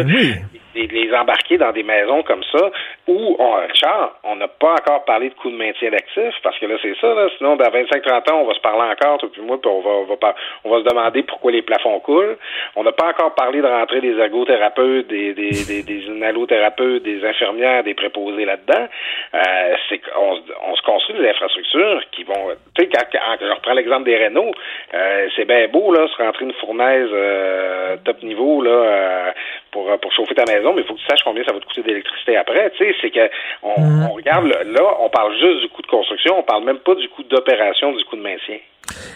les, 0.74 0.86
les 0.86 1.14
embarquer 1.14 1.58
dans 1.58 1.72
des 1.72 1.82
maisons 1.82 2.22
comme 2.22 2.42
ça 2.44 2.70
où, 3.08 3.36
on, 3.38 3.52
Richard, 3.66 4.18
on 4.24 4.36
n'a 4.36 4.48
pas 4.48 4.72
encore 4.72 5.04
parlé 5.04 5.28
de 5.28 5.34
coût 5.34 5.50
de 5.50 5.56
maintien 5.56 5.90
d'actifs 5.90 6.34
parce 6.42 6.58
que 6.58 6.66
là, 6.66 6.76
c'est 6.82 6.96
ça, 7.00 7.14
là, 7.14 7.28
sinon, 7.38 7.56
dans 7.56 7.68
25-30 7.68 8.30
ans, 8.30 8.40
on 8.42 8.46
va 8.46 8.54
se 8.54 8.60
parler 8.60 8.90
encore, 8.90 9.18
toi 9.18 9.28
puis 9.32 9.42
moi, 9.42 9.60
puis 9.60 9.70
on 9.70 9.80
va, 9.80 9.90
on 9.90 10.04
va, 10.04 10.34
on 10.64 10.70
va 10.70 10.78
se 10.78 10.88
demander 10.88 11.22
pourquoi 11.22 11.52
les 11.52 11.62
plafonds 11.62 12.00
coulent. 12.00 12.36
On 12.76 12.84
n'a 12.84 12.92
pas 12.92 13.08
encore 13.08 13.34
parlé 13.34 13.60
de 13.60 13.66
rentrer 13.66 14.00
des 14.00 14.16
ergothérapeutes, 14.18 15.08
des, 15.08 15.34
des, 15.34 15.50
des, 15.50 15.82
des 15.82 16.06
inhalothérapeutes, 16.06 17.02
des 17.02 17.24
infirmières, 17.24 17.84
des 17.84 17.94
préposés 17.94 18.44
là-dedans. 18.44 18.86
Euh, 19.34 19.74
c'est 19.88 19.98
qu'on 19.98 20.40
on 20.66 20.76
se 20.76 20.82
construit 20.82 21.18
des 21.18 21.28
infrastructures 21.28 22.02
qui 22.12 22.24
vont... 22.24 22.50
Tu 22.76 22.84
sais, 22.84 22.88
quand, 22.88 23.04
quand 23.12 23.36
je 23.40 23.52
reprends 23.52 23.74
l'exemple 23.74 24.04
des 24.04 24.24
Renault, 24.24 24.52
euh, 24.94 25.28
c'est 25.36 25.44
bien 25.44 25.68
beau, 25.68 25.92
là, 25.92 26.06
se 26.08 26.22
rentrer 26.22 26.44
une 26.44 26.52
fournaise 26.54 27.08
euh, 27.12 27.96
top 28.04 28.22
niveau, 28.22 28.62
là, 28.62 28.70
euh, 28.70 29.30
pour, 29.70 29.86
pour 30.00 30.12
chauffer 30.12 30.34
ta 30.34 30.44
maison 30.44 30.61
maison, 30.62 30.74
mais 30.74 30.82
il 30.82 30.86
faut 30.86 30.94
que 30.94 31.00
tu 31.00 31.06
saches 31.06 31.22
combien 31.24 31.44
ça 31.44 31.52
va 31.52 31.60
te 31.60 31.66
coûter 31.66 31.82
d'électricité 31.82 32.36
après. 32.36 32.70
Tu 32.70 32.78
sais, 32.84 32.94
c'est 33.00 33.10
que 33.10 33.28
on, 33.62 33.80
Mm. 33.80 34.06
on 34.10 34.12
regarde 34.14 34.46
là, 34.46 34.96
on 35.00 35.08
parle 35.10 35.32
juste 35.38 35.60
du 35.60 35.68
coût 35.68 35.82
de 35.82 35.86
construction, 35.88 36.38
on 36.38 36.42
parle 36.42 36.64
même 36.64 36.78
pas 36.78 36.94
du 36.94 37.08
coût 37.08 37.22
d'opération, 37.24 37.92
du 37.92 38.04
coût 38.04 38.16
de 38.16 38.22
maintien. 38.22 38.58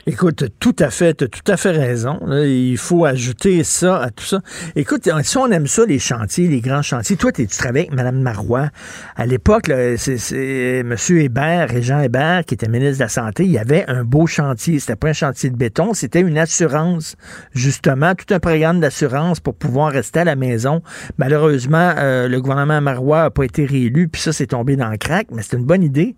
Écoute, 0.06 0.44
tout 0.60 0.76
à 0.78 0.90
fait, 0.90 1.22
as 1.22 1.28
tout 1.28 1.52
à 1.52 1.56
fait 1.56 1.72
raison. 1.72 2.20
il 2.30 2.78
faut 2.78 3.04
ajouter 3.04 3.64
ça 3.64 4.00
à 4.00 4.10
tout 4.10 4.24
ça. 4.24 4.40
Écoute, 4.76 5.08
si 5.22 5.36
on 5.36 5.50
aime 5.50 5.66
ça, 5.66 5.84
les 5.84 5.98
chantiers, 5.98 6.48
les 6.48 6.60
grands 6.60 6.82
chantiers, 6.82 7.16
toi, 7.16 7.32
tu 7.32 7.46
travaillais 7.46 7.86
avec 7.86 7.92
Mme 7.92 8.20
Marois? 8.20 8.70
À 9.16 9.26
l'époque, 9.26 9.72
c'est 9.96 10.16
c'est 10.18 10.78
M. 10.78 10.94
Hébert, 11.10 11.68
Régent 11.68 12.00
Hébert, 12.00 12.44
qui 12.44 12.54
était 12.54 12.68
ministre 12.68 12.98
de 12.98 13.04
la 13.04 13.08
Santé, 13.08 13.44
il 13.44 13.50
y 13.50 13.58
avait 13.58 13.84
un 13.88 14.04
beau 14.04 14.26
chantier. 14.26 14.78
C'était 14.78 14.96
pas 14.96 15.08
un 15.08 15.12
chantier 15.12 15.50
de 15.50 15.56
béton, 15.56 15.94
c'était 15.94 16.20
une 16.20 16.38
assurance, 16.38 17.16
justement, 17.52 18.14
tout 18.14 18.32
un 18.32 18.40
programme 18.40 18.80
d'assurance 18.80 19.40
pour 19.40 19.54
pouvoir 19.54 19.92
rester 19.92 20.20
à 20.20 20.24
la 20.24 20.36
maison. 20.36 20.82
Malheureusement, 21.18 21.94
euh, 21.96 22.28
le 22.28 22.40
gouvernement 22.40 22.80
Marois 22.80 23.22
n'a 23.22 23.30
pas 23.30 23.44
été 23.44 23.64
réélu, 23.64 24.08
puis 24.08 24.20
ça, 24.22 24.32
c'est 24.32 24.48
tombé 24.48 24.76
dans 24.76 24.88
le 24.88 24.98
crack, 24.98 25.28
mais 25.32 25.42
c'est 25.42 25.56
une 25.56 25.64
bonne 25.64 25.82
idée. 25.82 26.16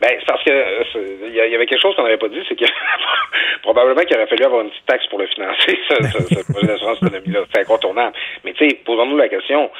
Ben, 0.00 0.10
c'est 0.18 0.26
parce 0.26 0.42
que 0.42 1.26
il 1.28 1.34
y, 1.34 1.40
avait 1.54 1.66
quelque 1.66 1.80
chose 1.80 1.94
qu'on 1.96 2.02
n'avait 2.02 2.16
pas 2.18 2.28
dit, 2.28 2.42
c'est 2.48 2.56
que 2.58 2.64
probablement 3.62 4.02
qu'il 4.02 4.16
aurait 4.16 4.26
fallu 4.26 4.44
avoir 4.44 4.62
une 4.62 4.70
petite 4.70 4.86
taxe 4.86 5.06
pour 5.06 5.18
le 5.18 5.26
financer, 5.26 5.78
ce, 5.88 5.94
ce- 5.94 6.34
ce 6.44 6.52
projet 6.52 6.66
d'assurance 6.66 7.02
autonomie-là. 7.02 7.40
C'est 7.54 7.62
incontournable. 7.62 8.14
Mais 8.44 8.52
tu 8.52 8.68
sais, 8.68 8.76
posons-nous 8.84 9.16
la 9.16 9.28
question. 9.28 9.70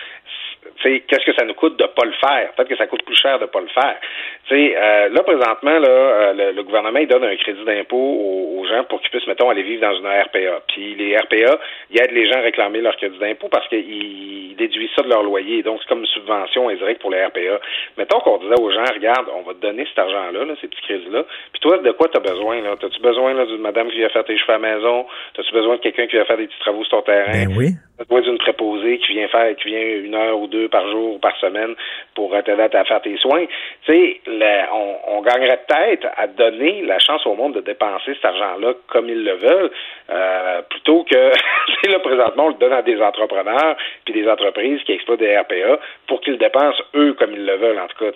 Tu 0.77 0.83
sais, 0.83 1.01
qu'est-ce 1.07 1.25
que 1.27 1.35
ça 1.35 1.45
nous 1.45 1.55
coûte 1.55 1.77
de 1.79 1.85
pas 1.85 2.05
le 2.05 2.13
faire? 2.13 2.53
Peut-être 2.53 2.69
que 2.69 2.77
ça 2.77 2.87
coûte 2.87 3.05
plus 3.05 3.17
cher 3.17 3.39
de 3.39 3.47
pas 3.47 3.61
le 3.61 3.69
faire. 3.69 3.97
Tu 4.47 4.55
sais, 4.55 4.75
euh, 4.77 5.09
là, 5.09 5.23
présentement, 5.23 5.79
là, 5.79 5.89
euh, 5.89 6.33
le, 6.35 6.53
le 6.53 6.63
gouvernement, 6.63 6.99
il 6.99 7.09
donne 7.09 7.25
un 7.25 7.37
crédit 7.37 7.65
d'impôt 7.65 7.97
aux, 7.97 8.61
aux 8.61 8.67
gens 8.67 8.85
pour 8.85 9.01
qu'ils 9.01 9.11
puissent, 9.11 9.27
mettons, 9.27 9.49
aller 9.49 9.63
vivre 9.63 9.81
dans 9.81 9.97
une 9.97 10.07
RPA. 10.07 10.61
Puis 10.69 10.95
les 10.95 11.17
RPA, 11.17 11.59
ils 11.91 12.01
aident 12.01 12.13
les 12.13 12.27
gens 12.29 12.39
à 12.39 12.43
réclamer 12.43 12.81
leur 12.81 12.97
crédit 12.97 13.19
d'impôt 13.19 13.49
parce 13.49 13.67
qu'ils 13.69 14.55
déduisent 14.57 14.91
ça 14.97 15.03
de 15.03 15.09
leur 15.09 15.23
loyer. 15.23 15.63
Donc, 15.63 15.81
c'est 15.81 15.89
comme 15.89 16.01
une 16.01 16.07
subvention 16.07 16.69
indirecte 16.69 17.01
pour 17.01 17.11
les 17.11 17.25
RPA. 17.25 17.61
Mettons 17.97 18.21
qu'on 18.21 18.39
disait 18.39 18.61
aux 18.61 18.71
gens, 18.71 18.85
regarde, 18.95 19.27
on 19.35 19.43
va 19.43 19.55
te 19.55 19.61
donner 19.61 19.87
cet 19.89 19.99
argent-là, 19.99 20.45
là, 20.45 20.55
ces 20.61 20.69
petits 20.69 20.83
crédits-là. 20.83 21.25
Puis 21.53 21.61
toi, 21.61 21.79
de 21.79 21.91
quoi 21.93 22.09
tu 22.09 22.19
as 22.19 22.21
besoin? 22.21 22.61
là? 22.61 22.77
T'as-tu 22.79 23.01
besoin 23.01 23.35
là, 23.35 23.47
d'une 23.47 23.63
madame 23.63 23.89
qui 23.89 23.97
vient 23.97 24.09
faire 24.11 24.25
tes 24.25 24.37
cheveux 24.37 24.55
à 24.55 24.59
la 24.59 24.77
maison? 24.77 25.07
T'as-tu 25.35 25.53
besoin 25.53 25.77
de 25.77 25.81
quelqu'un 25.81 26.07
qui 26.07 26.17
vient 26.17 26.25
faire 26.25 26.37
des 26.37 26.47
petits 26.47 26.61
travaux 26.61 26.85
sur 26.85 26.99
ton 26.99 27.03
terrain? 27.03 27.47
Ben 27.47 27.55
oui. 27.57 27.69
T'as 27.97 28.05
besoin 28.05 28.21
d'une 28.23 28.39
préposée 28.39 28.99
qui 28.99 29.13
vient 29.13 29.29
faire, 29.29 29.55
qui 29.57 29.69
vient 29.69 29.81
une 29.81 30.15
heure 30.15 30.39
ou 30.39 30.49
deux 30.49 30.69
par 30.69 30.89
jour 30.91 31.15
ou 31.15 31.19
par 31.19 31.37
semaine 31.39 31.75
pour 32.15 32.31
t'aider 32.45 32.63
à 32.63 32.85
faire 32.85 33.01
tes 33.03 33.17
soins? 33.19 33.47
Tu 33.87 33.93
sais, 33.93 34.21
on, 34.73 35.23
gagnerait 35.23 35.61
peut-être 35.67 36.07
à 36.17 36.27
donner 36.27 36.83
la 36.83 36.99
chance 36.99 37.27
au 37.27 37.35
monde 37.35 37.55
de 37.55 37.61
dépenser 37.61 38.15
cet 38.15 38.25
argent-là 38.25 38.75
comme 38.89 39.09
ils 39.09 39.25
le 39.25 39.35
veulent, 39.35 39.71
euh, 40.11 40.63
plutôt 40.69 41.05
que, 41.05 41.17
là, 41.89 41.99
présentement, 42.01 42.47
on 42.47 42.49
le 42.49 42.55
donne 42.55 42.73
à 42.73 42.83
des 42.83 43.01
entrepreneurs 43.01 43.77
puis 44.05 44.15
des 44.15 44.29
entreprises 44.29 44.83
qui 44.83 44.93
exploitent 44.93 45.21
des 45.21 45.37
RPA 45.37 45.79
pour 46.07 46.21
qu'ils 46.21 46.39
dépensent 46.39 46.83
eux 46.95 47.15
comme 47.15 47.33
ils 47.33 47.47
le 47.47 47.57
veulent, 47.57 47.79
en 47.79 47.87
tout 47.87 48.05
cas. 48.05 48.11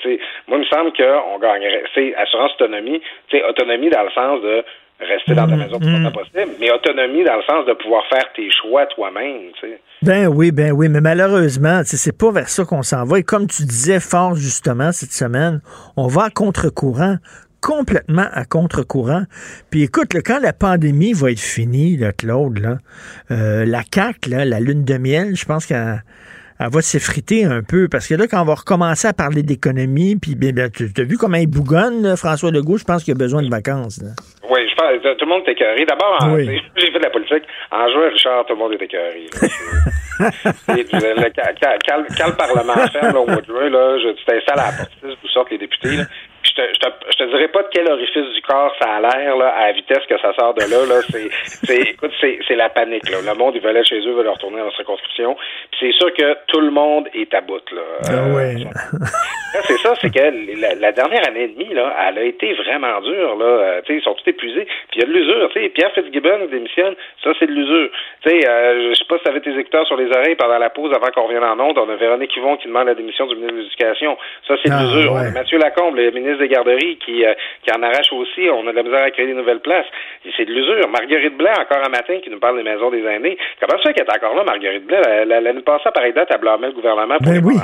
Moi, 0.48 0.58
il 0.58 0.60
me 0.60 0.64
semble 0.64 0.92
qu'on 0.92 1.38
gagnerait, 1.38 1.84
c'est 1.94 2.14
assurance 2.14 2.52
autonomie, 2.54 3.00
sais, 3.30 3.42
autonomie 3.44 3.90
dans 3.90 4.02
le 4.02 4.10
sens 4.10 4.42
de 4.42 4.64
rester 5.00 5.34
dans 5.34 5.46
ta 5.46 5.56
maison 5.56 5.78
plus 5.78 5.90
longtemps 5.90 6.18
possible, 6.18 6.52
mais 6.60 6.70
autonomie 6.70 7.24
dans 7.24 7.36
le 7.36 7.42
sens 7.42 7.66
de 7.66 7.72
pouvoir 7.74 8.02
faire 8.08 8.24
tes 8.34 8.48
choix 8.50 8.86
toi-même, 8.86 9.52
tu 9.60 9.68
sais. 9.68 9.80
Ben 10.02 10.26
oui, 10.26 10.52
ben 10.52 10.72
oui, 10.72 10.88
mais 10.88 11.00
malheureusement, 11.00 11.82
c'est 11.84 12.16
pas 12.16 12.30
vers 12.30 12.48
ça 12.48 12.64
qu'on 12.64 12.82
s'en 12.82 13.04
va. 13.04 13.18
Et 13.18 13.22
comme 13.22 13.46
tu 13.46 13.64
disais 13.64 14.00
fort 14.00 14.34
justement 14.34 14.92
cette 14.92 15.12
semaine, 15.12 15.60
on 15.96 16.06
va 16.06 16.24
à 16.24 16.30
contre-courant, 16.30 17.16
complètement 17.60 18.26
à 18.32 18.44
contre-courant. 18.44 19.22
Puis 19.70 19.82
écoute, 19.82 20.14
là, 20.14 20.20
quand 20.22 20.40
la 20.40 20.52
pandémie 20.52 21.12
va 21.12 21.30
être 21.30 21.40
finie, 21.40 21.96
là, 21.96 22.12
Claude, 22.12 22.58
là, 22.58 22.78
euh, 23.30 23.64
la 23.64 23.82
CAQ, 23.92 24.30
là, 24.30 24.44
la 24.44 24.60
lune 24.60 24.84
de 24.84 24.98
miel, 24.98 25.36
je 25.36 25.44
pense 25.44 25.66
qu'elle 25.66 26.02
elle 26.60 26.70
va 26.70 26.82
s'effriter 26.82 27.44
un 27.44 27.62
peu 27.62 27.88
parce 27.88 28.08
que 28.08 28.14
là, 28.14 28.26
quand 28.26 28.42
on 28.42 28.44
va 28.44 28.56
recommencer 28.56 29.06
à 29.06 29.12
parler 29.12 29.42
d'économie, 29.42 30.16
puis 30.16 30.34
ben, 30.34 30.52
ben, 30.52 30.70
tu 30.70 30.90
as 30.96 31.04
vu 31.04 31.16
comment 31.16 31.36
il 31.36 31.46
bougonne, 31.46 32.02
là, 32.02 32.16
François 32.16 32.50
Legault, 32.50 32.78
je 32.78 32.84
pense 32.84 33.04
qu'il 33.04 33.12
a 33.12 33.16
besoin 33.16 33.42
de 33.42 33.48
vacances. 33.48 34.02
là. 34.02 34.10
Oui, 34.50 34.67
pense 34.78 35.18
tout 35.18 35.24
le 35.24 35.30
monde 35.30 35.42
est 35.46 35.52
écœuré. 35.52 35.84
D'abord, 35.84 36.18
Oui. 36.32 36.60
j'ai 36.76 36.86
fait 36.92 36.98
de 36.98 37.04
la 37.04 37.10
politique. 37.10 37.42
En 37.70 37.90
juin, 37.90 38.08
Richard, 38.10 38.46
tout 38.46 38.54
le 38.54 38.58
monde 38.58 38.72
est 38.74 38.82
écœuré. 38.82 39.26
le 42.28 42.36
Parlement 42.36 42.74
ferme 42.92 43.12
là, 43.14 43.20
au 43.20 43.26
mois 43.26 43.40
de 43.40 43.46
juin, 43.46 43.68
là, 43.70 43.98
je, 43.98 44.08
tu 44.14 44.24
t'installes 44.24 44.58
à 44.60 44.70
la 44.70 44.76
porte 44.78 44.90
6, 45.00 45.16
vous 45.22 45.28
sortent 45.28 45.50
les 45.50 45.58
députés. 45.58 45.96
Là. 45.96 46.04
Je 46.48 46.54
te, 46.54 46.62
je, 46.74 46.78
te, 46.80 46.86
je 47.12 47.16
te 47.18 47.24
dirais 47.24 47.48
pas 47.48 47.62
de 47.62 47.68
quel 47.72 47.88
orifice 47.90 48.28
du 48.34 48.40
corps 48.42 48.74
ça 48.80 48.88
a 48.96 49.00
l'air 49.00 49.36
là, 49.36 49.48
à 49.48 49.66
la 49.68 49.72
vitesse 49.72 50.04
que 50.08 50.18
ça 50.18 50.32
sort 50.34 50.54
de 50.54 50.62
là. 50.62 50.86
là. 50.88 51.00
C'est, 51.10 51.28
c'est, 51.66 51.80
écoute, 51.92 52.12
c'est, 52.20 52.38
c'est 52.46 52.56
la 52.56 52.68
panique. 52.68 53.08
Là. 53.10 53.18
Le 53.24 53.34
monde, 53.38 53.54
ils 53.56 53.60
veulent 53.60 53.76
aller 53.76 53.84
chez 53.84 54.00
eux, 54.06 54.12
veulent 54.12 54.28
retourner 54.28 54.58
dans 54.58 54.64
leur 54.64 54.74
circonscription. 54.76 55.36
Puis 55.70 55.78
c'est 55.80 55.92
sûr 55.92 56.12
que 56.14 56.36
tout 56.48 56.60
le 56.60 56.70
monde 56.70 57.08
est 57.14 57.32
à 57.34 57.40
bout. 57.40 57.62
Là. 57.72 57.82
Ah 58.08 58.34
ouais. 58.34 58.54
Là, 59.54 59.60
c'est 59.64 59.78
ça, 59.78 59.94
c'est 60.00 60.12
que 60.12 60.60
la, 60.60 60.74
la 60.74 60.92
dernière 60.92 61.26
année 61.26 61.44
et 61.44 61.48
demie, 61.48 61.72
là, 61.72 61.94
elle 62.08 62.18
a 62.18 62.22
été 62.22 62.52
vraiment 62.54 63.00
dure. 63.00 63.36
Là. 63.36 63.44
Euh, 63.46 63.80
tu 63.84 63.92
sais, 63.94 63.98
ils 64.00 64.02
sont 64.04 64.14
tous 64.14 64.28
épuisés. 64.30 64.64
Puis 64.90 64.96
il 64.96 65.00
y 65.00 65.02
a 65.04 65.06
de 65.06 65.12
l'usure. 65.12 65.48
Tu 65.54 65.62
sais, 65.62 65.68
Pierre 65.70 65.92
Fitzgibbon 65.92 66.46
démissionne. 66.50 66.94
Ça, 67.24 67.30
c'est 67.38 67.46
de 67.46 67.52
l'usure. 67.52 67.88
Tu 68.22 68.30
sais, 68.30 68.48
euh, 68.48 68.90
je 68.90 68.94
sais 68.94 69.04
pas 69.08 69.16
si 69.18 69.24
tu 69.24 69.30
avais 69.30 69.40
tes 69.40 69.56
écouteurs 69.58 69.86
sur 69.86 69.96
les 69.96 70.10
oreilles 70.10 70.36
pendant 70.36 70.58
la 70.58 70.70
pause 70.70 70.92
avant 70.94 71.08
qu'on 71.14 71.26
revienne 71.26 71.44
en 71.44 71.58
onde. 71.60 71.78
On 71.78 71.88
a 71.88 71.96
Véronique 71.96 72.36
Yvon 72.36 72.56
qui 72.58 72.68
demande 72.68 72.86
la 72.88 72.94
démission 72.94 73.26
du 73.26 73.34
ministre 73.36 73.54
de 73.56 73.60
l'Éducation. 73.62 74.18
Ça, 74.46 74.54
c'est 74.62 74.68
de 74.68 74.74
Ah, 74.74 74.82
l'usure. 74.82 75.12
ouais. 75.12 75.30
Mathieu 75.32 75.58
Lacombe, 75.58 75.96
le 75.96 76.10
ministre 76.10 76.37
des 76.38 76.48
Garderies, 76.48 76.98
qui, 77.04 77.24
euh, 77.24 77.34
qui 77.62 77.70
en 77.72 77.82
arrache 77.82 78.12
aussi. 78.12 78.48
On 78.50 78.66
a 78.66 78.70
de 78.72 78.76
la 78.76 78.82
misère 78.82 79.02
à 79.02 79.10
créer 79.10 79.26
des 79.26 79.34
nouvelles 79.34 79.60
places. 79.60 79.86
C'est 80.36 80.44
de 80.44 80.52
l'usure. 80.52 80.88
Marguerite 80.88 81.36
Blais, 81.36 81.50
encore 81.58 81.84
un 81.84 81.90
matin, 81.90 82.18
qui 82.22 82.30
nous 82.30 82.38
parle 82.40 82.56
des 82.56 82.62
maisons 82.62 82.90
des 82.90 83.04
aînés. 83.04 83.36
Comment 83.60 83.80
ça 83.82 83.92
qu'elle 83.92 84.06
est 84.06 84.16
encore 84.16 84.34
là, 84.36 84.44
Marguerite 84.44 84.86
Blais? 84.86 85.00
La- 85.04 85.24
la- 85.24 85.40
L'année 85.40 85.62
passée, 85.62 85.84
à 85.86 85.92
pareille 85.92 86.12
date, 86.12 86.28
elle 86.32 86.40
blâmait 86.40 86.66
le 86.68 86.72
gouvernement 86.72 87.16
pour 87.18 87.26
Ben 87.32 87.34
les 87.40 87.44
oui. 87.44 87.54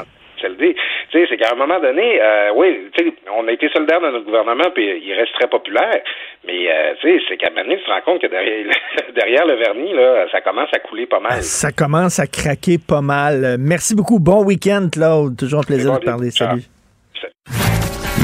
Tu 0.41 0.75
sais, 1.13 1.27
c'est 1.31 1.37
qu'à 1.39 1.53
un 1.53 1.57
moment 1.57 1.81
donné, 1.81 2.21
euh, 2.21 2.51
oui, 2.55 2.91
tu 2.93 3.05
sais, 3.05 3.15
on 3.35 3.49
a 3.49 3.53
été 3.53 3.69
solidaire 3.71 4.01
dans 4.01 4.11
notre 4.11 4.27
gouvernement, 4.27 4.71
puis 4.75 5.01
il 5.03 5.15
reste 5.15 5.33
très 5.35 5.49
populaire. 5.49 6.01
Mais 6.47 6.71
euh, 6.71 6.93
tu 7.01 7.09
sais, 7.19 7.25
c'est 7.29 7.37
qu'à 7.39 7.47
un 7.47 7.51
moment 7.51 7.63
donné, 7.63 7.79
tu 7.79 7.85
te 7.85 7.91
rends 7.91 8.01
compte 8.03 8.21
que 8.21 8.27
derrière, 8.27 8.67
derrière 9.15 9.47
le 9.47 9.55
vernis, 9.55 9.93
là, 9.95 10.27
ça 10.31 10.43
commence 10.43 10.69
à 10.75 10.81
couler 10.81 11.07
pas 11.07 11.21
mal. 11.21 11.41
Ça 11.43 11.73
commence 11.73 12.19
à 12.19 12.27
craquer 12.27 12.77
pas 12.79 13.01
mal. 13.01 13.57
Merci 13.59 13.95
beaucoup. 13.95 14.19
Bon 14.19 14.45
week-end, 14.45 14.89
Claude. 14.93 15.37
Toujours 15.39 15.61
un 15.61 15.63
plaisir 15.67 15.93
bon, 15.93 15.99
de 15.99 16.05
parler. 16.05 16.31
Salut. 16.31 16.63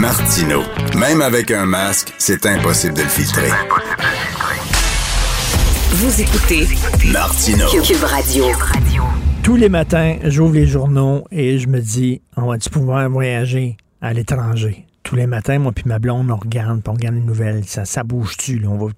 Martino. 0.01 0.63
Même 0.99 1.21
avec 1.21 1.51
un 1.51 1.67
masque, 1.67 2.15
c'est 2.17 2.47
impossible 2.47 2.95
de 2.95 3.03
le 3.03 3.09
filtrer. 3.09 3.51
Vous 5.91 6.21
écoutez 6.23 6.67
Martino. 7.13 7.67
Cube 7.83 8.03
Radio. 8.05 8.45
Tous 9.43 9.57
les 9.57 9.69
matins, 9.69 10.17
j'ouvre 10.25 10.55
les 10.55 10.67
journaux 10.67 11.25
et 11.31 11.59
je 11.59 11.69
me 11.69 11.81
dis, 11.81 12.23
on 12.37 12.47
va-tu 12.47 12.71
pouvoir 12.71 13.11
voyager 13.11 13.77
à 14.01 14.15
l'étranger? 14.15 14.87
Tous 15.03 15.17
les 15.17 15.27
matins, 15.27 15.59
moi 15.59 15.73
puis 15.73 15.85
ma 15.87 15.99
blonde, 15.99 16.31
on 16.31 16.37
regarde, 16.37 16.81
puis 16.83 16.89
on 16.91 16.95
regarde 16.95 17.17
les 17.17 17.21
nouvelles. 17.21 17.65
Ça, 17.67 17.85
ça 17.85 18.03
bouge-tu, 18.03 18.59
là? 18.59 18.69
On 18.71 18.79
va 18.79 18.93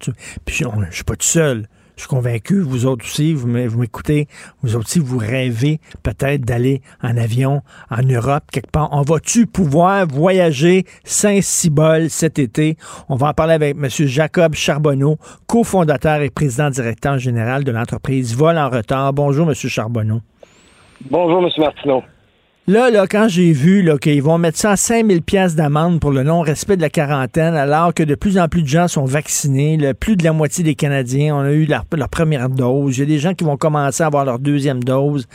Puis 0.45 0.55
je, 0.55 0.65
on- 0.65 0.81
je 0.89 0.95
suis 0.95 1.03
pas 1.03 1.15
tout 1.15 1.27
seul. 1.27 1.67
Je 1.95 2.01
suis 2.01 2.09
convaincu, 2.09 2.59
vous 2.59 2.85
autres 2.85 3.05
aussi, 3.05 3.33
vous 3.33 3.47
m'é- 3.47 3.67
vous 3.67 3.79
m'écoutez, 3.79 4.27
vous 4.61 4.75
aussi, 4.75 4.99
vous 4.99 5.17
rêvez 5.19 5.79
peut-être 6.01 6.41
d'aller 6.41 6.81
en 7.03 7.15
avion 7.17 7.61
en 7.91 8.01
Europe, 8.01 8.43
quelque 8.51 8.71
part. 8.71 8.89
On 8.91 9.01
va-tu 9.03 9.45
pouvoir 9.45 10.07
voyager 10.07 10.85
Saint-Cybole 11.03 12.09
cet 12.09 12.39
été? 12.39 12.77
On 13.09 13.15
va 13.15 13.27
en 13.29 13.33
parler 13.33 13.53
avec 13.53 13.75
M. 13.77 13.87
Jacob 14.07 14.55
Charbonneau, 14.55 15.17
cofondateur 15.47 16.21
et 16.21 16.29
président 16.29 16.69
directeur 16.69 17.17
général 17.19 17.63
de 17.63 17.71
l'entreprise 17.71 18.35
Vol 18.35 18.57
en 18.57 18.69
retard. 18.69 19.13
Bonjour, 19.13 19.47
M. 19.47 19.53
Charbonneau. 19.53 20.21
Bonjour, 21.09 21.43
M. 21.43 21.49
Martineau. 21.59 22.03
Là, 22.65 22.89
là, 22.89 23.07
quand 23.07 23.27
j'ai 23.27 23.51
vu 23.51 23.89
qu'ils 23.99 24.23
vont 24.23 24.37
mettre 24.37 24.57
ça 24.57 24.71
à 24.71 24.77
5000 24.77 25.21
pièces 25.21 25.53
d'amende 25.53 25.99
pour 25.99 26.11
le 26.11 26.23
non-respect 26.23 26.77
de 26.77 26.81
la 26.81 26.89
quarantaine, 26.89 27.55
alors 27.55 27.93
que 27.93 28.03
de 28.03 28.15
plus 28.15 28.37
en 28.37 28.47
plus 28.47 28.61
de 28.61 28.67
gens 28.69 28.87
sont 28.87 29.03
vaccinés, 29.03 29.93
plus 29.93 30.15
de 30.15 30.23
la 30.23 30.31
moitié 30.31 30.63
des 30.63 30.73
Canadiens 30.73 31.35
ont 31.35 31.45
eu 31.49 31.65
leur, 31.65 31.83
première 32.09 32.47
dose. 32.47 32.97
Il 32.97 32.99
y 33.01 33.03
a 33.03 33.05
des 33.05 33.19
gens 33.19 33.33
qui 33.33 33.43
vont 33.43 33.57
commencer 33.57 34.01
à 34.01 34.05
avoir 34.05 34.23
leur 34.23 34.39
deuxième 34.39 34.81
dose. 34.81 35.27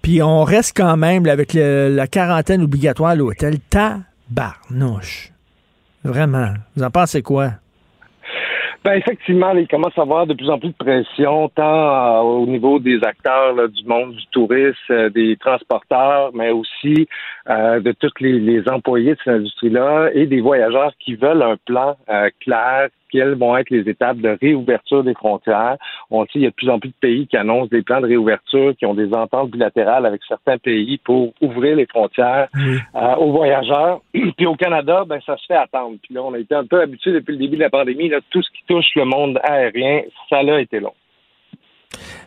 Puis 0.00 0.22
on 0.22 0.44
reste 0.44 0.76
quand 0.76 0.96
même 0.96 1.26
avec 1.26 1.54
la 1.54 2.06
quarantaine 2.06 2.62
obligatoire 2.62 3.10
à 3.10 3.14
l'hôtel. 3.16 3.58
Tabarnouche. 3.68 5.32
Vraiment. 6.04 6.54
Vous 6.76 6.84
en 6.84 6.90
pensez 6.90 7.20
quoi? 7.20 7.54
Ben 8.82 8.94
effectivement, 8.94 9.52
il 9.52 9.68
commence 9.68 9.92
à 9.98 10.02
avoir 10.02 10.26
de 10.26 10.32
plus 10.32 10.48
en 10.48 10.58
plus 10.58 10.70
de 10.70 10.74
pression, 10.74 11.50
tant 11.50 11.62
euh, 11.62 12.20
au 12.22 12.46
niveau 12.46 12.78
des 12.78 12.98
acteurs 13.04 13.68
du 13.68 13.84
monde 13.84 14.14
du 14.14 14.26
tourisme, 14.28 14.74
euh, 14.90 15.10
des 15.10 15.36
transporteurs, 15.36 16.30
mais 16.32 16.50
aussi 16.50 17.06
euh, 17.48 17.80
de 17.80 17.92
tous 17.92 18.12
les, 18.20 18.38
les 18.38 18.68
employés 18.68 19.12
de 19.12 19.18
cette 19.24 19.34
industrie-là 19.34 20.10
et 20.12 20.26
des 20.26 20.40
voyageurs 20.40 20.92
qui 20.98 21.14
veulent 21.14 21.42
un 21.42 21.56
plan 21.64 21.96
euh, 22.08 22.28
clair, 22.40 22.88
quelles 23.10 23.34
vont 23.34 23.56
être 23.56 23.70
les 23.70 23.88
étapes 23.88 24.18
de 24.18 24.36
réouverture 24.40 25.02
des 25.02 25.14
frontières. 25.14 25.76
On 26.10 26.24
sait 26.24 26.30
il 26.36 26.42
y 26.42 26.46
a 26.46 26.50
de 26.50 26.54
plus 26.54 26.70
en 26.70 26.78
plus 26.78 26.90
de 26.90 26.94
pays 27.00 27.26
qui 27.26 27.36
annoncent 27.36 27.68
des 27.70 27.82
plans 27.82 28.00
de 28.00 28.06
réouverture, 28.06 28.74
qui 28.76 28.86
ont 28.86 28.94
des 28.94 29.12
ententes 29.14 29.50
bilatérales 29.50 30.06
avec 30.06 30.20
certains 30.28 30.58
pays 30.58 30.98
pour 30.98 31.32
ouvrir 31.40 31.76
les 31.76 31.86
frontières 31.86 32.48
euh, 32.94 33.14
aux 33.16 33.32
voyageurs. 33.32 34.00
Puis 34.36 34.46
au 34.46 34.54
Canada, 34.54 35.04
ben 35.06 35.20
ça 35.24 35.36
se 35.36 35.46
fait 35.46 35.56
attendre. 35.56 35.96
Puis 36.02 36.14
là, 36.14 36.22
on 36.22 36.34
a 36.34 36.38
été 36.38 36.54
un 36.54 36.64
peu 36.64 36.80
habitué 36.80 37.12
depuis 37.12 37.32
le 37.32 37.38
début 37.38 37.56
de 37.56 37.62
la 37.62 37.70
pandémie. 37.70 38.08
Là, 38.08 38.20
tout 38.30 38.42
ce 38.42 38.50
qui 38.50 38.64
touche 38.66 38.94
le 38.96 39.04
monde 39.04 39.40
aérien, 39.42 40.02
ça 40.28 40.42
l'a 40.42 40.60
été 40.60 40.80
long. 40.80 40.94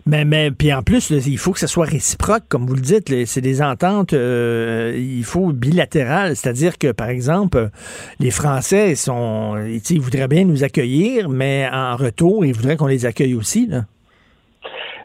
Mais, 0.06 0.26
mais 0.26 0.52
puis 0.52 0.74
en 0.74 0.84
plus, 0.84 1.12
il 1.12 1.38
faut 1.38 1.54
que 1.54 1.60
ça 1.60 1.68
soit 1.68 1.86
réciproque, 1.86 2.44
comme 2.50 2.66
vous 2.66 2.76
le 2.76 2.82
dites. 2.82 3.26
C'est 3.26 3.42
des 3.42 3.62
ententes, 3.62 4.14
euh, 4.14 4.94
il 4.98 5.24
faut 5.24 5.52
bilatérales. 5.52 6.36
C'est-à-dire 6.36 6.78
que, 6.78 6.92
par 6.92 7.10
exemple, 7.10 7.70
les 8.20 8.32
Français 8.32 8.96
sont, 8.96 9.56
ils 9.90 10.02
voudraient 10.02 10.28
bien 10.28 10.44
nous 10.44 10.64
accueillir, 10.64 11.30
mais 11.30 11.68
en 11.72 11.96
retour, 11.96 12.46
ils 12.46 12.54
voudraient 12.54 12.76
qu'on 12.76 12.88
les 12.88 13.06
accueille 13.06 13.36
aussi. 13.36 13.68
Là. 13.68 13.86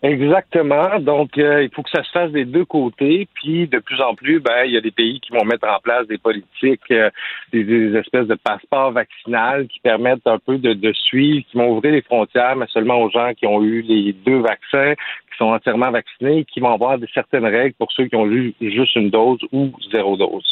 Exactement. 0.03 1.01
Donc, 1.01 1.37
euh, 1.39 1.65
il 1.65 1.70
faut 1.75 1.83
que 1.83 1.91
ça 1.91 2.05
se 2.05 2.11
fasse 2.11 2.31
des 2.31 2.45
deux 2.45 2.65
côtés. 2.65 3.29
Puis, 3.35 3.66
de 3.66 3.79
plus 3.79 4.01
en 4.01 4.15
plus, 4.15 4.41
ben, 4.41 4.65
il 4.65 4.73
y 4.73 4.77
a 4.77 4.81
des 4.81 4.91
pays 4.91 5.20
qui 5.20 5.33
vont 5.33 5.45
mettre 5.45 5.66
en 5.69 5.81
place 5.81 6.07
des 6.07 6.19
politiques, 6.19 6.81
euh, 6.91 7.11
des, 7.53 7.97
espèces 7.97 8.27
de 8.27 8.37
passeports 8.37 8.93
vaccinales 8.93 9.66
qui 9.66 9.81
permettent 9.81 10.27
un 10.27 10.39
peu 10.39 10.59
de, 10.59 10.73
de, 10.73 10.93
suivre, 10.93 11.45
qui 11.51 11.57
vont 11.57 11.77
ouvrir 11.77 11.93
les 11.93 12.03
frontières, 12.03 12.57
mais 12.57 12.66
seulement 12.69 13.03
aux 13.03 13.11
gens 13.11 13.33
qui 13.35 13.47
ont 13.47 13.62
eu 13.62 13.83
les 13.83 14.12
deux 14.12 14.39
vaccins, 14.39 14.95
qui 14.95 15.37
sont 15.39 15.47
entièrement 15.47 15.91
vaccinés, 15.91 16.45
qui 16.45 16.61
vont 16.61 16.73
avoir 16.73 16.99
certaines 17.12 17.47
règles 17.47 17.75
pour 17.79 17.91
ceux 17.93 18.07
qui 18.07 18.16
ont 18.16 18.31
eu 18.31 18.55
juste 18.61 18.95
une 18.95 19.11
dose 19.11 19.41
ou 19.53 19.73
zéro 19.91 20.16
dose. 20.16 20.45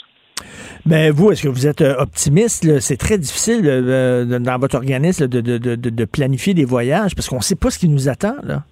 Mais 0.84 1.10
vous, 1.10 1.30
est-ce 1.30 1.42
que 1.42 1.48
vous 1.48 1.66
êtes 1.66 1.80
euh, 1.80 1.96
optimiste? 1.98 2.80
C'est 2.80 2.96
très 2.96 3.18
difficile 3.18 3.62
dans 3.62 4.58
votre 4.58 4.76
organisme 4.76 5.26
de, 5.26 5.40
de, 5.40 5.58
de, 5.76 6.04
planifier 6.04 6.52
des 6.52 6.64
voyages 6.64 7.14
parce 7.14 7.28
qu'on 7.28 7.36
ne 7.36 7.42
sait 7.42 7.56
pas 7.56 7.70
ce 7.70 7.78
qui 7.78 7.88
nous 7.88 8.08
attend. 8.08 8.36
Là. 8.42 8.62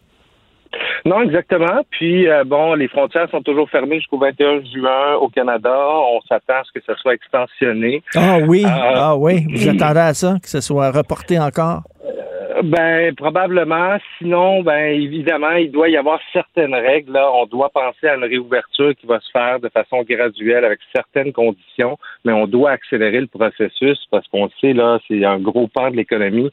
Non, 1.07 1.21
exactement. 1.21 1.83
Puis, 1.91 2.29
euh, 2.29 2.45
bon, 2.45 2.75
les 2.75 2.89
frontières 2.89 3.29
sont 3.31 3.43
toujours 3.43 3.69
fermées 3.69 3.97
jusqu'au 3.97 4.19
21 4.19 4.63
juin 4.65 5.15
au 5.21 5.29
Canada. 5.29 5.75
On 5.77 6.21
s'attend 6.23 6.55
à 6.55 6.63
ce 6.65 6.73
que 6.73 6.85
ça 6.87 6.97
soit 6.97 7.13
extensionné. 7.15 8.03
Ah 8.15 8.39
oui, 8.47 8.65
euh, 8.65 8.93
ah 8.95 9.17
oui. 9.17 9.45
Vous 9.53 9.69
attendez 9.69 10.01
à 10.01 10.15
ça, 10.15 10.37
que 10.43 10.49
ce 10.49 10.63
soit 10.63 10.91
reporté 10.91 11.39
encore? 11.39 11.83
Euh, 12.07 12.63
ben, 12.63 13.15
probablement. 13.17 13.99
Sinon, 14.17 14.63
ben, 14.63 14.99
évidemment, 14.99 15.53
il 15.53 15.71
doit 15.71 15.91
y 15.91 15.99
avoir 15.99 16.21
certaines 16.33 16.75
règles. 16.75 17.13
Là. 17.13 17.31
On 17.35 17.45
doit 17.45 17.69
penser 17.69 18.09
à 18.09 18.15
une 18.15 18.25
réouverture 18.25 18.95
qui 18.97 19.07
va 19.07 19.21
se 19.21 19.31
faire 19.31 19.61
de 19.61 19.69
façon 19.69 20.05
graduelle 20.09 20.65
avec 20.65 20.79
certaines 20.95 21.35
conditions, 21.35 21.99
mais 22.25 22.33
on 22.33 22.47
doit 22.47 22.71
accélérer 22.71 23.21
le 23.21 23.27
processus 23.27 23.99
parce 24.11 24.27
qu'on 24.29 24.49
sait, 24.59 24.73
là, 24.73 24.99
c'est 25.07 25.23
un 25.23 25.39
gros 25.39 25.69
pan 25.69 25.91
de 25.91 25.97
l'économie 25.97 26.51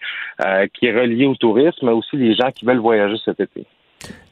qui 0.73 0.87
est 0.87 0.99
relié 0.99 1.25
au 1.25 1.35
tourisme, 1.35 1.85
mais 1.85 1.93
aussi 1.93 2.17
les 2.17 2.35
gens 2.35 2.51
qui 2.53 2.65
veulent 2.65 2.79
voyager 2.79 3.15
cet 3.23 3.39
été. 3.39 3.65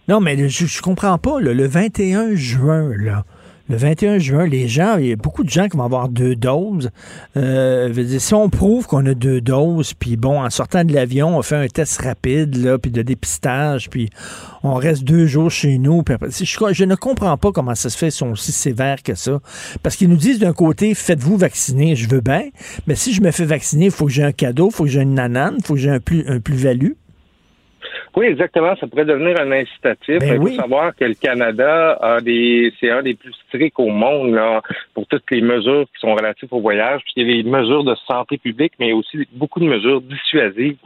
Non, 0.10 0.20
mais 0.20 0.50
je, 0.50 0.66
je 0.66 0.82
comprends 0.82 1.20
pas. 1.20 1.40
le 1.40 1.68
21 1.68 2.34
juin, 2.34 2.92
là, 2.98 3.24
le 3.70 3.78
21 3.78 4.18
juin, 4.18 4.48
les 4.48 4.68
gens, 4.68 4.98
il 4.98 5.06
y 5.06 5.12
a 5.12 5.16
beaucoup 5.16 5.44
de 5.44 5.50
gens 5.50 5.68
qui 5.68 5.78
vont 5.78 5.84
avoir 5.84 6.10
deux 6.10 6.36
doses. 6.36 6.90
Euh, 7.38 8.18
si 8.18 8.34
on 8.34 8.50
prouve 8.50 8.88
qu'on 8.88 9.06
a 9.06 9.14
deux 9.14 9.42
doses, 9.42 9.94
puis 9.94 10.18
bon, 10.18 10.42
en 10.42 10.50
sortant 10.50 10.84
de 10.84 10.92
l'avion, 10.92 11.38
on 11.38 11.44
fait 11.44 11.56
un 11.56 11.68
test 11.68 12.02
rapide, 12.02 12.56
là, 12.56 12.80
puis 12.80 12.90
de 12.90 13.04
dépistage, 13.04 13.92
puis 13.92 14.10
on 14.64 14.74
reste 14.74 15.04
deux 15.04 15.28
jours 15.28 15.52
chez 15.52 15.78
nous. 15.78 16.04
Je, 16.32 16.86
ne 16.86 16.96
comprends 16.96 17.38
pas 17.38 17.52
comment 17.52 17.76
ça 17.76 17.92
se 17.92 17.98
fait, 18.00 18.08
ils 18.08 18.12
sont 18.12 18.32
aussi 18.32 18.52
sévères 18.52 19.04
que 19.04 19.14
ça. 19.14 19.40
Parce 19.84 19.96
qu'ils 19.96 20.10
nous 20.10 20.18
disent 20.18 20.40
d'un 20.40 20.54
côté, 20.54 20.96
faites-vous 20.96 21.38
vacciner, 21.38 21.96
je 21.96 22.10
veux 22.10 22.22
bien, 22.22 22.46
mais 22.88 22.96
si 22.96 23.14
je 23.14 23.22
me 23.22 23.30
fais 23.30 23.46
vacciner, 23.46 23.86
il 23.86 23.92
faut 23.92 24.08
que 24.08 24.12
j'ai 24.12 24.24
un 24.24 24.32
cadeau, 24.32 24.70
il 24.72 24.74
faut 24.74 24.86
que 24.86 24.90
j'ai 24.90 25.02
une 25.02 25.14
nanane, 25.14 25.58
il 25.60 25.64
faut 25.64 25.76
que 25.76 25.80
j'ai 25.80 25.92
un 25.92 26.00
plus, 26.00 26.28
un 26.28 26.40
plus-value. 26.40 26.94
Oui, 28.16 28.26
exactement. 28.26 28.76
Ça 28.78 28.88
pourrait 28.88 29.06
devenir 29.06 29.40
un 29.40 29.52
incitatif. 29.52 30.20
Ben 30.20 30.42
il 30.42 30.42
faut 30.42 30.62
savoir 30.62 30.96
que 30.96 31.06
le 31.06 31.14
Canada 31.14 31.98
a 32.02 32.22
des, 32.22 32.74
c'est 32.80 32.90
un 32.90 33.04
des 33.04 33.14
plus 33.14 33.34
stricts 33.48 33.80
au 33.80 33.90
monde 33.90 34.34
là, 34.34 34.62
pour 34.94 35.06
toutes 35.08 35.30
les 35.32 35.42
mesures 35.42 35.86
qui 35.94 36.00
sont 36.00 36.14
relatives 36.16 36.50
au 36.52 36.62
voyage. 36.62 37.02
Puis 37.04 37.14
il 37.18 37.28
y 37.28 37.40
a 37.40 37.44
des 37.44 37.50
mesures 37.50 37.84
de 37.84 37.96
santé 38.08 38.38
publique, 38.38 38.74
mais 38.80 38.94
aussi 38.94 39.28
beaucoup 39.34 39.60
de 39.60 39.66
mesures 39.66 40.02
dissuasives 40.02 40.78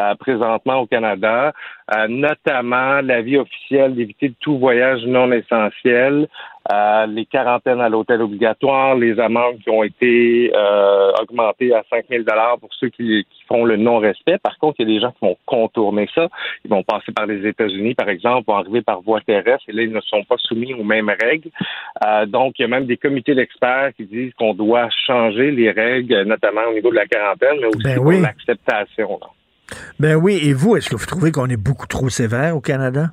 euh, 0.00 0.14
présentement 0.14 0.80
au 0.80 0.86
Canada, 0.86 1.52
euh, 1.96 2.06
notamment 2.08 3.00
l'avis 3.00 3.38
officiel 3.38 3.94
d'éviter 3.94 4.32
tout 4.40 4.58
voyage 4.58 5.04
non 5.04 5.30
essentiel, 5.32 6.28
euh, 6.70 7.06
les 7.06 7.24
quarantaines 7.24 7.80
à 7.80 7.88
l'hôtel 7.88 8.20
obligatoire, 8.20 8.94
les 8.94 9.18
amendes 9.18 9.58
qui 9.62 9.70
ont 9.70 9.82
été 9.82 10.52
euh, 10.54 11.12
augmentées 11.22 11.74
à 11.74 11.82
5 11.88 12.04
000 12.10 12.24
pour 12.60 12.68
ceux 12.78 12.88
qui, 12.90 13.26
font 13.46 13.64
le 13.64 13.78
non-respect. 13.78 14.36
Par 14.42 14.58
contre, 14.58 14.76
il 14.78 14.86
y 14.86 14.92
a 14.92 14.94
des 14.94 15.00
gens 15.00 15.10
qui 15.12 15.24
vont 15.24 15.38
contourner 15.46 16.06
ça. 16.14 16.28
Ils 16.66 16.70
vont 16.70 16.82
passer 16.82 17.12
par 17.12 17.24
les 17.24 17.48
États-Unis, 17.48 17.94
par 17.94 18.10
exemple, 18.10 18.44
vont 18.46 18.58
arriver 18.58 18.82
par 18.82 19.00
voie 19.00 19.22
terrestre 19.22 19.64
et 19.68 19.72
là, 19.72 19.82
ils 19.84 19.92
ne 19.92 20.02
sont 20.02 20.22
pas 20.24 20.36
soumis 20.38 20.74
aux 20.74 20.84
mêmes 20.84 21.08
règles. 21.08 21.48
Euh, 22.04 22.26
donc, 22.26 22.58
il 22.58 22.62
y 22.62 22.64
a 22.66 22.68
même 22.68 22.84
des 22.84 22.98
comités 22.98 23.34
d'experts 23.34 23.92
qui 23.96 24.04
disent 24.04 24.34
qu'on 24.34 24.52
doit 24.52 24.90
changer 25.06 25.50
les 25.50 25.70
règles, 25.70 26.24
notamment 26.24 26.60
au 26.70 26.74
niveau 26.74 26.90
de 26.90 26.96
la 26.96 27.06
quarantaine, 27.06 27.56
mais 27.60 27.68
aussi 27.68 27.82
ben 27.84 27.96
pour 27.96 28.12
l'acceptation. 28.12 29.18
Ben 29.98 30.16
oui, 30.16 30.40
et 30.42 30.52
vous, 30.52 30.76
est-ce 30.76 30.90
que 30.90 30.96
vous 30.96 31.06
trouvez 31.06 31.32
qu'on 31.32 31.46
est 31.46 31.56
beaucoup 31.56 31.86
trop 31.86 32.10
sévère 32.10 32.54
au 32.54 32.60
Canada? 32.60 33.12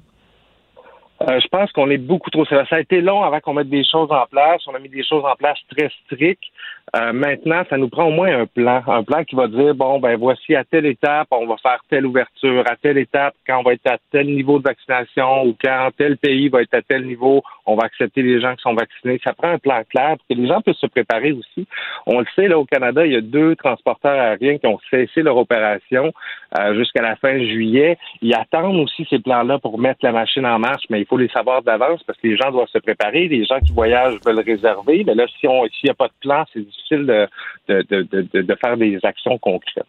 Euh, 1.22 1.40
je 1.40 1.48
pense 1.48 1.72
qu'on 1.72 1.90
est 1.90 1.98
beaucoup 1.98 2.30
trop 2.30 2.46
sévère. 2.46 2.68
Ça 2.68 2.76
a 2.76 2.80
été 2.82 3.00
long 3.00 3.24
avant 3.24 3.40
qu'on 3.40 3.54
mette 3.54 3.70
des 3.70 3.86
choses 3.86 4.12
en 4.12 4.26
place. 4.30 4.62
On 4.68 4.76
a 4.76 4.80
mis 4.80 4.90
des 4.90 5.04
choses 5.04 5.24
en 5.24 5.36
place 5.36 5.58
très 5.70 5.90
strictes. 6.06 6.44
Euh, 6.96 7.12
maintenant, 7.12 7.64
ça 7.70 7.78
nous 7.78 7.90
prend 7.90 8.06
au 8.06 8.12
moins 8.12 8.42
un 8.42 8.46
plan, 8.46 8.82
un 8.88 9.04
plan 9.04 9.26
qui 9.26 9.36
va 9.36 9.48
dire 9.48 9.76
bon 9.76 10.00
ben 10.00 10.16
voici 10.16 10.56
à 10.56 10.64
telle 10.64 10.86
étape 10.86 11.28
on 11.32 11.46
va 11.46 11.58
faire 11.58 11.80
telle 11.90 12.06
ouverture, 12.06 12.64
à 12.70 12.78
telle 12.78 12.98
étape 12.98 13.34
quand 13.46 13.60
on 13.60 13.64
va 13.64 13.74
être 13.74 13.88
à 13.88 13.98
tel 14.12 14.28
niveau 14.28 14.60
de 14.60 14.64
vaccination 14.64 15.44
ou 15.44 15.56
quand 15.62 15.90
tel 15.98 16.16
pays 16.16 16.48
va 16.48 16.62
être 16.62 16.74
à 16.74 16.82
tel 16.82 17.06
niveau, 17.06 17.44
on 17.66 17.76
va 17.76 17.84
accepter 17.84 18.22
les 18.22 18.40
gens 18.40 18.56
qui 18.56 18.62
sont 18.62 18.76
vaccinés. 18.76 19.20
Ça 19.26 19.34
prend 19.34 19.50
un 19.50 19.58
plan 19.58 19.82
clair 19.90 20.16
pour 20.18 20.28
que 20.30 20.42
les 20.42 20.48
gens 20.48 20.62
puissent 20.62 20.78
se 20.78 20.88
préparer 20.88 21.34
aussi. 21.34 21.68
On 22.06 22.20
le 22.20 22.26
sait 22.34 22.48
là 22.48 22.58
au 22.58 22.66
Canada, 22.66 23.06
il 23.06 23.12
y 23.12 23.18
a 23.18 23.22
deux 23.22 23.58
transporteurs 23.58 24.18
aériens 24.18 24.58
qui 24.58 24.68
ont 24.68 24.80
cessé 24.90 25.22
leur 25.22 25.36
opération 25.36 26.14
euh, 26.58 26.76
jusqu'à 26.76 27.02
la 27.02 27.18
fin 27.18 27.38
juillet. 27.40 27.98
Ils 28.22 28.36
attendent 28.36 28.78
aussi 28.78 29.06
ces 29.10 29.20
plans-là 29.20 29.60
pour 29.60 29.80
mettre 29.80 30.00
la 30.04 30.14
machine 30.14 30.46
en 30.46 30.60
marche, 30.60 30.86
mais 30.90 31.02
il 31.02 31.06
faut 31.06 31.18
les 31.18 31.30
savoir 31.30 31.62
d'avance 31.62 32.04
parce 32.04 32.18
que 32.20 32.28
les 32.28 32.38
gens 32.38 32.52
doivent 32.52 32.70
se 32.70 32.80
préparer. 32.80 33.28
Les 33.28 33.44
gens 33.44 33.60
qui 33.60 33.74
voyagent 33.74 34.20
veulent 34.26 34.40
réserver, 34.46 35.04
mais 35.06 35.16
là 35.16 35.26
si 35.40 35.46
on 35.46 35.66
s'il 35.66 35.88
n'y 35.88 35.90
a 35.90 35.96
pas 35.96 36.08
de 36.08 36.14
plan, 36.22 36.46
c'est 36.54 36.60
difficile 36.60 36.85
de, 36.91 38.56
faire 38.62 38.78
des 38.78 38.99
actions 39.03 39.38
concrètes. 39.38 39.86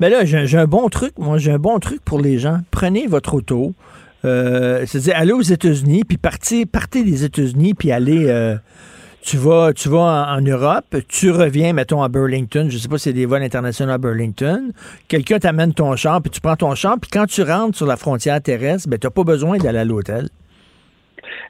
Mais 0.00 0.10
là, 0.10 0.24
j'ai 0.24 0.58
un 0.58 0.66
bon 0.66 0.88
truc, 0.88 1.12
moi, 1.18 1.38
j'ai 1.38 1.52
un 1.52 1.58
bon 1.58 1.78
truc 1.78 2.00
pour 2.04 2.20
les 2.20 2.38
gens. 2.38 2.58
Prenez 2.70 3.06
votre 3.06 3.34
auto, 3.34 3.74
euh, 4.24 4.84
c'est-à-dire 4.86 5.14
allez 5.16 5.32
aux 5.32 5.42
États-Unis, 5.42 6.04
puis 6.04 6.18
partez, 6.18 6.66
partez 6.66 7.04
des 7.04 7.24
États-Unis, 7.24 7.74
puis 7.74 7.92
allez. 7.92 8.26
Euh, 8.28 8.56
tu 9.22 9.38
vas, 9.38 9.72
tu 9.72 9.88
vas 9.88 10.36
en, 10.36 10.40
Europe, 10.40 10.94
tu 11.08 11.32
reviens, 11.32 11.72
mettons, 11.72 12.00
à 12.00 12.08
Burlington, 12.08 12.68
je 12.70 12.78
sais 12.78 12.86
pas 12.86 12.96
si 12.96 13.04
c'est 13.04 13.12
des 13.12 13.26
vols 13.26 13.42
internationaux 13.42 13.92
à 13.92 13.98
Burlington, 13.98 14.70
quelqu'un 15.08 15.40
t'amène 15.40 15.74
ton 15.74 15.96
char, 15.96 16.22
puis 16.22 16.30
tu 16.30 16.40
prends 16.40 16.54
ton 16.54 16.72
char, 16.76 16.96
puis 17.00 17.10
quand 17.10 17.26
tu 17.26 17.42
rentres 17.42 17.76
sur 17.76 17.86
la 17.86 17.96
frontière 17.96 18.40
terrestre, 18.40 18.88
ben, 18.88 19.00
tu 19.00 19.06
n'as 19.08 19.10
pas 19.10 19.24
besoin 19.24 19.58
d'aller 19.58 19.80
à 19.80 19.84
l'hôtel. 19.84 20.28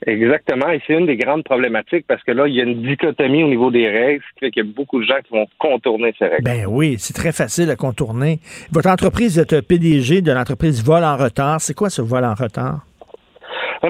Exactement, 0.06 0.68
et 0.70 0.80
c'est 0.86 0.94
une 0.94 1.06
des 1.06 1.16
grandes 1.16 1.44
problématiques 1.44 2.06
parce 2.06 2.22
que 2.22 2.32
là, 2.32 2.46
il 2.46 2.54
y 2.54 2.60
a 2.60 2.64
une 2.64 2.82
dichotomie 2.82 3.42
au 3.44 3.48
niveau 3.48 3.70
des 3.70 3.88
règles, 3.88 4.22
ce 4.28 4.34
qui 4.34 4.40
fait 4.40 4.50
qu'il 4.50 4.66
y 4.66 4.68
a 4.68 4.72
beaucoup 4.72 5.00
de 5.00 5.06
gens 5.06 5.18
qui 5.24 5.32
vont 5.32 5.46
contourner 5.58 6.14
ces 6.18 6.26
règles. 6.26 6.44
Ben 6.44 6.66
oui, 6.68 6.96
c'est 6.98 7.14
très 7.14 7.32
facile 7.32 7.70
à 7.70 7.76
contourner. 7.76 8.40
Votre 8.70 8.90
entreprise, 8.90 9.38
est 9.38 9.62
PDG 9.62 10.22
de 10.22 10.32
l'entreprise 10.32 10.82
Vol 10.84 11.04
en 11.04 11.16
retard. 11.16 11.60
C'est 11.60 11.74
quoi 11.74 11.90
ce 11.90 12.02
vol 12.02 12.24
en 12.24 12.34
retard? 12.34 12.85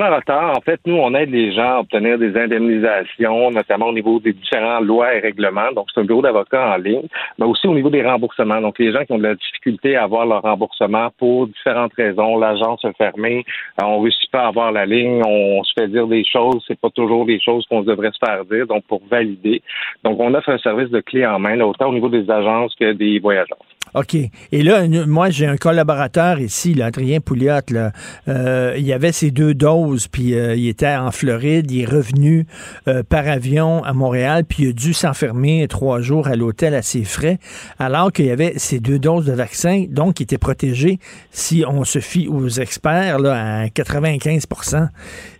En 0.02 0.60
fait, 0.60 0.81
nous, 0.86 0.97
on 0.97 1.14
aide 1.14 1.31
les 1.31 1.52
gens 1.52 1.77
à 1.77 1.81
obtenir 1.81 2.18
des 2.18 2.36
indemnisations, 2.36 3.51
notamment 3.51 3.86
au 3.86 3.93
niveau 3.93 4.20
des 4.20 4.32
différents 4.32 4.81
lois 4.81 5.14
et 5.14 5.20
règlements. 5.20 5.73
Donc, 5.73 5.86
c'est 5.93 6.01
un 6.01 6.05
bureau 6.05 6.23
d'avocats 6.23 6.74
en 6.74 6.77
ligne, 6.77 7.06
mais 7.39 7.47
aussi 7.47 7.66
au 7.66 7.74
niveau 7.74 7.90
des 7.90 8.02
remboursements. 8.02 8.60
Donc, 8.60 8.78
les 8.78 8.93
gens 8.93 9.05
qui 9.05 9.12
ont 9.12 9.18
de 9.18 9.24
la 9.24 9.35
difficulté 9.35 9.97
à 9.97 10.05
avoir 10.05 10.27
leur 10.27 10.43
remboursement 10.43 11.09
pour 11.18 11.47
différentes 11.48 11.94
raisons, 11.94 12.39
l'agence 12.39 12.85
est 12.85 12.97
fermée, 12.97 13.44
euh, 13.81 13.85
on 13.85 13.98
ne 13.98 14.02
réussit 14.05 14.31
pas 14.31 14.44
à 14.44 14.48
avoir 14.48 14.73
la 14.73 14.86
ligne, 14.86 15.23
on 15.24 15.62
se 15.64 15.73
fait 15.78 15.89
dire 15.89 16.06
des 16.06 16.24
choses, 16.24 16.62
c'est 16.66 16.78
pas 16.78 16.90
toujours 16.90 17.27
des 17.27 17.40
choses 17.40 17.64
qu'on 17.66 17.82
devrait 17.82 18.12
se 18.12 18.18
faire 18.24 18.44
dire, 18.44 18.66
donc 18.66 18.85
pour 18.85 19.02
valider. 19.10 19.62
Donc, 20.05 20.18
on 20.20 20.35
offre 20.35 20.51
un 20.51 20.59
service 20.59 20.90
de 20.90 21.01
clé 21.01 21.27
en 21.27 21.39
main, 21.39 21.59
autant 21.60 21.89
au 21.89 21.94
niveau 21.94 22.09
des 22.09 22.31
agences 22.31 22.74
que 22.74 22.93
des 22.93 23.18
voyageurs. 23.18 23.59
OK. 23.97 24.14
Et 24.14 24.62
là, 24.62 24.86
moi, 25.06 25.31
j'ai 25.31 25.47
un 25.47 25.56
collaborateur 25.56 26.39
ici, 26.39 26.74
là, 26.74 26.86
Adrien 26.86 27.20
Pouliot. 27.20 27.60
Là, 27.70 27.93
euh, 28.28 28.74
il 28.77 28.93
avait 28.93 29.10
ses 29.10 29.31
deux 29.31 29.55
doses, 29.55 30.06
puis 30.06 30.35
euh, 30.35 30.55
il 30.55 30.68
était 30.68 30.94
en 30.94 31.10
Floride. 31.10 31.70
Il 31.70 31.81
est 31.81 31.86
revenu 31.86 32.47
euh, 32.89 33.02
par 33.02 33.27
avion 33.27 33.82
à 33.85 33.94
Montréal, 33.94 34.44
puis 34.44 34.64
il 34.64 34.68
a 34.68 34.73
dû 34.73 34.93
s'enfermer 34.93 35.66
trois 35.66 36.02
jours 36.02 36.28
à 36.28 36.36
l'hôtel 36.36 36.74
à 36.74 36.82
ses 36.82 37.05
frais, 37.05 37.39
alors 37.78 38.12
qu'il 38.12 38.27
y 38.27 38.31
avait 38.31 38.59
ses 38.59 38.81
deux 38.81 38.98
doses 38.98 39.24
de 39.24 39.32
vaccin, 39.32 39.86
donc 39.89 40.20
il 40.20 40.24
était 40.24 40.36
protégé, 40.36 40.98
si 41.31 41.64
on 41.66 41.85
se 41.85 42.01
fie 42.01 42.28
aux 42.28 42.48
experts, 42.48 43.18
là, 43.18 43.62
à 43.62 43.66
95% 43.68 44.89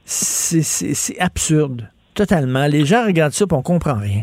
C'est 0.07 1.21
absurde, 1.21 1.91
totalement. 2.15 2.67
Les 2.67 2.87
gens 2.87 3.05
regardent 3.05 3.35
ça, 3.35 3.45
et 3.45 3.55
on 3.55 3.63
comprend 3.63 3.97
rien. 3.97 4.23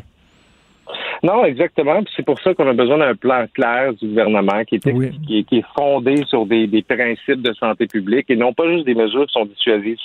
Non, 1.23 1.45
exactement. 1.45 2.01
c'est 2.15 2.25
pour 2.25 2.39
ça 2.41 2.53
qu'on 2.53 2.67
a 2.67 2.73
besoin 2.73 2.97
d'un 2.97 3.15
plan 3.15 3.45
clair 3.53 3.93
du 3.93 4.09
gouvernement 4.09 4.63
qui 4.65 4.75
est, 4.75 5.45
qui, 5.45 5.57
est, 5.57 5.65
fondé 5.75 6.23
sur 6.27 6.45
des, 6.45 6.67
principes 6.87 7.41
de 7.41 7.53
santé 7.53 7.87
publique 7.87 8.29
et 8.29 8.35
non 8.35 8.53
pas 8.53 8.67
juste 8.67 8.85
des 8.85 8.93
mesures 8.93 9.25
qui 9.27 9.33
sont 9.33 9.45
dissuasives. 9.45 9.97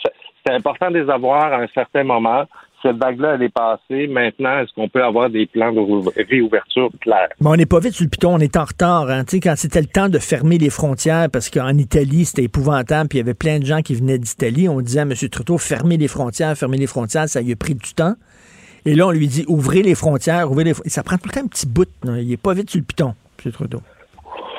C'est 0.47 0.55
important 0.55 0.91
de 0.91 1.01
les 1.01 1.11
avoir 1.11 1.53
à 1.53 1.63
un 1.63 1.67
certain 1.75 2.05
moment 2.05 2.45
cette 2.83 2.97
vague-là, 2.97 3.35
elle 3.35 3.43
est 3.43 3.53
passée. 3.53 4.07
Maintenant, 4.07 4.61
est-ce 4.61 4.73
qu'on 4.73 4.89
peut 4.89 5.03
avoir 5.03 5.31
des 5.31 5.47
plans 5.47 5.73
de 5.73 5.81
réouverture 6.31 6.91
clairs? 7.01 7.29
Mais 7.41 7.49
on 7.49 7.57
n'est 7.57 7.67
pas 7.67 7.81
vite 7.81 7.95
sur 7.95 8.05
le 8.05 8.11
piton, 8.11 8.35
on 8.35 8.39
est 8.39 8.57
en 8.57 8.65
retard. 8.65 9.11
Hein. 9.11 9.25
Quand 9.43 9.55
c'était 9.57 9.81
le 9.81 9.87
temps 9.87 10.09
de 10.09 10.19
fermer 10.19 10.59
les 10.59 10.71
frontières, 10.71 11.29
parce 11.31 11.51
qu'en 11.51 11.77
Italie, 11.77 12.25
c'était 12.25 12.45
épouvantable, 12.45 13.09
puis 13.09 13.19
il 13.19 13.23
y 13.23 13.25
avait 13.25 13.35
plein 13.35 13.59
de 13.59 13.67
gens 13.67 13.83
qui 13.83 13.95
venaient 13.95 14.19
d'Italie, 14.19 14.69
on 14.69 14.81
disait 14.81 15.01
à 15.01 15.03
M. 15.03 15.13
Trudeau, 15.31 15.59
fermez 15.59 15.97
les 15.97 16.09
frontières, 16.09 16.57
fermez 16.57 16.79
les 16.79 16.87
frontières, 16.87 17.29
ça 17.29 17.41
lui 17.41 17.53
a 17.53 17.57
pris 17.57 17.75
du 17.75 17.95
temps. 17.95 18.15
Et 18.85 18.95
là, 18.95 19.07
on 19.07 19.11
lui 19.11 19.29
dit, 19.29 19.45
ouvrez 19.49 19.83
les 19.83 19.95
frontières, 19.95 20.51
ouvrez 20.51 20.65
les 20.65 20.75
frontières. 20.75 20.93
Ça 20.93 21.03
prend 21.03 21.19
tout 21.19 21.29
le 21.29 21.33
temps 21.33 21.41
un 21.41 21.49
petit 21.49 21.67
bout. 21.67 21.89
Il 22.05 22.29
n'est 22.29 22.37
pas 22.37 22.55
vite 22.55 22.71
sur 22.71 22.79
le 22.79 22.85
piton, 22.85 23.15
M. 23.45 23.53
Trudeau. 23.53 23.83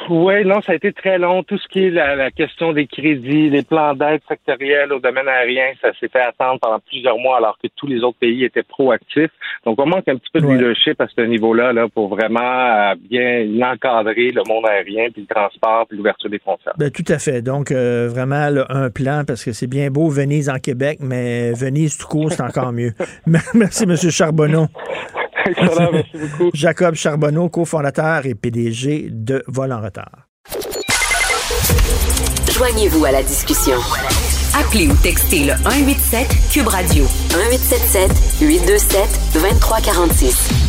Oui, 0.09 0.43
non, 0.43 0.61
ça 0.61 0.71
a 0.71 0.75
été 0.75 0.91
très 0.91 1.19
long. 1.19 1.43
Tout 1.43 1.57
ce 1.57 1.67
qui 1.67 1.85
est 1.85 1.89
la, 1.91 2.31
question 2.31 2.73
des 2.73 2.87
crédits, 2.87 3.49
les 3.49 3.63
plans 3.63 3.93
d'aide 3.93 4.21
sectoriels 4.27 4.91
au 4.91 4.99
domaine 4.99 5.27
aérien, 5.27 5.71
ça 5.81 5.89
s'est 5.99 6.07
fait 6.07 6.21
attendre 6.21 6.59
pendant 6.59 6.79
plusieurs 6.79 7.17
mois 7.17 7.37
alors 7.37 7.57
que 7.61 7.67
tous 7.75 7.87
les 7.87 8.03
autres 8.03 8.17
pays 8.19 8.43
étaient 8.43 8.63
proactifs. 8.63 9.31
Donc, 9.65 9.79
on 9.79 9.85
manque 9.85 10.07
un 10.07 10.15
petit 10.15 10.29
peu 10.33 10.41
de 10.41 10.47
leadership 10.47 10.99
à 10.99 11.07
ce 11.07 11.21
niveau-là 11.21 11.73
là, 11.73 11.87
pour 11.87 12.07
vraiment 12.07 12.39
euh, 12.39 12.95
bien 13.09 13.45
encadrer 13.61 14.31
le 14.31 14.41
monde 14.47 14.65
aérien, 14.65 15.09
puis 15.11 15.25
le 15.27 15.33
transport, 15.33 15.85
puis 15.87 15.97
l'ouverture 15.97 16.29
des 16.29 16.39
frontières. 16.39 16.73
Ben, 16.77 16.89
tout 16.89 17.05
à 17.07 17.19
fait. 17.19 17.41
Donc, 17.41 17.71
euh, 17.71 18.07
vraiment, 18.09 18.47
un 18.69 18.89
plan, 18.89 19.23
parce 19.27 19.43
que 19.43 19.51
c'est 19.51 19.67
bien 19.67 19.89
beau 19.91 20.09
Venise 20.09 20.49
en 20.49 20.59
Québec, 20.59 20.99
mais 21.01 21.51
Venise 21.53 21.97
tout 21.97 22.07
court, 22.07 22.31
c'est 22.31 22.41
encore 22.41 22.71
mieux. 22.71 22.93
Merci, 23.53 23.83
M. 23.83 23.95
Charbonneau. 23.95 24.67
Merci 25.45 26.17
beaucoup. 26.17 26.49
Jacob 26.53 26.95
Charbonneau, 26.95 27.49
cofondateur 27.49 28.25
et 28.25 28.35
PDG 28.35 29.09
de 29.11 29.43
Vol 29.47 29.71
en 29.71 29.81
retard. 29.81 30.27
Joignez-vous 32.51 33.05
à 33.05 33.11
la 33.11 33.23
discussion. 33.23 33.77
Appelez 34.53 34.87
ou 34.87 34.95
textez 34.95 35.45
le 35.45 35.53
187 35.53 36.27
Cube 36.51 36.67
Radio 36.67 37.03
1877 37.03 38.41
827 38.41 39.19
2346. 39.33 40.68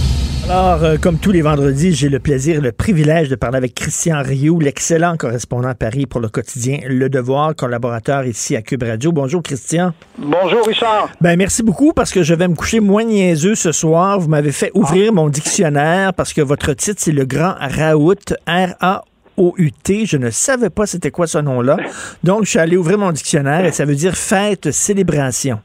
Alors, 0.51 0.83
euh, 0.83 0.97
comme 1.01 1.19
tous 1.19 1.31
les 1.31 1.43
vendredis, 1.43 1.95
j'ai 1.95 2.09
le 2.09 2.19
plaisir 2.19 2.57
et 2.57 2.61
le 2.61 2.73
privilège 2.73 3.29
de 3.29 3.37
parler 3.37 3.57
avec 3.57 3.73
Christian 3.73 4.21
Rioux, 4.21 4.59
l'excellent 4.59 5.17
correspondant 5.17 5.69
à 5.69 5.77
Paris 5.77 6.07
pour 6.07 6.21
le 6.21 6.29
quotidien 6.29 6.81
Le 6.89 7.09
Devoir, 7.09 7.55
collaborateur 7.55 8.25
ici 8.25 8.57
à 8.57 8.63
Cube 8.63 8.83
Radio. 8.83 9.13
Bonjour, 9.13 9.45
Christian. 9.45 9.93
Bonjour, 10.19 10.67
Richard. 10.67 11.11
Ben, 11.21 11.37
merci 11.37 11.63
beaucoup 11.63 11.93
parce 11.93 12.11
que 12.11 12.25
je 12.25 12.35
vais 12.35 12.49
me 12.49 12.57
coucher 12.57 12.81
moins 12.81 13.05
niaiseux 13.05 13.55
ce 13.55 13.71
soir. 13.71 14.19
Vous 14.19 14.27
m'avez 14.27 14.51
fait 14.51 14.73
ouvrir 14.75 15.13
mon 15.13 15.29
dictionnaire 15.29 16.15
parce 16.15 16.33
que 16.33 16.41
votre 16.41 16.73
titre, 16.73 17.01
c'est 17.01 17.13
Le 17.13 17.27
Grand 17.27 17.55
Raout, 17.61 18.35
R-A-O-U-T. 18.49 20.07
Je 20.07 20.17
ne 20.17 20.31
savais 20.31 20.71
pas 20.71 20.85
c'était 20.85 21.13
quoi 21.13 21.29
ce 21.29 21.39
nom-là. 21.39 21.77
Donc, 22.25 22.43
je 22.47 22.51
suis 22.51 22.59
allé 22.59 22.77
ouvrir 22.77 22.99
mon 22.99 23.13
dictionnaire 23.13 23.65
et 23.67 23.71
ça 23.71 23.85
veut 23.85 23.95
dire 23.95 24.17
fête, 24.17 24.73
célébration. 24.73 25.61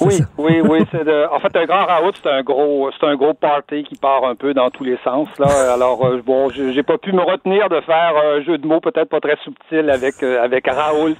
Oui, 0.00 0.20
oui, 0.36 0.60
oui, 0.62 0.80
c'est 0.92 1.04
de, 1.04 1.26
en 1.32 1.40
fait 1.40 1.56
un 1.56 1.64
grand 1.64 1.86
raout, 1.86 2.12
c'est 2.22 2.28
un 2.28 2.42
gros, 2.42 2.90
c'est 2.98 3.06
un 3.06 3.16
gros 3.16 3.34
party 3.34 3.84
qui 3.84 3.96
part 3.96 4.24
un 4.24 4.34
peu 4.34 4.52
dans 4.52 4.70
tous 4.70 4.84
les 4.84 4.98
sens 5.02 5.28
là. 5.38 5.46
Alors 5.74 6.04
euh, 6.04 6.20
bon, 6.24 6.50
j'ai 6.50 6.82
pas 6.82 6.98
pu 6.98 7.12
me 7.12 7.22
retenir 7.22 7.68
de 7.68 7.80
faire 7.80 8.12
un 8.16 8.42
jeu 8.42 8.58
de 8.58 8.66
mots 8.66 8.80
peut-être 8.80 9.08
pas 9.08 9.20
très 9.20 9.36
subtil 9.42 9.88
avec 9.90 10.22
euh, 10.22 10.42
avec 10.42 10.66
Raoult. 10.68 11.16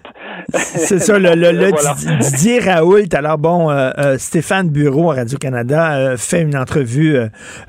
C'est 0.53 0.98
ça, 0.98 1.19
le, 1.19 1.35
le, 1.35 1.70
Didier 2.20 2.59
Raoult. 2.61 3.15
Alors 3.15 3.39
bon, 3.39 3.70
euh, 3.70 4.19
Stéphane 4.19 4.69
Bureau 4.69 5.11
à 5.11 5.16
Radio 5.16 5.39
Canada 5.39 6.16
fait 6.16 6.43
une 6.43 6.57
entrevue 6.57 7.16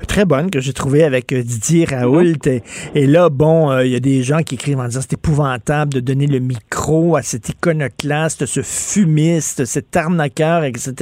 très 0.06 0.24
bonne 0.24 0.50
que 0.50 0.60
j'ai 0.60 0.72
trouvée 0.72 1.04
avec 1.04 1.32
Didier 1.32 1.86
Raoult. 1.86 2.46
Et, 2.46 2.62
et, 2.94 3.06
là, 3.06 3.30
bon, 3.30 3.78
il 3.80 3.88
y 3.88 3.96
a 3.96 4.00
des 4.00 4.22
gens 4.22 4.38
qui 4.38 4.56
écrivent 4.56 4.78
en 4.78 4.86
disant 4.86 5.00
c'est 5.00 5.14
épouvantable 5.14 5.94
de 5.94 6.00
donner 6.00 6.26
le 6.26 6.40
micro 6.40 7.16
à 7.16 7.22
cet 7.22 7.48
iconoclaste, 7.48 8.46
ce 8.46 8.60
fumiste, 8.62 9.64
cet 9.64 9.96
arnaqueur, 9.96 10.64
etc. 10.64 10.97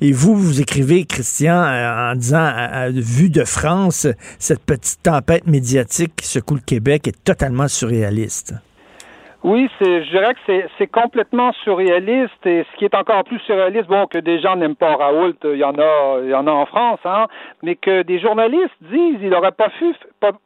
Et 0.00 0.12
vous, 0.12 0.36
vous 0.36 0.60
écrivez, 0.60 1.04
Christian, 1.04 1.54
euh, 1.54 2.12
en 2.12 2.14
disant, 2.14 2.44
à, 2.44 2.88
vue 2.90 3.30
de 3.30 3.44
France, 3.44 4.06
cette 4.38 4.64
petite 4.64 5.02
tempête 5.02 5.46
médiatique 5.46 6.16
qui 6.16 6.26
secoue 6.26 6.54
le 6.54 6.60
Québec 6.60 7.08
est 7.08 7.24
totalement 7.24 7.68
surréaliste. 7.68 8.54
Oui, 9.44 9.70
c'est, 9.78 10.02
je 10.02 10.10
dirais 10.10 10.34
que 10.34 10.68
c'est, 10.76 10.86
complètement 10.88 11.52
surréaliste 11.62 12.44
et 12.46 12.64
ce 12.64 12.78
qui 12.78 12.84
est 12.84 12.94
encore 12.96 13.22
plus 13.22 13.38
surréaliste, 13.40 13.86
bon, 13.86 14.06
que 14.08 14.18
des 14.18 14.40
gens 14.40 14.56
n'aiment 14.56 14.74
pas 14.74 14.96
Raoult, 14.96 15.34
il 15.44 15.58
y 15.58 15.62
en 15.62 15.78
a, 15.78 16.18
il 16.24 16.30
y 16.30 16.34
en 16.34 16.48
a 16.48 16.50
en 16.50 16.66
France, 16.66 16.98
hein, 17.04 17.26
mais 17.62 17.76
que 17.76 18.02
des 18.02 18.18
journalistes 18.18 18.74
disent 18.80 19.18
il 19.22 19.32
aurait 19.34 19.52
pas 19.52 19.68
pu, 19.78 19.94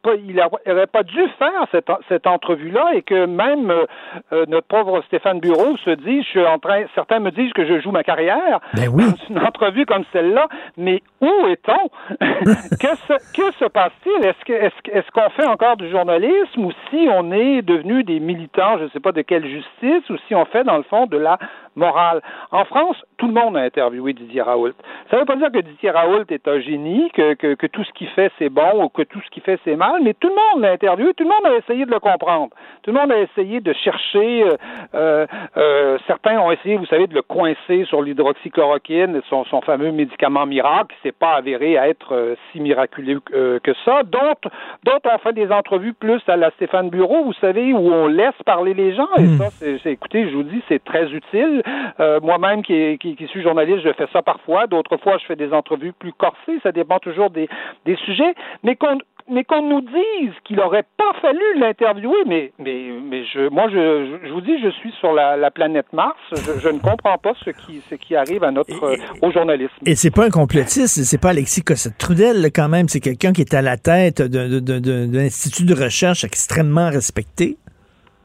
pas, 0.01 0.15
il 0.15 0.39
aurait 0.39 0.87
pas 0.87 1.03
dû 1.03 1.19
faire 1.37 1.65
cette, 1.71 1.89
cette 2.09 2.27
entrevue-là 2.27 2.91
et 2.93 3.01
que 3.01 3.25
même 3.25 3.69
euh, 3.69 3.85
euh, 4.33 4.45
notre 4.47 4.67
pauvre 4.67 5.01
Stéphane 5.07 5.39
Bureau 5.39 5.77
se 5.77 5.91
dit, 5.91 6.21
je 6.23 6.27
suis 6.27 6.45
en 6.45 6.59
train, 6.59 6.83
certains 6.95 7.19
me 7.19 7.31
disent 7.31 7.53
que 7.53 7.65
je 7.65 7.79
joue 7.81 7.91
ma 7.91 8.03
carrière. 8.03 8.59
Ben 8.73 8.89
oui. 8.93 9.03
une 9.29 9.39
entrevue 9.39 9.85
comme 9.85 10.03
celle-là, 10.13 10.47
mais 10.77 11.01
où 11.21 11.47
est-on? 11.47 11.89
Que 12.81 12.95
se, 12.95 13.13
que 13.33 13.53
se 13.59 13.65
passe-t-il? 13.65 14.25
Est-ce 14.25 15.11
qu'on 15.11 15.29
fait 15.29 15.45
encore 15.45 15.77
du 15.77 15.89
journalisme 15.89 16.65
ou 16.65 16.71
si 16.89 17.07
on 17.11 17.31
est 17.31 17.61
devenu 17.61 18.03
des 18.03 18.19
militants, 18.19 18.77
je 18.79 18.87
sais 18.89 18.99
pas 18.99 19.11
de 19.11 19.21
quelle 19.21 19.45
justice, 19.45 20.09
ou 20.09 20.17
si 20.27 20.35
on 20.35 20.45
fait 20.45 20.63
dans 20.63 20.77
le 20.77 20.83
fond 20.83 21.05
de 21.05 21.17
la 21.17 21.37
morale. 21.75 22.21
En 22.51 22.65
France, 22.65 22.97
tout 23.17 23.27
le 23.27 23.33
monde 23.33 23.57
a 23.57 23.61
interviewé 23.61 24.13
Didier 24.13 24.41
Raoult. 24.41 24.73
Ça 25.09 25.17
ne 25.17 25.21
veut 25.21 25.25
pas 25.25 25.35
dire 25.35 25.51
que 25.51 25.59
Didier 25.59 25.91
Raoult 25.91 26.25
est 26.29 26.47
un 26.47 26.59
génie, 26.59 27.09
que, 27.11 27.33
que, 27.35 27.53
que 27.55 27.67
tout 27.67 27.83
ce 27.83 27.91
qu'il 27.93 28.07
fait 28.09 28.31
c'est 28.39 28.49
bon 28.49 28.83
ou 28.83 28.89
que 28.89 29.03
tout 29.03 29.21
ce 29.21 29.29
qu'il 29.29 29.43
fait 29.43 29.59
c'est 29.63 29.75
mal, 29.75 30.01
mais 30.03 30.13
tout 30.13 30.29
le 30.29 30.35
monde 30.35 30.63
l'a 30.63 30.71
interviewé, 30.71 31.13
tout 31.13 31.23
le 31.23 31.29
monde 31.29 31.45
a 31.45 31.57
essayé 31.57 31.85
de 31.85 31.91
le 31.91 31.99
comprendre. 31.99 32.49
Tout 32.83 32.91
le 32.91 32.99
monde 32.99 33.11
a 33.11 33.19
essayé 33.19 33.61
de 33.61 33.73
chercher. 33.73 34.43
Euh, 34.43 34.57
euh, 34.95 35.27
euh 35.57 35.97
certains 36.07 36.39
ont 36.39 36.51
essayé, 36.51 36.77
vous 36.77 36.85
savez, 36.85 37.07
de 37.07 37.13
le 37.13 37.21
coincer 37.21 37.85
sur 37.85 38.01
l'hydroxychloroquine, 38.01 39.21
son, 39.29 39.45
son 39.45 39.61
fameux 39.61 39.91
médicament 39.91 40.45
miracle, 40.45 40.95
qui 40.95 41.09
s'est 41.09 41.15
pas 41.15 41.35
avéré 41.35 41.77
à 41.77 41.87
être 41.87 42.15
euh, 42.15 42.35
si 42.51 42.59
miraculeux 42.59 43.21
que 43.21 43.73
ça. 43.85 44.03
D'autres, 44.03 44.49
d'autres 44.83 45.09
ont 45.13 45.17
fait 45.19 45.33
des 45.33 45.51
entrevues 45.51 45.93
plus 45.93 46.21
à 46.27 46.35
la 46.35 46.51
Stéphane 46.51 46.89
Bureau, 46.89 47.23
vous 47.23 47.33
savez, 47.33 47.73
où 47.73 47.91
on 47.91 48.07
laisse 48.07 48.35
parler 48.45 48.73
les 48.73 48.95
gens. 48.95 49.09
Et 49.17 49.23
hmm. 49.23 49.37
ça, 49.37 49.49
c'est, 49.51 49.91
écoutez, 49.91 50.29
je 50.29 50.35
vous 50.35 50.43
dis, 50.43 50.61
c'est 50.67 50.83
très 50.83 51.11
utile. 51.11 51.60
Euh, 51.99 52.19
moi-même 52.21 52.63
qui, 52.63 52.97
qui, 52.99 53.15
qui, 53.15 53.27
suis 53.27 53.41
journaliste, 53.41 53.81
je 53.83 53.93
fais 53.93 54.07
ça 54.13 54.21
parfois. 54.21 54.67
D'autres 54.67 54.97
fois, 54.97 55.17
je 55.17 55.25
fais 55.25 55.35
des 55.35 55.51
entrevues 55.53 55.93
plus 55.93 56.13
corsées. 56.13 56.59
Ça 56.63 56.71
dépend 56.71 56.99
toujours 56.99 57.29
des, 57.29 57.47
des 57.85 57.95
sujets. 57.97 58.33
Mais 58.63 58.75
qu'on 58.75 58.97
mais 59.29 59.43
qu'on 59.43 59.61
nous 59.61 59.81
dise 59.81 60.33
qu'il 60.43 60.57
n'aurait 60.57 60.85
pas 60.97 61.13
fallu 61.21 61.39
l'interviewer, 61.57 62.23
mais, 62.27 62.51
mais, 62.59 62.91
mais 63.03 63.23
je, 63.25 63.49
moi, 63.49 63.67
je, 63.69 64.17
je 64.25 64.31
vous 64.31 64.41
dis, 64.41 64.59
je 64.61 64.69
suis 64.69 64.91
sur 64.99 65.13
la, 65.13 65.37
la 65.37 65.51
planète 65.51 65.91
Mars. 65.93 66.17
Je, 66.31 66.59
je, 66.59 66.69
ne 66.69 66.79
comprends 66.79 67.17
pas 67.17 67.33
ce 67.45 67.51
qui, 67.51 67.81
ce 67.89 67.95
qui 67.95 68.15
arrive 68.15 68.43
à 68.43 68.51
notre, 68.51 68.83
euh, 68.83 68.97
au 69.21 69.31
journalisme. 69.31 69.73
Et 69.85 69.95
c'est 69.95 70.11
pas 70.11 70.25
un 70.25 70.29
complotiste, 70.29 71.03
c'est 71.03 71.21
pas 71.21 71.29
Alexis 71.29 71.61
Cossette-Trudel, 71.61 72.51
quand 72.53 72.69
même. 72.69 72.89
C'est 72.89 72.99
quelqu'un 72.99 73.31
qui 73.31 73.41
est 73.41 73.53
à 73.53 73.61
la 73.61 73.77
tête 73.77 74.21
d'un 74.21 75.19
institut 75.19 75.65
de 75.65 75.75
recherche 75.75 76.23
extrêmement 76.23 76.89
respecté. 76.89 77.57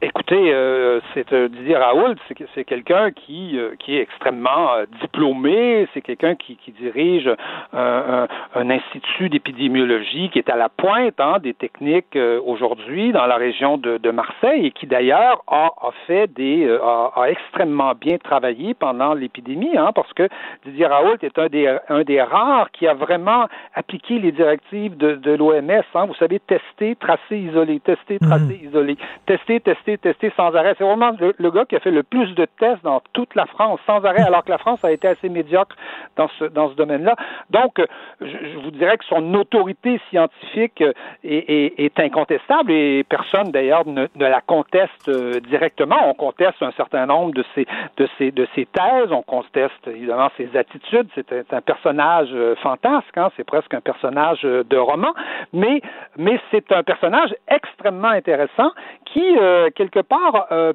Écoutez, 0.03 0.53
euh, 0.53 1.01
c'est 1.15 1.33
euh, 1.33 1.49
Didier 1.49 1.77
Raoult, 1.77 2.17
c'est 2.55 2.65
quelqu'un 2.65 3.13
qui 3.13 3.59
euh, 3.59 3.77
qui 3.79 3.97
est 3.97 4.03
extrêmement 4.03 4.75
euh, 4.75 4.85
diplômé, 5.01 5.89
c'est 5.95 6.03
quelqu'un 6.03 6.35
qui, 6.35 6.57
qui 6.57 6.71
dirige 6.73 7.31
un, 7.73 8.27
un, 8.55 8.71
institut 8.71 9.31
d'épidémiologie 9.31 10.29
qui 10.29 10.39
est 10.39 10.51
à 10.51 10.57
la 10.57 10.69
pointe 10.69 11.19
hein, 11.19 11.39
des 11.43 11.55
techniques 11.55 12.19
aujourd'hui 12.45 13.13
dans 13.13 13.25
la 13.25 13.37
région 13.37 13.79
de, 13.79 13.97
de, 13.97 14.11
Marseille 14.11 14.67
et 14.67 14.71
qui 14.71 14.87
d'ailleurs 14.87 15.43
a, 15.47 15.71
a, 15.81 15.91
fait 16.07 16.31
des 16.31 16.69
a, 16.69 17.13
a, 17.17 17.31
extrêmement 17.31 17.95
bien 17.95 18.19
travaillé 18.19 18.75
pendant 18.75 19.15
l'épidémie, 19.15 19.79
hein, 19.79 19.93
parce 19.95 20.13
que 20.13 20.29
Didier 20.67 20.87
Raoult 20.87 21.17
est 21.23 21.39
un 21.39 21.47
des 21.47 21.75
un 21.89 22.03
des 22.03 22.21
rares 22.21 22.71
qui 22.73 22.87
a 22.87 22.93
vraiment 22.93 23.47
appliqué 23.75 24.19
les 24.19 24.33
directives 24.33 24.95
de, 24.99 25.15
de 25.15 25.33
l'OMS. 25.33 25.71
Hein, 25.95 26.05
vous 26.05 26.15
savez, 26.17 26.39
tester, 26.41 26.97
tracer, 26.97 27.39
isoler, 27.39 27.81
tester, 27.81 28.19
tracer, 28.19 28.61
mmh. 28.63 28.69
isoler, 28.69 28.97
tester, 29.25 29.61
tester 29.61 29.96
testé, 29.99 30.33
sans 30.37 30.55
arrêt. 30.55 30.75
C'est 30.79 30.85
vraiment 30.85 31.13
le, 31.19 31.51
gars 31.51 31.65
qui 31.65 31.77
a 31.77 31.81
fait 31.81 31.91
le 31.91 32.03
plus 32.03 32.35
de 32.35 32.47
tests 32.59 32.83
dans 32.83 33.01
toute 33.13 33.35
la 33.35 33.47
France, 33.47 33.81
sans 33.87 34.05
arrêt, 34.05 34.23
alors 34.23 34.45
que 34.45 34.51
la 34.51 34.59
France 34.59 34.85
a 34.85 34.93
été 34.93 35.09
assez 35.09 35.29
médiocre 35.29 35.77
dans 36.17 36.29
ce, 36.39 36.45
dans 36.45 36.71
ce 36.71 36.75
domaine-là. 36.75 37.17
Donc, 37.51 37.79
euh, 37.79 37.87
je, 38.21 38.59
vous 38.59 38.71
dirais 38.71 38.97
que 38.97 39.05
son 39.05 39.35
autorité 39.35 40.01
scientifique 40.11 40.81
euh, 40.81 40.93
est, 41.25 41.79
est, 41.79 42.01
incontestable 42.01 42.71
et 42.73 43.05
personne, 43.09 43.51
d'ailleurs, 43.51 43.87
ne, 43.87 44.07
la 44.17 44.41
conteste 44.41 45.09
euh, 45.09 45.41
directement. 45.41 45.97
On 46.07 46.15
conteste 46.15 46.63
un 46.63 46.73
certain 46.73 47.07
nombre 47.07 47.33
de 47.33 47.45
ses, 47.55 47.67
de 47.97 48.09
ses, 48.19 48.31
de 48.31 48.47
ses 48.55 48.67
thèses, 48.67 49.11
on 49.11 49.23
conteste 49.23 49.87
évidemment 49.87 50.31
ses 50.37 50.57
attitudes. 50.57 51.09
C'est 51.15 51.33
un, 51.53 51.61
personnage 51.61 52.35
fantasque, 52.63 53.17
hein? 53.17 53.31
c'est 53.37 53.45
presque 53.45 53.75
un 53.75 53.81
personnage 53.81 54.43
de 54.43 54.77
roman, 54.77 55.13
mais, 55.53 55.81
mais 56.17 56.39
c'est 56.51 56.71
un 56.73 56.83
personnage 56.83 57.35
extrêmement 57.49 58.09
intéressant 58.09 58.71
qui, 59.05 59.37
quelque 59.77 60.01
part, 60.01 60.47
euh, 60.51 60.73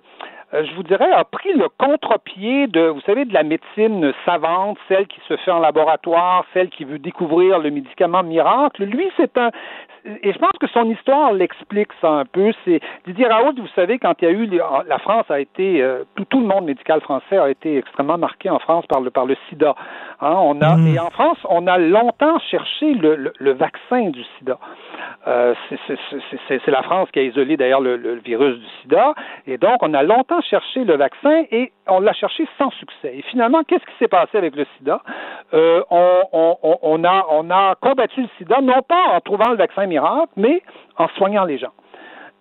euh, 0.54 0.64
je 0.66 0.76
vous 0.76 0.84
dirais, 0.84 1.12
a 1.12 1.26
pris 1.26 1.52
le 1.54 1.68
contre-pied 1.70 2.68
de, 2.68 2.88
vous 2.88 3.02
savez, 3.02 3.26
de 3.26 3.34
la 3.34 3.44
médecine 3.44 4.14
savante, 4.26 4.78
celle 4.88 5.08
qui 5.08 5.20
se 5.28 5.36
fait 5.38 5.52
en 5.52 5.60
laboratoire, 5.60 6.46
celle 6.54 6.70
qui 6.70 6.86
veut 6.86 7.00
découvrir 7.00 7.60
le 7.60 7.72
médicament 7.72 8.24
miracle. 8.24 8.84
Lui, 8.84 9.10
c'est 9.18 9.38
un, 9.38 9.50
et 10.06 10.34
je 10.34 10.38
pense 10.40 10.54
que 10.60 10.68
son 10.68 10.90
histoire 10.90 11.34
l'explique 11.34 11.90
ça 12.02 12.10
un 12.10 12.26
peu. 12.26 12.52
C'est 12.66 12.80
Didier 13.06 13.28
Raoult, 13.28 13.54
vous 13.58 13.68
savez, 13.76 14.00
quand 14.00 14.14
il 14.22 14.26
y 14.26 14.28
a 14.28 14.32
eu 14.32 14.50
la 14.88 15.00
France 15.00 15.26
a 15.30 15.40
été 15.40 15.82
euh, 15.82 16.04
tout, 16.16 16.26
tout 16.26 16.40
le 16.40 16.48
monde 16.48 16.66
médical 16.66 17.02
français 17.02 17.38
a 17.38 17.50
été 17.50 17.78
extrêmement 17.78 18.18
marqué 18.18 18.50
en 18.50 18.60
France 18.60 18.86
par 18.88 19.02
le 19.02 19.12
par 19.12 19.26
le 19.26 19.36
SIDA. 19.50 19.76
Hein, 20.22 20.36
on 20.38 20.62
a 20.62 20.76
mmh. 20.76 20.88
et 20.88 21.00
en 21.00 21.10
France, 21.10 21.38
on 21.50 21.68
a 21.68 21.78
longtemps 21.78 22.40
cherché 22.40 22.94
le, 22.94 23.16
le, 23.16 23.34
le 23.38 23.52
vaccin 23.54 24.10
du 24.10 24.24
SIDA. 24.38 24.58
Euh, 25.28 25.54
c'est 26.48 26.68
la 26.68 26.82
France 26.82 27.10
qui 27.12 27.20
a 27.20 27.24
isolé 27.24 27.56
d'ailleurs 27.56 27.82
le, 27.82 27.96
le, 27.96 28.16
virus 28.16 28.58
du 28.58 28.66
sida. 28.82 29.14
Et 29.46 29.58
donc, 29.58 29.78
on 29.82 29.94
a 29.94 30.02
longtemps 30.02 30.42
cherché 30.42 30.84
le 30.84 30.96
vaccin 30.96 31.44
et 31.52 31.72
on 31.92 32.00
l'a 32.00 32.14
cherché 32.14 32.48
sans 32.58 32.72
succès. 32.72 33.12
Et 33.18 33.22
finalement, 33.24 33.64
qu'est-ce 33.64 33.86
qui 33.86 33.98
s'est 34.00 34.08
passé 34.08 34.38
avec 34.38 34.56
le 34.56 34.66
sida? 34.78 35.02
Euh, 35.54 35.84
on, 35.90 36.58
on, 36.62 37.04
a 37.04 37.76
combattu 37.82 38.22
le 38.22 38.30
sida, 38.38 38.62
non 38.62 38.82
pas 38.88 39.14
en 39.14 39.20
trouvant 39.22 39.50
le 39.50 39.58
vaccin 39.58 39.86
miracle, 39.86 40.32
mais 40.38 40.62
en 40.98 41.08
soignant 41.10 41.46
les 41.46 41.58
gens 41.58 41.74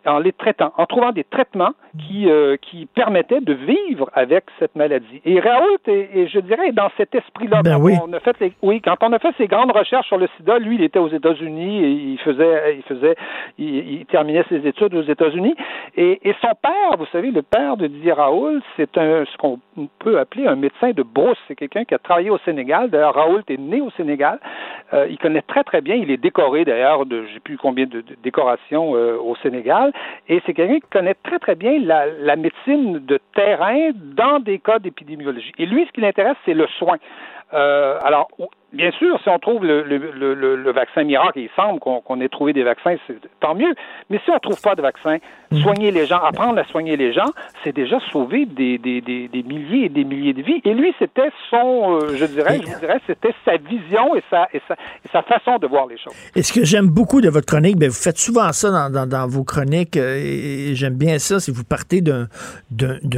en 0.07 0.19
les 0.19 0.33
traitant, 0.33 0.73
en 0.77 0.87
trouvant 0.87 1.13
des 1.13 1.25
traitements 1.25 1.73
qui, 1.99 2.31
euh, 2.31 2.57
qui 2.57 2.87
permettaient 2.87 3.41
de 3.41 3.53
vivre 3.53 4.11
avec 4.15 4.45
cette 4.59 4.77
maladie. 4.77 5.21
Et 5.25 5.41
Raoult, 5.41 5.79
et, 5.87 6.29
je 6.29 6.39
dirais, 6.41 6.73
dans 6.73 6.91
cet 6.97 7.15
esprit-là, 7.15 7.63
ben 7.63 7.79
oui. 7.81 7.95
on 8.07 8.13
a 8.13 8.21
fait 8.21 8.37
oui, 8.63 8.81
quand 8.81 8.97
on 9.03 9.13
a 9.13 9.19
fait 9.19 9.35
ses 9.37 9.47
grandes 9.47 9.73
recherches 9.73 10.07
sur 10.07 10.19
le 10.19 10.29
sida, 10.37 10.59
lui, 10.59 10.77
il 10.77 10.83
était 10.83 10.99
aux 10.99 11.09
États-Unis 11.09 11.85
et 11.85 11.91
il 11.91 12.19
faisait, 12.19 12.77
il 12.77 12.83
faisait, 12.83 13.17
il, 13.59 14.07
terminait 14.07 14.45
ses 14.49 14.67
études 14.67 14.95
aux 14.95 15.03
États-Unis. 15.03 15.55
Et, 15.97 16.21
et, 16.29 16.35
son 16.41 16.55
père, 16.63 16.97
vous 16.99 17.07
savez, 17.13 17.31
le 17.31 17.43
père 17.43 17.77
de 17.77 17.87
Didier 17.87 18.13
Raoult, 18.13 18.61
c'est 18.77 18.97
un, 18.97 19.25
ce 19.25 19.37
qu'on 19.37 19.59
peut 19.99 20.19
appeler 20.19 20.47
un 20.47 20.57
médecin 20.57 20.91
de 20.93 21.03
brousse. 21.03 21.39
C'est 21.49 21.57
quelqu'un 21.57 21.85
qui 21.85 21.95
a 21.95 21.99
travaillé 21.99 22.31
au 22.31 22.39
Sénégal. 22.45 22.91
D'ailleurs, 22.91 23.15
Raoult 23.15 23.43
est 23.49 23.59
né 23.61 23.81
au 23.81 23.91
Sénégal. 23.91 24.39
Euh, 24.93 25.07
il 25.11 25.19
connaît 25.19 25.43
très, 25.43 25.65
très 25.65 25.81
bien. 25.81 25.97
Il 25.97 26.11
est 26.11 26.17
décoré, 26.17 26.65
d'ailleurs, 26.65 27.07
de, 27.07 27.25
je 27.27 27.35
sais 27.35 27.41
plus 27.41 27.57
combien 27.57 27.87
de, 27.87 28.01
de 28.01 28.17
décorations 28.23 28.95
euh, 28.95 29.17
au 29.17 29.35
Sénégal. 29.37 29.93
Et 30.29 30.41
c'est 30.47 30.55
quelqu'un 30.55 30.81
qui 30.81 30.91
connaît 30.91 31.17
très, 31.23 31.39
très 31.39 31.55
bien 31.55 31.80
la, 31.87 32.37
médecine 32.37 33.05
de 33.05 33.19
terrain 33.35 33.91
dans 33.95 34.41
des 34.41 34.59
cas 34.59 34.79
d'épidémiologie. 34.79 35.53
Et 35.59 35.67
lui, 35.67 35.87
ce 35.87 35.93
qui 35.93 36.01
l'intéresse, 36.01 36.37
c'est 36.45 36.55
le 36.55 36.67
soin. 36.79 36.97
Euh, 37.53 37.99
alors, 38.03 38.29
bien 38.73 38.91
sûr, 38.93 39.19
si 39.23 39.29
on 39.29 39.39
trouve 39.39 39.65
le, 39.65 39.83
le, 39.83 39.99
le, 40.35 40.57
le 40.57 40.73
vaccin 40.73 41.05
miracle, 41.05 41.39
il 41.39 41.51
semble 41.57 41.81
qu'on 41.81 42.21
ait 42.21 42.29
trouvé 42.29 42.53
des 42.53 42.63
vaccins, 42.63 42.95
c'est 43.07 43.17
tant 43.41 43.55
mieux. 43.55 43.75
Mais 44.09 44.21
si 44.25 44.31
on 44.31 44.35
ne 44.35 44.39
trouve 44.39 44.61
pas 44.61 44.75
de 44.75 44.83
vaccin, 44.83 45.19
mm. 45.51 45.61
soigner 45.63 45.91
les 45.91 46.07
gens, 46.07 46.19
apprendre 46.19 46.59
à 46.59 46.65
soigner 46.65 46.97
les 46.97 47.13
gens, 47.13 47.31
c'est 47.65 47.75
déjà 47.75 47.99
sauver 48.13 48.47
des, 48.47 48.79
des, 48.79 49.01
des, 49.01 49.29
des, 49.29 49.43
milliers 49.43 49.87
et 49.87 49.89
des 49.89 50.05
milliers 50.05 50.33
de 50.33 50.43
vies. 50.43 50.61
Et 50.65 50.75
lui, 50.75 50.95
c'était 50.99 51.31
son, 51.51 51.99
euh, 52.03 52.17
je 52.17 52.25
dirais, 52.27 52.61
je 52.63 52.79
dirais, 52.79 53.01
c'était 53.07 53.35
sa 53.45 53.57
vision 53.57 54.15
et 54.15 54.23
sa, 54.31 54.49
et 54.53 54.61
sa, 54.69 54.75
et 54.75 55.09
sa 55.13 55.23
façon 55.23 55.59
de 55.59 55.67
voir 55.67 55.87
les 55.87 55.99
choses. 55.99 56.15
Et 56.37 56.43
ce 56.43 56.53
que 56.53 56.65
j'aime 56.65 56.89
beaucoup 56.89 57.21
de 57.21 57.29
votre 57.29 57.47
chronique, 57.47 57.77
bien, 57.77 57.89
vous 57.89 57.95
faites 57.95 58.19
souvent 58.19 58.53
ça 58.53 58.71
dans, 58.71 58.91
dans, 58.91 59.07
dans 59.07 59.27
vos 59.27 59.45
chroniques, 59.45 59.97
euh, 59.97 60.17
et 60.17 60.75
j'aime 60.75 60.95
bien 60.95 61.19
ça, 61.19 61.41
si 61.41 61.51
vous 61.51 61.65
partez 61.65 62.01
d'un 62.01 62.29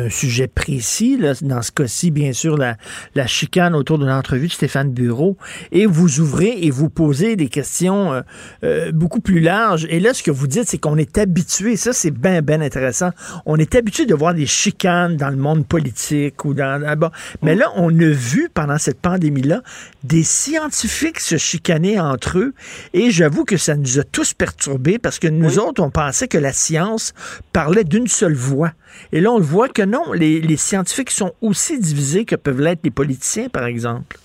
sujet 0.08 0.48
précis, 0.48 1.18
là, 1.18 1.32
dans 1.42 1.62
ce 1.62 1.72
cas-ci, 1.72 2.10
bien 2.10 2.32
sûr, 2.32 2.56
la, 2.56 2.76
la 3.14 3.26
chicane 3.26 3.74
autour 3.74 3.98
de 3.98 4.06
l'entrevue 4.06 4.46
de 4.46 4.52
Stéphane 4.52 4.92
Bureau, 4.92 5.36
et 5.70 5.86
vous 5.86 6.20
ouvrez 6.20 6.64
et 6.64 6.70
vous 6.70 6.88
posez 6.88 7.36
des 7.36 7.48
questions 7.48 8.12
euh, 8.12 8.20
euh, 8.64 8.92
beaucoup 8.92 9.20
plus 9.20 9.40
larges. 9.40 9.86
Et 9.90 10.00
là, 10.00 10.14
ce 10.14 10.22
que 10.22 10.30
vous 10.30 10.46
dites, 10.46 10.68
c'est 10.68 10.78
qu'on 10.78 10.96
est 10.96 11.18
habitué, 11.18 11.76
ça 11.76 11.92
c'est 11.92 12.10
bien, 12.10 12.42
bien 12.42 12.60
intéressant, 12.60 13.10
on 13.46 13.56
est 13.56 13.74
habitué 13.74 14.06
de 14.06 14.14
voir 14.14 14.34
des 14.34 14.46
chicanes 14.46 15.16
dans 15.16 15.30
le 15.30 15.36
monde 15.36 15.66
politique 15.66 16.44
ou 16.44 16.54
dans... 16.54 16.82
Ah, 16.86 17.10
mais 17.42 17.54
là, 17.54 17.66
on 17.76 17.90
a 17.98 18.08
vu 18.08 18.48
pendant 18.52 18.78
cette 18.78 19.00
pandémie-là 19.00 19.62
des 20.04 20.22
scientifiques 20.22 21.20
se 21.20 21.36
chicaner 21.36 22.00
entre 22.00 22.38
eux 22.38 22.54
et 22.92 23.10
j'avoue 23.10 23.44
que 23.44 23.56
ça 23.56 23.76
nous 23.76 23.98
a 23.98 24.04
tous 24.04 24.34
perturbés 24.34 24.98
parce 24.98 25.18
que 25.18 25.28
nous 25.28 25.58
autres, 25.58 25.82
on 25.82 25.90
pensait 25.90 26.28
que 26.28 26.38
la 26.38 26.52
science 26.52 27.14
parlait 27.52 27.84
d'une 27.84 28.08
seule 28.08 28.34
voix. 28.34 28.72
Et 29.12 29.20
là, 29.20 29.30
on 29.30 29.40
voit 29.40 29.68
que 29.68 29.82
non, 29.82 30.12
les, 30.12 30.40
les 30.40 30.56
scientifiques 30.56 31.10
sont 31.10 31.32
aussi 31.40 31.78
divisés 31.78 32.24
que 32.24 32.36
peuvent 32.36 32.60
l'être 32.60 32.80
les 32.84 32.90
politiciens, 32.90 33.48
par 33.48 33.64
exemple. 33.64 34.18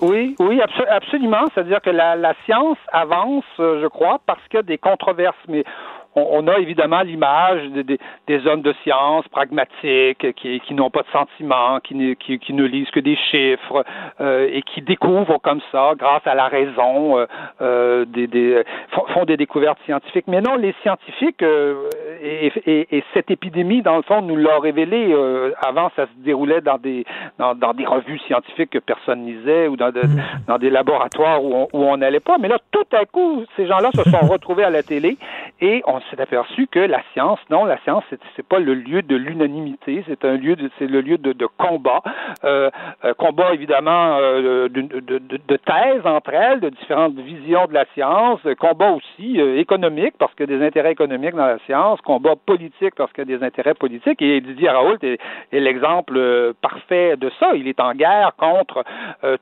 Oui, 0.00 0.36
oui, 0.38 0.60
absolument. 0.88 1.44
C'est-à-dire 1.52 1.80
que 1.80 1.90
la, 1.90 2.14
la 2.14 2.34
science 2.44 2.78
avance, 2.92 3.44
euh, 3.58 3.80
je 3.82 3.86
crois, 3.88 4.20
parce 4.26 4.40
qu'il 4.48 4.58
y 4.58 4.60
a 4.60 4.62
des 4.62 4.78
controverses. 4.78 5.36
Mais 5.48 5.64
on, 6.30 6.46
a 6.48 6.58
évidemment 6.58 7.02
l'image 7.02 7.62
des, 8.26 8.46
hommes 8.46 8.62
de 8.62 8.74
science 8.82 9.26
pragmatiques 9.28 10.34
qui, 10.34 10.60
qui 10.60 10.74
n'ont 10.74 10.90
pas 10.90 11.02
de 11.02 11.08
sentiments, 11.12 11.80
qui 11.80 11.94
ne, 11.94 12.14
qui, 12.14 12.38
qui 12.38 12.52
ne 12.52 12.64
lisent 12.64 12.90
que 12.90 13.00
des 13.00 13.16
chiffres 13.30 13.84
euh, 14.20 14.48
et 14.52 14.62
qui 14.62 14.82
découvrent 14.82 15.38
comme 15.40 15.60
ça, 15.72 15.92
grâce 15.96 16.26
à 16.26 16.34
la 16.34 16.48
raison, 16.48 17.18
euh, 17.18 17.26
euh 17.60 18.04
des, 18.06 18.26
des, 18.26 18.62
font 18.90 19.24
des 19.24 19.36
découvertes 19.36 19.78
scientifiques. 19.84 20.26
Mais 20.28 20.40
non, 20.40 20.56
les 20.56 20.74
scientifiques, 20.82 21.42
euh, 21.42 21.88
et, 22.22 22.52
et, 22.66 22.96
et, 22.96 23.04
cette 23.14 23.30
épidémie, 23.30 23.82
dans 23.82 23.96
le 23.96 24.02
fond, 24.02 24.22
nous 24.22 24.36
l'a 24.36 24.58
révélé. 24.58 25.14
Avant, 25.62 25.90
ça 25.96 26.06
se 26.06 26.24
déroulait 26.24 26.60
dans 26.60 26.78
des, 26.78 27.04
dans, 27.38 27.54
dans, 27.54 27.74
des 27.74 27.86
revues 27.86 28.18
scientifiques 28.20 28.70
que 28.70 28.78
personne 28.78 29.26
lisait 29.26 29.68
ou 29.68 29.76
dans, 29.76 29.90
de, 29.90 30.00
mm. 30.00 30.22
dans 30.46 30.58
des 30.58 30.70
laboratoires 30.70 31.42
où 31.42 31.68
on 31.72 31.96
n'allait 31.96 32.20
pas. 32.20 32.38
Mais 32.38 32.48
là, 32.48 32.58
tout 32.70 32.86
à 32.92 33.04
coup, 33.04 33.44
ces 33.56 33.66
gens-là 33.66 33.90
se 33.94 34.02
sont 34.10 34.26
retrouvés 34.30 34.64
à 34.64 34.70
la 34.70 34.82
télé 34.82 35.16
et 35.60 35.82
on 35.86 36.00
s'est 36.10 36.20
aperçu 36.20 36.66
que 36.66 36.78
la 36.78 37.02
science, 37.12 37.38
non, 37.50 37.64
la 37.64 37.78
science, 37.78 38.04
c'est, 38.10 38.20
c'est 38.36 38.46
pas 38.46 38.58
le 38.58 38.74
lieu 38.74 39.02
de 39.02 39.16
l'unanimité, 39.16 40.04
c'est 40.06 40.24
un 40.24 40.36
lieu, 40.36 40.56
de, 40.56 40.70
c'est 40.78 40.86
le 40.86 41.00
lieu 41.00 41.18
de, 41.18 41.32
de 41.32 41.46
combat, 41.46 42.02
euh, 42.44 42.70
euh 43.04 43.14
combat 43.14 43.52
évidemment 43.52 44.16
euh, 44.18 44.68
de, 44.68 44.80
de, 44.80 45.18
de, 45.18 45.56
thèses 45.56 46.04
entre 46.04 46.32
elles, 46.32 46.60
de 46.60 46.70
différentes 46.70 47.14
visions 47.18 47.66
de 47.66 47.74
la 47.74 47.84
science, 47.94 48.40
combat 48.58 48.92
aussi 48.92 49.40
euh, 49.40 49.58
économique 49.58 50.14
parce 50.18 50.34
qu'il 50.34 50.50
y 50.50 50.54
a 50.54 50.58
des 50.58 50.64
intérêts 50.64 50.92
économiques 50.92 51.34
dans 51.34 51.46
la 51.46 51.58
science, 51.66 52.00
combat 52.02 52.34
politique 52.36 52.94
parce 52.96 53.12
qu'il 53.12 53.28
y 53.28 53.34
a 53.34 53.38
des 53.38 53.44
intérêts 53.44 53.74
politiques. 53.74 54.22
Et 54.22 54.40
Didier 54.40 54.70
Raoult 54.70 54.98
est, 55.02 55.18
est 55.52 55.60
l'exemple 55.60 56.54
parfait 56.60 57.16
de 57.16 57.30
ça. 57.40 57.52
Il 57.54 57.68
est 57.68 57.80
en 57.80 57.94
guerre 57.94 58.32
contre 58.38 58.84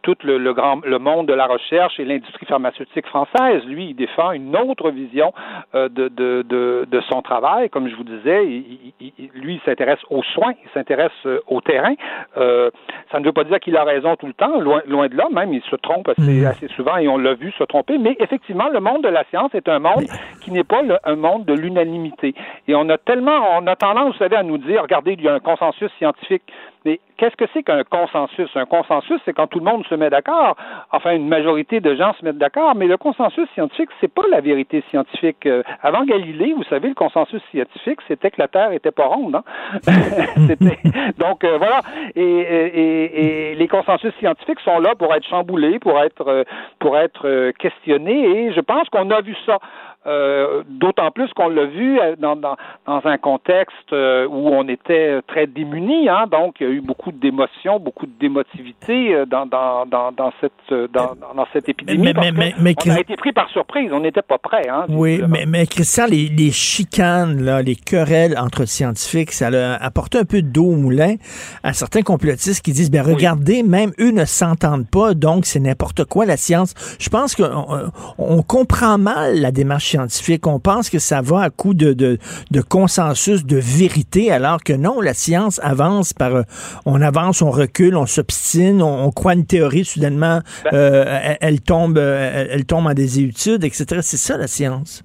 tout 0.03 0.17
le, 0.23 0.39
le, 0.39 0.53
grand 0.53 0.85
le 0.85 0.99
monde 0.99 1.27
de 1.27 1.35
la 1.35 1.47
recherche 1.47 1.99
et 2.01 2.05
l'industrie 2.05 2.47
pharmaceutique 2.47 3.07
française. 3.07 3.65
Lui, 3.67 3.91
il 3.91 3.95
défend 3.95 4.33
une 4.33 4.57
autre 4.57 4.91
vision 4.91 5.33
de, 5.75 5.89
de, 5.89 6.45
de 6.47 6.77
de, 6.91 7.01
son 7.09 7.23
travail, 7.23 7.71
comme 7.71 7.89
je 7.89 7.97
vous 7.97 8.05
disais, 8.05 8.43
lui, 8.45 9.55
il 9.55 9.61
s'intéresse 9.65 10.01
aux 10.11 10.23
soins, 10.23 10.53
il 10.63 10.71
s'intéresse 10.73 11.13
euh, 11.27 11.41
au 11.47 11.61
terrain. 11.61 11.95
Euh, 12.37 12.71
ça 13.11 13.21
ne 13.21 13.25
veut 13.25 13.33
pas 13.33 13.45
dire 13.45 13.61
qu'il 13.61 13.77
a 13.77 13.85
raison 13.85 14.17
tout 14.17 14.27
le 14.27 14.33
temps, 14.33 14.61
loin, 14.61 14.83
loin 14.87 15.09
de 15.09 15.17
là, 15.17 15.27
même 15.31 15.53
il 15.53 15.63
se 15.63 15.77
trompe 15.77 16.09
assez, 16.09 16.45
assez 16.45 16.69
souvent 16.69 16.97
et 16.97 17.09
on 17.09 17.19
l'a 17.19 17.35
vu 17.35 17.53
se 17.53 17.65
tromper. 17.65 17.99
Mais 17.99 18.17
effectivement, 18.21 18.69
le 18.69 18.81
monde 18.81 19.03
de 19.03 19.09
la 19.09 19.25
science 19.25 19.55
est 19.55 19.69
un 19.69 19.79
monde 19.79 20.07
qui 20.43 20.51
n'est 20.51 20.65
pas 20.65 20.83
un 21.05 21.17
monde 21.17 21.45
de 21.45 21.55
l'unanimité. 21.55 22.35
Et 22.69 22.75
on 22.75 22.89
a 22.89 22.99
tellement, 22.99 23.59
on 23.59 23.67
a 23.67 23.77
tendance, 23.77 24.13
vous 24.13 24.19
savez, 24.19 24.37
à 24.37 24.43
nous 24.43 24.59
dire, 24.59 24.83
regardez, 24.83 25.13
il 25.13 25.23
y 25.23 25.29
a 25.29 25.35
un 25.35 25.41
consensus 25.41 25.91
scientifique. 25.99 26.43
Mais 26.87 27.01
qu'est-ce 27.17 27.35
que 27.35 27.47
c'est 27.53 27.65
qu'un 27.65 27.83
consensus? 27.83 28.49
Un 28.55 28.65
consensus, 28.65 29.21
c'est 29.25 29.33
quand 29.33 29.49
tout 29.49 29.59
le 29.59 29.65
monde 29.65 29.85
se 29.89 29.95
met 29.97 30.09
d'accord. 30.09 30.57
Enfin, 30.93 31.17
une 31.17 31.27
majorité 31.27 31.81
de 31.81 31.97
gens 31.97 32.13
se 32.15 32.25
mettent 32.25 32.39
d'accord, 32.39 32.77
mais 32.77 32.87
le 32.87 32.97
consensus 32.97 33.49
scientifique, 33.55 33.89
c'est 34.01 34.13
pas 34.13 34.23
la 34.31 34.41
vérité 34.41 34.85
scientifique. 34.91 35.47
Euh, 35.47 35.65
avant 35.83 36.05
Galilée, 36.05 36.53
vous 36.57 36.63
savez, 36.71 36.87
le 36.91 36.95
consensus 36.95 37.43
scientifique, 37.51 37.99
c'était 38.07 38.31
que 38.31 38.41
la 38.41 38.47
Terre 38.47 38.71
était 38.71 38.93
pas 38.93 39.07
ronde. 39.07 39.35
Hein? 39.35 39.43
Donc 41.19 41.43
euh, 41.43 41.59
voilà. 41.59 41.81
Et, 42.15 42.23
et, 42.23 43.51
et, 43.51 43.55
les 43.57 43.67
consensus 43.67 44.15
scientifiques 44.21 44.61
sont 44.61 44.79
là 44.79 44.95
pour 44.95 45.13
être 45.13 45.27
chamboulés, 45.27 45.81
pour 45.81 45.99
être 45.99 46.29
euh, 46.29 46.45
pour 46.79 46.97
être 46.97 47.51
questionnés. 47.59 48.29
Et 48.29 48.53
je 48.53 48.61
pense 48.61 48.89
qu'on 48.91 49.11
a 49.11 49.21
vu 49.23 49.35
ça. 49.45 49.59
Euh, 50.07 50.63
d'autant 50.69 51.11
plus 51.11 51.33
qu'on 51.33 51.49
l'a 51.49 51.65
vu 51.65 51.99
euh, 51.99 52.15
dans, 52.17 52.37
dans, 52.37 52.57
dans, 52.87 53.01
un 53.05 53.19
contexte 53.19 53.93
euh, 53.93 54.27
où 54.29 54.51
on 54.51 54.69
était 54.69 55.21
très 55.27 55.49
démunis. 55.49 56.09
Hein, 56.09 56.27
donc, 56.31 56.57
il 56.61 56.67
y 56.67 56.71
a 56.71 56.73
eu 56.73 56.81
beaucoup 56.81 57.11
d'émotions, 57.11 57.81
beaucoup 57.81 58.07
de 58.07 58.13
d'émotivité 58.21 59.25
dans, 59.27 59.47
dans, 59.47 59.85
dans, 59.85 60.13
dans, 60.13 60.33
cette, 60.41 60.93
dans, 60.93 61.15
dans 61.15 61.47
cette 61.53 61.69
épidémie. 61.69 62.13
Mais, 62.15 62.33
mais, 62.33 62.55
mais, 62.59 62.75
on 62.87 62.91
a 62.91 63.01
été 63.01 63.17
pris 63.17 63.33
par 63.33 63.49
surprise. 63.51 63.91
On 63.93 64.01
n'était 64.01 64.23
pas 64.23 64.39
prêt. 64.39 64.69
Hein, 64.69 64.87
oui, 64.89 65.21
mais, 65.29 65.45
mais 65.47 65.67
Christian, 65.67 66.07
les, 66.07 66.29
les 66.29 66.51
chicanes, 66.51 67.43
là, 67.43 67.61
les 67.61 67.77
querelles 67.77 68.39
entre 68.39 68.65
scientifiques, 68.65 69.33
ça 69.33 69.49
a 69.49 69.85
apporté 69.85 70.19
un 70.19 70.25
peu 70.25 70.41
d'eau 70.41 70.67
au 70.67 70.77
moulin 70.77 71.17
à 71.63 71.73
certains 71.73 72.03
complotistes 72.03 72.65
qui 72.65 72.73
disent, 72.73 72.91
ben 72.91 73.03
regardez, 73.03 73.63
même 73.63 73.91
eux 73.99 74.13
ne 74.13 74.25
s'entendent 74.25 74.89
pas, 74.89 75.15
donc 75.15 75.47
c'est 75.47 75.61
n'importe 75.61 76.05
quoi 76.05 76.27
la 76.27 76.37
science. 76.37 76.75
Je 76.99 77.09
pense 77.09 77.35
qu'on 77.35 77.91
on 78.19 78.43
comprend 78.43 78.99
mal 78.99 79.41
la 79.41 79.51
démarche 79.51 79.96
scientifique. 79.97 80.47
On 80.47 80.61
pense 80.61 80.91
que 80.91 80.99
ça 80.99 81.23
va 81.23 81.43
à 81.43 81.51
coup 81.51 81.75
de, 81.75 81.93
de, 81.93 82.19
de 82.51 82.61
consensus, 82.61 83.45
de 83.45 83.57
vérité, 83.57 84.31
alors 84.31 84.63
que 84.63 84.73
non, 84.73 85.01
la 85.01 85.15
science 85.15 85.59
avance 85.63 86.13
par... 86.13 86.35
Euh, 86.35 86.43
on 86.85 87.01
avance, 87.01 87.43
on 87.43 87.51
recule, 87.51 87.97
on 87.97 88.07
s'obstine, 88.07 88.83
on, 88.83 89.11
croit 89.11 89.35
une 89.35 89.47
théorie, 89.47 89.85
soudainement, 89.85 90.41
ben 90.65 90.71
euh, 90.75 91.35
elle, 91.41 91.61
tombe, 91.61 91.99
euh, 91.99 92.47
elle, 92.51 92.65
tombe 92.67 92.87
en 92.87 92.95
désétude, 92.95 93.65
etc. 93.65 94.01
C'est 94.03 94.17
ça, 94.17 94.37
la 94.37 94.47
science. 94.47 95.03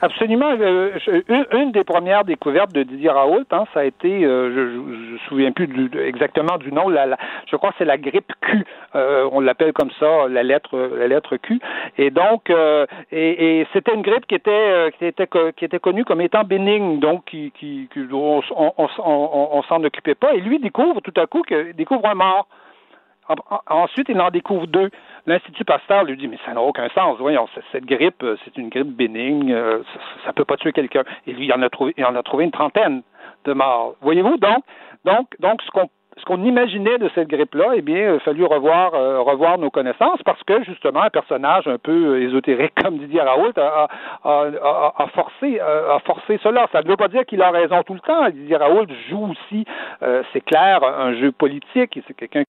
Absolument. 0.00 0.52
une 1.52 1.72
des 1.72 1.82
premières 1.82 2.24
découvertes 2.24 2.72
de 2.72 2.84
Didier 2.84 3.10
Raoult, 3.10 3.44
hein, 3.50 3.64
ça 3.74 3.80
a 3.80 3.84
été, 3.84 4.22
je 4.22 4.60
ne 4.60 5.12
me 5.12 5.18
souviens 5.28 5.50
plus 5.50 5.68
exactement 5.98 6.56
du 6.58 6.70
nom, 6.72 6.88
la, 6.88 7.16
je 7.50 7.56
crois 7.56 7.70
que 7.70 7.76
c'est 7.78 7.84
la 7.84 7.98
grippe 7.98 8.32
Q. 8.42 8.64
on 8.94 9.40
l'appelle 9.40 9.72
comme 9.72 9.90
ça, 9.98 10.28
la 10.28 10.42
lettre, 10.44 10.78
la 10.78 11.08
lettre 11.08 11.36
Q. 11.36 11.60
Et 11.98 12.10
donc, 12.10 12.50
et, 13.10 13.60
et 13.60 13.66
c'était 13.72 13.94
une 13.94 14.02
grippe 14.02 14.26
qui 14.26 14.36
était, 14.36 14.92
qui 14.98 15.04
était, 15.04 15.28
qui 15.56 15.64
était 15.64 15.80
connue 15.80 16.04
comme 16.04 16.20
étant 16.20 16.44
bénigne, 16.44 17.00
donc 17.00 17.24
qui, 17.24 17.52
qui, 17.58 17.88
on, 18.12 18.40
on, 18.56 18.72
on, 18.78 19.48
on 19.52 19.62
s'en 19.64 19.82
occupait 19.82 20.14
pas. 20.14 20.34
Et 20.34 20.40
lui 20.40 20.60
découvre 20.60 21.00
tout 21.00 21.14
à 21.20 21.26
coup 21.26 21.42
que 21.42 21.72
découvre 21.72 22.06
un 22.06 22.14
mort. 22.14 22.46
Ensuite, 23.68 24.08
il 24.08 24.20
en 24.20 24.30
découvre 24.30 24.66
deux. 24.66 24.90
L'Institut 25.26 25.64
Pasteur 25.64 26.04
lui 26.04 26.16
dit, 26.16 26.26
mais 26.26 26.38
ça 26.44 26.52
n'a 26.52 26.60
aucun 26.60 26.88
sens. 26.88 27.16
Voyons, 27.18 27.46
cette 27.70 27.84
grippe, 27.84 28.22
euh, 28.24 28.36
c'est 28.44 28.56
une 28.58 28.70
grippe 28.70 28.88
bénigne, 28.88 29.52
euh, 29.52 29.78
ça 30.24 30.28
ne 30.28 30.32
peut 30.32 30.44
pas 30.44 30.56
tuer 30.56 30.72
quelqu'un. 30.72 31.04
Et 31.26 31.32
lui, 31.32 31.46
il 31.46 31.52
en 31.52 31.62
a 31.62 31.70
trouvé, 31.70 31.94
il 31.96 32.04
en 32.04 32.16
a 32.16 32.22
trouvé 32.24 32.44
une 32.44 32.50
trentaine 32.50 33.02
de 33.44 33.52
morts. 33.52 33.94
Voyez-vous, 34.00 34.36
donc, 34.38 34.64
donc, 35.04 35.28
donc, 35.38 35.62
ce 35.62 35.70
qu'on 35.70 35.88
ce 36.18 36.26
qu'on 36.26 36.44
imaginait 36.44 36.98
de 36.98 37.10
cette 37.14 37.28
grippe-là, 37.28 37.72
eh 37.74 37.80
bien, 37.80 37.96
il 37.96 38.16
a 38.16 38.18
fallu 38.18 38.44
revoir, 38.44 38.92
euh, 38.92 39.22
revoir 39.22 39.56
nos 39.56 39.70
connaissances 39.70 40.22
parce 40.24 40.42
que, 40.42 40.62
justement, 40.62 41.00
un 41.00 41.08
personnage 41.08 41.66
un 41.66 41.78
peu 41.78 42.20
ésotérique 42.20 42.74
comme 42.82 42.98
Didier 42.98 43.22
Raoult 43.22 43.54
a, 43.56 43.88
a, 44.22 44.92
a, 44.98 45.06
forcé, 45.14 45.58
a 45.58 45.98
forcé 46.04 46.38
cela. 46.42 46.68
Ça 46.70 46.82
ne 46.82 46.88
veut 46.88 46.98
pas 46.98 47.08
dire 47.08 47.24
qu'il 47.24 47.40
a 47.40 47.50
raison 47.50 47.82
tout 47.84 47.94
le 47.94 48.00
temps. 48.00 48.28
Didier 48.28 48.56
Raoult 48.56 48.88
joue 49.08 49.30
aussi, 49.30 49.64
c'est 50.34 50.44
clair, 50.44 50.84
un 50.84 51.14
jeu 51.14 51.32
politique. 51.32 51.98
C'est 52.06 52.14
quelqu'un 52.14 52.42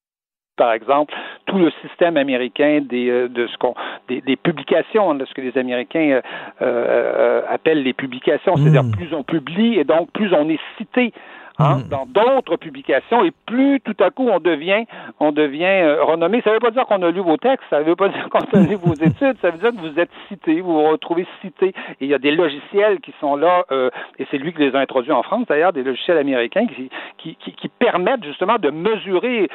par 0.56 0.72
exemple, 0.72 1.14
tout 1.46 1.58
le 1.58 1.70
système 1.82 2.16
américain 2.16 2.80
des, 2.82 3.08
euh, 3.08 3.28
de 3.28 3.46
ce 3.46 3.56
qu'on, 3.58 3.74
des, 4.08 4.20
des, 4.20 4.36
publications, 4.36 5.14
de 5.14 5.24
ce 5.24 5.34
que 5.34 5.40
les 5.40 5.56
Américains 5.58 6.10
euh, 6.10 6.22
euh, 6.62 7.42
appellent 7.48 7.82
les 7.82 7.92
publications, 7.92 8.56
c'est-à-dire 8.56 8.84
hmm. 8.84 8.92
plus 8.92 9.14
on 9.14 9.22
publie 9.22 9.78
et 9.78 9.84
donc 9.84 10.10
plus 10.12 10.32
on 10.32 10.48
est 10.48 10.60
cité 10.78 11.12
Hein, 11.60 11.76
hmm. 11.76 11.88
dans 11.88 12.06
d'autres 12.06 12.56
publications 12.56 13.22
et 13.24 13.30
plus 13.46 13.80
tout 13.80 13.94
à 14.00 14.10
coup 14.10 14.28
on 14.28 14.40
devient 14.40 14.86
on 15.20 15.30
devient 15.30 15.62
euh, 15.62 16.02
renommé. 16.02 16.40
Ça 16.42 16.50
ne 16.50 16.54
veut 16.54 16.60
pas 16.60 16.72
dire 16.72 16.84
qu'on 16.84 17.00
a 17.02 17.12
lu 17.12 17.20
vos 17.20 17.36
textes, 17.36 17.64
ça 17.70 17.78
ne 17.78 17.84
veut 17.84 17.94
pas 17.94 18.08
dire 18.08 18.28
qu'on 18.28 18.40
a 18.40 18.60
lu 18.60 18.74
vos 18.74 18.94
études, 18.94 19.36
ça 19.40 19.50
veut 19.50 19.58
dire 19.58 19.70
que 19.70 19.88
vous 19.88 20.00
êtes 20.00 20.10
cité, 20.26 20.60
vous 20.60 20.72
vous 20.72 20.88
retrouvez 20.88 21.28
cité. 21.42 21.68
Et 21.68 22.06
il 22.06 22.08
y 22.08 22.14
a 22.14 22.18
des 22.18 22.32
logiciels 22.32 22.98
qui 22.98 23.14
sont 23.20 23.36
là, 23.36 23.66
euh, 23.70 23.88
et 24.18 24.26
c'est 24.32 24.38
lui 24.38 24.52
qui 24.52 24.58
les 24.62 24.74
a 24.74 24.80
introduits 24.80 25.12
en 25.12 25.22
France 25.22 25.46
d'ailleurs, 25.46 25.72
des 25.72 25.84
logiciels 25.84 26.18
américains 26.18 26.66
qui, 26.66 26.90
qui, 27.18 27.36
qui, 27.36 27.52
qui 27.52 27.68
permettent 27.68 28.24
justement 28.24 28.56
de 28.58 28.70
mesurer 28.70 29.48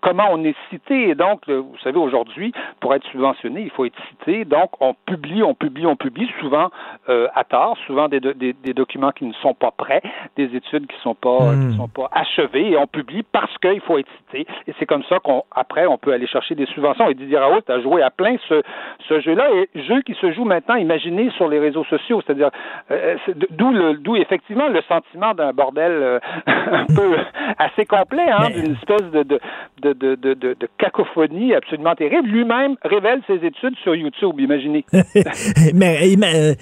comment 0.00 0.26
on 0.32 0.42
est 0.42 0.56
cité. 0.70 1.10
Et 1.10 1.14
donc, 1.14 1.48
vous 1.48 1.78
savez, 1.84 1.98
aujourd'hui, 1.98 2.52
pour 2.80 2.92
être 2.92 3.06
subventionné, 3.12 3.62
il 3.62 3.70
faut 3.70 3.84
être 3.84 3.98
cité. 4.10 4.44
Donc, 4.44 4.70
on 4.80 4.94
publie, 5.06 5.44
on 5.44 5.54
publie, 5.54 5.86
on 5.86 5.94
publie, 5.94 6.28
souvent 6.40 6.70
euh, 7.08 7.28
à 7.36 7.44
tort, 7.44 7.78
souvent 7.86 8.08
des, 8.08 8.18
des, 8.18 8.52
des 8.52 8.74
documents 8.74 9.12
qui 9.12 9.26
ne 9.26 9.32
sont 9.34 9.54
pas 9.54 9.70
prêts, 9.70 10.02
des 10.34 10.56
études 10.56 10.88
qui 10.88 10.96
ne 10.96 11.02
sont 11.02 11.14
pas 11.14 11.35
ne 11.44 11.72
hmm. 11.72 11.76
sont 11.76 11.88
pas 11.88 12.08
achevés 12.12 12.72
et 12.72 12.76
on 12.76 12.86
publie 12.86 13.22
parce 13.32 13.56
qu'il 13.58 13.80
faut 13.80 13.98
être 13.98 14.08
cité. 14.18 14.46
Et 14.66 14.74
c'est 14.78 14.86
comme 14.86 15.04
ça 15.08 15.18
qu'on 15.18 15.44
après 15.54 15.86
on 15.86 15.98
peut 15.98 16.12
aller 16.12 16.26
chercher 16.26 16.54
des 16.54 16.66
subventions. 16.66 17.08
Et 17.08 17.14
Didier 17.14 17.38
Raoult 17.38 17.62
a 17.68 17.80
joué 17.80 18.02
à 18.02 18.10
plein 18.10 18.36
ce, 18.48 18.62
ce 19.08 19.20
jeu-là 19.20 19.48
et 19.54 19.82
jeu 19.82 20.02
qui 20.02 20.14
se 20.14 20.32
joue 20.32 20.44
maintenant, 20.44 20.76
imaginez, 20.76 21.30
sur 21.36 21.48
les 21.48 21.58
réseaux 21.58 21.84
sociaux, 21.84 22.22
c'est-à-dire 22.24 22.50
euh, 22.90 23.16
d'où 23.50 23.72
le 23.72 23.94
d'où 23.94 24.16
effectivement 24.16 24.68
le 24.68 24.80
sentiment 24.82 25.34
d'un 25.34 25.52
bordel 25.52 25.92
euh, 25.92 26.18
un 26.46 26.86
peu 26.86 27.16
assez 27.58 27.84
complet, 27.84 28.28
hein, 28.30 28.48
d'une 28.50 28.72
espèce 28.72 29.10
de 29.12 29.22
de, 29.22 29.92
de, 29.92 30.14
de, 30.14 30.34
de, 30.34 30.68
cacophonie 30.78 31.54
absolument 31.54 31.94
terrible. 31.94 32.28
Lui-même 32.28 32.76
révèle 32.82 33.20
ses 33.26 33.44
études 33.44 33.76
sur 33.82 33.94
YouTube, 33.94 34.38
imaginez. 34.38 34.84
mais, 35.74 35.98
euh, 36.34 36.54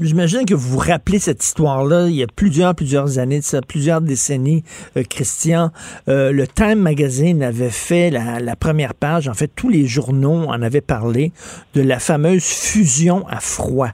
j'imagine 0.00 0.44
que 0.44 0.54
vous 0.54 0.78
vous 0.78 0.78
rappelez 0.78 1.18
cette 1.18 1.42
histoire-là 1.42 2.06
il 2.08 2.16
y 2.16 2.22
a 2.22 2.26
plusieurs 2.26 2.74
plusieurs 2.74 3.18
années 3.18 3.38
de 3.38 3.44
plusieurs 3.60 4.00
décennies, 4.00 4.64
euh, 4.96 5.02
Christian, 5.08 5.70
euh, 6.08 6.32
le 6.32 6.46
Time 6.46 6.80
Magazine 6.80 7.42
avait 7.42 7.70
fait 7.70 8.10
la, 8.10 8.40
la, 8.40 8.56
première 8.56 8.94
page, 8.94 9.28
en 9.28 9.34
fait, 9.34 9.50
tous 9.54 9.68
les 9.68 9.86
journaux 9.86 10.46
en 10.48 10.62
avaient 10.62 10.80
parlé 10.80 11.32
de 11.74 11.82
la 11.82 11.98
fameuse 11.98 12.44
fusion 12.44 13.26
à 13.28 13.40
froid. 13.40 13.90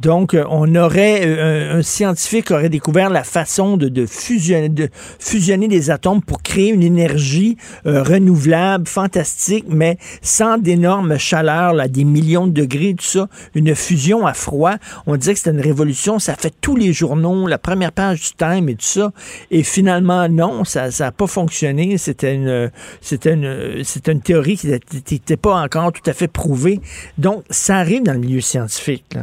Donc, 0.00 0.34
euh, 0.34 0.44
on 0.50 0.74
aurait, 0.74 1.22
euh, 1.26 1.78
un, 1.78 1.82
scientifique 1.82 2.50
aurait 2.50 2.68
découvert 2.68 3.08
la 3.08 3.24
façon 3.24 3.76
de, 3.78 4.06
fusionner, 4.06 4.68
de 4.68 4.90
fusionner 5.18 5.68
des 5.68 5.90
atomes 5.90 6.20
pour 6.20 6.42
créer 6.42 6.68
une 6.68 6.82
énergie 6.82 7.56
euh, 7.86 8.02
renouvelable, 8.02 8.86
fantastique, 8.86 9.64
mais 9.68 9.96
sans 10.20 10.58
d'énormes 10.58 11.18
chaleurs, 11.18 11.72
là, 11.72 11.88
des 11.88 12.04
millions 12.04 12.46
de 12.46 12.52
degrés, 12.52 12.94
tout 12.94 13.06
ça. 13.06 13.28
Une 13.54 13.74
fusion 13.74 14.26
à 14.26 14.34
froid. 14.34 14.74
On 15.06 15.16
disait 15.16 15.32
que 15.32 15.38
c'était 15.38 15.52
une 15.52 15.62
révolution. 15.62 16.18
Ça 16.18 16.34
fait 16.34 16.52
tous 16.60 16.76
les 16.76 16.92
journaux, 16.92 17.46
la 17.46 17.58
première 17.58 17.92
page 17.92 18.20
du 18.20 18.32
Time 18.36 18.68
et 18.68 18.74
tout 18.74 18.84
ça. 18.84 19.12
Et 19.50 19.62
finalement, 19.62 20.28
non, 20.28 20.64
ça 20.64 20.88
n'a 20.98 21.12
pas 21.12 21.26
fonctionné. 21.26 21.96
C'était 21.96 22.34
une, 22.34 22.70
c'était 23.00 23.32
une, 23.32 23.82
c'était 23.82 24.12
une 24.12 24.20
théorie 24.20 24.56
qui 24.58 24.68
n'était 24.68 25.36
pas 25.36 25.54
encore 25.62 25.92
tout 25.92 26.08
à 26.08 26.12
fait 26.12 26.28
prouvée. 26.28 26.80
Donc, 27.16 27.44
ça 27.48 27.76
arrive 27.76 28.02
dans 28.02 28.12
le 28.12 28.18
milieu 28.18 28.40
scientifique. 28.40 29.16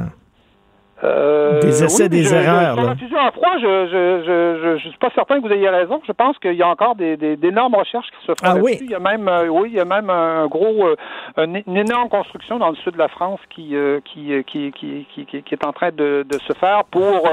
Euh, 1.04 1.60
des 1.60 1.84
essais, 1.84 2.08
des 2.08 2.34
erreurs. 2.34 2.78
Je, 2.78 3.08
je, 3.08 3.16
en 3.16 3.32
froid, 3.32 3.58
je, 3.60 4.78
je, 4.78 4.90
suis 4.90 4.98
pas 4.98 5.10
certain 5.14 5.42
que 5.42 5.48
vous 5.48 5.54
ayez 5.54 5.70
raison. 5.70 6.02
Je 6.08 6.12
pense 6.14 6.38
qu'il 6.40 6.54
y 6.54 6.62
a 6.62 6.68
encore 6.68 6.96
des, 6.96 7.18
d'énormes 7.18 7.76
recherches 7.76 8.08
qui 8.08 8.26
se 8.26 8.32
font 8.32 8.36
ah, 8.44 8.56
oui. 8.56 8.78
Il 8.82 8.90
y 8.90 8.96
a 8.96 9.00
même, 9.00 9.28
euh, 9.28 9.48
oui, 9.48 9.70
il 9.72 9.76
y 9.76 9.80
a 9.80 9.86
même 9.86 10.10
un 10.10 10.48
gros, 10.48 10.88
euh, 10.88 10.96
une 11.38 11.78
énorme 11.78 12.10
construction 12.10 12.58
dans 12.58 12.70
le 12.70 12.76
sud 12.78 12.94
de 12.94 13.00
la 13.00 13.10
France 13.10 13.40
qui, 13.50 13.76
qui, 14.06 14.32
qui, 14.46 14.72
qui, 14.72 15.08
qui, 15.14 15.26
qui, 15.26 15.54
est 15.54 15.66
en 15.66 15.74
train 15.74 15.92
de, 15.92 16.26
de 16.28 16.40
se 16.48 16.54
faire 16.54 16.84
pour, 16.86 17.30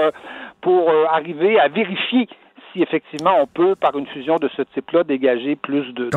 pour 0.61 0.91
arriver 1.13 1.61
à 1.61 1.69
vérifier 1.69 2.29
si 2.73 2.83
effectivement 2.83 3.35
on 3.41 3.47
peut, 3.47 3.75
par 3.75 3.97
une 3.97 4.07
fusion 4.07 4.37
de 4.37 4.49
ce 4.57 4.63
type-là, 4.63 5.05
dégager 5.05 5.57
plus 5.57 5.93
de, 5.93 6.11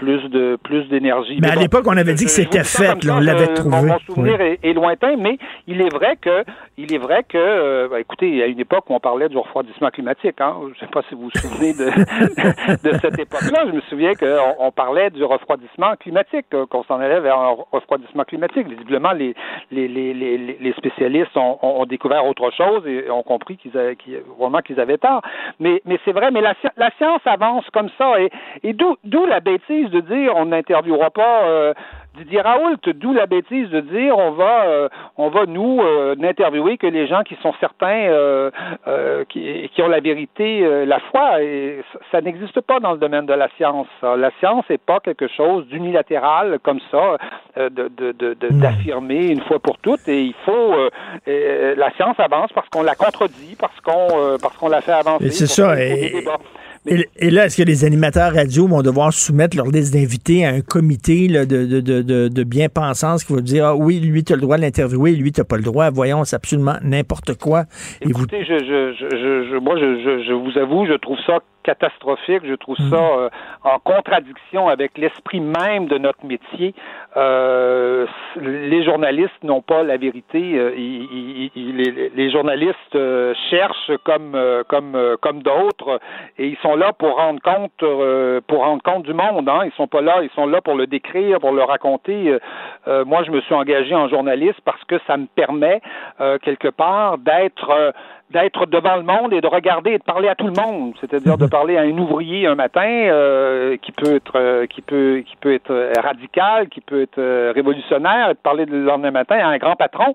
plus 0.00 0.30
de 0.30 0.56
plus 0.64 0.88
d'énergie. 0.88 1.38
Mais, 1.42 1.50
à 1.50 1.56
l'époque, 1.56 1.84
on 1.86 1.96
avait 1.96 2.14
dit 2.14 2.24
que 2.24 2.30
c'était 2.30 2.64
fait, 2.64 2.96
on 3.10 3.20
l'avait 3.20 3.52
trouvé. 3.52 3.82
Mon, 3.82 3.98
souvenir 3.98 4.40
est, 4.40 4.72
lointain, 4.72 5.16
mais 5.18 5.36
il 5.66 5.82
est 5.82 5.92
vrai 5.92 6.16
que 6.16 6.42
il 6.78 6.92
est 6.94 6.98
vrai 6.98 7.22
que 7.28 7.36
euh, 7.36 7.88
ben, 7.90 7.98
écoutez, 7.98 8.28
il 8.28 8.36
y 8.36 8.42
a 8.42 8.46
une 8.46 8.60
époque 8.60 8.88
où 8.88 8.94
on 8.94 9.00
parlait 9.00 9.28
du 9.28 9.36
refroidissement 9.36 9.90
climatique. 9.90 10.40
Hein. 10.40 10.56
Je 10.62 10.68
ne 10.68 10.74
sais 10.76 10.86
pas 10.90 11.02
si 11.08 11.14
vous 11.14 11.24
vous 11.24 11.38
souvenez 11.38 11.74
de, 11.74 11.84
de 12.88 12.98
cette 12.98 13.18
époque-là. 13.18 13.66
Je 13.66 13.72
me 13.72 13.80
souviens 13.82 14.14
qu'on 14.14 14.54
on 14.58 14.72
parlait 14.72 15.10
du 15.10 15.22
refroidissement 15.22 15.94
climatique, 16.00 16.46
euh, 16.54 16.64
qu'on 16.64 16.82
s'en 16.84 16.98
allait 16.98 17.20
vers 17.20 17.38
un 17.38 17.56
refroidissement 17.70 18.24
climatique. 18.24 18.68
Visiblement, 18.68 19.12
les 19.12 19.34
les, 19.70 19.86
les, 19.86 20.14
les, 20.14 20.38
les 20.58 20.72
spécialistes 20.72 21.36
ont, 21.36 21.58
ont, 21.60 21.84
découvert 21.84 22.24
autre 22.24 22.50
chose 22.56 22.86
et 22.86 23.10
ont 23.10 23.22
compris 23.22 23.58
qu'ils 23.58 23.76
avaient 23.76 23.98
vraiment 24.38 24.60
qu'ils 24.60 24.80
avaient 24.80 24.98
tort. 24.98 25.20
Mais 25.58 25.82
mais 25.84 25.98
c'est 26.06 26.12
vrai. 26.12 26.30
Mais 26.30 26.40
la, 26.40 26.54
la 26.78 26.90
science 26.96 27.20
avance 27.26 27.66
comme 27.74 27.90
ça 27.98 28.18
et, 28.18 28.30
et 28.62 28.72
d'où 28.72 29.26
la 29.26 29.40
bêtise 29.40 29.89
de 29.90 30.00
dire 30.00 30.32
on 30.36 30.46
n'interviewera 30.46 31.10
pas 31.10 31.44
euh, 31.44 31.74
Didier 32.16 32.40
Raoult, 32.40 32.76
d'où 32.94 33.14
la 33.14 33.26
bêtise 33.26 33.70
de 33.70 33.80
dire 33.80 34.18
on 34.18 34.32
va 34.32 34.64
euh, 34.64 34.88
on 35.16 35.28
va 35.28 35.46
nous 35.46 35.80
euh, 35.80 36.16
n'interviewer 36.16 36.76
que 36.76 36.88
les 36.88 37.06
gens 37.06 37.22
qui 37.22 37.36
sont 37.40 37.54
certains 37.60 37.86
euh, 37.86 38.50
qui, 39.28 39.70
qui, 39.72 39.82
ont 39.82 39.88
la 39.88 40.00
vérité 40.00 40.84
la 40.86 40.98
foi 40.98 41.40
et 41.42 41.82
ça, 42.10 42.20
n'existe 42.20 42.60
pas 42.62 42.80
dans 42.80 42.92
le 42.92 42.98
domaine 42.98 43.26
de 43.26 43.32
la 43.32 43.48
science. 43.56 43.86
La 44.02 44.30
science 44.40 44.64
n'est 44.68 44.78
pas 44.78 44.98
quelque 44.98 45.28
chose 45.28 45.66
d'unilatéral 45.68 46.58
comme 46.62 46.80
ça 46.90 47.16
de, 47.56 47.88
de, 47.96 48.12
de, 48.12 48.34
d'affirmer 48.50 49.28
une 49.28 49.40
fois 49.42 49.60
pour 49.60 49.78
toutes 49.78 50.08
et 50.08 50.22
il 50.22 50.34
faut 50.44 50.74
la 51.16 51.90
science 51.92 52.18
avance 52.18 52.50
parce 52.52 52.68
qu'on 52.70 52.82
la 52.82 52.96
contredit 52.96 53.56
parce 53.58 53.78
qu'on 53.80 54.36
parce 54.42 54.56
qu'on 54.56 54.68
la 54.68 54.80
fait 54.80 54.92
avancer. 54.92 55.30
c'est 55.30 55.46
ça. 55.46 55.80
Et, 55.80 56.24
là, 56.86 57.44
est-ce 57.44 57.56
que 57.56 57.62
les 57.62 57.84
animateurs 57.84 58.32
radio 58.32 58.66
vont 58.66 58.82
devoir 58.82 59.12
soumettre 59.12 59.56
leur 59.56 59.66
liste 59.66 59.92
d'invités 59.92 60.46
à 60.46 60.50
un 60.50 60.60
comité 60.62 61.28
de, 61.28 61.44
de, 61.44 61.80
de, 61.80 62.28
de 62.28 62.44
bien-pensance 62.44 63.24
qui 63.24 63.34
va 63.34 63.40
dire 63.40 63.66
Ah 63.66 63.76
oui, 63.76 64.00
lui, 64.00 64.24
tu 64.24 64.32
as 64.32 64.36
le 64.36 64.42
droit 64.42 64.56
de 64.56 64.62
l'interviewer, 64.62 65.12
lui, 65.12 65.32
tu 65.32 65.40
n'as 65.40 65.44
pas 65.44 65.56
le 65.56 65.62
droit. 65.62 65.90
Voyons, 65.90 66.24
c'est 66.24 66.36
absolument 66.36 66.76
n'importe 66.82 67.34
quoi. 67.34 67.64
Écoutez, 68.00 68.44
je, 68.44 68.58
je, 68.58 68.94
je, 69.50 69.58
moi, 69.58 69.76
je, 69.78 70.24
je, 70.26 70.32
vous 70.32 70.58
avoue, 70.58 70.86
je 70.86 70.94
trouve 70.94 71.18
ça 71.26 71.40
catastrophique. 71.62 72.42
Je 72.44 72.54
trouve 72.54 72.76
ça 72.76 72.84
mm. 72.84 73.18
euh, 73.18 73.28
en 73.64 73.78
contradiction 73.78 74.68
avec 74.68 74.96
l'esprit 74.98 75.40
même 75.40 75.86
de 75.86 75.98
notre 75.98 76.24
métier. 76.24 76.74
Euh, 77.16 78.06
les 78.36 78.84
journalistes 78.84 79.42
n'ont 79.42 79.62
pas 79.62 79.82
la 79.82 79.96
vérité. 79.96 80.54
Euh, 80.54 80.70
les, 80.74 82.30
journalistes 82.30 82.98
cherchent 83.50 83.92
comme 84.04 84.36
comme 84.68 85.16
comme 85.20 85.42
d'autres 85.42 86.00
et 86.38 86.46
ils 86.48 86.56
sont 86.58 86.76
là 86.76 86.92
pour 86.92 87.16
rendre 87.16 87.40
compte 87.42 87.72
pour 88.46 88.58
rendre 88.64 88.82
compte 88.82 89.04
du 89.04 89.14
monde. 89.14 89.48
Hein. 89.48 89.62
Ils 89.64 89.72
sont 89.72 89.88
pas 89.88 90.00
là. 90.00 90.20
Ils 90.22 90.30
sont 90.30 90.46
là 90.46 90.60
pour 90.60 90.74
le 90.74 90.86
décrire, 90.86 91.40
pour 91.40 91.52
le 91.52 91.62
raconter. 91.62 92.38
moi, 92.86 93.22
je 93.24 93.30
me 93.30 93.40
suis 93.40 93.54
engagé 93.54 93.94
en 93.94 94.08
journaliste 94.08 94.60
parce 94.64 94.82
que 94.84 94.96
ça 95.06 95.16
me 95.16 95.26
permet 95.26 95.80
quelque 96.42 96.68
part 96.68 97.18
d'être 97.18 97.92
d'être 98.30 98.66
devant 98.66 98.96
le 98.96 99.02
monde 99.02 99.32
et 99.32 99.40
de 99.40 99.46
regarder 99.46 99.92
et 99.92 99.98
de 99.98 100.04
parler 100.04 100.28
à 100.28 100.34
tout 100.34 100.46
le 100.46 100.52
monde, 100.52 100.94
c'est-à-dire 101.00 101.36
de 101.36 101.46
parler 101.46 101.76
à 101.76 101.82
un 101.82 101.98
ouvrier 101.98 102.46
un 102.46 102.54
matin 102.54 102.86
euh, 102.86 103.76
qui 103.78 103.90
peut 103.90 104.14
être 104.14 104.32
euh, 104.36 104.66
qui 104.66 104.82
peut 104.82 105.22
qui 105.26 105.36
peut 105.36 105.52
être 105.52 105.72
euh, 105.72 105.92
radical, 106.00 106.68
qui 106.68 106.80
peut 106.80 107.02
être 107.02 107.20
révolutionnaire, 107.52 108.30
et 108.30 108.34
de 108.34 108.38
parler 108.38 108.66
le 108.66 108.84
lendemain 108.84 109.10
matin 109.10 109.36
à 109.36 109.48
un 109.48 109.58
grand 109.58 109.74
patron 109.74 110.14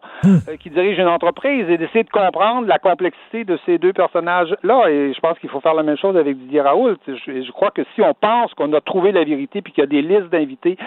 qui 0.59 0.69
dirige 0.69 0.97
une 0.97 1.07
entreprise 1.07 1.69
et 1.69 1.77
d'essayer 1.77 2.03
de 2.03 2.09
comprendre 2.09 2.67
la 2.67 2.79
complexité 2.79 3.43
de 3.43 3.59
ces 3.65 3.77
deux 3.77 3.93
personnages-là. 3.93 4.89
Et 4.89 5.13
je 5.13 5.19
pense 5.19 5.37
qu'il 5.39 5.49
faut 5.49 5.59
faire 5.59 5.73
la 5.73 5.83
même 5.83 5.97
chose 5.97 6.15
avec 6.15 6.37
Didier 6.37 6.61
Raoult. 6.61 6.95
Je, 7.07 7.13
je 7.41 7.51
crois 7.51 7.71
que 7.71 7.81
si 7.95 8.01
on 8.01 8.13
pense 8.13 8.53
qu'on 8.53 8.71
a 8.73 8.81
trouvé 8.81 9.11
la 9.11 9.23
vérité 9.23 9.61
puis 9.61 9.73
qu'il 9.73 9.83
y 9.83 9.87
a 9.87 9.87
des 9.87 10.01
listes 10.01 10.29
d'invités, 10.29 10.77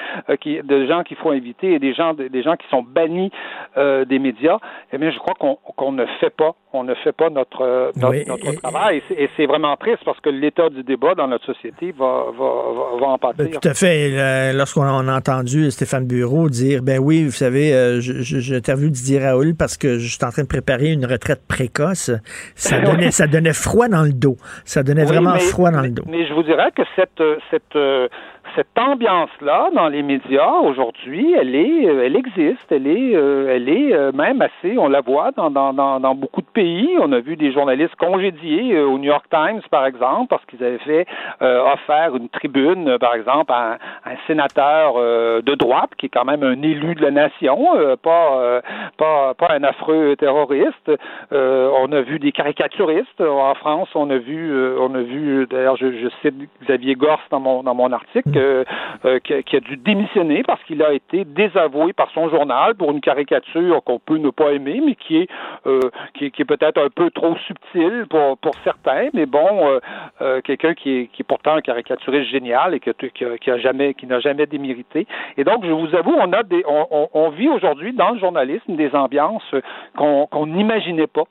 qui, 0.41 0.61
de 0.63 0.87
gens 0.87 1.03
qu'il 1.03 1.17
faut 1.19 1.31
inviter 1.31 1.75
et 1.75 1.79
des 1.79 1.93
gens 1.93 2.15
des 2.15 2.43
gens 2.43 2.57
qui 2.57 2.67
sont 2.69 2.83
bannis 2.83 3.31
des 3.77 4.19
médias, 4.19 4.59
eh 4.93 4.99
bien, 4.99 5.11
je 5.11 5.19
crois 5.19 5.35
qu'on 5.39 5.59
qu'on 5.77 5.93
ne 5.93 6.07
fait 6.21 6.35
pas 6.35 6.55
on 6.73 6.85
ne 6.85 6.95
fait 6.97 7.13
pas 7.13 7.31
notre, 7.31 7.63
euh, 7.63 7.91
notre, 7.97 8.61
travail. 8.61 9.03
Et 9.11 9.29
c'est 9.37 9.47
vraiment 9.47 9.77
triste 9.77 10.03
parce 10.05 10.21
que 10.21 10.29
l'état 10.29 10.69
du 10.69 10.83
débat 10.83 11.15
dans 11.15 11.27
notre 11.27 11.47
société 11.47 11.93
va, 11.93 12.27
va, 12.39 12.99
va, 13.01 13.07
en. 13.07 13.19
Ben, 13.37 13.51
tout 13.51 13.69
à 13.69 13.75
fait. 13.75 14.53
Lorsqu'on 14.53 14.83
a 14.83 15.17
entendu 15.17 15.71
Stéphane 15.71 16.07
Bureau 16.07 16.49
dire, 16.49 16.83
ben 16.83 16.99
oui, 16.99 17.25
vous 17.25 17.31
savez, 17.31 17.73
euh, 17.73 18.01
j'interviewe 18.01 18.91
Didier 18.91 19.21
Raoul 19.21 19.55
parce 19.59 19.77
que 19.77 19.99
je 19.99 20.09
suis 20.09 20.25
en 20.25 20.31
train 20.31 20.43
de 20.43 20.49
préparer 20.49 20.93
une 20.93 21.07
retraite 21.07 21.43
précoce, 21.47 22.11
ça 22.55 22.81
donnait, 22.81 23.11
ça 23.11 23.27
donnait 23.27 23.53
froid 23.53 23.89
dans 23.89 24.03
le 24.03 24.13
dos. 24.13 24.37
Ça 24.65 24.83
donnait 24.83 25.05
vraiment 25.05 25.39
froid 25.39 25.71
dans 25.71 25.83
le 25.83 25.91
dos. 25.91 26.05
Mais 26.07 26.27
je 26.27 26.35
vous 26.35 26.43
dirais 26.43 26.71
que 26.75 26.83
cette, 26.97 27.23
cette 27.51 27.77
euh, 27.77 28.09
cette 28.55 28.79
ambiance-là 28.79 29.71
dans 29.75 29.89
les 29.89 30.03
médias 30.03 30.59
aujourd'hui, 30.63 31.35
elle 31.39 31.55
est, 31.55 31.89
euh, 31.89 32.05
elle 32.05 32.17
existe, 32.17 32.71
elle 32.71 32.87
est, 32.87 33.15
euh, 33.15 33.55
elle 33.55 33.69
est 33.69 33.95
euh, 33.95 34.13
même 34.13 34.43
assez, 34.43 34.79
on 34.79 34.89
la 34.89 35.01
voit 35.01 35.31
dans, 35.33 35.51
dans, 35.51 35.73
dans, 35.73 36.15
beaucoup 36.15 36.41
de 36.41 36.47
pays. 36.53 36.97
On 37.01 37.13
a 37.13 37.21
vu 37.21 37.37
des 37.37 37.53
journalistes 37.53 37.95
congédiés 37.97 38.79
au 38.81 38.99
New 38.99 39.05
York 39.05 39.27
Times, 39.31 39.61
par 39.71 39.87
exemple, 39.87 40.29
parce 40.29 40.45
qu'ils 40.47 40.63
avaient 40.65 40.79
fait 40.79 41.07
offert 41.41 42.17
une 42.17 42.29
tribune, 42.29 42.99
par 42.99 43.15
exemple, 43.15 43.53
à 43.53 43.79
un, 44.05 44.17
sénateur 44.27 44.95
de 44.95 45.55
droite 45.55 45.91
qui 45.97 46.07
est 46.07 46.09
quand 46.09 46.25
même 46.25 46.43
un 46.43 46.61
élu 46.63 46.95
de 46.95 47.03
la 47.03 47.11
nation, 47.11 47.69
pas, 48.03 48.61
pas, 48.97 49.35
pas 49.35 49.49
un 49.51 49.63
affreux 49.65 50.17
terroriste. 50.17 50.91
on 51.31 51.93
a 51.93 52.01
vu 52.03 52.19
des 52.19 52.33
caricaturistes 52.33 53.21
en 53.21 53.55
France. 53.55 53.89
On 53.95 54.11
a 54.11 54.19
vu, 54.19 54.53
on 54.79 54.95
a 54.95 55.01
vu, 55.01 55.47
d'ailleurs, 55.49 55.77
je, 55.77 55.93
je 55.93 56.09
cite 56.23 56.35
Xavier 56.65 56.95
Gorce 56.95 57.23
dans 57.31 57.41
mon 57.41 57.63
dans 57.63 57.75
mon 57.75 57.93
article 57.93 58.38
euh, 58.39 59.19
qui, 59.21 59.57
a 59.57 59.61
dû 59.61 59.77
démissionner 59.77 60.43
parce 60.43 60.63
qu'il 60.65 60.83
a 60.83 60.93
été 60.93 61.25
désavoué 61.25 61.93
par 61.93 62.11
son 62.11 62.29
journal 62.29 62.75
pour 62.75 62.91
une 62.91 63.01
caricature 63.01 63.83
qu'on 63.85 63.99
peut 63.99 64.19
ne 64.19 64.31
pas 64.31 64.53
aimer, 64.53 64.81
mais 64.85 64.95
qui 64.95 65.19
est 65.19 65.29
euh, 65.67 65.81
qui, 66.15 66.27
est 66.27 66.45
peut-être 66.45 66.79
un 66.79 66.89
peu 66.89 67.11
trop 67.11 67.37
subtile 67.47 68.07
pour 68.09 68.39
pour 68.39 68.55
certains. 68.65 69.09
Mais 69.15 69.27
bon, 69.27 69.81
euh, 70.21 70.41
quelqu'un 70.43 70.75
qui 70.75 70.91
est 70.91 71.07
qui 71.13 71.23
pourtant 71.23 71.55
un 71.55 71.61
caricaturiste 71.61 72.31
génial 72.31 72.75
et 72.75 72.81
qui, 72.81 73.51
a, 73.51 73.59
jamais 73.59 73.95
qui 73.95 74.07
n'a 74.07 74.21
jamais 74.21 74.47
démérité. 74.47 75.07
Et 75.37 75.45
donc, 75.45 75.65
je 75.65 75.71
vous 75.71 75.95
avoue, 75.95 76.15
on 76.19 76.33
a 76.33 76.43
des 76.43 76.65
on, 76.67 77.09
on, 77.13 77.29
vit 77.31 77.49
aujourd'hui 77.49 77.93
dans 77.93 78.11
le 78.11 78.19
journalisme 78.19 78.77
des 78.77 78.95
ambiances 78.95 79.55
qu'on 79.97 80.47
n'imaginait 80.47 81.07
pas 81.07 81.25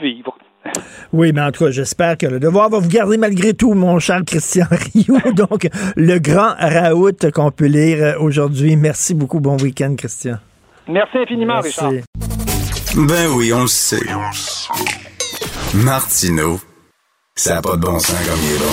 vivre. 0.00 0.36
Oui, 1.12 1.32
mais 1.32 1.42
en 1.42 1.50
tout 1.50 1.64
cas, 1.64 1.70
j'espère 1.70 2.16
que 2.16 2.26
le 2.26 2.40
devoir 2.40 2.70
va 2.70 2.78
vous 2.78 2.88
garder 2.88 3.16
malgré 3.18 3.52
tout, 3.54 3.74
mon 3.74 3.98
cher 3.98 4.22
Christian 4.26 4.66
Rio. 4.94 5.18
Donc, 5.34 5.68
le 5.96 6.18
grand 6.18 6.54
Raout 6.58 7.30
qu'on 7.32 7.50
peut 7.50 7.66
lire 7.66 8.16
aujourd'hui. 8.20 8.76
Merci 8.76 9.14
beaucoup. 9.14 9.40
Bon 9.40 9.56
week-end, 9.58 9.94
Christian. 9.96 10.38
Merci 10.88 11.18
infiniment, 11.18 11.60
Richard. 11.60 11.92
Ben 12.94 13.28
oui, 13.34 13.52
on 13.52 13.62
le 13.62 13.66
sait. 13.66 14.00
Martineau, 15.74 16.60
ça 17.34 17.54
n'a 17.54 17.62
pas 17.62 17.76
de 17.76 17.80
bon 17.80 17.98
sens 17.98 18.16
comme 18.28 18.38
il 18.44 18.54
est 18.54 18.58
bon. 18.58 18.72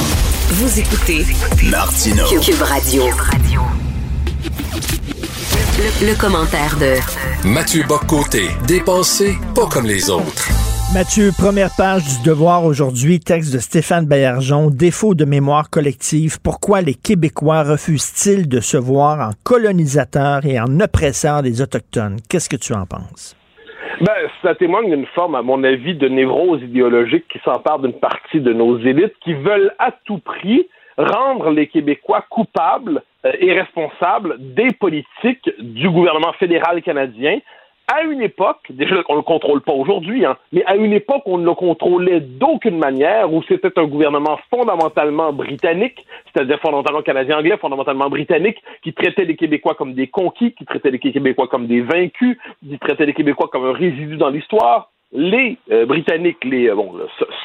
Vous 0.51 0.79
écoutez 0.79 1.25
Martineau. 1.69 2.25
Cube 2.41 2.61
Radio. 2.61 3.03
Le, 5.77 6.07
le 6.07 6.19
commentaire 6.19 6.75
de 6.77 7.47
Mathieu 7.47 7.83
Boccoté, 7.87 8.49
dépensé 8.67 9.37
pas 9.55 9.67
comme 9.67 9.85
les 9.85 10.09
autres. 10.09 10.49
Mathieu, 10.91 11.29
première 11.37 11.69
page 11.77 12.01
du 12.01 12.27
Devoir 12.27 12.65
aujourd'hui, 12.65 13.19
texte 13.19 13.53
de 13.53 13.59
Stéphane 13.59 14.07
Baillargeon, 14.07 14.71
défaut 14.71 15.13
de 15.13 15.23
mémoire 15.23 15.69
collective. 15.69 16.41
Pourquoi 16.43 16.81
les 16.81 16.95
Québécois 16.95 17.61
refusent-ils 17.61 18.49
de 18.49 18.59
se 18.59 18.75
voir 18.75 19.19
en 19.19 19.31
colonisateurs 19.45 20.47
et 20.47 20.59
en 20.59 20.79
oppresseurs 20.79 21.43
des 21.43 21.61
Autochtones? 21.61 22.17
Qu'est-ce 22.27 22.49
que 22.49 22.57
tu 22.57 22.73
en 22.73 22.87
penses? 22.87 23.37
Ben, 24.01 24.17
ça 24.41 24.55
témoigne 24.55 24.89
d'une 24.89 25.05
forme, 25.13 25.35
à 25.35 25.43
mon 25.43 25.63
avis, 25.63 25.93
de 25.93 26.07
névrose 26.07 26.63
idéologique 26.63 27.27
qui 27.31 27.37
s'empare 27.45 27.77
d'une 27.77 27.99
partie 27.99 28.41
de 28.41 28.51
nos 28.51 28.79
élites 28.79 29.13
qui 29.23 29.35
veulent 29.35 29.71
à 29.77 29.91
tout 30.05 30.17
prix 30.17 30.67
rendre 30.97 31.51
les 31.51 31.67
Québécois 31.67 32.25
coupables 32.29 33.03
euh, 33.25 33.31
et 33.39 33.53
responsables 33.53 34.37
des 34.39 34.69
politiques 34.79 35.49
du 35.59 35.89
gouvernement 35.89 36.33
fédéral 36.33 36.81
canadien, 36.81 37.39
à 37.91 38.03
une 38.03 38.21
époque, 38.21 38.59
déjà 38.69 39.01
qu'on 39.03 39.13
ne 39.13 39.19
le 39.19 39.23
contrôle 39.23 39.61
pas 39.61 39.73
aujourd'hui, 39.73 40.25
hein, 40.25 40.37
mais 40.51 40.63
à 40.65 40.75
une 40.75 40.93
époque 40.93 41.23
on 41.25 41.39
ne 41.39 41.45
le 41.45 41.53
contrôlait 41.53 42.19
d'aucune 42.19 42.77
manière, 42.77 43.33
où 43.33 43.41
c'était 43.47 43.77
un 43.77 43.85
gouvernement 43.85 44.39
fondamentalement 44.49 45.33
britannique, 45.33 46.05
c'est-à-dire 46.31 46.59
fondamentalement 46.59 47.01
canadien-anglais, 47.01 47.57
fondamentalement 47.57 48.09
britannique, 48.09 48.57
qui 48.83 48.93
traitait 48.93 49.25
les 49.25 49.35
Québécois 49.35 49.73
comme 49.73 49.93
des 49.93 50.07
conquis, 50.07 50.53
qui 50.53 50.65
traitait 50.65 50.91
les 50.91 50.99
Québécois 50.99 51.47
comme 51.47 51.65
des 51.65 51.81
vaincus, 51.81 52.37
qui 52.67 52.77
traitait 52.77 53.07
les 53.07 53.13
Québécois 53.13 53.49
comme 53.51 53.65
un 53.65 53.73
résidu 53.73 54.17
dans 54.17 54.29
l'histoire. 54.29 54.91
Les 55.11 55.57
euh, 55.71 55.87
Britanniques, 55.87 56.43
les 56.45 56.69
euh, 56.69 56.75
bon, 56.75 56.93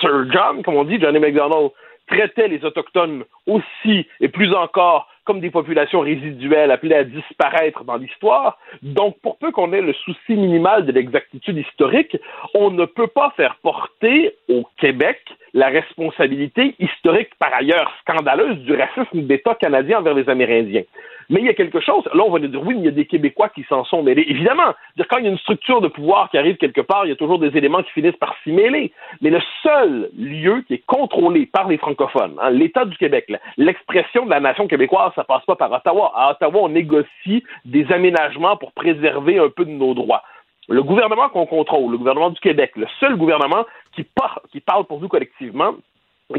Sir 0.01 0.27
John, 0.31 0.63
comme 0.63 0.75
on 0.75 0.85
dit, 0.85 1.01
Johnny 1.01 1.19
MacDonald, 1.19 1.71
traitaient 2.07 2.49
les 2.49 2.63
Autochtones 2.65 3.25
aussi 3.47 4.07
et 4.21 4.29
plus 4.29 4.53
encore 4.53 5.09
comme 5.25 5.41
des 5.41 5.51
populations 5.51 6.01
résiduelles 6.01 6.71
appelées 6.71 6.95
à 6.95 7.05
disparaître 7.05 7.85
dans 7.85 7.97
l'histoire. 7.97 8.59
Donc, 8.83 9.17
pour 9.23 9.39
peu 9.39 9.51
qu'on 9.53 9.73
ait 9.73 9.81
le 9.81 9.93
souci 9.93 10.35
minimal 10.35 10.85
de 10.87 10.93
l'exactitude 10.93 11.57
historique, 11.57 12.17
on 12.55 12.71
ne 12.71 12.85
peut 12.85 13.07
pas 13.07 13.33
faire 13.37 13.57
porter 13.63 14.35
au 14.49 14.67
Québec 14.79 15.21
la 15.55 15.69
responsabilité 15.69 16.75
historique, 16.79 17.31
par 17.39 17.55
ailleurs 17.55 17.93
scandaleuse, 18.01 18.59
du 18.59 18.75
racisme 18.75 19.23
d'État 19.23 19.55
canadien 19.55 20.01
envers 20.01 20.15
les 20.15 20.29
Amérindiens. 20.29 20.83
Mais 21.31 21.41
il 21.41 21.47
y 21.47 21.49
a 21.49 21.55
quelque 21.55 21.81
chose, 21.81 22.05
là 22.13 22.23
on 22.25 22.31
va 22.31 22.39
nous 22.39 22.49
dire 22.49 22.63
oui, 22.63 22.75
mais 22.75 22.81
il 22.81 22.85
y 22.87 22.89
a 22.89 22.93
des 22.93 23.07
Québécois 23.07 23.49
qui 23.49 23.65
s'en 23.69 23.85
sont 23.85 24.03
mêlés. 24.03 24.25
Évidemment, 24.29 24.75
quand 25.09 25.19
il 25.19 25.25
y 25.25 25.29
a 25.29 25.31
une 25.31 25.39
structure 25.39 25.81
de 25.81 25.89
pouvoir 25.89 26.31
qui 26.31 26.39
arrive 26.39 26.57
quelque 26.57 26.81
part, 26.81 27.07
il 27.07 27.11
y 27.11 27.13
a 27.13 27.17
toujours 27.17 27.39
des 27.39 27.57
éléments 27.57 27.83
qui 27.83 27.91
finissent 27.93 28.17
par 28.17 28.35
s'y 28.43 28.53
mêler. 28.53 28.93
Mais 29.21 29.31
le 29.31 29.41
seul 29.63 30.11
lieu 30.17 30.63
qui 30.67 30.75
est 30.75 30.87
contrôlé 30.87 31.47
par 31.47 31.69
les 31.69 31.79
francophones, 31.79 32.37
hein, 32.41 32.51
l'État 32.51 32.85
du 32.85 32.97
Québec, 32.97 33.33
l'expression 33.57 34.25
de 34.25 34.31
la 34.31 34.41
nation 34.41 34.67
québécoise, 34.67 35.13
ça 35.15 35.25
passe 35.25 35.45
pas 35.45 35.57
par 35.57 35.73
Ottawa. 35.73 36.13
À 36.15 36.33
Ottawa, 36.33 36.61
on 36.63 36.69
négocie 36.69 37.45
des 37.65 37.91
aménagements 37.93 38.57
pour 38.57 38.73
préserver 38.73 39.39
un 39.39 39.49
peu 39.49 39.65
de 39.65 39.71
nos 39.71 39.95
droits. 39.95 40.23
Le 40.69 40.83
gouvernement 40.83 41.29
qu'on 41.29 41.47
contrôle, 41.47 41.93
le 41.93 41.99
gouvernement 41.99 42.31
du 42.31 42.41
Québec, 42.41 42.73
le 42.77 42.87
seul 42.99 43.17
gouvernement 43.17 43.67
qui, 43.95 44.07
qui 44.51 44.61
parle 44.61 44.85
pour 44.87 45.01
nous 45.01 45.09
collectivement, 45.09 45.75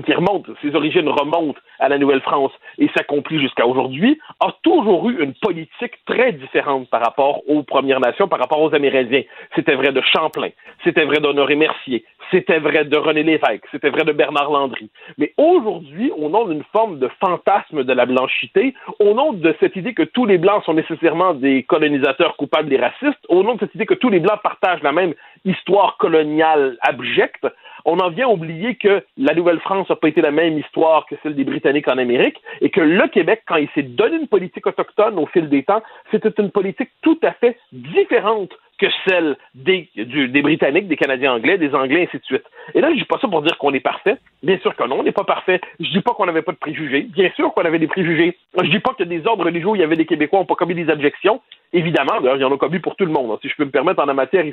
qui 0.01 0.13
remonte, 0.13 0.47
ses 0.61 0.75
origines 0.75 1.09
remontent 1.09 1.59
à 1.79 1.89
la 1.89 1.97
Nouvelle-France 1.97 2.51
et 2.77 2.89
s'accomplit 2.95 3.39
jusqu'à 3.39 3.65
aujourd'hui, 3.65 4.19
a 4.39 4.53
toujours 4.63 5.09
eu 5.09 5.23
une 5.23 5.33
politique 5.33 5.93
très 6.05 6.33
différente 6.33 6.89
par 6.89 7.01
rapport 7.01 7.41
aux 7.49 7.63
Premières 7.63 7.99
Nations, 7.99 8.27
par 8.27 8.39
rapport 8.39 8.61
aux 8.61 8.73
Amérindiens. 8.73 9.23
C'était 9.55 9.75
vrai 9.75 9.91
de 9.91 10.01
Champlain, 10.01 10.49
c'était 10.83 11.05
vrai 11.05 11.19
d'Honoré 11.19 11.55
Mercier, 11.55 12.03
c'était 12.31 12.59
vrai 12.59 12.85
de 12.85 12.97
René 12.97 13.23
Lévesque, 13.23 13.65
c'était 13.71 13.89
vrai 13.89 14.03
de 14.03 14.11
Bernard 14.11 14.51
Landry. 14.51 14.89
Mais 15.17 15.33
aujourd'hui, 15.37 16.11
au 16.17 16.29
nom 16.29 16.45
d'une 16.45 16.63
forme 16.71 16.99
de 16.99 17.09
fantasme 17.19 17.83
de 17.83 17.93
la 17.93 18.05
blanchité, 18.05 18.73
au 18.99 19.13
nom 19.13 19.33
de 19.33 19.55
cette 19.59 19.75
idée 19.75 19.93
que 19.93 20.03
tous 20.03 20.25
les 20.25 20.37
Blancs 20.37 20.63
sont 20.63 20.73
nécessairement 20.73 21.33
des 21.33 21.63
colonisateurs 21.63 22.35
coupables 22.37 22.71
et 22.73 22.77
racistes, 22.77 23.25
au 23.29 23.43
nom 23.43 23.55
de 23.55 23.59
cette 23.59 23.75
idée 23.75 23.85
que 23.85 23.93
tous 23.93 24.09
les 24.09 24.19
Blancs 24.19 24.41
partagent 24.41 24.83
la 24.83 24.91
même 24.91 25.13
histoire 25.45 25.97
coloniale 25.97 26.77
abjecte, 26.81 27.47
on 27.85 27.99
en 27.99 28.09
vient 28.09 28.27
à 28.27 28.31
oublier 28.31 28.75
que 28.75 29.03
la 29.17 29.33
Nouvelle-France 29.35 29.89
n'a 29.89 29.95
pas 29.95 30.07
été 30.07 30.21
la 30.21 30.31
même 30.31 30.57
histoire 30.57 31.05
que 31.05 31.15
celle 31.21 31.35
des 31.35 31.43
Britanniques 31.43 31.87
en 31.87 31.97
Amérique 31.97 32.41
et 32.61 32.71
que 32.71 32.81
le 32.81 33.07
Québec, 33.07 33.43
quand 33.47 33.57
il 33.57 33.69
s'est 33.75 33.83
donné 33.83 34.17
une 34.17 34.27
politique 34.27 34.65
autochtone 34.65 35.19
au 35.19 35.27
fil 35.27 35.47
des 35.47 35.63
temps, 35.63 35.83
c'était 36.11 36.33
une 36.41 36.51
politique 36.51 36.89
tout 37.01 37.19
à 37.23 37.31
fait 37.33 37.57
différente 37.71 38.51
que 38.77 38.87
celle 39.07 39.37
des, 39.53 39.89
des 39.95 40.41
Britanniques, 40.41 40.87
des 40.87 40.97
Canadiens 40.97 41.33
anglais, 41.33 41.57
des 41.57 41.73
Anglais, 41.73 42.07
ainsi 42.07 42.17
de 42.17 42.25
suite. 42.25 42.43
Et 42.73 42.81
là, 42.81 42.89
je 42.91 42.97
dis 42.97 43.05
pas 43.05 43.17
ça 43.19 43.27
pour 43.27 43.41
dire 43.41 43.57
qu'on 43.57 43.73
est 43.73 43.79
parfait. 43.79 44.17
Bien 44.43 44.57
sûr 44.59 44.75
que 44.75 44.83
non, 44.83 44.99
on 44.99 45.03
n'est 45.03 45.11
pas 45.11 45.23
parfait. 45.23 45.61
Je 45.79 45.89
dis 45.89 46.01
pas 46.01 46.11
qu'on 46.11 46.25
n'avait 46.25 46.41
pas 46.41 46.51
de 46.51 46.57
préjugés. 46.57 47.01
Bien 47.01 47.31
sûr 47.35 47.53
qu'on 47.53 47.63
avait 47.63 47.79
des 47.79 47.87
préjugés. 47.87 48.37
Je 48.61 48.69
dis 48.69 48.79
pas 48.79 48.93
que 48.93 49.03
des 49.03 49.25
ordres 49.25 49.45
religieux 49.45 49.67
où 49.67 49.75
il 49.75 49.81
y 49.81 49.83
avait 49.83 49.95
des 49.95 50.05
Québécois 50.05 50.39
n'ont 50.39 50.45
pas 50.45 50.55
commis 50.55 50.75
des 50.75 50.89
objections. 50.89 51.41
Évidemment, 51.71 52.19
d'ailleurs, 52.19 52.37
il 52.37 52.41
y 52.41 52.45
en 52.45 52.53
a 52.53 52.57
commis 52.57 52.79
pour 52.79 52.95
tout 52.95 53.05
le 53.05 53.11
monde. 53.11 53.37
Si 53.41 53.49
je 53.49 53.55
peux 53.55 53.65
me 53.65 53.71
permettre, 53.71 54.01
en 54.01 54.05
la 54.05 54.13
matière, 54.13 54.43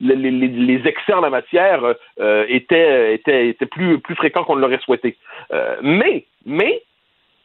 les, 0.00 0.16
les, 0.16 0.86
excès 0.86 1.12
en 1.12 1.20
la 1.20 1.30
matière 1.30 1.94
euh, 2.20 2.44
étaient, 2.48 3.14
étaient, 3.14 3.48
étaient 3.48 3.66
plus, 3.66 4.00
plus 4.00 4.14
fréquents 4.14 4.44
qu'on 4.44 4.56
ne 4.56 4.60
l'aurait 4.60 4.78
souhaité. 4.78 5.16
Euh, 5.52 5.76
mais, 5.82 6.24
mais, 6.44 6.82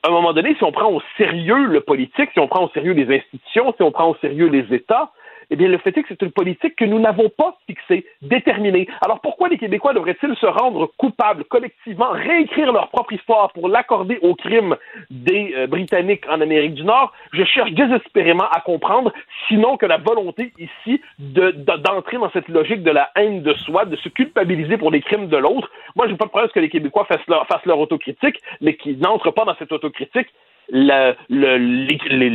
à 0.04 0.10
un 0.10 0.12
moment 0.12 0.34
donné, 0.34 0.56
si 0.56 0.64
on 0.64 0.72
prend 0.72 0.92
au 0.92 1.02
sérieux 1.18 1.66
le 1.66 1.82
politique, 1.82 2.30
si 2.34 2.40
on 2.40 2.48
prend 2.48 2.66
au 2.66 2.70
sérieux 2.70 2.94
les 2.94 3.16
institutions, 3.16 3.74
si 3.76 3.84
on 3.84 3.92
prend 3.92 4.10
au 4.10 4.16
sérieux 4.16 4.48
les 4.48 4.74
États, 4.74 5.12
Eh 5.54 5.56
bien, 5.56 5.68
le 5.68 5.78
fait 5.78 5.96
est 5.96 6.02
que 6.02 6.08
c'est 6.10 6.24
une 6.24 6.32
politique 6.32 6.76
que 6.76 6.84
nous 6.84 6.98
n'avons 6.98 7.30
pas 7.30 7.56
fixée, 7.68 8.08
déterminée. 8.24 8.88
Alors 9.06 9.22
pourquoi 9.22 9.50
les 9.50 9.60
Québécois 9.60 9.94
devraient-ils 9.94 10.36
se 10.38 10.48
rendre 10.48 10.92
coupables 10.98 11.44
collectivement, 11.44 12.10
réécrire 12.10 12.74
leur 12.74 12.90
propre 12.90 13.14
histoire 13.14 13.54
pour 13.54 13.70
l'accorder 13.70 14.18
au 14.24 14.34
crime 14.34 14.76
des 15.12 15.54
euh, 15.56 15.68
Britanniques 15.68 16.24
en 16.28 16.42
Amérique 16.42 16.74
du 16.74 16.84
Nord? 16.84 17.14
Je 17.34 17.44
cherche 17.44 17.72
désespérément 17.74 18.50
à 18.50 18.62
comprendre, 18.62 19.14
sinon 19.48 19.78
que 19.78 19.86
la 19.86 19.98
volonté 19.98 20.54
ici 20.58 21.00
d'entrer 21.20 22.18
dans 22.18 22.32
cette 22.32 22.50
logique 22.50 22.82
de 22.82 22.90
la 22.90 23.12
haine 23.16 23.44
de 23.44 23.54
soi, 23.54 23.86
de 23.86 23.96
se 23.98 24.10
culpabiliser 24.10 24.78
pour 24.78 24.90
les 24.90 25.02
crimes 25.02 25.28
de 25.28 25.38
l'autre. 25.38 25.70
Moi, 25.96 26.08
je 26.08 26.14
n'ai 26.14 26.18
pas 26.18 26.26
de 26.26 26.32
problème 26.32 26.50
que 26.50 26.60
les 26.62 26.70
Québécois 26.70 27.06
fassent 27.06 27.28
leur, 27.28 27.46
fassent 27.46 27.68
leur 27.68 27.78
autocritique, 27.78 28.42
mais 28.60 28.76
qu'ils 28.76 28.98
n'entrent 28.98 29.30
pas 29.30 29.46
dans 29.46 29.56
cette 29.60 29.72
autocritique 29.72 30.30
le, 30.72 31.14
les, 31.30 32.30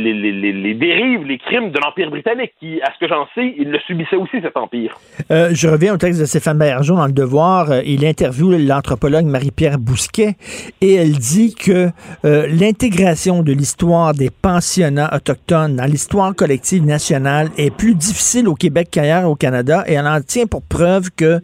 les, 0.53 0.73
dérives, 0.73 1.25
les 1.25 1.37
crimes 1.39 1.71
de 1.71 1.79
l'Empire 1.79 2.09
britannique, 2.09 2.51
qui, 2.59 2.81
à 2.81 2.93
ce 2.93 2.99
que 2.99 3.07
j'en 3.07 3.25
sais, 3.35 3.55
il 3.57 3.69
le 3.71 3.79
subissait 3.79 4.15
aussi, 4.15 4.37
cet 4.41 4.55
empire. 4.55 4.97
Euh, 5.31 5.49
je 5.51 5.67
reviens 5.67 5.93
au 5.93 5.97
texte 5.97 6.19
de 6.19 6.25
Stéphane 6.25 6.57
Bergeron 6.57 6.97
dans 6.97 7.05
Le 7.07 7.11
Devoir. 7.11 7.71
Euh, 7.71 7.81
il 7.85 8.05
interviewe 8.05 8.57
l'anthropologue 8.57 9.25
Marie-Pierre 9.25 9.79
Bousquet 9.79 10.35
et 10.81 10.95
elle 10.95 11.13
dit 11.13 11.55
que 11.55 11.89
euh, 12.25 12.47
l'intégration 12.47 13.41
de 13.41 13.51
l'histoire 13.51 14.13
des 14.13 14.29
pensionnats 14.29 15.09
autochtones 15.13 15.75
dans 15.75 15.85
l'histoire 15.85 16.35
collective 16.35 16.85
nationale 16.85 17.49
est 17.57 17.75
plus 17.75 17.95
difficile 17.95 18.47
au 18.47 18.55
Québec 18.55 18.89
qu'ailleurs 18.91 19.29
au 19.29 19.35
Canada 19.35 19.83
et 19.87 19.93
elle 19.93 20.07
en 20.07 20.21
tient 20.21 20.45
pour 20.45 20.61
preuve 20.61 21.09
que 21.15 21.41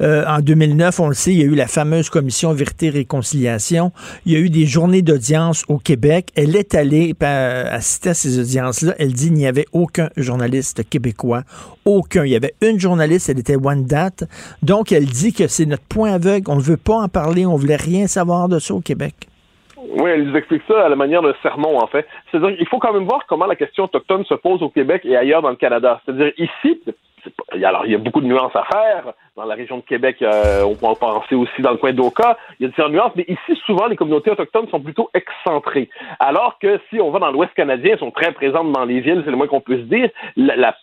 en 0.00 0.40
2009, 0.40 1.00
on 1.00 1.08
le 1.08 1.14
sait, 1.14 1.32
il 1.32 1.38
y 1.38 1.42
a 1.42 1.46
eu 1.46 1.54
la 1.54 1.66
fameuse 1.66 2.10
commission 2.10 2.52
Vérité-Réconciliation. 2.52 3.92
Il 4.24 4.32
y 4.32 4.36
a 4.36 4.38
eu 4.38 4.50
des 4.50 4.66
journées 4.66 5.02
d'audience 5.02 5.64
au 5.68 5.78
Québec 5.78 6.25
elle 6.34 6.56
est 6.56 6.74
allée 6.74 7.14
assister 7.20 8.10
à 8.10 8.14
ces 8.14 8.40
audiences-là. 8.40 8.94
Elle 8.98 9.12
dit 9.12 9.26
qu'il 9.26 9.34
n'y 9.34 9.46
avait 9.46 9.66
aucun 9.72 10.08
journaliste 10.16 10.88
québécois. 10.88 11.42
Aucun. 11.84 12.24
Il 12.24 12.32
y 12.32 12.36
avait 12.36 12.54
une 12.62 12.80
journaliste, 12.80 13.28
elle 13.28 13.38
était 13.38 13.56
One 13.56 13.84
Date. 13.84 14.24
Donc, 14.62 14.92
elle 14.92 15.06
dit 15.06 15.32
que 15.32 15.46
c'est 15.46 15.66
notre 15.66 15.84
point 15.84 16.12
aveugle. 16.12 16.50
On 16.50 16.56
ne 16.56 16.60
veut 16.60 16.76
pas 16.76 16.96
en 16.96 17.08
parler. 17.08 17.46
On 17.46 17.54
ne 17.54 17.58
voulait 17.58 17.76
rien 17.76 18.06
savoir 18.06 18.48
de 18.48 18.58
ça 18.58 18.74
au 18.74 18.80
Québec. 18.80 19.14
Oui, 19.98 20.10
elle 20.10 20.28
nous 20.28 20.36
explique 20.36 20.62
ça 20.66 20.84
à 20.84 20.88
la 20.88 20.96
manière 20.96 21.22
de 21.22 21.34
sermon, 21.42 21.78
en 21.78 21.86
fait. 21.86 22.06
Qu'il 22.38 22.68
faut 22.68 22.78
quand 22.78 22.92
même 22.92 23.04
voir 23.04 23.26
comment 23.26 23.46
la 23.46 23.56
question 23.56 23.84
autochtone 23.84 24.24
se 24.24 24.34
pose 24.34 24.62
au 24.62 24.68
Québec 24.68 25.02
et 25.04 25.16
ailleurs 25.16 25.42
dans 25.42 25.50
le 25.50 25.56
Canada. 25.56 26.00
C'est-à-dire 26.04 26.32
ici, 26.38 26.80
alors 27.64 27.86
il 27.86 27.92
y 27.92 27.94
a 27.94 27.98
beaucoup 27.98 28.20
de 28.20 28.26
nuances 28.26 28.54
à 28.54 28.64
faire. 28.64 29.12
Dans 29.36 29.44
la 29.44 29.54
région 29.54 29.76
de 29.76 29.82
Québec, 29.82 30.22
euh, 30.22 30.62
on 30.62 30.74
peut 30.74 30.86
en 30.86 30.94
penser 30.94 31.34
aussi 31.34 31.60
dans 31.60 31.70
le 31.70 31.76
coin 31.76 31.92
d'Oka. 31.92 32.38
Il 32.58 32.62
y 32.62 32.66
a 32.66 32.68
différentes 32.68 32.92
nuances, 32.92 33.12
mais 33.16 33.26
ici, 33.28 33.60
souvent, 33.66 33.86
les 33.86 33.96
communautés 33.96 34.30
autochtones 34.30 34.68
sont 34.68 34.80
plutôt 34.80 35.10
excentrées. 35.12 35.90
Alors 36.20 36.58
que 36.58 36.80
si 36.88 37.00
on 37.00 37.10
va 37.10 37.18
dans 37.18 37.30
l'Ouest 37.30 37.52
canadien, 37.52 37.92
elles 37.92 37.98
sont 37.98 38.10
très 38.10 38.32
présentes 38.32 38.72
dans 38.72 38.86
les 38.86 39.00
villes, 39.00 39.20
c'est 39.24 39.30
le 39.30 39.36
moins 39.36 39.46
qu'on 39.46 39.60
puisse 39.60 39.84
dire. 39.86 40.08
La, 40.36 40.74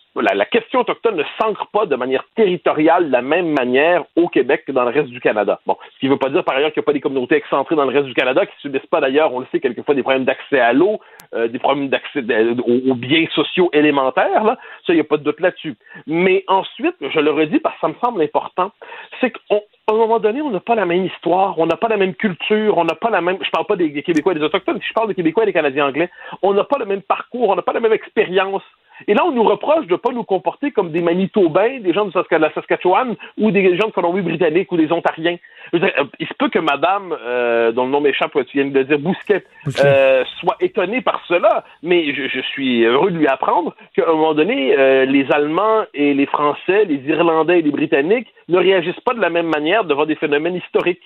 question 0.44 0.80
autochtone 0.80 1.16
ne 1.16 1.24
s'ancre 1.40 1.66
pas 1.72 1.86
de 1.86 1.96
manière 1.96 2.24
territoriale 2.36 3.08
de 3.08 3.12
la 3.12 3.22
même 3.22 3.48
manière 3.48 4.04
au 4.14 4.28
Québec 4.28 4.62
que 4.66 4.72
dans 4.72 4.84
le 4.84 4.90
reste 4.90 5.08
du 5.08 5.20
Canada. 5.20 5.58
Bon, 5.66 5.76
ce 5.92 5.98
qui 5.98 6.06
ne 6.06 6.12
veut 6.12 6.18
pas 6.18 6.28
dire 6.28 6.44
par 6.44 6.54
ailleurs 6.54 6.72
qu'il 6.72 6.80
n'y 6.80 6.84
a 6.84 6.86
pas 6.86 6.92
des 6.92 7.00
communautés 7.00 7.34
excentrées 7.34 7.74
dans 7.74 7.84
le 7.84 7.92
reste 7.92 8.06
du 8.06 8.14
Canada 8.14 8.46
qui 8.46 8.54
subissent 8.60 8.86
pas 8.86 9.00
d'ailleurs, 9.00 9.34
on 9.34 9.40
le 9.40 9.46
sait, 9.50 9.58
quelquefois 9.58 9.96
des 9.96 10.02
problèmes 10.02 10.24
d'accès 10.24 10.60
à 10.60 10.72
l'eau, 10.72 11.00
euh, 11.44 11.48
des 11.48 11.58
problèmes 11.58 11.88
d'accès 11.88 12.20
aux, 12.66 12.94
biens 12.94 13.26
sociaux 13.34 13.70
élémentaires. 13.72 14.44
Là. 14.44 14.58
Ça, 14.86 14.92
il 14.92 14.96
n'y 14.96 15.00
a 15.00 15.04
pas 15.04 15.16
de 15.16 15.22
doute 15.22 15.40
là-dessus. 15.40 15.76
Mais 16.06 16.44
ensuite, 16.48 16.96
je 17.00 17.20
le 17.20 17.30
redis 17.30 17.60
parce 17.60 17.74
que 17.76 17.80
ça 17.82 17.88
me 17.88 17.94
semble 18.04 18.22
important, 18.22 18.72
c'est 19.20 19.30
qu'à 19.30 19.56
un 19.88 19.94
moment 19.94 20.18
donné, 20.18 20.40
on 20.42 20.50
n'a 20.50 20.60
pas 20.60 20.74
la 20.74 20.86
même 20.86 21.04
histoire, 21.04 21.58
on 21.58 21.66
n'a 21.66 21.76
pas 21.76 21.88
la 21.88 21.96
même 21.96 22.14
culture, 22.14 22.78
on 22.78 22.84
n'a 22.84 22.94
pas 22.94 23.10
la 23.10 23.20
même. 23.20 23.38
Je 23.42 23.50
parle 23.50 23.66
pas 23.66 23.76
des 23.76 24.02
Québécois 24.02 24.32
et 24.32 24.36
des 24.36 24.44
Autochtones, 24.44 24.80
je 24.80 24.92
parle 24.92 25.08
des 25.08 25.14
Québécois 25.14 25.44
et 25.44 25.46
des 25.46 25.52
Canadiens 25.52 25.86
anglais. 25.86 26.10
On 26.42 26.54
n'a 26.54 26.64
pas 26.64 26.78
le 26.78 26.86
même 26.86 27.02
parcours, 27.02 27.50
on 27.50 27.56
n'a 27.56 27.62
pas 27.62 27.72
la 27.72 27.80
même 27.80 27.92
expérience. 27.92 28.62
Et 29.08 29.14
là, 29.14 29.24
on 29.24 29.32
nous 29.32 29.42
reproche 29.42 29.86
de 29.86 29.92
ne 29.92 29.98
pas 29.98 30.12
nous 30.12 30.24
comporter 30.24 30.70
comme 30.70 30.90
des 30.90 31.00
Manitobains, 31.00 31.80
des 31.80 31.92
gens 31.92 32.06
de 32.06 32.36
la 32.36 32.52
Saskatchewan 32.52 33.16
ou 33.38 33.50
des 33.50 33.76
gens 33.76 33.88
de 33.88 33.92
Colombie-Britannique 33.92 34.70
ou 34.72 34.76
des 34.76 34.92
Ontariens. 34.92 35.36
Euh, 35.74 35.88
il 36.18 36.26
se 36.26 36.34
peut 36.34 36.48
que 36.48 36.58
madame, 36.58 37.16
euh, 37.24 37.72
dont 37.72 37.86
le 37.86 37.90
nom 37.90 38.00
m'échappe, 38.00 38.32
tu 38.46 38.58
viens 38.58 38.70
de 38.70 38.78
le 38.78 38.84
dire, 38.84 38.98
Bousquet, 38.98 39.44
euh, 39.84 40.24
soit 40.40 40.56
étonnée 40.60 41.00
par 41.00 41.24
cela, 41.26 41.64
mais 41.82 42.14
je, 42.14 42.40
suis 42.52 42.84
heureux 42.84 43.10
de 43.10 43.18
lui 43.18 43.26
apprendre 43.26 43.74
qu'à 43.96 44.04
un 44.08 44.12
moment 44.12 44.34
donné, 44.34 44.76
les 45.06 45.26
Allemands 45.32 45.84
et 45.94 46.14
les 46.14 46.26
Français, 46.26 46.84
les 46.84 47.00
Irlandais 47.08 47.60
et 47.60 47.62
les 47.62 47.70
Britanniques 47.70 48.28
ne 48.48 48.58
réagissent 48.58 49.00
pas 49.00 49.14
de 49.14 49.20
la 49.20 49.30
même 49.30 49.48
manière 49.48 49.84
devant 49.84 50.04
des 50.04 50.14
phénomènes 50.14 50.56
historiques. 50.56 51.00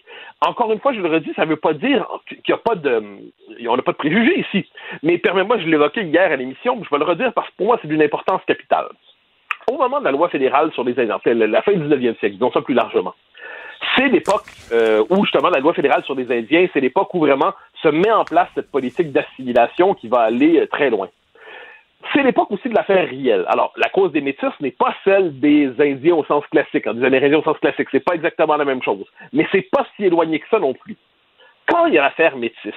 Encore 0.44 0.72
une 0.72 0.80
fois, 0.80 0.92
je 0.92 1.00
le 1.00 1.08
redis, 1.08 1.32
ça 1.36 1.44
ne 1.44 1.50
veut 1.50 1.56
pas 1.56 1.72
dire 1.72 2.06
qu'il 2.26 2.42
n'y 2.48 2.54
a 2.54 2.58
pas 2.58 2.74
de... 2.74 3.02
On 3.68 3.76
n'a 3.76 3.82
pas 3.82 3.92
de 3.92 3.96
préjugés 3.96 4.40
ici. 4.40 4.68
Mais 5.02 5.18
permets-moi, 5.18 5.58
je 5.58 5.66
l'évoquais 5.66 6.04
hier 6.04 6.30
à 6.30 6.36
l'émission, 6.36 6.80
je 6.84 6.90
vais 6.90 6.98
le 6.98 7.04
redire 7.04 7.32
parce 7.32 7.48
que 7.50 7.56
pour 7.56 7.66
moi, 7.66 7.77
c'est 7.80 7.88
d'une 7.88 8.02
importance 8.02 8.42
capitale. 8.46 8.88
Au 9.70 9.76
moment 9.76 10.00
de 10.00 10.04
la 10.04 10.12
loi 10.12 10.28
fédérale 10.28 10.72
sur 10.72 10.84
les 10.84 10.98
Indiens, 10.98 11.18
la 11.24 11.62
fin 11.62 11.72
du 11.72 11.84
19e 11.84 12.18
siècle, 12.18 12.34
disons 12.34 12.50
ça 12.52 12.62
plus 12.62 12.74
largement, 12.74 13.14
c'est 13.96 14.08
l'époque 14.08 14.46
euh, 14.72 15.04
où 15.10 15.24
justement 15.24 15.50
la 15.50 15.60
loi 15.60 15.74
fédérale 15.74 16.04
sur 16.04 16.14
les 16.14 16.30
Indiens, 16.36 16.66
c'est 16.72 16.80
l'époque 16.80 17.12
où 17.14 17.20
vraiment 17.20 17.52
se 17.82 17.88
met 17.88 18.10
en 18.10 18.24
place 18.24 18.48
cette 18.54 18.70
politique 18.70 19.12
d'assimilation 19.12 19.94
qui 19.94 20.08
va 20.08 20.20
aller 20.20 20.60
euh, 20.60 20.66
très 20.66 20.90
loin. 20.90 21.08
C'est 22.12 22.22
l'époque 22.22 22.50
aussi 22.50 22.68
de 22.68 22.74
l'affaire 22.74 23.08
Riel. 23.08 23.44
Alors, 23.48 23.72
la 23.76 23.88
cause 23.88 24.12
des 24.12 24.20
métis 24.20 24.50
n'est 24.60 24.70
pas 24.70 24.94
celle 25.04 25.38
des 25.40 25.70
Indiens 25.78 26.14
au 26.14 26.24
sens 26.24 26.44
classique, 26.46 26.86
hein, 26.86 26.94
des 26.94 27.04
Amérindiens 27.04 27.38
au 27.38 27.42
sens 27.42 27.58
classique. 27.58 27.88
C'est 27.90 28.04
pas 28.04 28.14
exactement 28.14 28.56
la 28.56 28.64
même 28.64 28.82
chose. 28.82 29.04
Mais 29.32 29.46
c'est 29.52 29.68
pas 29.70 29.86
si 29.96 30.04
éloigné 30.04 30.38
que 30.38 30.48
ça 30.48 30.58
non 30.58 30.74
plus. 30.74 30.96
Quand 31.66 31.86
il 31.86 31.94
y 31.94 31.98
a 31.98 32.02
l'affaire 32.02 32.36
métis, 32.36 32.74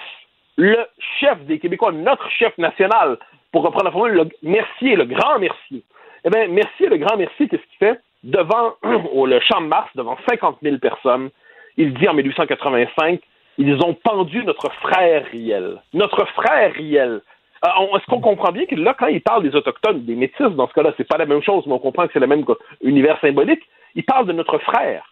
le 0.58 0.78
chef 1.20 1.40
des 1.46 1.60
Québécois, 1.60 1.92
notre 1.92 2.30
chef 2.30 2.58
national, 2.58 3.18
pour 3.52 3.64
reprendre 3.64 3.86
la 3.86 3.92
formule, 3.92 4.14
le 4.14 4.30
Mercier, 4.44 4.96
le 4.96 5.06
grand 5.06 5.40
Mercier. 5.40 5.84
Eh 6.26 6.30
bien, 6.30 6.48
Mercier, 6.48 6.88
le 6.88 6.98
grand 6.98 7.18
Mercier, 7.18 7.48
qu'est-ce 7.48 7.64
qu'il 7.64 7.78
fait? 7.80 8.00
Devant 8.24 8.76
le 8.84 9.40
champ 9.40 9.62
de 9.62 9.68
Mars, 9.68 9.90
devant 9.96 10.18
50 10.30 10.58
000 10.62 10.78
personnes, 10.78 11.30
il 11.78 11.94
dit 11.94 12.08
en 12.08 12.14
1885, 12.14 13.20
ils 13.58 13.76
ont 13.84 13.94
pendu 13.94 14.44
notre 14.44 14.72
frère 14.82 15.26
Riel. 15.32 15.82
Notre 15.94 16.26
frère 16.28 16.74
Riel. 16.74 17.22
Euh, 17.66 17.98
est-ce 17.98 18.06
qu'on 18.06 18.22
comprend 18.22 18.52
bien 18.52 18.66
que 18.66 18.76
là, 18.76 18.96
quand 18.98 19.08
il 19.08 19.22
parle 19.22 19.44
des 19.44 19.56
Autochtones, 19.56 20.06
des 20.06 20.16
Métis, 20.16 20.48
dans 20.56 20.68
ce 20.68 20.74
cas-là, 20.74 20.94
c'est 20.98 21.08
pas 21.08 21.18
la 21.18 21.26
même 21.26 21.44
chose, 21.44 21.64
mais 21.68 21.74
on 21.74 21.80
comprend 21.80 22.08
que 22.08 22.14
c'est 22.14 22.20
le 22.20 22.28
même 22.28 22.46
univers 22.82 23.20
symbolique, 23.20 23.62
il 23.96 24.04
parle 24.04 24.26
de 24.26 24.34
notre 24.34 24.58
frère. 24.60 25.11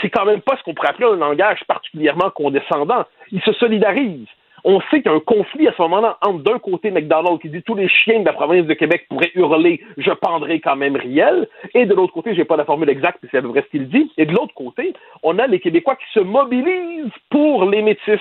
C'est 0.00 0.10
quand 0.10 0.24
même 0.24 0.40
pas 0.40 0.56
ce 0.56 0.62
qu'on 0.62 0.74
pourrait 0.74 0.90
appeler 0.90 1.08
un 1.08 1.16
langage 1.16 1.64
particulièrement 1.66 2.30
condescendant. 2.30 3.04
Il 3.32 3.40
se 3.42 3.52
solidarise 3.52 4.26
on 4.68 4.80
sait 4.90 5.00
qu'il 5.00 5.06
y 5.06 5.14
a 5.14 5.16
un 5.16 5.20
conflit 5.20 5.68
à 5.68 5.72
ce 5.76 5.82
moment-là 5.82 6.18
entre 6.22 6.42
d'un 6.42 6.58
côté 6.58 6.90
McDonald 6.90 7.40
qui 7.40 7.48
dit 7.48 7.62
tous 7.62 7.76
les 7.76 7.88
chiens 7.88 8.20
de 8.20 8.24
la 8.24 8.32
province 8.32 8.66
de 8.66 8.74
Québec 8.74 9.06
pourraient 9.08 9.30
hurler 9.36 9.80
je 9.96 10.10
pendrai 10.10 10.58
quand 10.58 10.74
même 10.74 10.96
Riel, 10.96 11.48
et 11.72 11.86
de 11.86 11.94
l'autre 11.94 12.12
côté, 12.12 12.34
j'ai 12.34 12.44
pas 12.44 12.56
la 12.56 12.64
formule 12.64 12.90
exacte, 12.90 13.20
mais 13.22 13.28
c'est 13.30 13.38
à 13.38 13.42
peu 13.42 13.52
ce 13.54 13.70
qu'il 13.70 13.88
dit, 13.88 14.10
et 14.18 14.26
de 14.26 14.32
l'autre 14.32 14.54
côté, 14.54 14.92
on 15.22 15.38
a 15.38 15.46
les 15.46 15.60
Québécois 15.60 15.94
qui 15.94 16.06
se 16.12 16.18
mobilisent 16.18 17.12
pour 17.30 17.64
les 17.66 17.80
métis. 17.80 18.20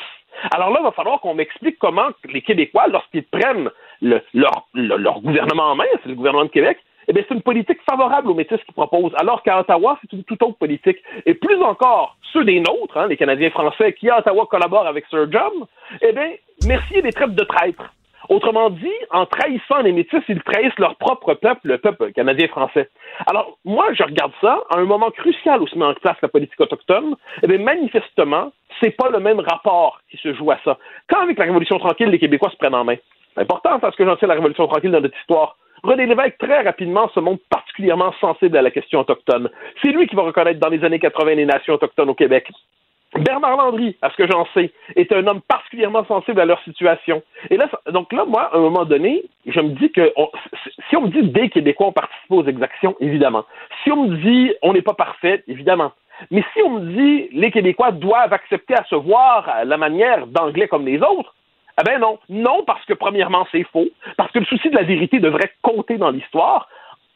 Alors 0.54 0.70
là, 0.70 0.78
il 0.82 0.84
va 0.84 0.92
falloir 0.92 1.20
qu'on 1.20 1.34
m'explique 1.34 1.80
comment 1.80 2.10
les 2.32 2.42
Québécois, 2.44 2.88
lorsqu'ils 2.90 3.24
prennent 3.24 3.72
leur 4.02 5.22
gouvernement 5.22 5.72
en 5.72 5.76
main, 5.76 5.86
c'est 6.04 6.10
le 6.10 6.16
gouvernement 6.16 6.46
de 6.46 6.52
Québec, 6.52 6.78
eh 7.08 7.14
bien, 7.14 7.24
c'est 7.28 7.36
une 7.36 7.42
politique 7.42 7.80
favorable 7.90 8.30
aux 8.30 8.34
métis 8.34 8.62
qu'ils 8.64 8.74
proposent, 8.74 9.14
alors 9.18 9.44
qu'à 9.44 9.60
Ottawa, 9.60 9.98
c'est 10.02 10.14
une 10.14 10.24
toute 10.24 10.42
autre 10.44 10.58
politique. 10.58 10.98
Et 11.26 11.34
plus 11.34 11.62
encore, 11.62 12.18
ceux 12.34 12.44
des 12.44 12.60
nôtres, 12.60 12.98
hein, 12.98 13.08
les 13.08 13.18
Canadiens 13.18 13.50
français 13.50 13.94
qui 13.94 14.10
à 14.10 14.20
Ottawa 14.20 14.46
collaborent 14.50 14.88
avec 14.88 15.06
Sir 15.08 15.28
John, 15.32 15.54
eh 16.02 16.12
bien, 16.12 16.32
merci 16.68 17.02
des 17.02 17.12
traites 17.12 17.36
de 17.36 17.44
traîtres. 17.44 17.92
Autrement 18.30 18.72
dit, 18.72 18.92
en 19.12 19.26
trahissant 19.26 19.82
les 19.84 19.92
métis, 19.92 20.22
ils 20.28 20.42
trahissent 20.42 20.80
leur 20.80 20.96
propre 20.96 21.36
peuple, 21.36 21.60
le 21.64 21.78
peuple 21.78 22.12
canadien-français. 22.12 22.90
Alors, 23.28 23.58
moi, 23.66 23.86
je 23.94 24.04
regarde 24.04 24.32
ça 24.42 24.62
à 24.72 24.80
un 24.80 24.86
moment 24.86 25.12
crucial 25.12 25.62
où 25.62 25.68
se 25.68 25.78
met 25.78 25.86
en 25.86 25.94
place 25.94 26.18
la 26.22 26.28
politique 26.28 26.60
autochtone. 26.60 27.16
Eh 27.44 27.48
bien, 27.48 27.60
manifestement, 27.60 28.52
c'est 28.82 28.92
pas 28.92 29.10
le 29.10 29.20
même 29.20 29.40
rapport 29.40 30.00
qui 30.10 30.18
se 30.18 30.34
joue 30.34 30.50
à 30.52 30.58
ça. 30.66 30.78
Quand, 31.08 31.22
avec 31.22 31.38
la 31.38 31.46
Révolution 31.46 31.78
tranquille, 31.78 32.08
les 32.08 32.20
Québécois 32.20 32.50
se 32.50 32.58
prennent 32.58 32.74
en 32.74 32.84
main, 32.84 32.96
c'est 33.36 33.42
important 33.42 33.80
parce 33.80 33.96
que 33.96 34.06
j'en 34.06 34.18
sais 34.18 34.28
la 34.28 34.34
Révolution 34.34 34.68
tranquille 34.68 34.92
dans 34.92 35.02
notre 35.02 35.18
histoire. 35.20 35.58
René 35.84 36.06
Lévesque, 36.06 36.38
très 36.38 36.62
rapidement, 36.62 37.10
se 37.10 37.20
montre 37.20 37.44
particulièrement 37.50 38.14
sensible 38.20 38.58
à 38.58 38.62
la 38.62 38.72
question 38.72 39.00
autochtone. 39.00 39.50
C'est 39.82 39.92
lui 39.92 40.08
qui 40.08 40.16
va 40.16 40.24
reconnaître 40.24 40.60
dans 40.60 40.70
les 40.70 40.84
années 40.84 41.00
80 41.00 41.36
les 41.36 41.46
nations 41.46 41.74
autochtones 41.74 42.10
au 42.10 42.16
Québec. 42.16 42.50
Bernard 43.20 43.56
Landry, 43.56 43.96
à 44.02 44.10
ce 44.10 44.16
que 44.18 44.28
j'en 44.30 44.46
sais, 44.54 44.72
est 44.96 45.12
un 45.14 45.26
homme 45.28 45.42
particulièrement 45.42 46.04
sensible 46.06 46.40
à 46.42 46.46
leur 46.46 46.62
situation. 46.64 47.24
Et 47.50 47.56
là, 47.56 47.70
donc 47.92 48.12
là, 48.12 48.26
moi, 48.26 48.50
à 48.54 48.58
un 48.58 48.60
moment 48.60 48.84
donné, 48.84 49.24
je 49.46 49.60
me 49.60 49.70
dis 49.70 49.92
que 49.92 50.14
si 50.90 50.98
on 50.98 51.02
me 51.02 51.08
dit 51.08 51.24
des 51.30 51.50
Québécois 51.50 51.88
ont 51.88 51.94
participé 51.94 52.36
aux 52.36 52.46
exactions, 52.46 52.96
évidemment. 53.00 53.46
Si 53.84 53.92
on 53.92 54.08
me 54.08 54.18
dit 54.18 54.54
on 54.62 54.74
n'est 54.74 54.82
pas 54.82 54.94
parfait, 54.94 55.44
évidemment. 55.48 55.94
Mais 56.32 56.44
si 56.54 56.62
on 56.62 56.80
me 56.80 56.92
dit 56.92 57.30
les 57.32 57.52
Québécois 57.52 57.92
doivent 57.92 58.34
accepter 58.34 58.74
à 58.74 58.84
se 58.86 58.96
voir 58.96 59.50
la 59.64 59.78
manière 59.78 60.28
d'anglais 60.28 60.68
comme 60.68 60.86
les 60.86 61.02
autres, 61.02 61.34
ah 61.78 61.84
ben 61.84 62.00
non. 62.00 62.20
Non, 62.30 62.64
parce 62.66 62.84
que 62.86 62.94
premièrement, 62.94 63.48
c'est 63.52 63.64
faux, 63.64 63.88
parce 64.18 64.32
que 64.32 64.40
le 64.40 64.46
souci 64.46 64.70
de 64.70 64.76
la 64.76 64.84
vérité 64.84 65.20
devrait 65.20 65.52
compter 65.62 65.98
dans 65.98 66.12
l'histoire. 66.12 66.70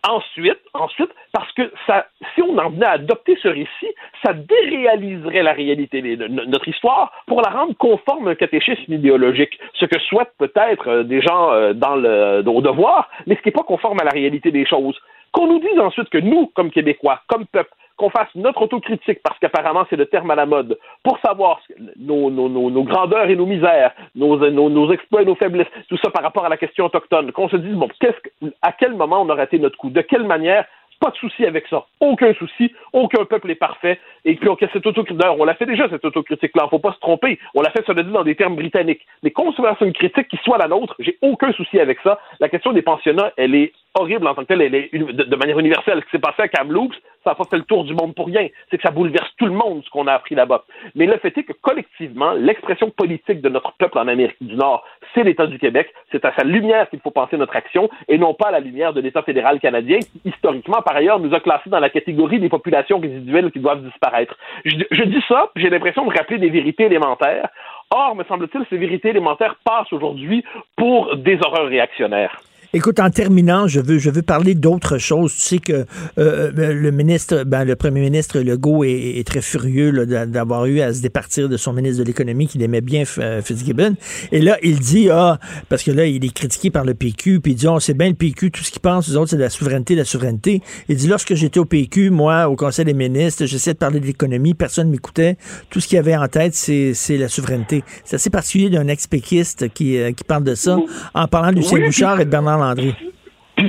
Ensuite, 0.07 0.59
ensuite, 0.73 1.09
parce 1.33 1.51
que 1.51 1.73
ça, 1.85 2.07
si 2.33 2.41
on 2.41 2.57
en 2.57 2.69
venait 2.69 2.85
à 2.85 2.91
adopter 2.91 3.37
ce 3.43 3.49
récit, 3.49 3.93
ça 4.23 4.31
déréaliserait 4.31 5.43
la 5.43 5.51
réalité 5.51 6.01
de 6.01 6.27
notre 6.27 6.69
histoire 6.69 7.11
pour 7.27 7.41
la 7.41 7.49
rendre 7.49 7.75
conforme 7.77 8.29
à 8.29 8.31
un 8.31 8.35
catéchisme 8.35 8.93
idéologique, 8.93 9.59
ce 9.73 9.85
que 9.85 9.99
souhaitent 9.99 10.33
peut-être 10.37 10.87
euh, 10.87 11.03
des 11.03 11.21
gens 11.21 11.51
euh, 11.51 11.73
dans 11.73 11.97
le, 11.97 12.41
au 12.47 12.61
devoir, 12.61 13.09
mais 13.27 13.35
ce 13.35 13.41
qui 13.41 13.49
n'est 13.49 13.53
pas 13.53 13.63
conforme 13.63 13.99
à 13.99 14.05
la 14.05 14.11
réalité 14.11 14.51
des 14.51 14.65
choses. 14.65 14.97
Qu'on 15.31 15.47
nous 15.47 15.59
dise 15.59 15.79
ensuite 15.79 16.09
que 16.09 16.17
nous, 16.17 16.47
comme 16.55 16.71
Québécois, 16.71 17.21
comme 17.27 17.45
peuple, 17.45 17.71
qu'on 17.99 18.09
fasse 18.09 18.29
notre 18.33 18.61
autocritique, 18.61 19.19
parce 19.21 19.37
qu'apparemment 19.39 19.85
c'est 19.89 19.97
le 19.97 20.05
terme 20.05 20.31
à 20.31 20.35
la 20.35 20.45
mode, 20.45 20.79
pour 21.03 21.19
savoir 21.19 21.59
nos, 21.97 22.31
nos, 22.31 22.47
nos, 22.47 22.83
grandeurs 22.83 23.29
et 23.29 23.35
nos 23.35 23.45
misères, 23.45 23.91
nos, 24.15 24.37
nos, 24.49 24.91
exploits 24.93 25.23
et 25.23 25.25
nos 25.25 25.35
faiblesses, 25.35 25.67
tout 25.89 25.97
ça 25.97 26.09
par 26.09 26.23
rapport 26.23 26.45
à 26.45 26.49
la 26.49 26.55
question 26.55 26.85
autochtone, 26.85 27.33
qu'on 27.33 27.49
se 27.49 27.57
dise, 27.57 27.75
bon, 27.75 27.89
qu'est-ce, 27.99 28.49
à 28.61 28.71
quel 28.71 28.95
moment 28.95 29.21
on 29.21 29.29
a 29.29 29.35
raté 29.35 29.59
notre 29.59 29.77
coup, 29.77 29.89
de 29.89 30.01
quelle 30.01 30.23
manière, 30.23 30.65
pas 30.99 31.11
de 31.11 31.15
souci 31.15 31.45
avec 31.45 31.65
ça. 31.67 31.85
Aucun 31.99 32.33
souci. 32.33 32.73
Aucun 32.91 33.23
peuple 33.25 33.51
est 33.51 33.55
parfait. 33.55 33.99
Et 34.25 34.35
puis, 34.35 34.49
on, 34.49 34.57
cette 34.59 34.85
autocritique, 34.85 35.25
on 35.37 35.45
l'a 35.45 35.55
fait 35.55 35.65
déjà, 35.65 35.87
cette 35.89 36.03
autocritique-là. 36.03 36.63
Il 36.65 36.69
faut 36.69 36.79
pas 36.79 36.91
se 36.91 36.99
tromper. 36.99 37.39
On 37.55 37.61
l'a 37.61 37.71
fait, 37.71 37.87
le 37.87 38.03
dit, 38.03 38.11
dans 38.11 38.23
des 38.23 38.35
termes 38.35 38.55
britanniques. 38.55 39.05
Mais 39.23 39.31
qu'on 39.31 39.53
se 39.53 39.61
fasse 39.61 39.79
une 39.81 39.93
critique 39.93 40.27
qui 40.27 40.37
soit 40.43 40.57
la 40.57 40.67
nôtre, 40.67 40.95
j'ai 40.99 41.17
aucun 41.21 41.53
souci 41.53 41.79
avec 41.79 41.99
ça. 42.01 42.19
La 42.39 42.49
question 42.49 42.73
des 42.73 42.81
pensionnats, 42.81 43.31
elle 43.37 43.55
est 43.55 43.71
horrible 43.95 44.27
en 44.27 44.35
tant 44.35 44.45
que 44.45 44.53
est 44.53 44.93
de, 44.93 45.35
manière 45.35 45.59
universelle. 45.59 45.99
Ce 45.99 46.05
qui 46.05 46.11
s'est 46.11 46.19
passé 46.19 46.43
à 46.43 46.47
Kamloops, 46.47 46.95
ça 47.23 47.31
n'a 47.31 47.35
pas 47.35 47.43
fait 47.45 47.57
le 47.57 47.63
tour 47.63 47.83
du 47.83 47.93
monde 47.93 48.15
pour 48.15 48.27
rien. 48.27 48.47
C'est 48.69 48.77
que 48.77 48.83
ça 48.83 48.91
bouleverse 48.91 49.29
tout 49.37 49.45
le 49.45 49.51
monde, 49.51 49.83
ce 49.83 49.89
qu'on 49.89 50.07
a 50.07 50.13
appris 50.13 50.35
là-bas. 50.35 50.63
Mais 50.95 51.05
le 51.05 51.17
fait 51.17 51.37
est 51.37 51.43
que 51.43 51.53
collectivement, 51.53 52.31
l'expression 52.33 52.89
politique 52.89 53.41
de 53.41 53.49
notre 53.49 53.73
peuple 53.73 53.97
en 53.97 54.07
Amérique 54.07 54.37
du 54.41 54.55
Nord, 54.55 54.85
c'est 55.13 55.23
l'État 55.23 55.47
du 55.47 55.57
Québec. 55.57 55.91
C'est 56.11 56.23
à 56.23 56.33
sa 56.35 56.43
lumière 56.43 56.89
qu'il 56.89 56.99
faut 56.99 57.11
penser 57.11 57.37
notre 57.37 57.55
action 57.55 57.89
et 58.07 58.17
non 58.17 58.33
pas 58.33 58.47
à 58.47 58.51
la 58.51 58.59
lumière 58.59 58.93
de 58.93 59.01
l'État 59.01 59.23
fédéral 59.23 59.59
canadien 59.59 59.99
qui, 59.99 60.21
historiquement, 60.25 60.81
par 60.81 60.95
ailleurs, 60.95 61.19
nous 61.19 61.33
a 61.33 61.39
classés 61.39 61.69
dans 61.69 61.79
la 61.79 61.89
catégorie 61.89 62.39
des 62.39 62.49
populations 62.49 62.99
résiduelles 62.99 63.51
qui 63.51 63.59
doivent 63.59 63.83
disparaître. 63.83 64.37
Je, 64.65 64.77
je 64.91 65.03
dis 65.03 65.23
ça, 65.27 65.51
j'ai 65.55 65.69
l'impression 65.69 66.05
de 66.05 66.15
rappeler 66.15 66.37
des 66.37 66.49
vérités 66.49 66.85
élémentaires. 66.85 67.49
Or, 67.91 68.15
me 68.15 68.23
semble-t-il, 68.25 68.65
ces 68.69 68.77
vérités 68.77 69.09
élémentaires 69.09 69.55
passent 69.65 69.91
aujourd'hui 69.91 70.43
pour 70.75 71.15
des 71.17 71.39
horreurs 71.43 71.67
réactionnaires. 71.67 72.39
Écoute, 72.71 72.99
en 72.99 73.09
terminant, 73.09 73.67
je 73.67 73.79
veux, 73.79 73.97
je 73.97 74.11
veux 74.11 74.21
parler 74.21 74.53
d'autre 74.53 74.99
chose. 74.99 75.33
Tu 75.33 75.39
sais 75.39 75.57
que 75.57 75.73
euh, 75.73 75.85
euh, 76.19 76.51
le 76.53 76.91
ministre, 76.91 77.43
ben, 77.43 77.63
le 77.63 77.75
premier 77.75 77.99
ministre 77.99 78.37
Legault 78.37 78.83
est, 78.83 79.25
très 79.25 79.41
furieux 79.41 80.05
d'avoir 80.05 80.67
eu 80.67 80.79
à 80.79 80.93
se 80.93 81.01
départir 81.01 81.49
de 81.49 81.57
son 81.57 81.73
ministre 81.73 81.97
de 81.97 82.03
l'économie 82.03 82.45
qu'il 82.45 82.61
aimait 82.61 82.81
bien, 82.81 83.05
euh, 83.17 83.41
Fitzgibbon. 83.41 83.95
Et 84.31 84.39
là, 84.39 84.59
il 84.61 84.77
dit, 84.77 85.09
ah, 85.09 85.39
parce 85.67 85.81
que 85.81 85.89
là, 85.89 86.05
il 86.05 86.23
est 86.23 86.31
critiqué 86.31 86.69
par 86.69 86.85
le 86.85 86.93
PQ, 86.93 87.39
puis 87.39 87.53
il 87.53 87.55
dit, 87.55 87.67
oh, 87.67 87.79
c'est 87.79 87.95
bien 87.95 88.07
le 88.07 88.13
PQ, 88.13 88.51
tout 88.51 88.63
ce 88.63 88.69
qu'il 88.69 88.81
pense, 88.81 89.07
les 89.07 89.15
autres, 89.15 89.31
c'est 89.31 89.37
la 89.37 89.49
souveraineté, 89.49 89.95
la 89.95 90.05
souveraineté. 90.05 90.61
Il 90.89 90.95
dit, 90.95 91.07
lorsque 91.07 91.33
j'étais 91.33 91.59
au 91.59 91.65
PQ, 91.65 92.11
moi, 92.11 92.49
au 92.49 92.55
Conseil 92.55 92.85
des 92.85 92.93
ministres, 92.93 93.47
j'essayais 93.47 93.73
de 93.73 93.79
parler 93.79 93.99
de 93.99 94.05
l'économie, 94.05 94.53
personne 94.53 94.91
m'écoutait. 94.91 95.37
Tout 95.71 95.79
ce 95.79 95.87
qu'il 95.87 95.97
avait 95.97 96.15
en 96.15 96.27
tête, 96.27 96.53
c'est 96.53 96.93
la 97.17 97.29
souveraineté. 97.29 97.83
C'est 98.05 98.17
assez 98.17 98.29
particulier 98.29 98.69
d'un 98.69 98.87
ex-péquiste 98.87 99.73
qui, 99.73 99.97
qui 100.15 100.23
parle 100.23 100.43
de 100.43 100.53
ça, 100.53 100.77
en 101.15 101.27
parlant 101.27 101.51
de 101.51 101.55
Lucien 101.55 101.79
Bouchard 101.79 102.21
et 102.21 102.25
de 102.25 102.29
Bernard 102.29 102.58
Charles 102.59 102.95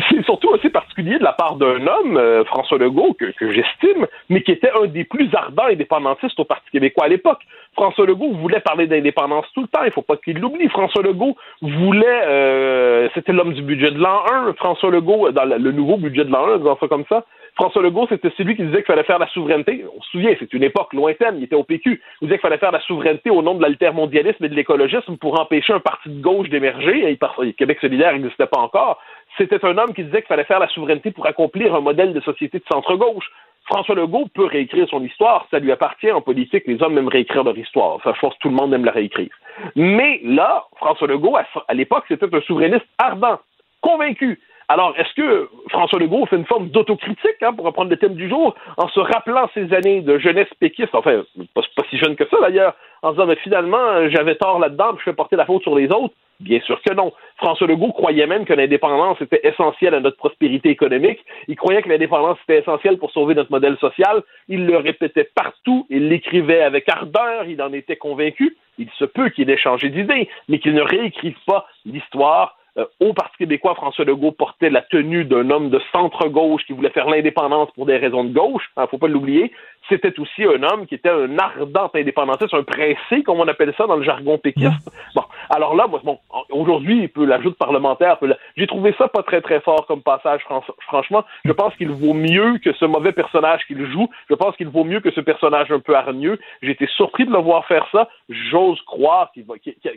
c'est 0.09 0.25
surtout 0.25 0.53
assez 0.55 0.71
particulier 0.71 1.19
de 1.19 1.25
la 1.25 1.33
part 1.33 1.57
d'un 1.57 1.87
homme, 1.87 2.17
euh, 2.17 2.45
François 2.45 2.79
Legault, 2.79 3.15
que, 3.15 3.33
j'estime, 3.41 4.07
mais 4.29 4.43
qui 4.43 4.53
était 4.53 4.71
un 4.81 4.87
des 4.87 5.05
plus 5.05 5.29
ardents 5.35 5.65
indépendantistes 5.65 6.39
au 6.39 6.45
Parti 6.45 6.71
québécois 6.71 7.07
à 7.07 7.09
l'époque. 7.09 7.41
François 7.75 8.07
Legault 8.07 8.33
voulait 8.33 8.61
parler 8.61 8.87
d'indépendance 8.87 9.47
tout 9.55 9.63
le 9.63 9.69
temps, 9.69 9.85
il 9.85 9.93
faut 9.93 10.03
pas 10.03 10.17
qu'il 10.17 10.39
l'oublie. 10.39 10.69
François 10.69 11.03
Legault 11.03 11.37
voulait, 11.63 12.23
euh, 12.27 13.09
c'était 13.15 13.33
l'homme 13.33 13.55
du 13.55 13.63
budget 13.63 13.91
de 13.91 13.99
l'an 13.99 14.23
1. 14.31 14.55
François 14.55 14.91
Legault, 14.91 15.31
dans 15.31 15.45
le, 15.45 15.73
nouveau 15.73 15.97
budget 15.97 16.25
de 16.25 16.31
l'an 16.31 16.47
1, 16.49 16.59
disons 16.59 16.77
ça 16.81 16.89
comme 16.89 17.05
ça, 17.09 17.25
François 17.57 17.83
Legault, 17.83 18.07
c'était 18.09 18.31
celui 18.37 18.57
qui 18.57 18.63
disait 18.63 18.79
qu'il 18.79 18.87
fallait 18.87 19.05
faire 19.05 19.19
la 19.19 19.29
souveraineté. 19.29 19.85
On 19.97 20.01
se 20.03 20.11
souvient, 20.11 20.35
c'est 20.39 20.53
une 20.55 20.63
époque 20.63 20.93
lointaine, 20.93 21.37
il 21.39 21.45
était 21.45 21.57
au 21.57 21.65
PQ. 21.65 22.01
Il 22.21 22.27
disait 22.27 22.39
qu'il 22.39 22.43
fallait 22.43 22.59
faire 22.59 22.73
la 22.73 22.81
souveraineté 22.81 23.31
au 23.31 23.43
nom 23.43 23.55
de 23.55 23.63
l'altermondialisme 23.63 24.45
et 24.45 24.49
de 24.49 24.55
l'écologisme 24.55 25.17
pour 25.17 25.39
empêcher 25.39 25.73
un 25.73 25.81
parti 25.81 26.09
de 26.09 26.21
gauche 26.23 26.49
d'émerger. 26.49 27.19
Québec 27.59 27.79
solidaire 27.81 28.13
n'existait 28.13 28.47
pas 28.47 28.61
encore. 28.61 28.99
C'était 29.41 29.65
un 29.65 29.79
homme 29.79 29.95
qui 29.95 30.05
disait 30.05 30.19
qu'il 30.19 30.29
fallait 30.29 30.45
faire 30.45 30.59
la 30.59 30.69
souveraineté 30.69 31.13
pour 31.13 31.27
accomplir 31.27 31.75
un 31.75 31.81
modèle 31.81 32.13
de 32.13 32.21
société 32.21 32.59
de 32.59 32.65
centre-gauche. 32.71 33.25
François 33.65 33.95
Legault 33.95 34.29
peut 34.35 34.45
réécrire 34.45 34.87
son 34.91 35.03
histoire, 35.03 35.47
ça 35.51 35.59
lui 35.59 35.73
appartient 35.73 36.13
en 36.13 36.21
politique, 36.21 36.65
les 36.67 36.83
hommes 36.83 36.99
aiment 36.99 37.09
réécrire 37.09 37.43
leur 37.43 37.57
histoire, 37.57 38.03
ça 38.05 38.13
force 38.13 38.39
tout 38.41 38.51
le 38.51 38.55
monde 38.55 38.75
aime 38.75 38.85
la 38.85 38.93
réécrire. 38.93 39.31
Mais 39.77 40.21
là, 40.25 40.65
François 40.77 41.07
Legault, 41.07 41.37
à 41.37 41.75
l'époque, 41.75 42.05
c'était 42.09 42.35
un 42.35 42.41
souverainiste 42.43 42.85
ardent, 42.99 43.39
convaincu, 43.81 44.41
alors, 44.71 44.95
est-ce 44.97 45.13
que 45.15 45.51
François 45.69 45.99
Legault 45.99 46.27
fait 46.27 46.37
une 46.37 46.47
forme 46.47 46.69
d'autocritique, 46.69 47.43
hein, 47.43 47.53
pour 47.53 47.65
reprendre 47.65 47.91
le 47.91 47.97
thème 47.97 48.15
du 48.15 48.29
jour, 48.29 48.55
en 48.77 48.87
se 48.87 49.01
rappelant 49.01 49.51
ses 49.53 49.73
années 49.75 50.01
de 50.01 50.17
jeunesse 50.17 50.47
péquiste, 50.61 50.95
enfin, 50.95 51.25
pas, 51.55 51.63
si 51.91 51.99
jeune 51.99 52.15
que 52.15 52.23
ça 52.31 52.37
d'ailleurs, 52.41 52.77
en 53.03 53.09
se 53.09 53.15
disant, 53.15 53.27
mais 53.27 53.35
finalement, 53.43 54.09
j'avais 54.11 54.37
tort 54.37 54.61
là-dedans, 54.61 54.93
je 54.97 55.03
fais 55.03 55.13
porter 55.13 55.35
la 55.35 55.45
faute 55.45 55.63
sur 55.63 55.75
les 55.75 55.91
autres? 55.91 56.15
Bien 56.39 56.61
sûr 56.61 56.81
que 56.83 56.95
non. 56.95 57.13
François 57.39 57.67
Legault 57.67 57.91
croyait 57.91 58.29
même 58.29 58.45
que 58.45 58.53
l'indépendance 58.53 59.21
était 59.21 59.41
essentielle 59.43 59.95
à 59.95 60.01
notre 60.01 60.17
prospérité 60.17 60.69
économique. 60.71 61.19
Il 61.49 61.57
croyait 61.57 61.83
que 61.83 61.89
l'indépendance 61.89 62.39
était 62.45 62.61
essentielle 62.61 62.97
pour 62.97 63.11
sauver 63.11 63.35
notre 63.35 63.51
modèle 63.51 63.77
social. 63.79 64.23
Il 64.49 64.67
le 64.67 64.77
répétait 64.77 65.29
partout. 65.35 65.85
Il 65.91 66.09
l'écrivait 66.09 66.63
avec 66.63 66.89
ardeur. 66.89 67.45
Il 67.47 67.61
en 67.61 67.73
était 67.75 67.97
convaincu. 67.97 68.57
Il 68.79 68.89
se 68.99 69.05
peut 69.05 69.29
qu'il 69.29 69.51
ait 69.51 69.59
changé 69.59 69.91
d'idée, 69.91 70.31
mais 70.49 70.61
qu'il 70.61 70.73
ne 70.73 70.81
réécrive 70.81 71.37
pas 71.47 71.67
l'histoire 71.85 72.57
euh, 72.81 72.87
au 73.01 73.13
Parti 73.13 73.37
québécois, 73.39 73.75
François 73.75 74.05
Legault 74.05 74.33
portait 74.33 74.71
la 74.71 74.83
tenue 74.83 75.25
d'un 75.25 75.51
homme 75.51 75.71
de 75.71 75.81
centre-gauche 75.93 76.65
qui 76.67 76.73
voulait 76.73 76.91
faire 76.91 77.09
l'indépendance 77.09 77.71
pour 77.73 77.87
des 77.87 77.97
raisons 77.97 78.25
de 78.25 78.33
gauche, 78.33 78.63
il 78.77 78.81
hein, 78.81 78.83
ne 78.85 78.89
faut 78.89 78.99
pas 78.99 79.09
l'oublier. 79.09 79.53
C'était 79.91 80.19
aussi 80.19 80.45
un 80.45 80.63
homme 80.63 80.87
qui 80.87 80.95
était 80.95 81.11
un 81.11 81.39
ardent 81.39 81.91
indépendantiste, 81.95 82.55
un 82.55 82.63
pressé, 82.63 83.23
comme 83.25 83.41
on 83.41 83.49
appelle 83.49 83.75
ça 83.77 83.87
dans 83.87 83.97
le 83.97 84.05
jargon 84.05 84.39
péquiste. 84.39 84.89
Bon, 85.15 85.25
alors 85.51 85.75
là, 85.75 85.87
bon, 85.87 86.19
aujourd'hui, 86.51 87.03
il 87.03 87.09
peut 87.09 87.25
l'ajout 87.25 87.53
parlementaire. 87.53 88.19
J'ai 88.57 88.67
trouvé 88.67 88.95
ça 88.97 89.09
pas 89.09 89.23
très 89.23 89.41
très 89.41 89.61
fort 89.61 89.85
comme 89.87 90.03
passage, 90.03 90.41
franchement. 90.87 91.25
Je 91.45 91.53
pense 91.53 91.75
qu'il 91.77 91.91
vaut 91.91 92.15
mieux 92.15 92.59
que 92.65 92.73
ce 92.73 92.85
mauvais 92.85 93.13
personnage 93.13 93.61
qu'il 93.67 93.85
joue. 93.91 94.09
Je 94.29 94.35
pense 94.35 94.57
qu'il 94.57 94.69
vaut 94.69 94.85
mieux 94.85 95.01
que 95.01 95.11
ce 95.11 95.21
personnage 95.21 95.71
un 95.71 95.81
peu 95.81 95.97
hargneux. 95.97 96.39
J'ai 96.63 96.71
été 96.71 96.87
surpris 96.97 97.27
de 97.27 97.33
le 97.33 97.39
voir 97.39 97.67
faire 97.67 97.87
ça. 97.93 98.09
J'ose 98.51 98.81
croire 98.83 99.33
qu'il 99.33 99.45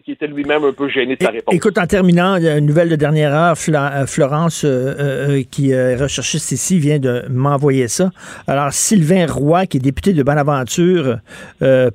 était 0.08 0.28
lui-même 0.28 0.64
un 0.64 0.74
peu 0.74 0.90
gêné 0.90 1.16
de 1.16 1.24
sa 1.24 1.30
réponse. 1.30 1.54
Écoute, 1.54 1.78
en 1.78 1.86
terminant, 1.86 2.36
une 2.36 2.66
nouvelle 2.66 2.90
de 2.90 2.96
dernière 2.96 3.34
heure, 3.34 3.56
euh, 3.70 4.06
Florence, 4.06 4.64
euh, 4.66 4.96
euh, 5.00 5.44
qui 5.50 5.72
est 5.72 5.96
recherchiste 5.96 6.52
ici, 6.52 6.80
vient 6.80 7.00
de 7.00 7.24
m'envoyer 7.30 7.88
ça. 7.88 8.10
Alors, 8.48 8.72
Sylvain 8.72 9.26
Roy, 9.28 9.66
qui 9.68 9.78
est 9.78 9.83
député 9.84 10.14
de 10.14 10.24
Bonaventure 10.24 11.20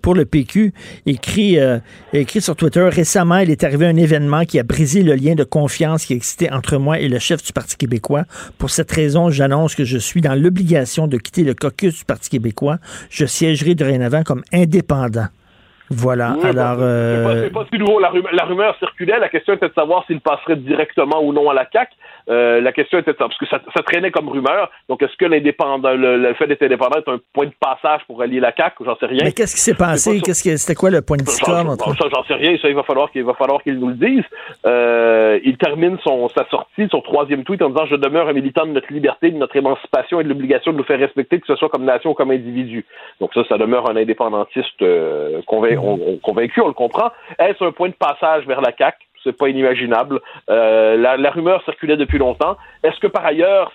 pour 0.03 0.15
le 0.15 0.25
PQ, 0.25 0.73
écrit, 1.07 1.59
écrit 2.13 2.41
sur 2.41 2.55
Twitter 2.55 2.89
récemment, 2.89 3.39
il 3.39 3.51
est 3.51 3.65
arrivé 3.65 3.87
un 3.87 3.97
événement 3.97 4.45
qui 4.45 4.59
a 4.59 4.63
brisé 4.63 5.03
le 5.03 5.15
lien 5.15 5.35
de 5.35 5.45
confiance 5.45 6.05
qui 6.05 6.13
existait 6.13 6.53
entre 6.53 6.77
moi 6.77 6.99
et 7.01 7.09
le 7.09 7.19
chef 7.19 7.43
du 7.43 7.53
Parti 7.53 7.77
québécois. 7.77 8.25
Pour 8.59 8.71
cette 8.71 8.91
raison, 8.93 9.31
j'annonce 9.31 9.75
que 9.75 9.85
je 9.85 9.99
suis 9.99 10.21
dans 10.21 10.35
l'obligation 10.41 11.07
de 11.07 11.17
quitter 11.17 11.45
le 11.45 11.55
caucus 11.55 11.99
du 11.99 12.05
Parti 12.05 12.31
québécois. 12.31 12.79
Je 13.11 13.27
siégerai 13.27 13.75
dorénavant 13.75 14.23
comme 14.23 14.43
indépendant. 14.53 15.29
Voilà. 15.91 16.37
alors. 16.43 16.79
C'est 16.79 17.53
pas, 17.53 17.65
si 17.73 17.79
nouveau. 17.79 17.99
La 17.99 18.11
rumeur, 18.11 18.33
la 18.33 18.45
rumeur, 18.45 18.77
circulait. 18.79 19.19
La 19.19 19.29
question 19.29 19.55
était 19.55 19.69
de 19.69 19.75
savoir 19.75 20.05
s'il 20.07 20.21
passerait 20.21 20.57
directement 20.57 21.23
ou 21.23 21.33
non 21.33 21.49
à 21.49 21.55
la 21.55 21.65
CAC. 21.65 21.89
Euh, 22.29 22.61
la 22.61 22.73
question 22.73 22.99
était 22.99 23.15
parce 23.15 23.37
que 23.39 23.47
ça, 23.47 23.61
ça, 23.75 23.83
traînait 23.83 24.11
comme 24.11 24.29
rumeur. 24.29 24.71
Donc, 24.89 25.03
est-ce 25.03 25.17
que 25.17 25.25
l'indépendant, 25.25 25.93
le, 25.95 26.33
fait 26.35 26.47
d'être 26.47 26.63
indépendant 26.63 26.99
est 26.99 27.09
un 27.09 27.19
point 27.33 27.47
de 27.47 27.53
passage 27.59 28.03
pour 28.07 28.21
allier 28.21 28.41
la 28.41 28.53
CAC 28.53 28.75
J'en 28.85 28.97
sais 28.97 29.07
rien. 29.07 29.23
Mais 29.25 29.33
qu'est-ce 29.33 29.55
qui 29.55 29.61
s'est 29.61 29.75
passé? 29.75 30.21
Qu'est-ce 30.21 30.45
que 30.45 30.57
c'était 30.57 30.75
quoi 30.75 30.91
le 30.91 31.03
point 31.03 31.17
de 31.17 31.23
discorde 31.23 31.69
entre 31.69 31.95
Ça, 31.97 32.09
j'en 32.13 32.25
sais 32.25 32.35
rien. 32.35 32.57
Ça, 32.61 32.69
il 32.69 32.75
va 32.75 32.83
falloir 32.83 33.11
qu'il 33.11 33.25
va 33.25 33.35
falloir 33.35 33.63
qu'il 33.63 33.79
nous 33.79 33.89
le 33.89 33.95
dise. 33.95 34.25
Euh, 34.67 35.39
il 35.45 35.57
termine 35.57 35.99
son 36.05 36.29
sa 36.29 36.47
sortie, 36.51 36.87
son 36.91 37.01
troisième 37.01 37.45
tweet 37.45 37.63
en 37.63 37.71
disant 37.71 37.87
je 37.87 37.97
demeure 37.97 38.29
un 38.29 38.33
militant 38.33 38.67
de 38.67 38.73
notre 38.73 38.93
liberté, 38.93 39.31
de 39.31 39.37
notre 39.37 39.57
émancipation 39.57 40.21
et 40.21 40.25
de 40.25 40.29
l'obligation 40.29 40.73
de 40.73 40.79
nous 40.79 40.85
faire 40.85 40.99
respecter, 40.99 41.41
que 41.41 41.47
ce 41.47 41.57
soit 41.57 41.69
comme 41.69 41.85
nation 41.85 42.11
ou 42.11 42.15
comme 42.15 42.31
individu. 42.31 42.85
Donc 43.21 43.33
ça, 43.35 43.43
ça 43.49 43.57
demeure 43.57 43.89
un 43.91 43.97
indépendantiste 43.97 44.83
euh, 44.83 45.41
convaincu, 45.47 45.79
on, 45.79 46.19
convaincu, 46.23 46.61
on 46.61 46.69
le 46.69 46.75
comprend. 46.75 47.11
Est-ce 47.39 47.65
un 47.65 47.73
point 47.73 47.89
de 47.89 47.95
passage 47.95 48.47
vers 48.47 48.61
la 48.61 48.73
CAC 48.73 48.97
c'est 49.25 49.37
pas 49.37 49.49
inimaginable. 49.49 50.21
Euh, 50.51 50.97
la, 50.97 51.31
rumeur 51.31 51.63
circulait 51.65 51.97
depuis 51.97 52.19
longtemps. 52.19 52.57
Est-ce 52.83 52.99
que 52.99 53.07
par 53.07 53.25
ailleurs, 53.25 53.73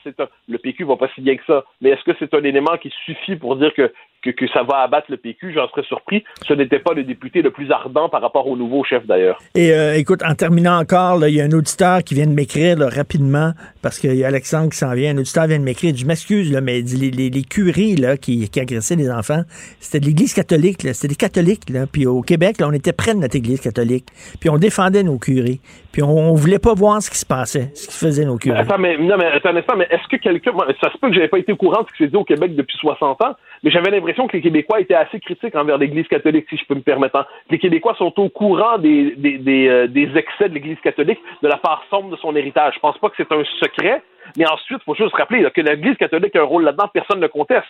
le 0.48 0.58
PQ 0.58 0.86
va 0.86 0.96
pas 0.96 1.10
si 1.16 1.22
bien 1.22 1.36
que 1.36 1.46
ça, 1.46 1.64
mais 1.82 1.90
est-ce 1.90 2.04
que 2.04 2.16
c'est 2.20 2.34
un 2.34 2.44
élément 2.44 2.78
qui 2.78 2.92
suffit 3.06 3.36
pour 3.36 3.56
dire 3.56 3.74
que 3.74 3.92
que, 4.32 4.48
ça 4.54 4.64
va 4.64 4.80
abattre 4.80 5.08
le 5.10 5.18
PQ, 5.18 5.54
j'en 5.54 5.68
serais 5.70 5.84
surpris. 5.84 6.24
Ce 6.48 6.54
n'était 6.54 6.80
pas 6.80 6.94
le 6.94 7.04
député 7.04 7.42
le 7.42 7.52
plus 7.52 7.72
ardent 7.72 8.10
par 8.10 8.22
rapport 8.22 8.48
au 8.48 8.56
nouveau 8.56 8.84
chef 8.84 9.06
d'ailleurs. 9.06 9.40
Et 9.56 9.74
euh, 9.74 9.98
écoute, 9.98 10.22
en 10.24 10.36
terminant 10.36 10.78
encore, 10.80 11.26
il 11.28 11.36
y 11.36 11.42
a 11.42 11.46
un 11.46 11.52
auditeur 11.52 12.04
qui 12.04 12.16
vient 12.16 12.28
de 12.28 12.32
m'écrire 12.32 12.78
rapidement, 12.80 13.54
parce 13.82 14.00
qu'il 14.00 14.16
y 14.16 14.24
a 14.24 14.28
Alexandre 14.28 14.70
qui 14.70 14.78
s'en 14.78 14.94
vient, 14.94 15.16
un 15.16 15.18
auditeur 15.18 15.48
vient 15.48 15.60
de 15.60 15.64
m'écrire, 15.64 15.96
je 15.96 16.06
m'excuse, 16.06 16.52
mais 16.64 16.82
les, 16.82 17.12
les, 17.12 17.30
les, 17.30 17.44
curés 17.44 17.96
là, 17.96 18.18
qui, 18.18 18.50
agressaient 18.56 18.96
les 18.96 19.10
enfants, 19.10 19.44
c'était 19.80 20.00
de 20.00 20.06
l'Église 20.06 20.34
catholique, 20.34 20.82
c'était 20.82 21.08
des 21.08 21.16
catholiques. 21.16 21.70
Là. 21.70 21.86
Puis 21.92 22.06
au 22.06 22.22
Québec, 22.22 22.60
là, 22.60 22.68
on 22.68 22.74
était 22.74 22.94
près 22.94 23.14
de 23.14 23.20
notre 23.20 23.36
Église 23.36 23.62
catholique. 23.62 24.08
Puis 24.40 24.50
on 24.50 24.58
défendait 24.58 25.04
nos 25.04 25.18
curés. 25.18 25.60
Puis 25.94 26.02
on, 26.02 26.10
on 26.10 26.34
voulait 26.34 26.60
pas 26.60 26.74
voir 26.74 27.02
ce 27.02 27.10
qui 27.12 27.18
se 27.18 27.26
passait, 27.26 27.70
ce 27.76 27.88
qui 27.88 27.98
faisait 27.98 28.26
nos 28.26 28.38
curés. 28.38 28.58
Attends, 28.60 28.80
mais, 28.80 28.98
non, 28.98 29.16
mais 29.16 29.28
attends 29.28 29.50
un 29.50 29.76
mais 29.78 29.88
est-ce 29.92 30.08
que 30.10 30.18
quelqu'un. 30.18 30.52
Ça 30.82 30.92
se 30.92 30.98
peut 30.98 31.08
que 31.10 31.14
j'avais 31.14 31.28
pas 31.28 31.38
été 31.38 31.54
au 31.54 31.56
courant 31.56 31.84
de 31.84 31.88
ce 31.88 31.94
qui 31.94 32.04
s'est 32.04 32.10
dit 32.10 32.16
au 32.18 32.24
Québec 32.24 32.56
depuis 32.56 32.76
60 32.78 33.22
ans, 33.24 33.36
mais 33.64 33.70
j'avais 33.70 33.92
l'impression 33.92 34.28
que 34.28 34.36
les 34.36 34.42
Québécois 34.42 34.82
étaient 34.82 34.96
assez 34.96 35.20
critiques 35.20 35.56
envers 35.56 35.78
l'Église 35.78 36.08
catholique, 36.08 36.48
si 36.50 36.58
je 36.58 36.66
peux 36.66 36.74
me 36.76 36.82
permettre. 36.82 37.16
hein. 37.16 37.26
Les 37.52 37.60
Québécois 37.60 37.96
sont 37.98 38.12
au 38.20 38.30
courant 38.30 38.80
des, 38.80 39.14
des, 39.18 39.38
des, 39.38 39.68
euh, 39.68 39.88
des 39.88 40.10
excès 40.18 40.50
de 40.50 40.56
l'Église 40.56 40.80
catholique, 40.84 41.20
de 41.44 41.48
la 41.48 41.58
part 41.58 41.84
sombre 41.92 42.10
de 42.10 42.18
son 42.18 42.36
héritage. 42.36 42.74
Je 42.76 42.80
pense 42.80 42.98
pas 42.98 43.10
que 43.10 43.16
c'est 43.18 43.32
un 43.32 43.44
secret, 43.60 44.02
mais 44.36 44.50
ensuite, 44.50 44.80
il 44.82 44.86
faut 44.86 44.96
juste 44.96 45.12
se 45.12 45.18
rappeler 45.18 45.42
là, 45.42 45.52
que 45.52 45.62
l'Église 45.62 45.96
catholique 45.98 46.36
a 46.36 46.42
un 46.42 46.46
rôle 46.46 46.64
là-dedans, 46.64 46.90
personne 46.92 47.18
ne 47.18 47.24
le 47.24 47.30
conteste. 47.30 47.68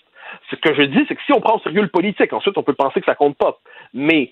Ce 0.49 0.55
que 0.55 0.73
je 0.73 0.83
dis, 0.83 1.03
c'est 1.09 1.15
que 1.15 1.21
si 1.25 1.33
on 1.33 1.41
prend 1.41 1.57
au 1.57 1.59
sérieux 1.59 1.81
le 1.81 1.89
politique, 1.89 2.31
ensuite 2.31 2.57
on 2.57 2.63
peut 2.63 2.73
penser 2.73 3.01
que 3.01 3.05
ça 3.05 3.15
compte 3.15 3.37
pas. 3.37 3.57
Mais 3.93 4.31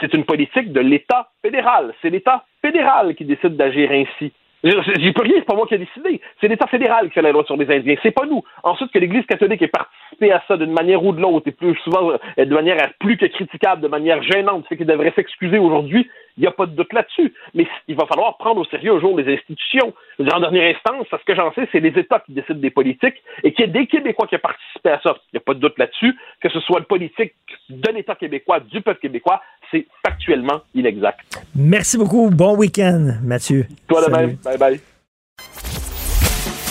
c'est 0.00 0.14
une 0.14 0.24
politique 0.24 0.72
de 0.72 0.80
l'État 0.80 1.30
fédéral. 1.42 1.94
C'est 2.02 2.10
l'État 2.10 2.44
fédéral 2.62 3.14
qui 3.14 3.24
décide 3.24 3.56
d'agir 3.56 3.90
ainsi. 3.90 4.32
J'y 4.64 5.12
peux 5.12 5.22
rien, 5.22 5.34
c'est 5.36 5.44
pas 5.44 5.54
moi 5.54 5.66
qui 5.68 5.74
ai 5.74 5.78
décidé. 5.78 6.20
C'est 6.40 6.48
l'État 6.48 6.66
fédéral 6.66 7.08
qui 7.08 7.14
fait 7.14 7.22
la 7.22 7.30
loi 7.30 7.44
sur 7.44 7.56
les 7.56 7.72
Indiens. 7.72 7.94
C'est 8.02 8.10
pas 8.10 8.26
nous. 8.26 8.42
Ensuite, 8.64 8.90
que 8.90 8.98
l'Église 8.98 9.24
catholique 9.26 9.62
ait 9.62 9.68
participé 9.68 10.32
à 10.32 10.42
ça 10.48 10.56
d'une 10.56 10.72
manière 10.72 11.04
ou 11.04 11.12
de 11.12 11.20
l'autre, 11.20 11.46
et 11.46 11.52
plus 11.52 11.76
souvent 11.76 12.10
euh, 12.10 12.44
de 12.44 12.52
manière 12.52 12.76
plus 12.98 13.16
que 13.16 13.26
critiquable, 13.26 13.82
de 13.82 13.88
manière 13.88 14.20
gênante, 14.24 14.66
fait 14.66 14.76
qu'il 14.76 14.86
devrait 14.86 15.12
s'excuser 15.14 15.58
aujourd'hui, 15.58 16.10
il 16.36 16.40
n'y 16.40 16.46
a 16.48 16.50
pas 16.50 16.66
de 16.66 16.72
doute 16.72 16.92
là-dessus. 16.92 17.32
Mais 17.54 17.68
il 17.86 17.94
va 17.94 18.06
falloir 18.06 18.36
prendre 18.36 18.60
au 18.60 18.64
sérieux 18.64 18.94
un 18.94 19.00
jour 19.00 19.16
les 19.16 19.32
institutions. 19.32 19.92
En 20.18 20.40
dernière 20.40 20.74
instance, 20.74 21.06
ce 21.10 21.24
que 21.24 21.36
j'en 21.36 21.52
sais, 21.52 21.68
c'est 21.70 21.80
les 21.80 21.96
États 21.96 22.20
qui 22.20 22.32
décident 22.32 22.58
des 22.58 22.70
politiques 22.70 23.22
et 23.44 23.52
qu'il 23.52 23.66
y 23.66 23.68
ait 23.68 23.72
des 23.72 23.86
Québécois 23.86 24.26
qui 24.26 24.34
ont 24.34 24.40
participé 24.40 24.90
à 24.90 25.00
ça. 25.00 25.16
Il 25.32 25.36
n'y 25.36 25.38
a 25.38 25.44
pas 25.44 25.54
de 25.54 25.60
doute 25.60 25.78
là-dessus. 25.78 26.16
Que 26.40 26.48
ce 26.48 26.58
soit 26.60 26.80
le 26.80 26.84
politique 26.84 27.34
de 27.70 27.92
l'État 27.92 28.16
québécois, 28.16 28.58
du 28.60 28.80
peuple 28.80 29.00
québécois, 29.00 29.40
c'est 29.70 29.86
factuellement 30.04 30.60
inexact. 30.74 31.20
Merci 31.54 31.98
beaucoup. 31.98 32.30
Bon 32.30 32.56
week-end, 32.56 33.16
Mathieu. 33.22 33.66
Toi 33.86 34.06
de 34.06 34.10
même. 34.10 34.36
Bye 34.44 34.58
bye. 34.58 34.80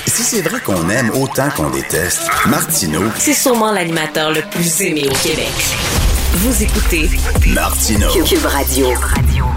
Si 0.05 0.23
c'est 0.23 0.41
vrai 0.41 0.59
qu'on 0.61 0.89
aime 0.89 1.11
autant 1.11 1.49
qu'on 1.55 1.69
déteste, 1.69 2.27
Martineau, 2.47 3.03
C'est 3.15 3.33
sûrement 3.33 3.71
l'animateur 3.71 4.31
le 4.31 4.41
plus 4.49 4.81
aimé 4.81 5.03
au 5.05 5.13
Québec. 5.27 6.16
Vous 6.39 6.61
écoutez 6.61 7.09
Martineau. 7.55 8.09
Cube 8.23 8.45
Radio. 8.45 8.87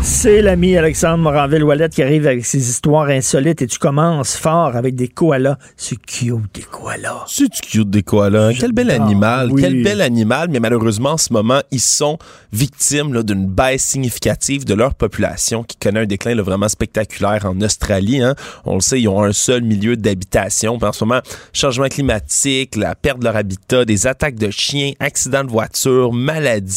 C'est 0.02 0.40
l'ami 0.40 0.78
Alexandre 0.78 1.19
Moranville-Wallet 1.19 1.90
qui 1.90 2.02
arrive 2.02 2.27
avec 2.27 2.47
ses 2.47 2.70
histoires 2.70 3.09
insolites 3.09 3.61
et 3.61 3.66
tu 3.66 3.78
commences 3.78 4.35
fort 4.35 4.74
avec 4.77 4.94
des 4.94 5.09
koalas. 5.09 5.59
C'est 5.77 6.01
cute, 6.01 6.39
des 6.55 6.62
koalas. 6.62 7.24
C'est 7.27 7.51
cute 7.51 7.90
des 7.90 8.02
koalas. 8.02 8.52
Quel 8.59 8.73
bel 8.73 8.90
animal. 8.90 9.51
oui. 9.52 9.61
Quel 9.61 9.82
bel 9.82 10.01
animal. 10.01 10.48
Mais 10.51 10.59
malheureusement, 10.59 11.11
en 11.11 11.16
ce 11.19 11.32
moment, 11.35 11.61
ils 11.70 11.81
sont 11.81 12.16
victimes 12.51 13.23
d'une 13.24 13.47
baisse 13.47 13.82
significative 13.85 14.65
de 14.65 14.73
leur 14.73 14.94
population 14.94 15.65
qui 15.65 15.77
connaît 15.77 16.01
un 16.01 16.07
déclin 16.07 16.35
là, 16.35 16.43
vraiment 16.43 16.69
spectaculaire 16.69 17.44
en 17.44 17.61
Australie. 17.61 18.23
hein. 18.23 18.35
On 18.65 18.77
le 18.77 18.81
sait, 18.81 19.01
ils 19.02 19.09
ont 19.09 19.23
un 19.23 19.32
seul 19.32 19.62
milieu 19.62 19.97
d'habitation. 19.98 20.78
En 20.81 20.93
ce 20.93 21.05
moment, 21.05 21.20
changement 21.52 21.89
climatique, 21.89 22.77
la 22.77 22.94
perte 22.94 23.19
de 23.19 23.24
leur 23.24 23.36
habitat, 23.36 23.85
des 23.85 24.07
attaques 24.07 24.36
de 24.36 24.51
chiens, 24.51 24.93
accidents 24.98 25.44
de 25.44 25.51
voitures, 25.51 26.12
maladies 26.15 26.69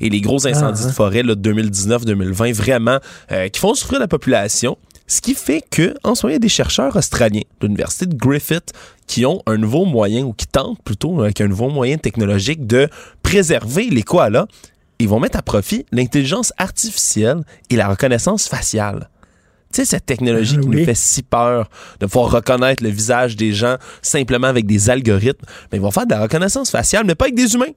et 0.00 0.10
les 0.10 0.20
gros 0.20 0.46
incendies 0.46 0.80
Ah, 0.82 0.84
hein. 0.84 0.88
de 0.88 0.92
forêt 0.92 1.22
là, 1.22 1.34
de 1.34 1.52
2019-2020, 1.52 2.52
vraiment, 2.54 2.98
euh, 3.32 3.48
qui 3.48 3.60
font 3.60 3.74
souffrir 3.74 4.00
la 4.00 4.08
population. 4.08 4.76
Ce 5.06 5.20
qui 5.20 5.34
fait 5.34 5.62
que, 5.70 5.94
en 6.02 6.14
ce 6.14 6.24
moment, 6.24 6.30
il 6.30 6.34
y 6.34 6.36
a 6.36 6.38
des 6.40 6.48
chercheurs 6.48 6.96
australiens 6.96 7.42
de 7.60 7.66
l'université 7.66 8.06
de 8.06 8.14
Griffith 8.16 8.72
qui 9.06 9.26
ont 9.26 9.42
un 9.46 9.58
nouveau 9.58 9.84
moyen, 9.84 10.24
ou 10.24 10.32
qui 10.32 10.46
tentent 10.46 10.82
plutôt 10.82 11.20
avec 11.22 11.40
un 11.42 11.46
nouveau 11.48 11.68
moyen 11.68 11.98
technologique 11.98 12.66
de 12.66 12.88
préserver 13.22 13.90
les 13.90 14.02
koalas. 14.02 14.46
Ils 14.98 15.08
vont 15.08 15.20
mettre 15.20 15.36
à 15.38 15.42
profit 15.42 15.84
l'intelligence 15.92 16.52
artificielle 16.56 17.42
et 17.68 17.76
la 17.76 17.88
reconnaissance 17.88 18.48
faciale. 18.48 19.10
Tu 19.72 19.80
sais, 19.80 19.84
cette 19.84 20.06
technologie 20.06 20.56
qui 20.58 20.66
Oui. 20.68 20.76
nous 20.80 20.84
fait 20.86 20.94
si 20.94 21.22
peur 21.22 21.68
de 22.00 22.06
pouvoir 22.06 22.30
reconnaître 22.30 22.82
le 22.82 22.90
visage 22.90 23.34
des 23.36 23.52
gens 23.52 23.76
simplement 24.02 24.46
avec 24.46 24.66
des 24.66 24.88
algorithmes. 24.88 25.44
Mais 25.70 25.78
ils 25.78 25.80
vont 25.82 25.90
faire 25.90 26.06
de 26.06 26.12
la 26.12 26.22
reconnaissance 26.22 26.70
faciale, 26.70 27.04
mais 27.06 27.14
pas 27.16 27.24
avec 27.26 27.34
des 27.34 27.54
humains. 27.54 27.72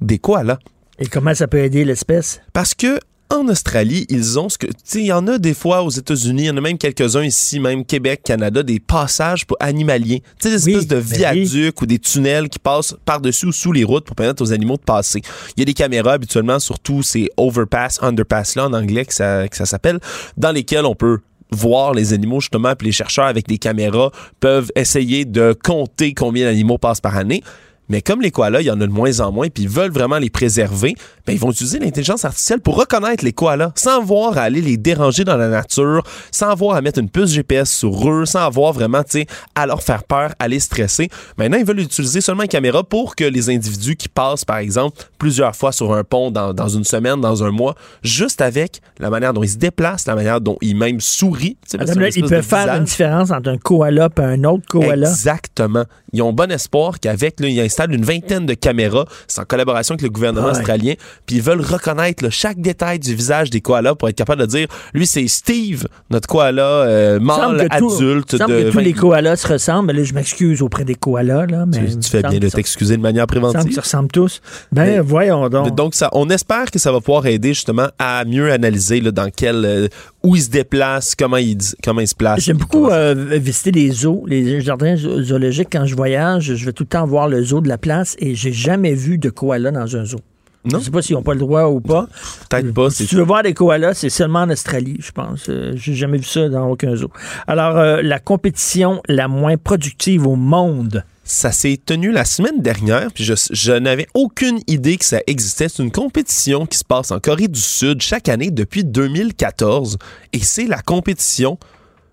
Des 0.00 0.18
koalas. 0.18 0.58
Et 0.98 1.06
comment 1.06 1.34
ça 1.34 1.46
peut 1.46 1.58
aider 1.58 1.84
l'espèce? 1.84 2.40
Parce 2.52 2.74
que 2.74 2.98
en 3.30 3.46
Australie, 3.48 4.06
ils 4.08 4.38
ont 4.38 4.48
ce 4.48 4.56
que. 4.56 4.66
Tu 4.66 4.72
sais, 4.84 5.00
il 5.00 5.06
y 5.06 5.12
en 5.12 5.26
a 5.26 5.36
des 5.36 5.52
fois 5.52 5.82
aux 5.82 5.90
États-Unis, 5.90 6.44
il 6.44 6.46
y 6.46 6.50
en 6.50 6.56
a 6.56 6.62
même 6.62 6.78
quelques-uns 6.78 7.24
ici, 7.24 7.60
même 7.60 7.84
Québec, 7.84 8.22
Canada, 8.24 8.62
des 8.62 8.80
passages 8.80 9.46
pour 9.46 9.58
animaliers. 9.60 10.22
Tu 10.40 10.48
sais, 10.48 10.50
des 10.50 10.68
espèces 10.68 10.86
de 10.86 10.96
ben 10.96 11.32
oui. 11.34 11.44
viaducs 11.44 11.82
ou 11.82 11.86
des 11.86 11.98
tunnels 11.98 12.48
qui 12.48 12.58
passent 12.58 12.96
par-dessus 13.04 13.46
ou 13.46 13.52
sous 13.52 13.72
les 13.72 13.84
routes 13.84 14.06
pour 14.06 14.16
permettre 14.16 14.42
aux 14.42 14.52
animaux 14.52 14.78
de 14.78 14.82
passer. 14.82 15.20
Il 15.56 15.60
y 15.60 15.62
a 15.62 15.66
des 15.66 15.74
caméras 15.74 16.14
habituellement 16.14 16.58
sur 16.58 16.78
tous 16.80 17.02
ces 17.02 17.28
overpass, 17.36 17.98
underpass-là 18.02 18.66
en 18.66 18.72
anglais 18.72 19.04
que 19.04 19.12
ça, 19.12 19.46
que 19.46 19.56
ça 19.56 19.66
s'appelle, 19.66 20.00
dans 20.38 20.52
lesquels 20.52 20.86
on 20.86 20.94
peut 20.94 21.18
voir 21.50 21.92
les 21.92 22.14
animaux 22.14 22.40
justement, 22.40 22.74
puis 22.74 22.86
les 22.86 22.92
chercheurs 22.92 23.26
avec 23.26 23.46
des 23.46 23.58
caméras 23.58 24.10
peuvent 24.40 24.70
essayer 24.74 25.24
de 25.26 25.54
compter 25.64 26.14
combien 26.14 26.46
d'animaux 26.46 26.78
passent 26.78 27.00
par 27.00 27.16
année. 27.16 27.42
Mais 27.88 28.02
comme 28.02 28.20
les 28.20 28.30
koalas, 28.30 28.60
il 28.60 28.66
y 28.66 28.70
en 28.70 28.80
a 28.80 28.86
de 28.86 28.92
moins 28.92 29.20
en 29.20 29.32
moins, 29.32 29.48
puis 29.48 29.64
ils 29.64 29.68
veulent 29.68 29.90
vraiment 29.90 30.18
les 30.18 30.30
préserver, 30.30 30.94
ben 31.26 31.32
ils 31.32 31.38
vont 31.38 31.50
utiliser 31.50 31.78
l'intelligence 31.78 32.24
artificielle 32.24 32.60
pour 32.60 32.76
reconnaître 32.76 33.24
les 33.24 33.32
koalas, 33.32 33.72
sans 33.74 34.00
avoir 34.00 34.36
à 34.38 34.42
aller 34.42 34.60
les 34.60 34.76
déranger 34.76 35.24
dans 35.24 35.36
la 35.36 35.48
nature, 35.48 36.02
sans 36.30 36.50
avoir 36.50 36.76
à 36.76 36.82
mettre 36.82 36.98
une 36.98 37.08
puce 37.08 37.30
GPS 37.30 37.70
sur 37.70 38.10
eux, 38.10 38.26
sans 38.26 38.40
avoir 38.40 38.72
vraiment, 38.72 39.02
tu 39.02 39.20
sais, 39.20 39.26
à 39.54 39.66
leur 39.66 39.82
faire 39.82 40.04
peur, 40.04 40.34
à 40.38 40.48
les 40.48 40.60
stresser. 40.60 41.08
Maintenant, 41.36 41.58
ils 41.58 41.64
veulent 41.64 41.80
utiliser 41.80 42.20
seulement 42.20 42.42
une 42.42 42.48
caméra 42.48 42.84
pour 42.84 43.16
que 43.16 43.24
les 43.24 43.50
individus 43.50 43.96
qui 43.96 44.08
passent, 44.08 44.44
par 44.44 44.58
exemple, 44.58 45.02
plusieurs 45.18 45.56
fois 45.56 45.72
sur 45.72 45.92
un 45.94 46.04
pont 46.04 46.30
dans, 46.30 46.52
dans 46.52 46.68
une 46.68 46.84
semaine, 46.84 47.20
dans 47.20 47.42
un 47.44 47.50
mois, 47.50 47.74
juste 48.02 48.40
avec 48.40 48.80
la 48.98 49.10
manière 49.10 49.32
dont 49.32 49.42
ils 49.42 49.50
se 49.50 49.58
déplacent, 49.58 50.06
la 50.06 50.14
manière 50.14 50.40
dont 50.40 50.56
ils 50.60 50.76
même 50.76 51.00
sourient. 51.00 51.56
Madame, 51.78 51.98
là, 52.00 52.08
ils 52.14 52.24
peuvent 52.24 52.42
faire 52.42 52.68
une 52.74 52.84
différence 52.84 53.30
entre 53.30 53.50
un 53.50 53.58
koala 53.58 54.08
et 54.16 54.20
un 54.20 54.44
autre 54.44 54.66
koala. 54.68 55.08
Exactement. 55.08 55.84
Ils 56.12 56.22
ont 56.22 56.32
bon 56.32 56.50
espoir 56.50 57.00
qu'avec, 57.00 57.40
là, 57.40 57.48
ils 57.48 57.60
installent 57.60 57.92
une 57.94 58.04
vingtaine 58.04 58.46
de 58.46 58.54
caméras, 58.54 59.04
c'est 59.26 59.40
en 59.40 59.44
collaboration 59.44 59.92
avec 59.94 60.02
le 60.02 60.08
gouvernement 60.10 60.46
Ouais. 60.46 60.52
australien, 60.52 60.94
puis 61.26 61.36
ils 61.36 61.42
veulent 61.42 61.60
reconnaître 61.60 62.24
là, 62.24 62.30
chaque 62.30 62.60
détail 62.60 62.98
du 62.98 63.14
visage 63.14 63.50
des 63.50 63.60
koalas 63.60 63.94
pour 63.94 64.08
être 64.08 64.16
capable 64.16 64.40
de 64.42 64.46
dire, 64.46 64.68
lui, 64.94 65.06
c'est 65.06 65.26
Steve, 65.28 65.86
notre 66.10 66.28
koala 66.28 66.62
euh, 66.62 67.20
mâle 67.20 67.66
adulte 67.70 67.78
il 67.78 67.84
me 67.84 68.38
semble 68.38 68.52
de 68.56 68.62
que 68.62 68.68
tous 68.70 68.76
20 68.76 68.82
les 68.82 68.92
koalas 68.92 69.36
se 69.36 69.48
ressemblent. 69.48 69.86
Mais 69.88 69.92
là, 69.92 70.04
je 70.04 70.14
m'excuse 70.14 70.62
auprès 70.62 70.84
des 70.84 70.94
koalas. 70.94 71.46
Là, 71.46 71.66
mais 71.66 71.78
Tu, 71.96 72.08
fais 72.08 72.22
bien 72.22 72.38
de 72.38 72.48
t'excuser 72.48 72.96
de 72.96 73.02
manière 73.02 73.26
préventive. 73.26 73.62
qu'ils 73.62 73.74
se 73.74 73.80
ressemblent 73.80 74.10
tous. 74.10 74.40
Ben, 74.72 74.84
Mais- 74.84 75.00
voyons 75.00 75.48
donc. 75.48 75.74
Donc, 75.74 75.94
ça, 75.94 76.08
on 76.12 76.28
espère 76.30 76.70
que 76.70 76.78
ça 76.78 76.90
va 76.92 77.00
pouvoir 77.00 77.26
aider 77.26 77.54
justement 77.54 77.88
à 77.98 78.24
mieux 78.24 78.50
analyser 78.52 79.00
là, 79.00 79.10
dans 79.10 79.30
quel, 79.34 79.64
euh, 79.64 79.88
où 80.22 80.34
ils 80.36 80.42
se 80.42 80.50
déplacent, 80.50 81.14
comment 81.14 81.36
ils, 81.36 81.56
dis- 81.56 81.74
comment 81.84 82.04
se 82.04 82.14
placent. 82.14 82.40
J'aime 82.44 82.56
beaucoup 82.58 82.88
euh, 82.88 83.14
visiter 83.38 83.70
les 83.70 83.90
zoos, 83.90 84.24
les 84.26 84.60
jardins 84.60 84.96
zo- 84.96 85.22
zoologiques. 85.22 85.68
Quand 85.70 85.86
je 85.86 85.94
voyage, 85.94 86.54
je 86.54 86.64
vais 86.66 86.72
tout 86.72 86.82
le 86.84 86.88
temps 86.88 87.06
voir 87.06 87.28
le 87.28 87.42
zoo 87.42 87.60
de 87.60 87.68
la 87.68 87.78
place 87.78 88.16
et 88.18 88.34
j'ai 88.34 88.52
jamais 88.52 88.94
vu 88.94 89.18
de 89.18 89.30
koala 89.30 89.70
dans 89.70 89.96
un 89.96 90.04
zoo. 90.04 90.18
Non? 90.64 90.80
Je 90.80 90.84
sais 90.86 90.90
pas 90.90 91.00
s'ils 91.02 91.14
n'ont 91.14 91.22
pas 91.22 91.34
le 91.34 91.38
droit 91.40 91.66
ou 91.68 91.80
pas. 91.80 92.08
Peut-être 92.50 92.74
pas. 92.74 92.90
Si 92.90 93.06
tu 93.06 93.14
veux 93.14 93.22
voir 93.22 93.42
des 93.44 93.54
koalas, 93.54 93.94
c'est 93.94 94.10
seulement 94.10 94.40
en 94.40 94.50
Australie, 94.50 94.96
je 95.00 95.12
pense. 95.12 95.46
Euh, 95.48 95.72
J'ai 95.76 95.94
jamais 95.94 96.18
vu 96.18 96.24
ça 96.24 96.48
dans 96.48 96.68
aucun 96.68 96.94
zoo. 96.96 97.10
Alors, 97.46 97.76
euh, 97.78 98.02
la 98.02 98.18
compétition 98.18 99.00
la 99.08 99.28
moins 99.28 99.56
productive 99.56 100.26
au 100.26 100.34
monde. 100.34 101.04
Ça 101.30 101.52
s'est 101.52 101.78
tenu 101.84 102.10
la 102.10 102.24
semaine 102.24 102.62
dernière, 102.62 103.12
puis 103.12 103.22
je, 103.22 103.34
je 103.50 103.72
n'avais 103.72 104.06
aucune 104.14 104.60
idée 104.66 104.96
que 104.96 105.04
ça 105.04 105.20
existait. 105.26 105.68
C'est 105.68 105.82
une 105.82 105.90
compétition 105.92 106.64
qui 106.64 106.78
se 106.78 106.84
passe 106.84 107.10
en 107.10 107.20
Corée 107.20 107.48
du 107.48 107.60
Sud 107.60 108.00
chaque 108.00 108.30
année 108.30 108.50
depuis 108.50 108.82
2014, 108.82 109.98
et 110.32 110.38
c'est 110.38 110.64
la 110.64 110.80
compétition 110.80 111.58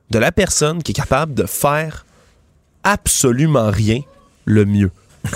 de 0.10 0.20
la 0.20 0.34
personne 0.34 0.84
qui 0.84 0.92
est 0.92 0.96
capable 0.96 1.34
de 1.34 1.46
faire 1.46 2.06
absolument 2.84 3.72
rien 3.72 4.02
le 4.44 4.66
mieux. 4.66 4.92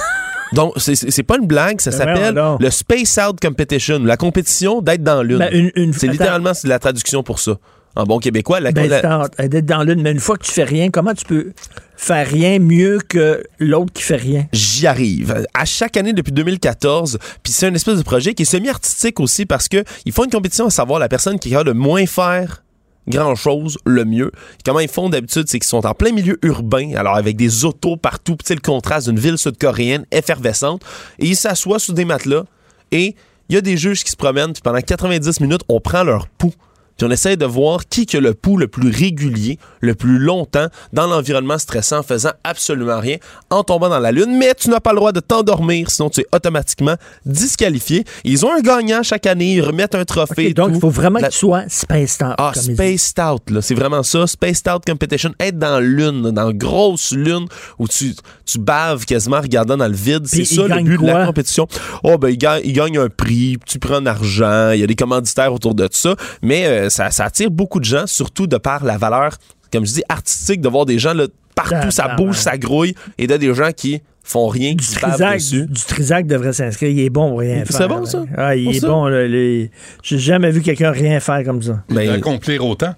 Donc, 0.53 0.73
c'est- 0.77 1.23
pas 1.23 1.38
une 1.38 1.47
blague, 1.47 1.80
ça 1.80 1.91
s'appelle 1.91 2.34
le 2.60 2.69
Space 2.72 3.18
Out 3.18 3.39
Competition, 3.39 3.99
la 4.03 4.18
compétition 4.18 4.81
d'être 4.81 5.03
dans 5.03 5.23
l'une. 5.23 5.38
Ben, 5.39 5.53
une- 5.53 5.72
une- 5.76 5.93
c'est 5.93 6.07
littéralement 6.07 6.51
la 6.65 6.80
traduction 6.80 7.23
pour 7.23 7.39
ça. 7.39 7.57
En 7.95 8.03
bon 8.03 8.19
québécois, 8.19 8.59
la, 8.59 8.71
Ben, 8.71 8.87
la- 8.87 9.47
d'être 9.47 9.65
dans 9.65 9.83
l'une, 9.83 10.01
mais 10.01 10.11
une 10.11 10.19
fois 10.19 10.37
que 10.37 10.45
tu 10.45 10.51
fais 10.51 10.63
rien, 10.63 10.89
comment 10.89 11.13
tu 11.13 11.25
peux 11.25 11.53
faire 11.97 12.25
rien 12.27 12.59
mieux 12.59 12.99
que 13.07 13.43
l'autre 13.59 13.91
qui 13.91 14.03
fait 14.03 14.15
rien? 14.15 14.45
J'y 14.53 14.87
arrive. 14.87 15.43
À 15.53 15.65
chaque 15.65 15.97
année 15.97 16.13
depuis 16.13 16.31
2014, 16.31 17.17
puis 17.43 17.51
c'est 17.51 17.67
un 17.67 17.73
espèce 17.73 17.97
de 17.97 18.03
projet 18.03 18.33
qui 18.33 18.43
est 18.43 18.45
semi-artistique 18.45 19.19
aussi 19.19 19.45
parce 19.45 19.67
que 19.67 19.83
ils 20.05 20.13
font 20.13 20.23
une 20.23 20.31
compétition 20.31 20.67
à 20.67 20.69
savoir 20.69 20.99
la 20.99 21.09
personne 21.09 21.39
qui 21.39 21.49
est 21.49 21.51
capable 21.51 21.69
de 21.71 21.75
moins 21.77 22.05
faire 22.05 22.63
grand 23.07 23.33
chose 23.35 23.77
le 23.85 24.05
mieux. 24.05 24.31
Comment 24.63 24.79
ils 24.81 24.87
font 24.87 25.09
d'habitude, 25.09 25.45
c'est 25.47 25.57
qu'ils 25.57 25.67
sont 25.67 25.85
en 25.85 25.93
plein 25.95 26.11
milieu 26.11 26.37
urbain, 26.43 26.93
alors 26.95 27.15
avec 27.15 27.35
des 27.37 27.65
autos 27.65 27.97
partout, 27.97 28.37
sais, 28.45 28.53
le 28.53 28.61
contraste 28.61 29.09
d'une 29.09 29.19
ville 29.19 29.37
sud-coréenne 29.39 30.05
effervescente, 30.11 30.83
et 31.17 31.25
ils 31.25 31.35
s'assoient 31.35 31.79
sous 31.79 31.93
des 31.93 32.05
matelas 32.05 32.43
et 32.91 33.15
il 33.49 33.55
y 33.55 33.57
a 33.57 33.61
des 33.61 33.77
juges 33.77 34.03
qui 34.03 34.11
se 34.11 34.15
promènent, 34.15 34.53
puis 34.53 34.61
pendant 34.63 34.79
90 34.79 35.41
minutes, 35.41 35.61
on 35.69 35.79
prend 35.79 36.03
leur 36.03 36.27
pouls. 36.27 36.53
Puis 36.99 37.07
on 37.07 37.11
essaie 37.11 37.38
de 37.38 37.45
voir 37.45 37.88
qui 37.89 38.05
que 38.05 38.17
le 38.17 38.34
pouls 38.34 38.57
le 38.57 38.67
plus 38.67 38.89
régulier, 38.91 39.57
le 39.80 39.95
plus 39.95 40.19
longtemps 40.19 40.67
dans 40.91 41.07
l'environnement 41.07 41.57
stressant, 41.57 41.99
en 41.99 42.03
faisant 42.03 42.31
absolument 42.43 42.99
rien, 42.99 43.15
en 43.49 43.63
tombant 43.63 43.88
dans 43.88 43.99
la 43.99 44.11
lune. 44.11 44.38
Mais 44.38 44.53
tu 44.53 44.69
n'as 44.69 44.81
pas 44.81 44.91
le 44.91 44.97
droit 44.97 45.13
de 45.13 45.21
t'endormir, 45.21 45.89
sinon 45.89 46.09
tu 46.09 46.19
es 46.21 46.26
automatiquement 46.34 46.95
disqualifié. 47.26 48.03
Ils 48.26 48.45
ont 48.45 48.53
un 48.53 48.59
gagnant 48.59 49.01
chaque 49.03 49.26
année, 49.26 49.53
ils 49.53 49.61
remettent 49.61 49.95
un 49.95 50.03
trophée. 50.03 50.53
Donc, 50.53 50.71
il 50.73 50.80
faut 50.80 50.89
vraiment 50.89 51.19
La- 51.19 51.30
que 51.30 51.34
tu 51.34 51.39
sois 51.39 51.63
spaced 51.69 52.21
out. 52.23 52.35
ah, 52.38 52.51
ils. 52.55 52.73
Spaced 52.76 53.19
Out, 53.19 53.49
là. 53.49 53.61
C'est 53.61 53.76
vraiment 53.76 54.03
ça. 54.03 54.27
Spaced 54.27 54.67
Out 54.67 54.84
Competition. 54.85 55.31
Être 55.39 55.57
dans 55.57 55.71
la 55.76 55.80
lune, 55.80 56.31
dans 56.31 56.51
grosse 56.51 57.11
lune 57.11 57.45
où 57.77 57.88
tu, 57.88 58.13
tu 58.45 58.59
baves 58.59 59.05
quasiment 59.05 59.38
en 59.38 59.41
regardant 59.41 59.77
dans 59.77 59.88
le 59.88 59.93
vide. 59.95 60.26
C'est 60.27 60.43
ça 60.43 60.55
ils 60.55 60.61
le 60.63 60.67
gagnent 60.67 60.85
but 60.85 61.01
de 61.01 61.05
la 61.07 61.26
compétition. 61.26 61.67
Oh, 62.03 62.17
ben, 62.17 62.30
il 62.30 62.38
gagne, 62.38 62.61
il 62.65 62.73
gagne 62.73 62.97
un 62.97 63.07
prix, 63.09 63.57
tu 63.65 63.80
prends 63.80 63.95
un 63.95 64.05
argent, 64.05 64.71
il 64.71 64.80
y 64.81 64.84
a 64.84 64.88
des 64.88 64.95
commanditaires 64.95 65.53
autour 65.53 65.76
de 65.76 65.88
ça. 65.91 66.15
Mais 66.41 66.65
euh, 66.65 66.88
ça, 66.89 67.11
ça 67.11 67.25
attire 67.25 67.49
beaucoup 67.51 67.79
de 67.79 67.85
gens, 67.85 68.05
surtout 68.07 68.47
de 68.47 68.57
par 68.57 68.83
la 68.83 68.97
valeur, 68.97 69.37
comme 69.71 69.85
je 69.85 69.93
dis, 69.93 70.03
artistique, 70.09 70.61
de 70.61 70.69
voir 70.69 70.85
des 70.85 70.99
gens 70.99 71.13
là, 71.13 71.27
partout, 71.55 71.91
ça 71.91 72.15
bouge, 72.15 72.37
ça 72.37 72.57
grouille, 72.57 72.95
et 73.17 73.27
de 73.27 73.37
des 73.37 73.53
gens 73.53 73.71
qui 73.71 74.01
font 74.23 74.47
rien, 74.47 74.75
bavent 75.01 75.11
Trisac, 75.11 75.39
du, 75.41 75.65
du 75.67 75.81
Trisac 75.81 76.27
devrait 76.27 76.53
s'inscrire. 76.53 76.89
Il 76.89 76.99
est 76.99 77.09
bon 77.09 77.29
pour 77.29 77.39
rien 77.39 77.63
C'est 77.65 77.75
faire. 77.77 77.87
bon, 77.87 78.05
ça? 78.05 78.23
Ah, 78.37 78.55
il 78.55 78.65
Pour 78.65 78.73
est 78.75 78.79
ça? 78.79 78.87
bon. 78.87 79.05
là, 79.07 79.27
les- 79.27 79.71
J'ai 80.03 80.19
jamais 80.19 80.51
vu 80.51 80.61
quelqu'un 80.61 80.91
rien 80.91 81.19
faire 81.19 81.43
comme 81.43 81.61
ça. 81.63 81.83
Ben, 81.89 82.09
Accomplir 82.11 82.63
autant. 82.65 82.93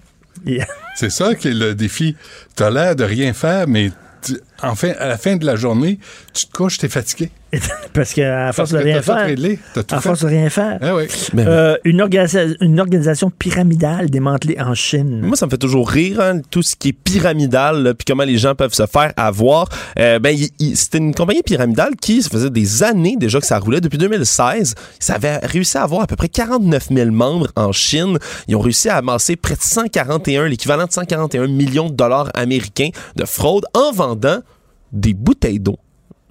C'est 0.95 1.09
ça 1.09 1.33
qui 1.35 1.49
est 1.49 1.53
le 1.53 1.73
défi. 1.75 2.15
Tu 2.57 2.63
as 2.63 2.69
l'air 2.69 2.95
de 2.95 3.03
rien 3.03 3.31
faire, 3.33 3.67
mais 3.67 3.91
tu- 4.21 4.39
enfin, 4.61 4.91
à 4.99 5.07
la 5.07 5.17
fin 5.17 5.35
de 5.37 5.45
la 5.45 5.55
journée, 5.55 5.99
tu 6.33 6.47
te 6.47 6.51
couches, 6.51 6.77
tu 6.79 6.85
es 6.85 6.89
fatigué. 6.89 7.29
Parce 7.93 8.13
qu'à 8.13 8.53
force 8.53 8.71
de 8.71 8.77
que 8.79 8.83
rien 8.83 9.01
faire. 9.01 9.27
à 9.91 10.01
force 10.01 10.21
de 10.21 10.27
rien 10.27 10.49
faire. 10.49 10.77
Ah 10.81 10.95
oui. 10.95 11.03
Ben 11.33 11.47
Euh, 11.47 11.77
une, 11.83 11.99
organisa- 12.01 12.55
une 12.61 12.79
organisation 12.79 13.29
pyramidale 13.29 14.09
démantelée 14.09 14.57
en 14.59 14.73
Chine. 14.73 15.21
Moi, 15.21 15.35
ça 15.35 15.45
me 15.45 15.51
fait 15.51 15.57
toujours 15.57 15.89
rire, 15.89 16.19
hein, 16.21 16.39
tout 16.49 16.61
ce 16.63 16.75
qui 16.75 16.89
est 16.89 16.93
pyramidal, 16.93 17.93
puis 17.97 18.05
comment 18.07 18.23
les 18.23 18.37
gens 18.37 18.55
peuvent 18.55 18.73
se 18.73 18.85
faire 18.85 19.11
avoir. 19.17 19.67
Euh, 19.99 20.19
ben, 20.19 20.37
c'était 20.75 20.99
une 20.99 21.13
compagnie 21.13 21.43
pyramidale 21.43 21.95
qui, 22.01 22.21
ça 22.21 22.29
faisait 22.29 22.49
des 22.49 22.83
années 22.83 23.17
déjà 23.19 23.39
que 23.39 23.45
ça 23.45 23.59
roulait, 23.59 23.81
depuis 23.81 23.97
2016. 23.97 24.75
Ça 24.99 25.15
avait 25.15 25.37
réussi 25.39 25.77
à 25.77 25.83
avoir 25.83 26.03
à 26.03 26.07
peu 26.07 26.15
près 26.15 26.29
49 26.29 26.87
000 26.89 27.11
membres 27.11 27.47
en 27.55 27.71
Chine. 27.73 28.17
Ils 28.47 28.55
ont 28.55 28.61
réussi 28.61 28.87
à 28.89 28.97
amasser 28.97 29.35
près 29.35 29.55
de 29.55 29.61
141, 29.61 30.47
l'équivalent 30.47 30.85
de 30.85 30.91
141 30.91 31.47
millions 31.47 31.89
de 31.89 31.95
dollars 31.95 32.29
américains 32.33 32.89
de 33.15 33.25
fraude 33.25 33.65
en 33.73 33.91
vendant 33.91 34.39
des 34.93 35.13
bouteilles 35.13 35.59
d'eau. 35.59 35.77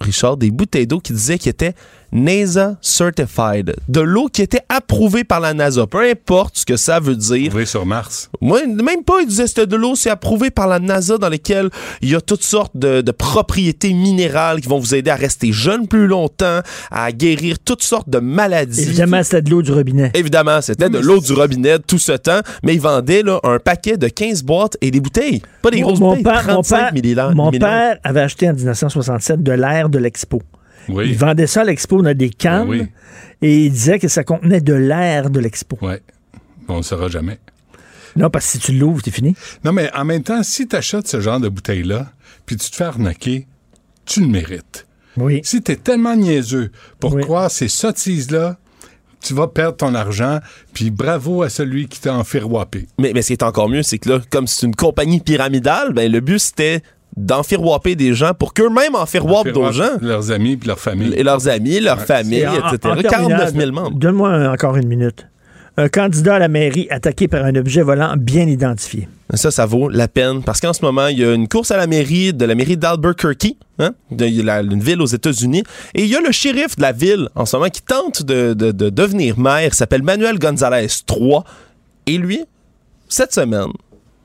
Richard, 0.01 0.37
des 0.37 0.51
bouteilles 0.51 0.87
d'eau 0.87 0.99
qui 0.99 1.13
disaient 1.13 1.37
qu'ils 1.37 1.51
étaient 1.51 1.75
NASA 2.11 2.77
Certified. 2.81 3.75
De 3.87 4.01
l'eau 4.01 4.27
qui 4.27 4.41
était 4.41 4.61
approuvée 4.69 5.23
par 5.23 5.39
la 5.39 5.53
NASA. 5.53 5.87
Peu 5.87 6.09
importe 6.09 6.57
ce 6.57 6.65
que 6.65 6.77
ça 6.77 6.99
veut 6.99 7.15
dire. 7.15 7.51
Oui, 7.55 7.65
sur 7.65 7.85
Mars. 7.85 8.29
Moi, 8.41 8.61
même 8.67 9.03
pas, 9.05 9.21
ils 9.21 9.27
disaient 9.27 9.47
c'était 9.47 9.67
de 9.67 9.75
l'eau, 9.75 9.95
c'est 9.95 10.09
approuvé 10.09 10.49
par 10.51 10.67
la 10.67 10.79
NASA 10.79 11.17
dans 11.17 11.29
lesquelles 11.29 11.69
il 12.01 12.09
y 12.09 12.15
a 12.15 12.21
toutes 12.21 12.43
sortes 12.43 12.75
de, 12.75 13.01
de 13.01 13.11
propriétés 13.11 13.93
minérales 13.93 14.61
qui 14.61 14.67
vont 14.67 14.79
vous 14.79 14.95
aider 14.95 15.09
à 15.09 15.15
rester 15.15 15.51
jeune 15.51 15.87
plus 15.87 16.07
longtemps, 16.07 16.59
à 16.91 17.11
guérir 17.11 17.57
toutes 17.59 17.83
sortes 17.83 18.09
de 18.09 18.19
maladies. 18.19 18.81
Évidemment, 18.83 19.23
c'était 19.23 19.41
de 19.41 19.49
l'eau 19.49 19.61
du 19.61 19.71
robinet. 19.71 20.11
Évidemment, 20.13 20.61
c'était 20.61 20.89
de 20.89 20.99
l'eau 20.99 21.19
du 21.19 21.33
robinet 21.33 21.79
tout 21.79 21.99
ce 21.99 22.13
temps, 22.13 22.41
mais 22.63 22.73
ils 22.73 22.81
vendaient 22.81 23.23
là, 23.23 23.39
un 23.43 23.59
paquet 23.59 23.97
de 23.97 24.07
15 24.07 24.43
boîtes 24.43 24.77
et 24.81 24.91
des 24.91 24.99
bouteilles. 24.99 25.41
Pas 25.61 25.71
des 25.71 25.81
grosses 25.81 25.99
mon 25.99 26.09
bouteilles, 26.09 26.23
père, 26.23 26.43
mon 26.47 26.61
35 26.61 26.77
père- 26.77 26.93
millilitres. 26.93 27.35
mon 27.35 27.51
père 27.51 27.97
avait 28.03 28.21
acheté 28.21 28.49
en 28.49 28.53
1967 28.53 29.41
de 29.43 29.51
l'air 29.51 29.89
de 29.89 29.97
l'Expo. 29.97 30.41
Oui. 30.89 31.09
Il 31.09 31.17
vendait 31.17 31.47
ça 31.47 31.61
à 31.61 31.63
l'Expo 31.63 32.01
dans 32.01 32.15
des 32.15 32.29
cannes 32.29 32.69
oui. 32.69 32.87
et 33.41 33.65
il 33.65 33.71
disait 33.71 33.99
que 33.99 34.07
ça 34.07 34.23
contenait 34.23 34.61
de 34.61 34.73
l'air 34.73 35.29
de 35.29 35.39
l'Expo. 35.39 35.77
Oui. 35.81 35.93
On 36.67 36.77
ne 36.77 36.81
saura 36.81 37.07
jamais. 37.07 37.39
Non, 38.15 38.29
parce 38.29 38.45
que 38.45 38.51
si 38.51 38.59
tu 38.59 38.71
l'ouvres, 38.73 39.01
c'est 39.03 39.11
fini. 39.11 39.35
Non, 39.63 39.71
mais 39.71 39.89
en 39.95 40.05
même 40.05 40.23
temps, 40.23 40.43
si 40.43 40.67
tu 40.67 40.75
achètes 40.75 41.07
ce 41.07 41.21
genre 41.21 41.39
de 41.39 41.49
bouteille-là, 41.49 42.11
puis 42.45 42.57
tu 42.57 42.69
te 42.69 42.75
fais 42.75 42.83
arnaquer, 42.83 43.47
tu 44.05 44.21
le 44.21 44.27
mérites. 44.27 44.85
Oui. 45.17 45.41
Si 45.43 45.61
tu 45.61 45.71
es 45.73 45.75
tellement 45.75 46.15
niaiseux 46.15 46.71
pour 46.99 47.17
croire 47.19 47.51
ces 47.51 47.67
sottises-là, 47.67 48.57
tu 49.21 49.33
vas 49.33 49.47
perdre 49.47 49.77
ton 49.77 49.93
argent, 49.93 50.39
puis 50.73 50.89
bravo 50.89 51.43
à 51.43 51.49
celui 51.49 51.87
qui 51.87 52.01
t'a 52.01 52.13
enfiroipé. 52.13 52.87
Mais, 52.99 53.11
mais 53.13 53.21
ce 53.21 53.27
qui 53.27 53.33
est 53.33 53.43
encore 53.43 53.69
mieux, 53.69 53.83
c'est 53.83 53.99
que 53.99 54.09
là, 54.09 54.19
comme 54.29 54.47
c'est 54.47 54.65
une 54.65 54.75
compagnie 54.75 55.19
pyramidale, 55.19 55.93
ben, 55.93 56.11
le 56.11 56.19
but 56.21 56.39
c'était 56.39 56.81
d'enfiroiper 57.17 57.95
des 57.95 58.13
gens 58.13 58.33
pour 58.33 58.53
qu'eux-mêmes 58.53 58.95
enfiroipent 58.95 59.49
d'autres 59.51 59.73
gens. 59.73 59.97
Leurs 60.01 60.31
amis 60.31 60.57
puis 60.57 60.67
leur 60.67 60.79
famille. 60.79 61.13
Et 61.15 61.23
leurs 61.23 61.47
amis, 61.47 61.79
leurs 61.79 62.01
familles, 62.01 62.47
en- 62.47 62.73
etc. 62.73 62.79
en 62.83 62.95
49 63.01 63.01
000 63.01 63.09
terminant, 63.09 63.81
membres. 63.81 63.97
Donne-moi 63.97 64.29
un- 64.29 64.53
encore 64.53 64.77
une 64.77 64.87
minute. 64.87 65.27
Un 65.77 65.87
candidat 65.87 66.35
à 66.35 66.39
la 66.39 66.49
mairie 66.49 66.87
attaqué 66.89 67.27
par 67.29 67.45
un 67.45 67.55
objet 67.55 67.81
volant 67.81 68.15
bien 68.17 68.45
identifié. 68.45 69.07
Ça, 69.33 69.51
ça 69.51 69.65
vaut 69.65 69.87
la 69.87 70.09
peine 70.09 70.43
parce 70.43 70.59
qu'en 70.59 70.73
ce 70.73 70.83
moment, 70.83 71.07
il 71.07 71.19
y 71.19 71.23
a 71.23 71.33
une 71.33 71.47
course 71.47 71.71
à 71.71 71.77
la 71.77 71.87
mairie 71.87 72.33
de 72.33 72.43
la 72.43 72.55
mairie 72.55 72.75
d'Albuquerque, 72.75 73.55
hein, 73.79 73.91
de 74.11 74.41
la- 74.43 74.61
une 74.61 74.81
ville 74.81 75.01
aux 75.01 75.05
États-Unis, 75.05 75.63
et 75.95 76.03
il 76.03 76.09
y 76.09 76.15
a 76.17 76.19
le 76.19 76.31
shérif 76.33 76.75
de 76.75 76.81
la 76.81 76.91
ville 76.91 77.29
en 77.35 77.45
ce 77.45 77.55
moment 77.55 77.69
qui 77.69 77.81
tente 77.81 78.23
de, 78.23 78.53
de- 78.53 78.71
de 78.71 78.89
devenir 78.89 79.39
maire, 79.39 79.69
il 79.71 79.73
s'appelle 79.73 80.03
Manuel 80.03 80.37
González 80.39 80.87
III, 81.09 81.39
et 82.05 82.17
lui, 82.17 82.43
cette 83.07 83.33
semaine, 83.33 83.69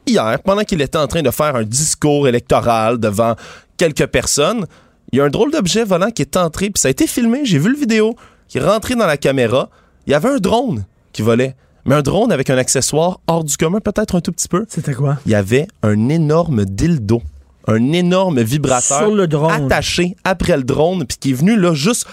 hier, 0.06 0.38
pendant 0.42 0.62
qu'il 0.62 0.80
était 0.80 0.98
en 0.98 1.06
train 1.06 1.22
de 1.22 1.30
faire 1.30 1.56
un 1.56 1.64
discours 1.64 2.28
électoral 2.28 2.98
devant 2.98 3.34
quelques 3.76 4.06
personnes, 4.06 4.66
il 5.12 5.18
y 5.18 5.20
a 5.20 5.24
un 5.24 5.30
drôle 5.30 5.52
d'objet 5.52 5.84
volant 5.84 6.10
qui 6.10 6.22
est 6.22 6.36
entré, 6.36 6.70
puis 6.70 6.80
ça 6.80 6.88
a 6.88 6.90
été 6.90 7.06
filmé, 7.06 7.44
j'ai 7.44 7.58
vu 7.58 7.70
le 7.70 7.78
vidéo, 7.78 8.16
qui 8.48 8.58
est 8.58 8.64
rentré 8.64 8.94
dans 8.94 9.06
la 9.06 9.16
caméra. 9.16 9.70
Il 10.06 10.10
y 10.10 10.14
avait 10.14 10.28
un 10.28 10.38
drone 10.38 10.84
qui 11.12 11.22
volait. 11.22 11.54
Mais 11.84 11.94
un 11.94 12.02
drone 12.02 12.32
avec 12.32 12.50
un 12.50 12.58
accessoire 12.58 13.20
hors 13.28 13.44
du 13.44 13.56
commun, 13.56 13.78
peut-être 13.78 14.16
un 14.16 14.20
tout 14.20 14.32
petit 14.32 14.48
peu. 14.48 14.66
C'était 14.68 14.94
quoi? 14.94 15.18
Il 15.24 15.32
y 15.32 15.36
avait 15.36 15.68
un 15.82 16.08
énorme 16.08 16.64
dildo. 16.64 17.22
Un 17.66 17.92
énorme 17.92 18.40
vibrateur 18.42 18.98
Sur 18.98 19.14
le 19.14 19.26
drone. 19.26 19.52
attaché 19.52 20.16
après 20.24 20.56
le 20.56 20.62
drone, 20.62 21.04
puis 21.06 21.18
qui 21.18 21.30
est 21.30 21.34
venu 21.34 21.56
là 21.56 21.74
juste 21.74 22.06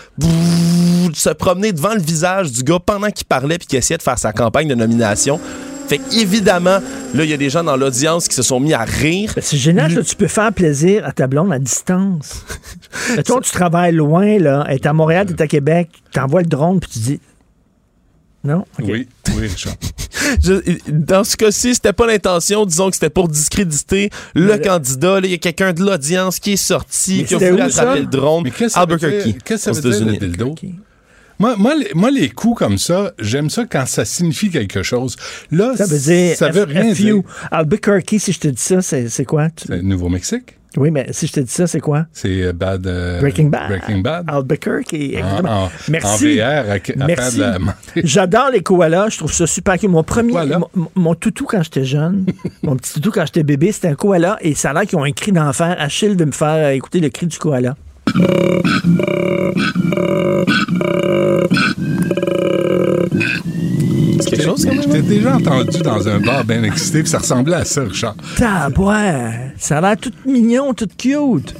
se 1.13 1.29
promener 1.29 1.71
devant 1.73 1.93
le 1.93 2.01
visage 2.01 2.51
du 2.51 2.63
gars 2.63 2.79
pendant 2.83 3.09
qu'il 3.11 3.25
parlait 3.25 3.57
puis 3.57 3.67
qu'il 3.67 3.77
essayait 3.77 3.97
de 3.97 4.03
faire 4.03 4.17
sa 4.17 4.33
campagne 4.33 4.67
de 4.67 4.75
nomination. 4.75 5.39
Fait 5.87 5.99
évidemment, 6.13 6.79
là, 7.13 7.23
il 7.23 7.29
y 7.29 7.33
a 7.33 7.37
des 7.37 7.49
gens 7.49 7.63
dans 7.63 7.75
l'audience 7.75 8.27
qui 8.27 8.35
se 8.35 8.41
sont 8.41 8.59
mis 8.59 8.73
à 8.73 8.83
rire. 8.83 9.33
C'est 9.41 9.57
génial, 9.57 9.93
là, 9.93 10.01
tu 10.01 10.15
peux 10.15 10.27
faire 10.27 10.51
plaisir 10.53 11.05
à 11.05 11.11
ta 11.11 11.27
blonde 11.27 11.51
à 11.51 11.59
distance. 11.59 12.45
Mettons, 13.17 13.41
tu 13.41 13.51
travailles 13.51 13.93
loin, 13.93 14.39
là, 14.39 14.65
est 14.69 14.85
à 14.85 14.93
Montréal, 14.93 15.27
tu 15.27 15.33
es 15.33 15.41
à 15.41 15.47
Québec, 15.47 15.89
tu 16.11 16.19
envoies 16.19 16.41
le 16.41 16.47
drone, 16.47 16.79
puis 16.79 16.89
tu 16.89 16.99
dis. 16.99 17.19
Non? 18.43 18.65
Oui, 18.79 19.07
oui, 19.35 19.47
Richard. 19.47 19.75
Je- 20.43 20.61
dans 20.91 21.23
ce 21.23 21.37
cas-ci, 21.37 21.75
c'était 21.75 21.93
pas 21.93 22.05
l'intention. 22.07 22.65
Disons 22.65 22.89
que 22.89 22.95
c'était 22.95 23.09
pour 23.09 23.27
discréditer 23.29 24.09
le 24.35 24.57
candidat. 24.57 25.19
Il 25.23 25.31
y 25.31 25.33
a 25.33 25.37
quelqu'un 25.37 25.71
de 25.73 25.81
l'audience 25.83 26.39
qui 26.39 26.53
est 26.53 26.57
sorti, 26.57 27.19
Mais 27.19 27.23
qui 27.25 27.35
a 27.35 27.37
voulu 27.51 27.61
attraper 27.61 27.99
le 28.01 28.05
drone. 28.07 28.43
Mais 28.43 28.51
qu'est-ce 28.51 28.65
que 28.65 28.69
ça 28.73 28.85
veut 28.85 28.93
Albuquerque, 28.93 29.23
dire- 29.25 29.35
qu'est-ce 29.45 29.65
que 29.65 29.69
aux 29.71 29.73
ça 29.73 29.81
veut 29.81 29.91
dire, 29.91 30.05
le 30.07 30.17
dildo? 30.17 30.55
Moi, 31.39 31.55
moi, 31.57 31.73
les, 31.75 31.89
moi, 31.95 32.11
les 32.11 32.29
coups 32.29 32.59
comme 32.59 32.77
ça, 32.77 33.11
j'aime 33.19 33.49
ça 33.49 33.65
quand 33.65 33.85
ça 33.87 34.05
signifie 34.05 34.49
quelque 34.49 34.83
chose. 34.83 35.15
Là, 35.51 35.75
Ça 35.75 35.85
veut 35.85 35.97
dire. 35.99 36.35
ça 36.37 36.49
veut 36.49 36.63
rien 36.63 36.91
dire. 36.93 37.15
Albuquerque, 37.51 38.15
si 38.19 38.31
je 38.33 38.39
te 38.39 38.47
dis 38.49 38.61
ça, 38.61 38.81
c'est 38.81 39.25
quoi? 39.25 39.49
Tu- 39.49 39.65
C'est 39.67 39.75
le 39.77 39.81
Nouveau-Mexique. 39.81 40.57
Oui, 40.75 40.91
mais 40.91 41.07
si 41.11 41.27
je 41.27 41.33
te 41.33 41.39
dis 41.39 41.51
ça, 41.51 41.67
c'est 41.67 41.79
quoi? 41.79 42.05
C'est 42.13 42.43
euh, 42.43 42.53
Bad. 42.53 42.87
euh, 42.87 43.19
Breaking 43.19 43.49
Bad. 43.49 43.67
Breaking 43.69 43.99
Bad. 43.99 44.25
Albuquerque, 44.27 44.93
exactement. 44.93 45.65
en- 45.65 45.71
Merci. 45.89 46.41
en 46.41 46.45
VR, 46.45 46.71
à- 46.71 47.03
à 47.03 47.07
Merci. 47.07 47.37
de 47.37 47.41
la- 47.41 47.57
J'adore 48.03 48.49
les 48.51 48.61
koalas. 48.61 49.09
Je 49.09 49.17
trouve 49.19 49.31
ça 49.33 49.45
super 49.45 49.77
cool. 49.79 49.91
Mon 49.91 50.03
premier, 50.03 50.33
mon, 50.75 50.87
mon 50.95 51.15
toutou 51.15 51.45
quand 51.45 51.61
j'étais 51.61 51.85
jeune, 51.85 52.25
mon 52.63 52.75
petit 52.75 52.93
toutou 52.93 53.11
quand 53.11 53.25
j'étais 53.25 53.43
bébé, 53.43 53.71
c'était 53.71 53.89
un 53.89 53.95
koala 53.95 54.37
et 54.41 54.55
ça 54.55 54.71
a 54.71 54.73
l'air 54.73 54.83
qu'ils 54.83 54.97
ont 54.97 55.03
un 55.03 55.11
cri 55.11 55.31
d'enfer. 55.31 55.75
Achille 55.79 56.15
veut 56.15 56.25
me 56.25 56.31
faire 56.31 56.69
écouter 56.69 56.99
le 56.99 57.09
cri 57.09 57.27
du 57.27 57.37
koala. 57.37 57.75
C'est 64.19 64.29
quelque 64.31 64.43
chose, 64.43 64.65
Je 64.67 64.89
t'ai 64.89 65.01
déjà 65.01 65.35
entendu 65.35 65.79
dans 65.79 66.07
un 66.07 66.19
bar 66.19 66.43
bien 66.43 66.63
excité, 66.63 67.01
puis 67.01 67.09
ça 67.09 67.19
ressemblait 67.19 67.55
à 67.55 67.65
ça, 67.65 67.81
Richard. 67.83 68.15
Tabouin! 68.37 69.31
Ça 69.57 69.77
a 69.77 69.81
l'air 69.81 69.97
tout 69.97 70.11
mignon, 70.25 70.73
tout 70.73 70.87
cute. 70.97 71.53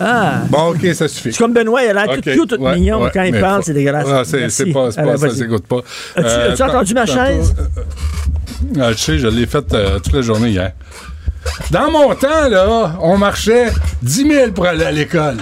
Ah! 0.00 0.42
Bon, 0.50 0.70
OK, 0.72 0.86
ça 0.94 1.06
suffit. 1.08 1.32
C'est 1.32 1.38
comme 1.38 1.52
Benoît, 1.52 1.82
il 1.84 1.90
a 1.90 1.92
l'air 2.06 2.14
tout 2.16 2.20
cute, 2.22 2.48
tout 2.48 2.60
ouais, 2.60 2.74
mignon. 2.74 3.02
ouais, 3.02 3.10
quand 3.12 3.22
il 3.22 3.38
parle, 3.38 3.62
c'est 3.64 3.74
dégueulasse. 3.74 4.06
Ah, 4.08 4.22
c'est 4.24 4.66
pas, 4.72 4.90
c'est 4.90 5.00
Alors, 5.00 5.12
pas 5.12 5.18
ça, 5.18 5.30
s'écoute 5.34 5.66
pas. 5.66 5.78
As-tu- 6.16 6.26
Euh, 6.26 6.52
as-tu 6.52 6.62
entendu 6.62 6.94
ma 6.94 7.06
chaise? 7.06 7.54
euh, 7.58 8.80
ah, 8.80 8.92
je 8.92 8.98
sais, 8.98 9.18
je 9.18 9.28
l'ai 9.28 9.46
faite 9.46 9.72
euh, 9.74 9.98
toute 10.00 10.12
la 10.14 10.22
journée 10.22 10.50
hier. 10.50 10.72
Dans 11.70 11.90
mon 11.90 12.14
temps, 12.14 12.48
là, 12.48 12.96
on 13.02 13.18
marchait 13.18 13.70
10 14.02 14.26
000 14.28 14.52
pour 14.52 14.66
aller 14.66 14.84
à 14.84 14.90
l'école. 14.92 15.36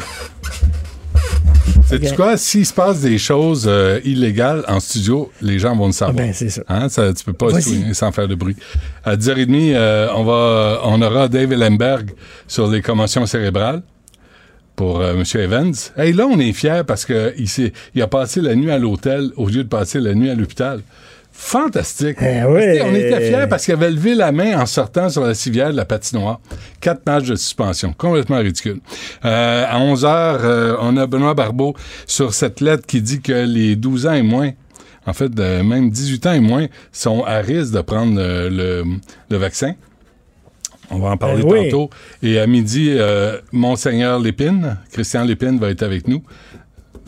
Sais-tu 1.87 2.09
Ok. 2.09 2.17
quoi? 2.17 2.37
S'il 2.37 2.65
se 2.67 2.73
passe 2.73 3.01
des 3.01 3.19
choses 3.19 3.67
euh, 3.69 4.01
illégales 4.05 4.65
en 4.69 4.81
studio, 4.81 5.31
les 5.41 5.59
gens 5.59 5.77
vont 5.77 5.87
le 5.87 5.93
savoir. 5.93 6.17
ben, 6.17 6.33
c'est 6.33 6.49
ça. 6.51 6.63
Hein? 6.69 6.89
ça 6.89 7.13
tu 7.13 7.25
peux 7.25 7.33
pas 7.33 7.61
souligner 7.61 7.95
sans 7.95 8.13
faire 8.13 8.29
de 8.29 8.35
bruit. 8.35 8.57
À 9.05 9.17
10h30, 9.17 9.75
euh, 9.75 10.09
on, 10.15 10.25
va, 10.25 10.81
on 10.85 11.01
aura 11.03 11.29
Dave 11.29 11.53
Ellenberg 11.53 12.11
sur 12.47 12.69
les 12.71 12.83
commotions 12.83 13.27
cérébrales 13.27 13.83
pour 14.77 15.01
euh, 15.01 15.15
M. 15.15 15.25
Evans. 15.41 15.75
Hey, 15.97 16.13
là, 16.13 16.27
on 16.27 16.39
est 16.39 16.53
fiers 16.53 16.83
parce 16.87 17.05
qu'il 17.05 17.35
il 17.95 18.03
a 18.03 18.07
passé 18.07 18.41
la 18.41 18.55
nuit 18.55 18.71
à 18.71 18.79
l'hôtel 18.79 19.31
au 19.37 19.49
lieu 19.49 19.65
de 19.65 19.69
passer 19.69 20.01
la 20.01 20.15
nuit 20.15 20.31
à 20.31 20.35
l'hôpital. 20.35 20.81
Fantastique. 21.33 22.19
Eh 22.21 22.45
oui. 22.45 22.81
On 22.83 22.95
était 22.95 23.29
fiers 23.29 23.47
parce 23.49 23.65
qu'il 23.65 23.75
avait 23.75 23.91
levé 23.91 24.15
la 24.15 24.31
main 24.33 24.61
en 24.61 24.67
sortant 24.67 25.09
sur 25.09 25.25
la 25.25 25.35
civière 25.35 25.71
de 25.71 25.77
la 25.77 25.85
patinoire. 25.85 26.41
Quatre 26.81 27.05
matchs 27.07 27.29
de 27.29 27.37
suspension. 27.37 27.93
Complètement 27.97 28.39
ridicule. 28.39 28.81
Euh, 29.25 29.65
à 29.69 29.81
11 29.81 30.05
heures, 30.05 30.41
euh, 30.45 30.77
on 30.81 30.97
a 30.97 31.07
Benoît 31.07 31.35
Barbeau 31.35 31.75
sur 32.07 32.35
cette 32.35 32.61
lettre 32.61 32.87
qui 32.87 33.01
dit 33.01 33.21
que 33.21 33.33
les 33.47 33.77
12 33.77 34.07
ans 34.07 34.13
et 34.13 34.23
moins 34.23 34.51
en 35.05 35.13
fait, 35.13 35.33
euh, 35.41 35.65
même 35.65 35.91
18 35.91 36.27
ans 36.27 36.33
et 36.33 36.41
moins, 36.41 36.67
sont 36.93 37.25
à 37.25 37.39
risque 37.39 37.73
de 37.73 37.81
prendre 37.81 38.15
le, 38.21 38.85
le 39.31 39.37
vaccin. 39.37 39.75
On 40.91 41.01
va 41.01 41.09
en 41.09 41.17
parler 41.17 41.43
oui. 41.43 41.65
tantôt. 41.65 41.91
Et 42.23 42.39
à 42.39 42.47
midi, 42.47 42.97
Monseigneur 43.51 44.21
Lépine, 44.21 44.77
Christian 44.93 45.25
Lépine 45.25 45.59
va 45.59 45.71
être 45.71 45.83
avec 45.83 46.07
nous, 46.07 46.23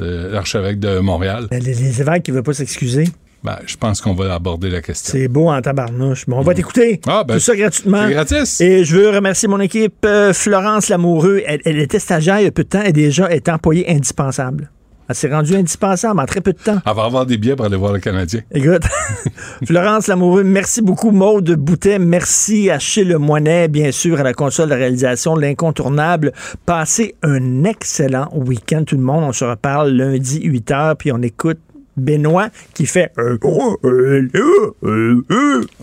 l'archevêque 0.00 0.80
de 0.80 0.98
Montréal. 0.98 1.46
Les, 1.52 1.60
les 1.60 2.00
évêques 2.00 2.24
qui 2.24 2.32
ne 2.32 2.36
veulent 2.36 2.42
pas 2.42 2.54
s'excuser. 2.54 3.04
Ben, 3.44 3.58
je 3.66 3.76
pense 3.76 4.00
qu'on 4.00 4.14
va 4.14 4.32
aborder 4.34 4.70
la 4.70 4.80
question. 4.80 5.12
C'est 5.12 5.28
beau 5.28 5.50
en 5.50 5.60
tabarnouche. 5.60 6.24
Bon, 6.26 6.38
on 6.38 6.42
va 6.42 6.54
t'écouter. 6.54 7.00
Ah, 7.06 7.24
ben, 7.28 7.34
Tout 7.34 7.40
ça 7.40 7.54
gratuitement. 7.54 8.04
c'est 8.06 8.12
gratis. 8.14 8.60
Et 8.62 8.84
je 8.84 8.96
veux 8.96 9.10
remercier 9.10 9.48
mon 9.48 9.60
équipe. 9.60 9.94
euh, 10.06 10.32
Florence 10.32 10.88
Lamoureux, 10.88 11.42
elle, 11.46 11.60
elle 11.66 11.78
était 11.78 11.98
stagiaire 11.98 12.40
il 12.40 12.44
y 12.44 12.46
a 12.46 12.50
peu 12.50 12.64
de 12.64 12.68
temps 12.70 12.82
et 12.82 12.92
déjà 12.92 13.30
est 13.30 13.48
employée 13.50 13.88
indispensable. 13.90 14.70
Elle 15.06 15.14
s'est 15.14 15.28
rendue 15.28 15.54
indispensable 15.54 16.18
en 16.18 16.24
très 16.24 16.40
peu 16.40 16.54
de 16.54 16.58
temps. 16.58 16.78
Elle 16.86 16.94
va 16.94 17.04
avoir 17.04 17.26
des 17.26 17.36
billets 17.36 17.54
pour 17.54 17.66
aller 17.66 17.76
voir 17.76 17.92
le 17.92 17.98
Canadien. 17.98 18.40
Écoute, 18.50 18.84
Florence 19.66 20.06
Lamoureux, 20.06 20.44
merci 20.44 20.80
beaucoup. 20.80 21.10
Maude 21.10 21.50
Boutet, 21.56 21.98
merci 21.98 22.70
à 22.70 22.78
Chez 22.78 23.04
Le 23.04 23.18
Moinet, 23.18 23.68
bien 23.68 23.92
sûr, 23.92 24.18
à 24.18 24.22
la 24.22 24.32
console 24.32 24.70
de 24.70 24.74
réalisation, 24.74 25.36
l'incontournable. 25.36 26.32
Passez 26.64 27.16
un 27.22 27.64
excellent 27.64 28.30
week-end, 28.32 28.84
tout 28.84 28.96
le 28.96 29.02
monde. 29.02 29.24
On 29.24 29.32
se 29.34 29.44
reparle 29.44 29.90
lundi, 29.90 30.40
8 30.42 30.70
h, 30.70 30.94
puis 30.96 31.12
on 31.12 31.20
écoute 31.20 31.58
Benoît 31.96 32.48
qui 32.74 32.86
fait... 32.86 33.12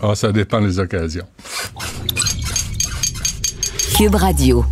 Ah, 0.02 0.14
ça 0.14 0.32
dépend 0.32 0.60
des 0.60 0.78
occasions. 0.78 1.26
Cube 3.96 4.14
Radio. 4.14 4.64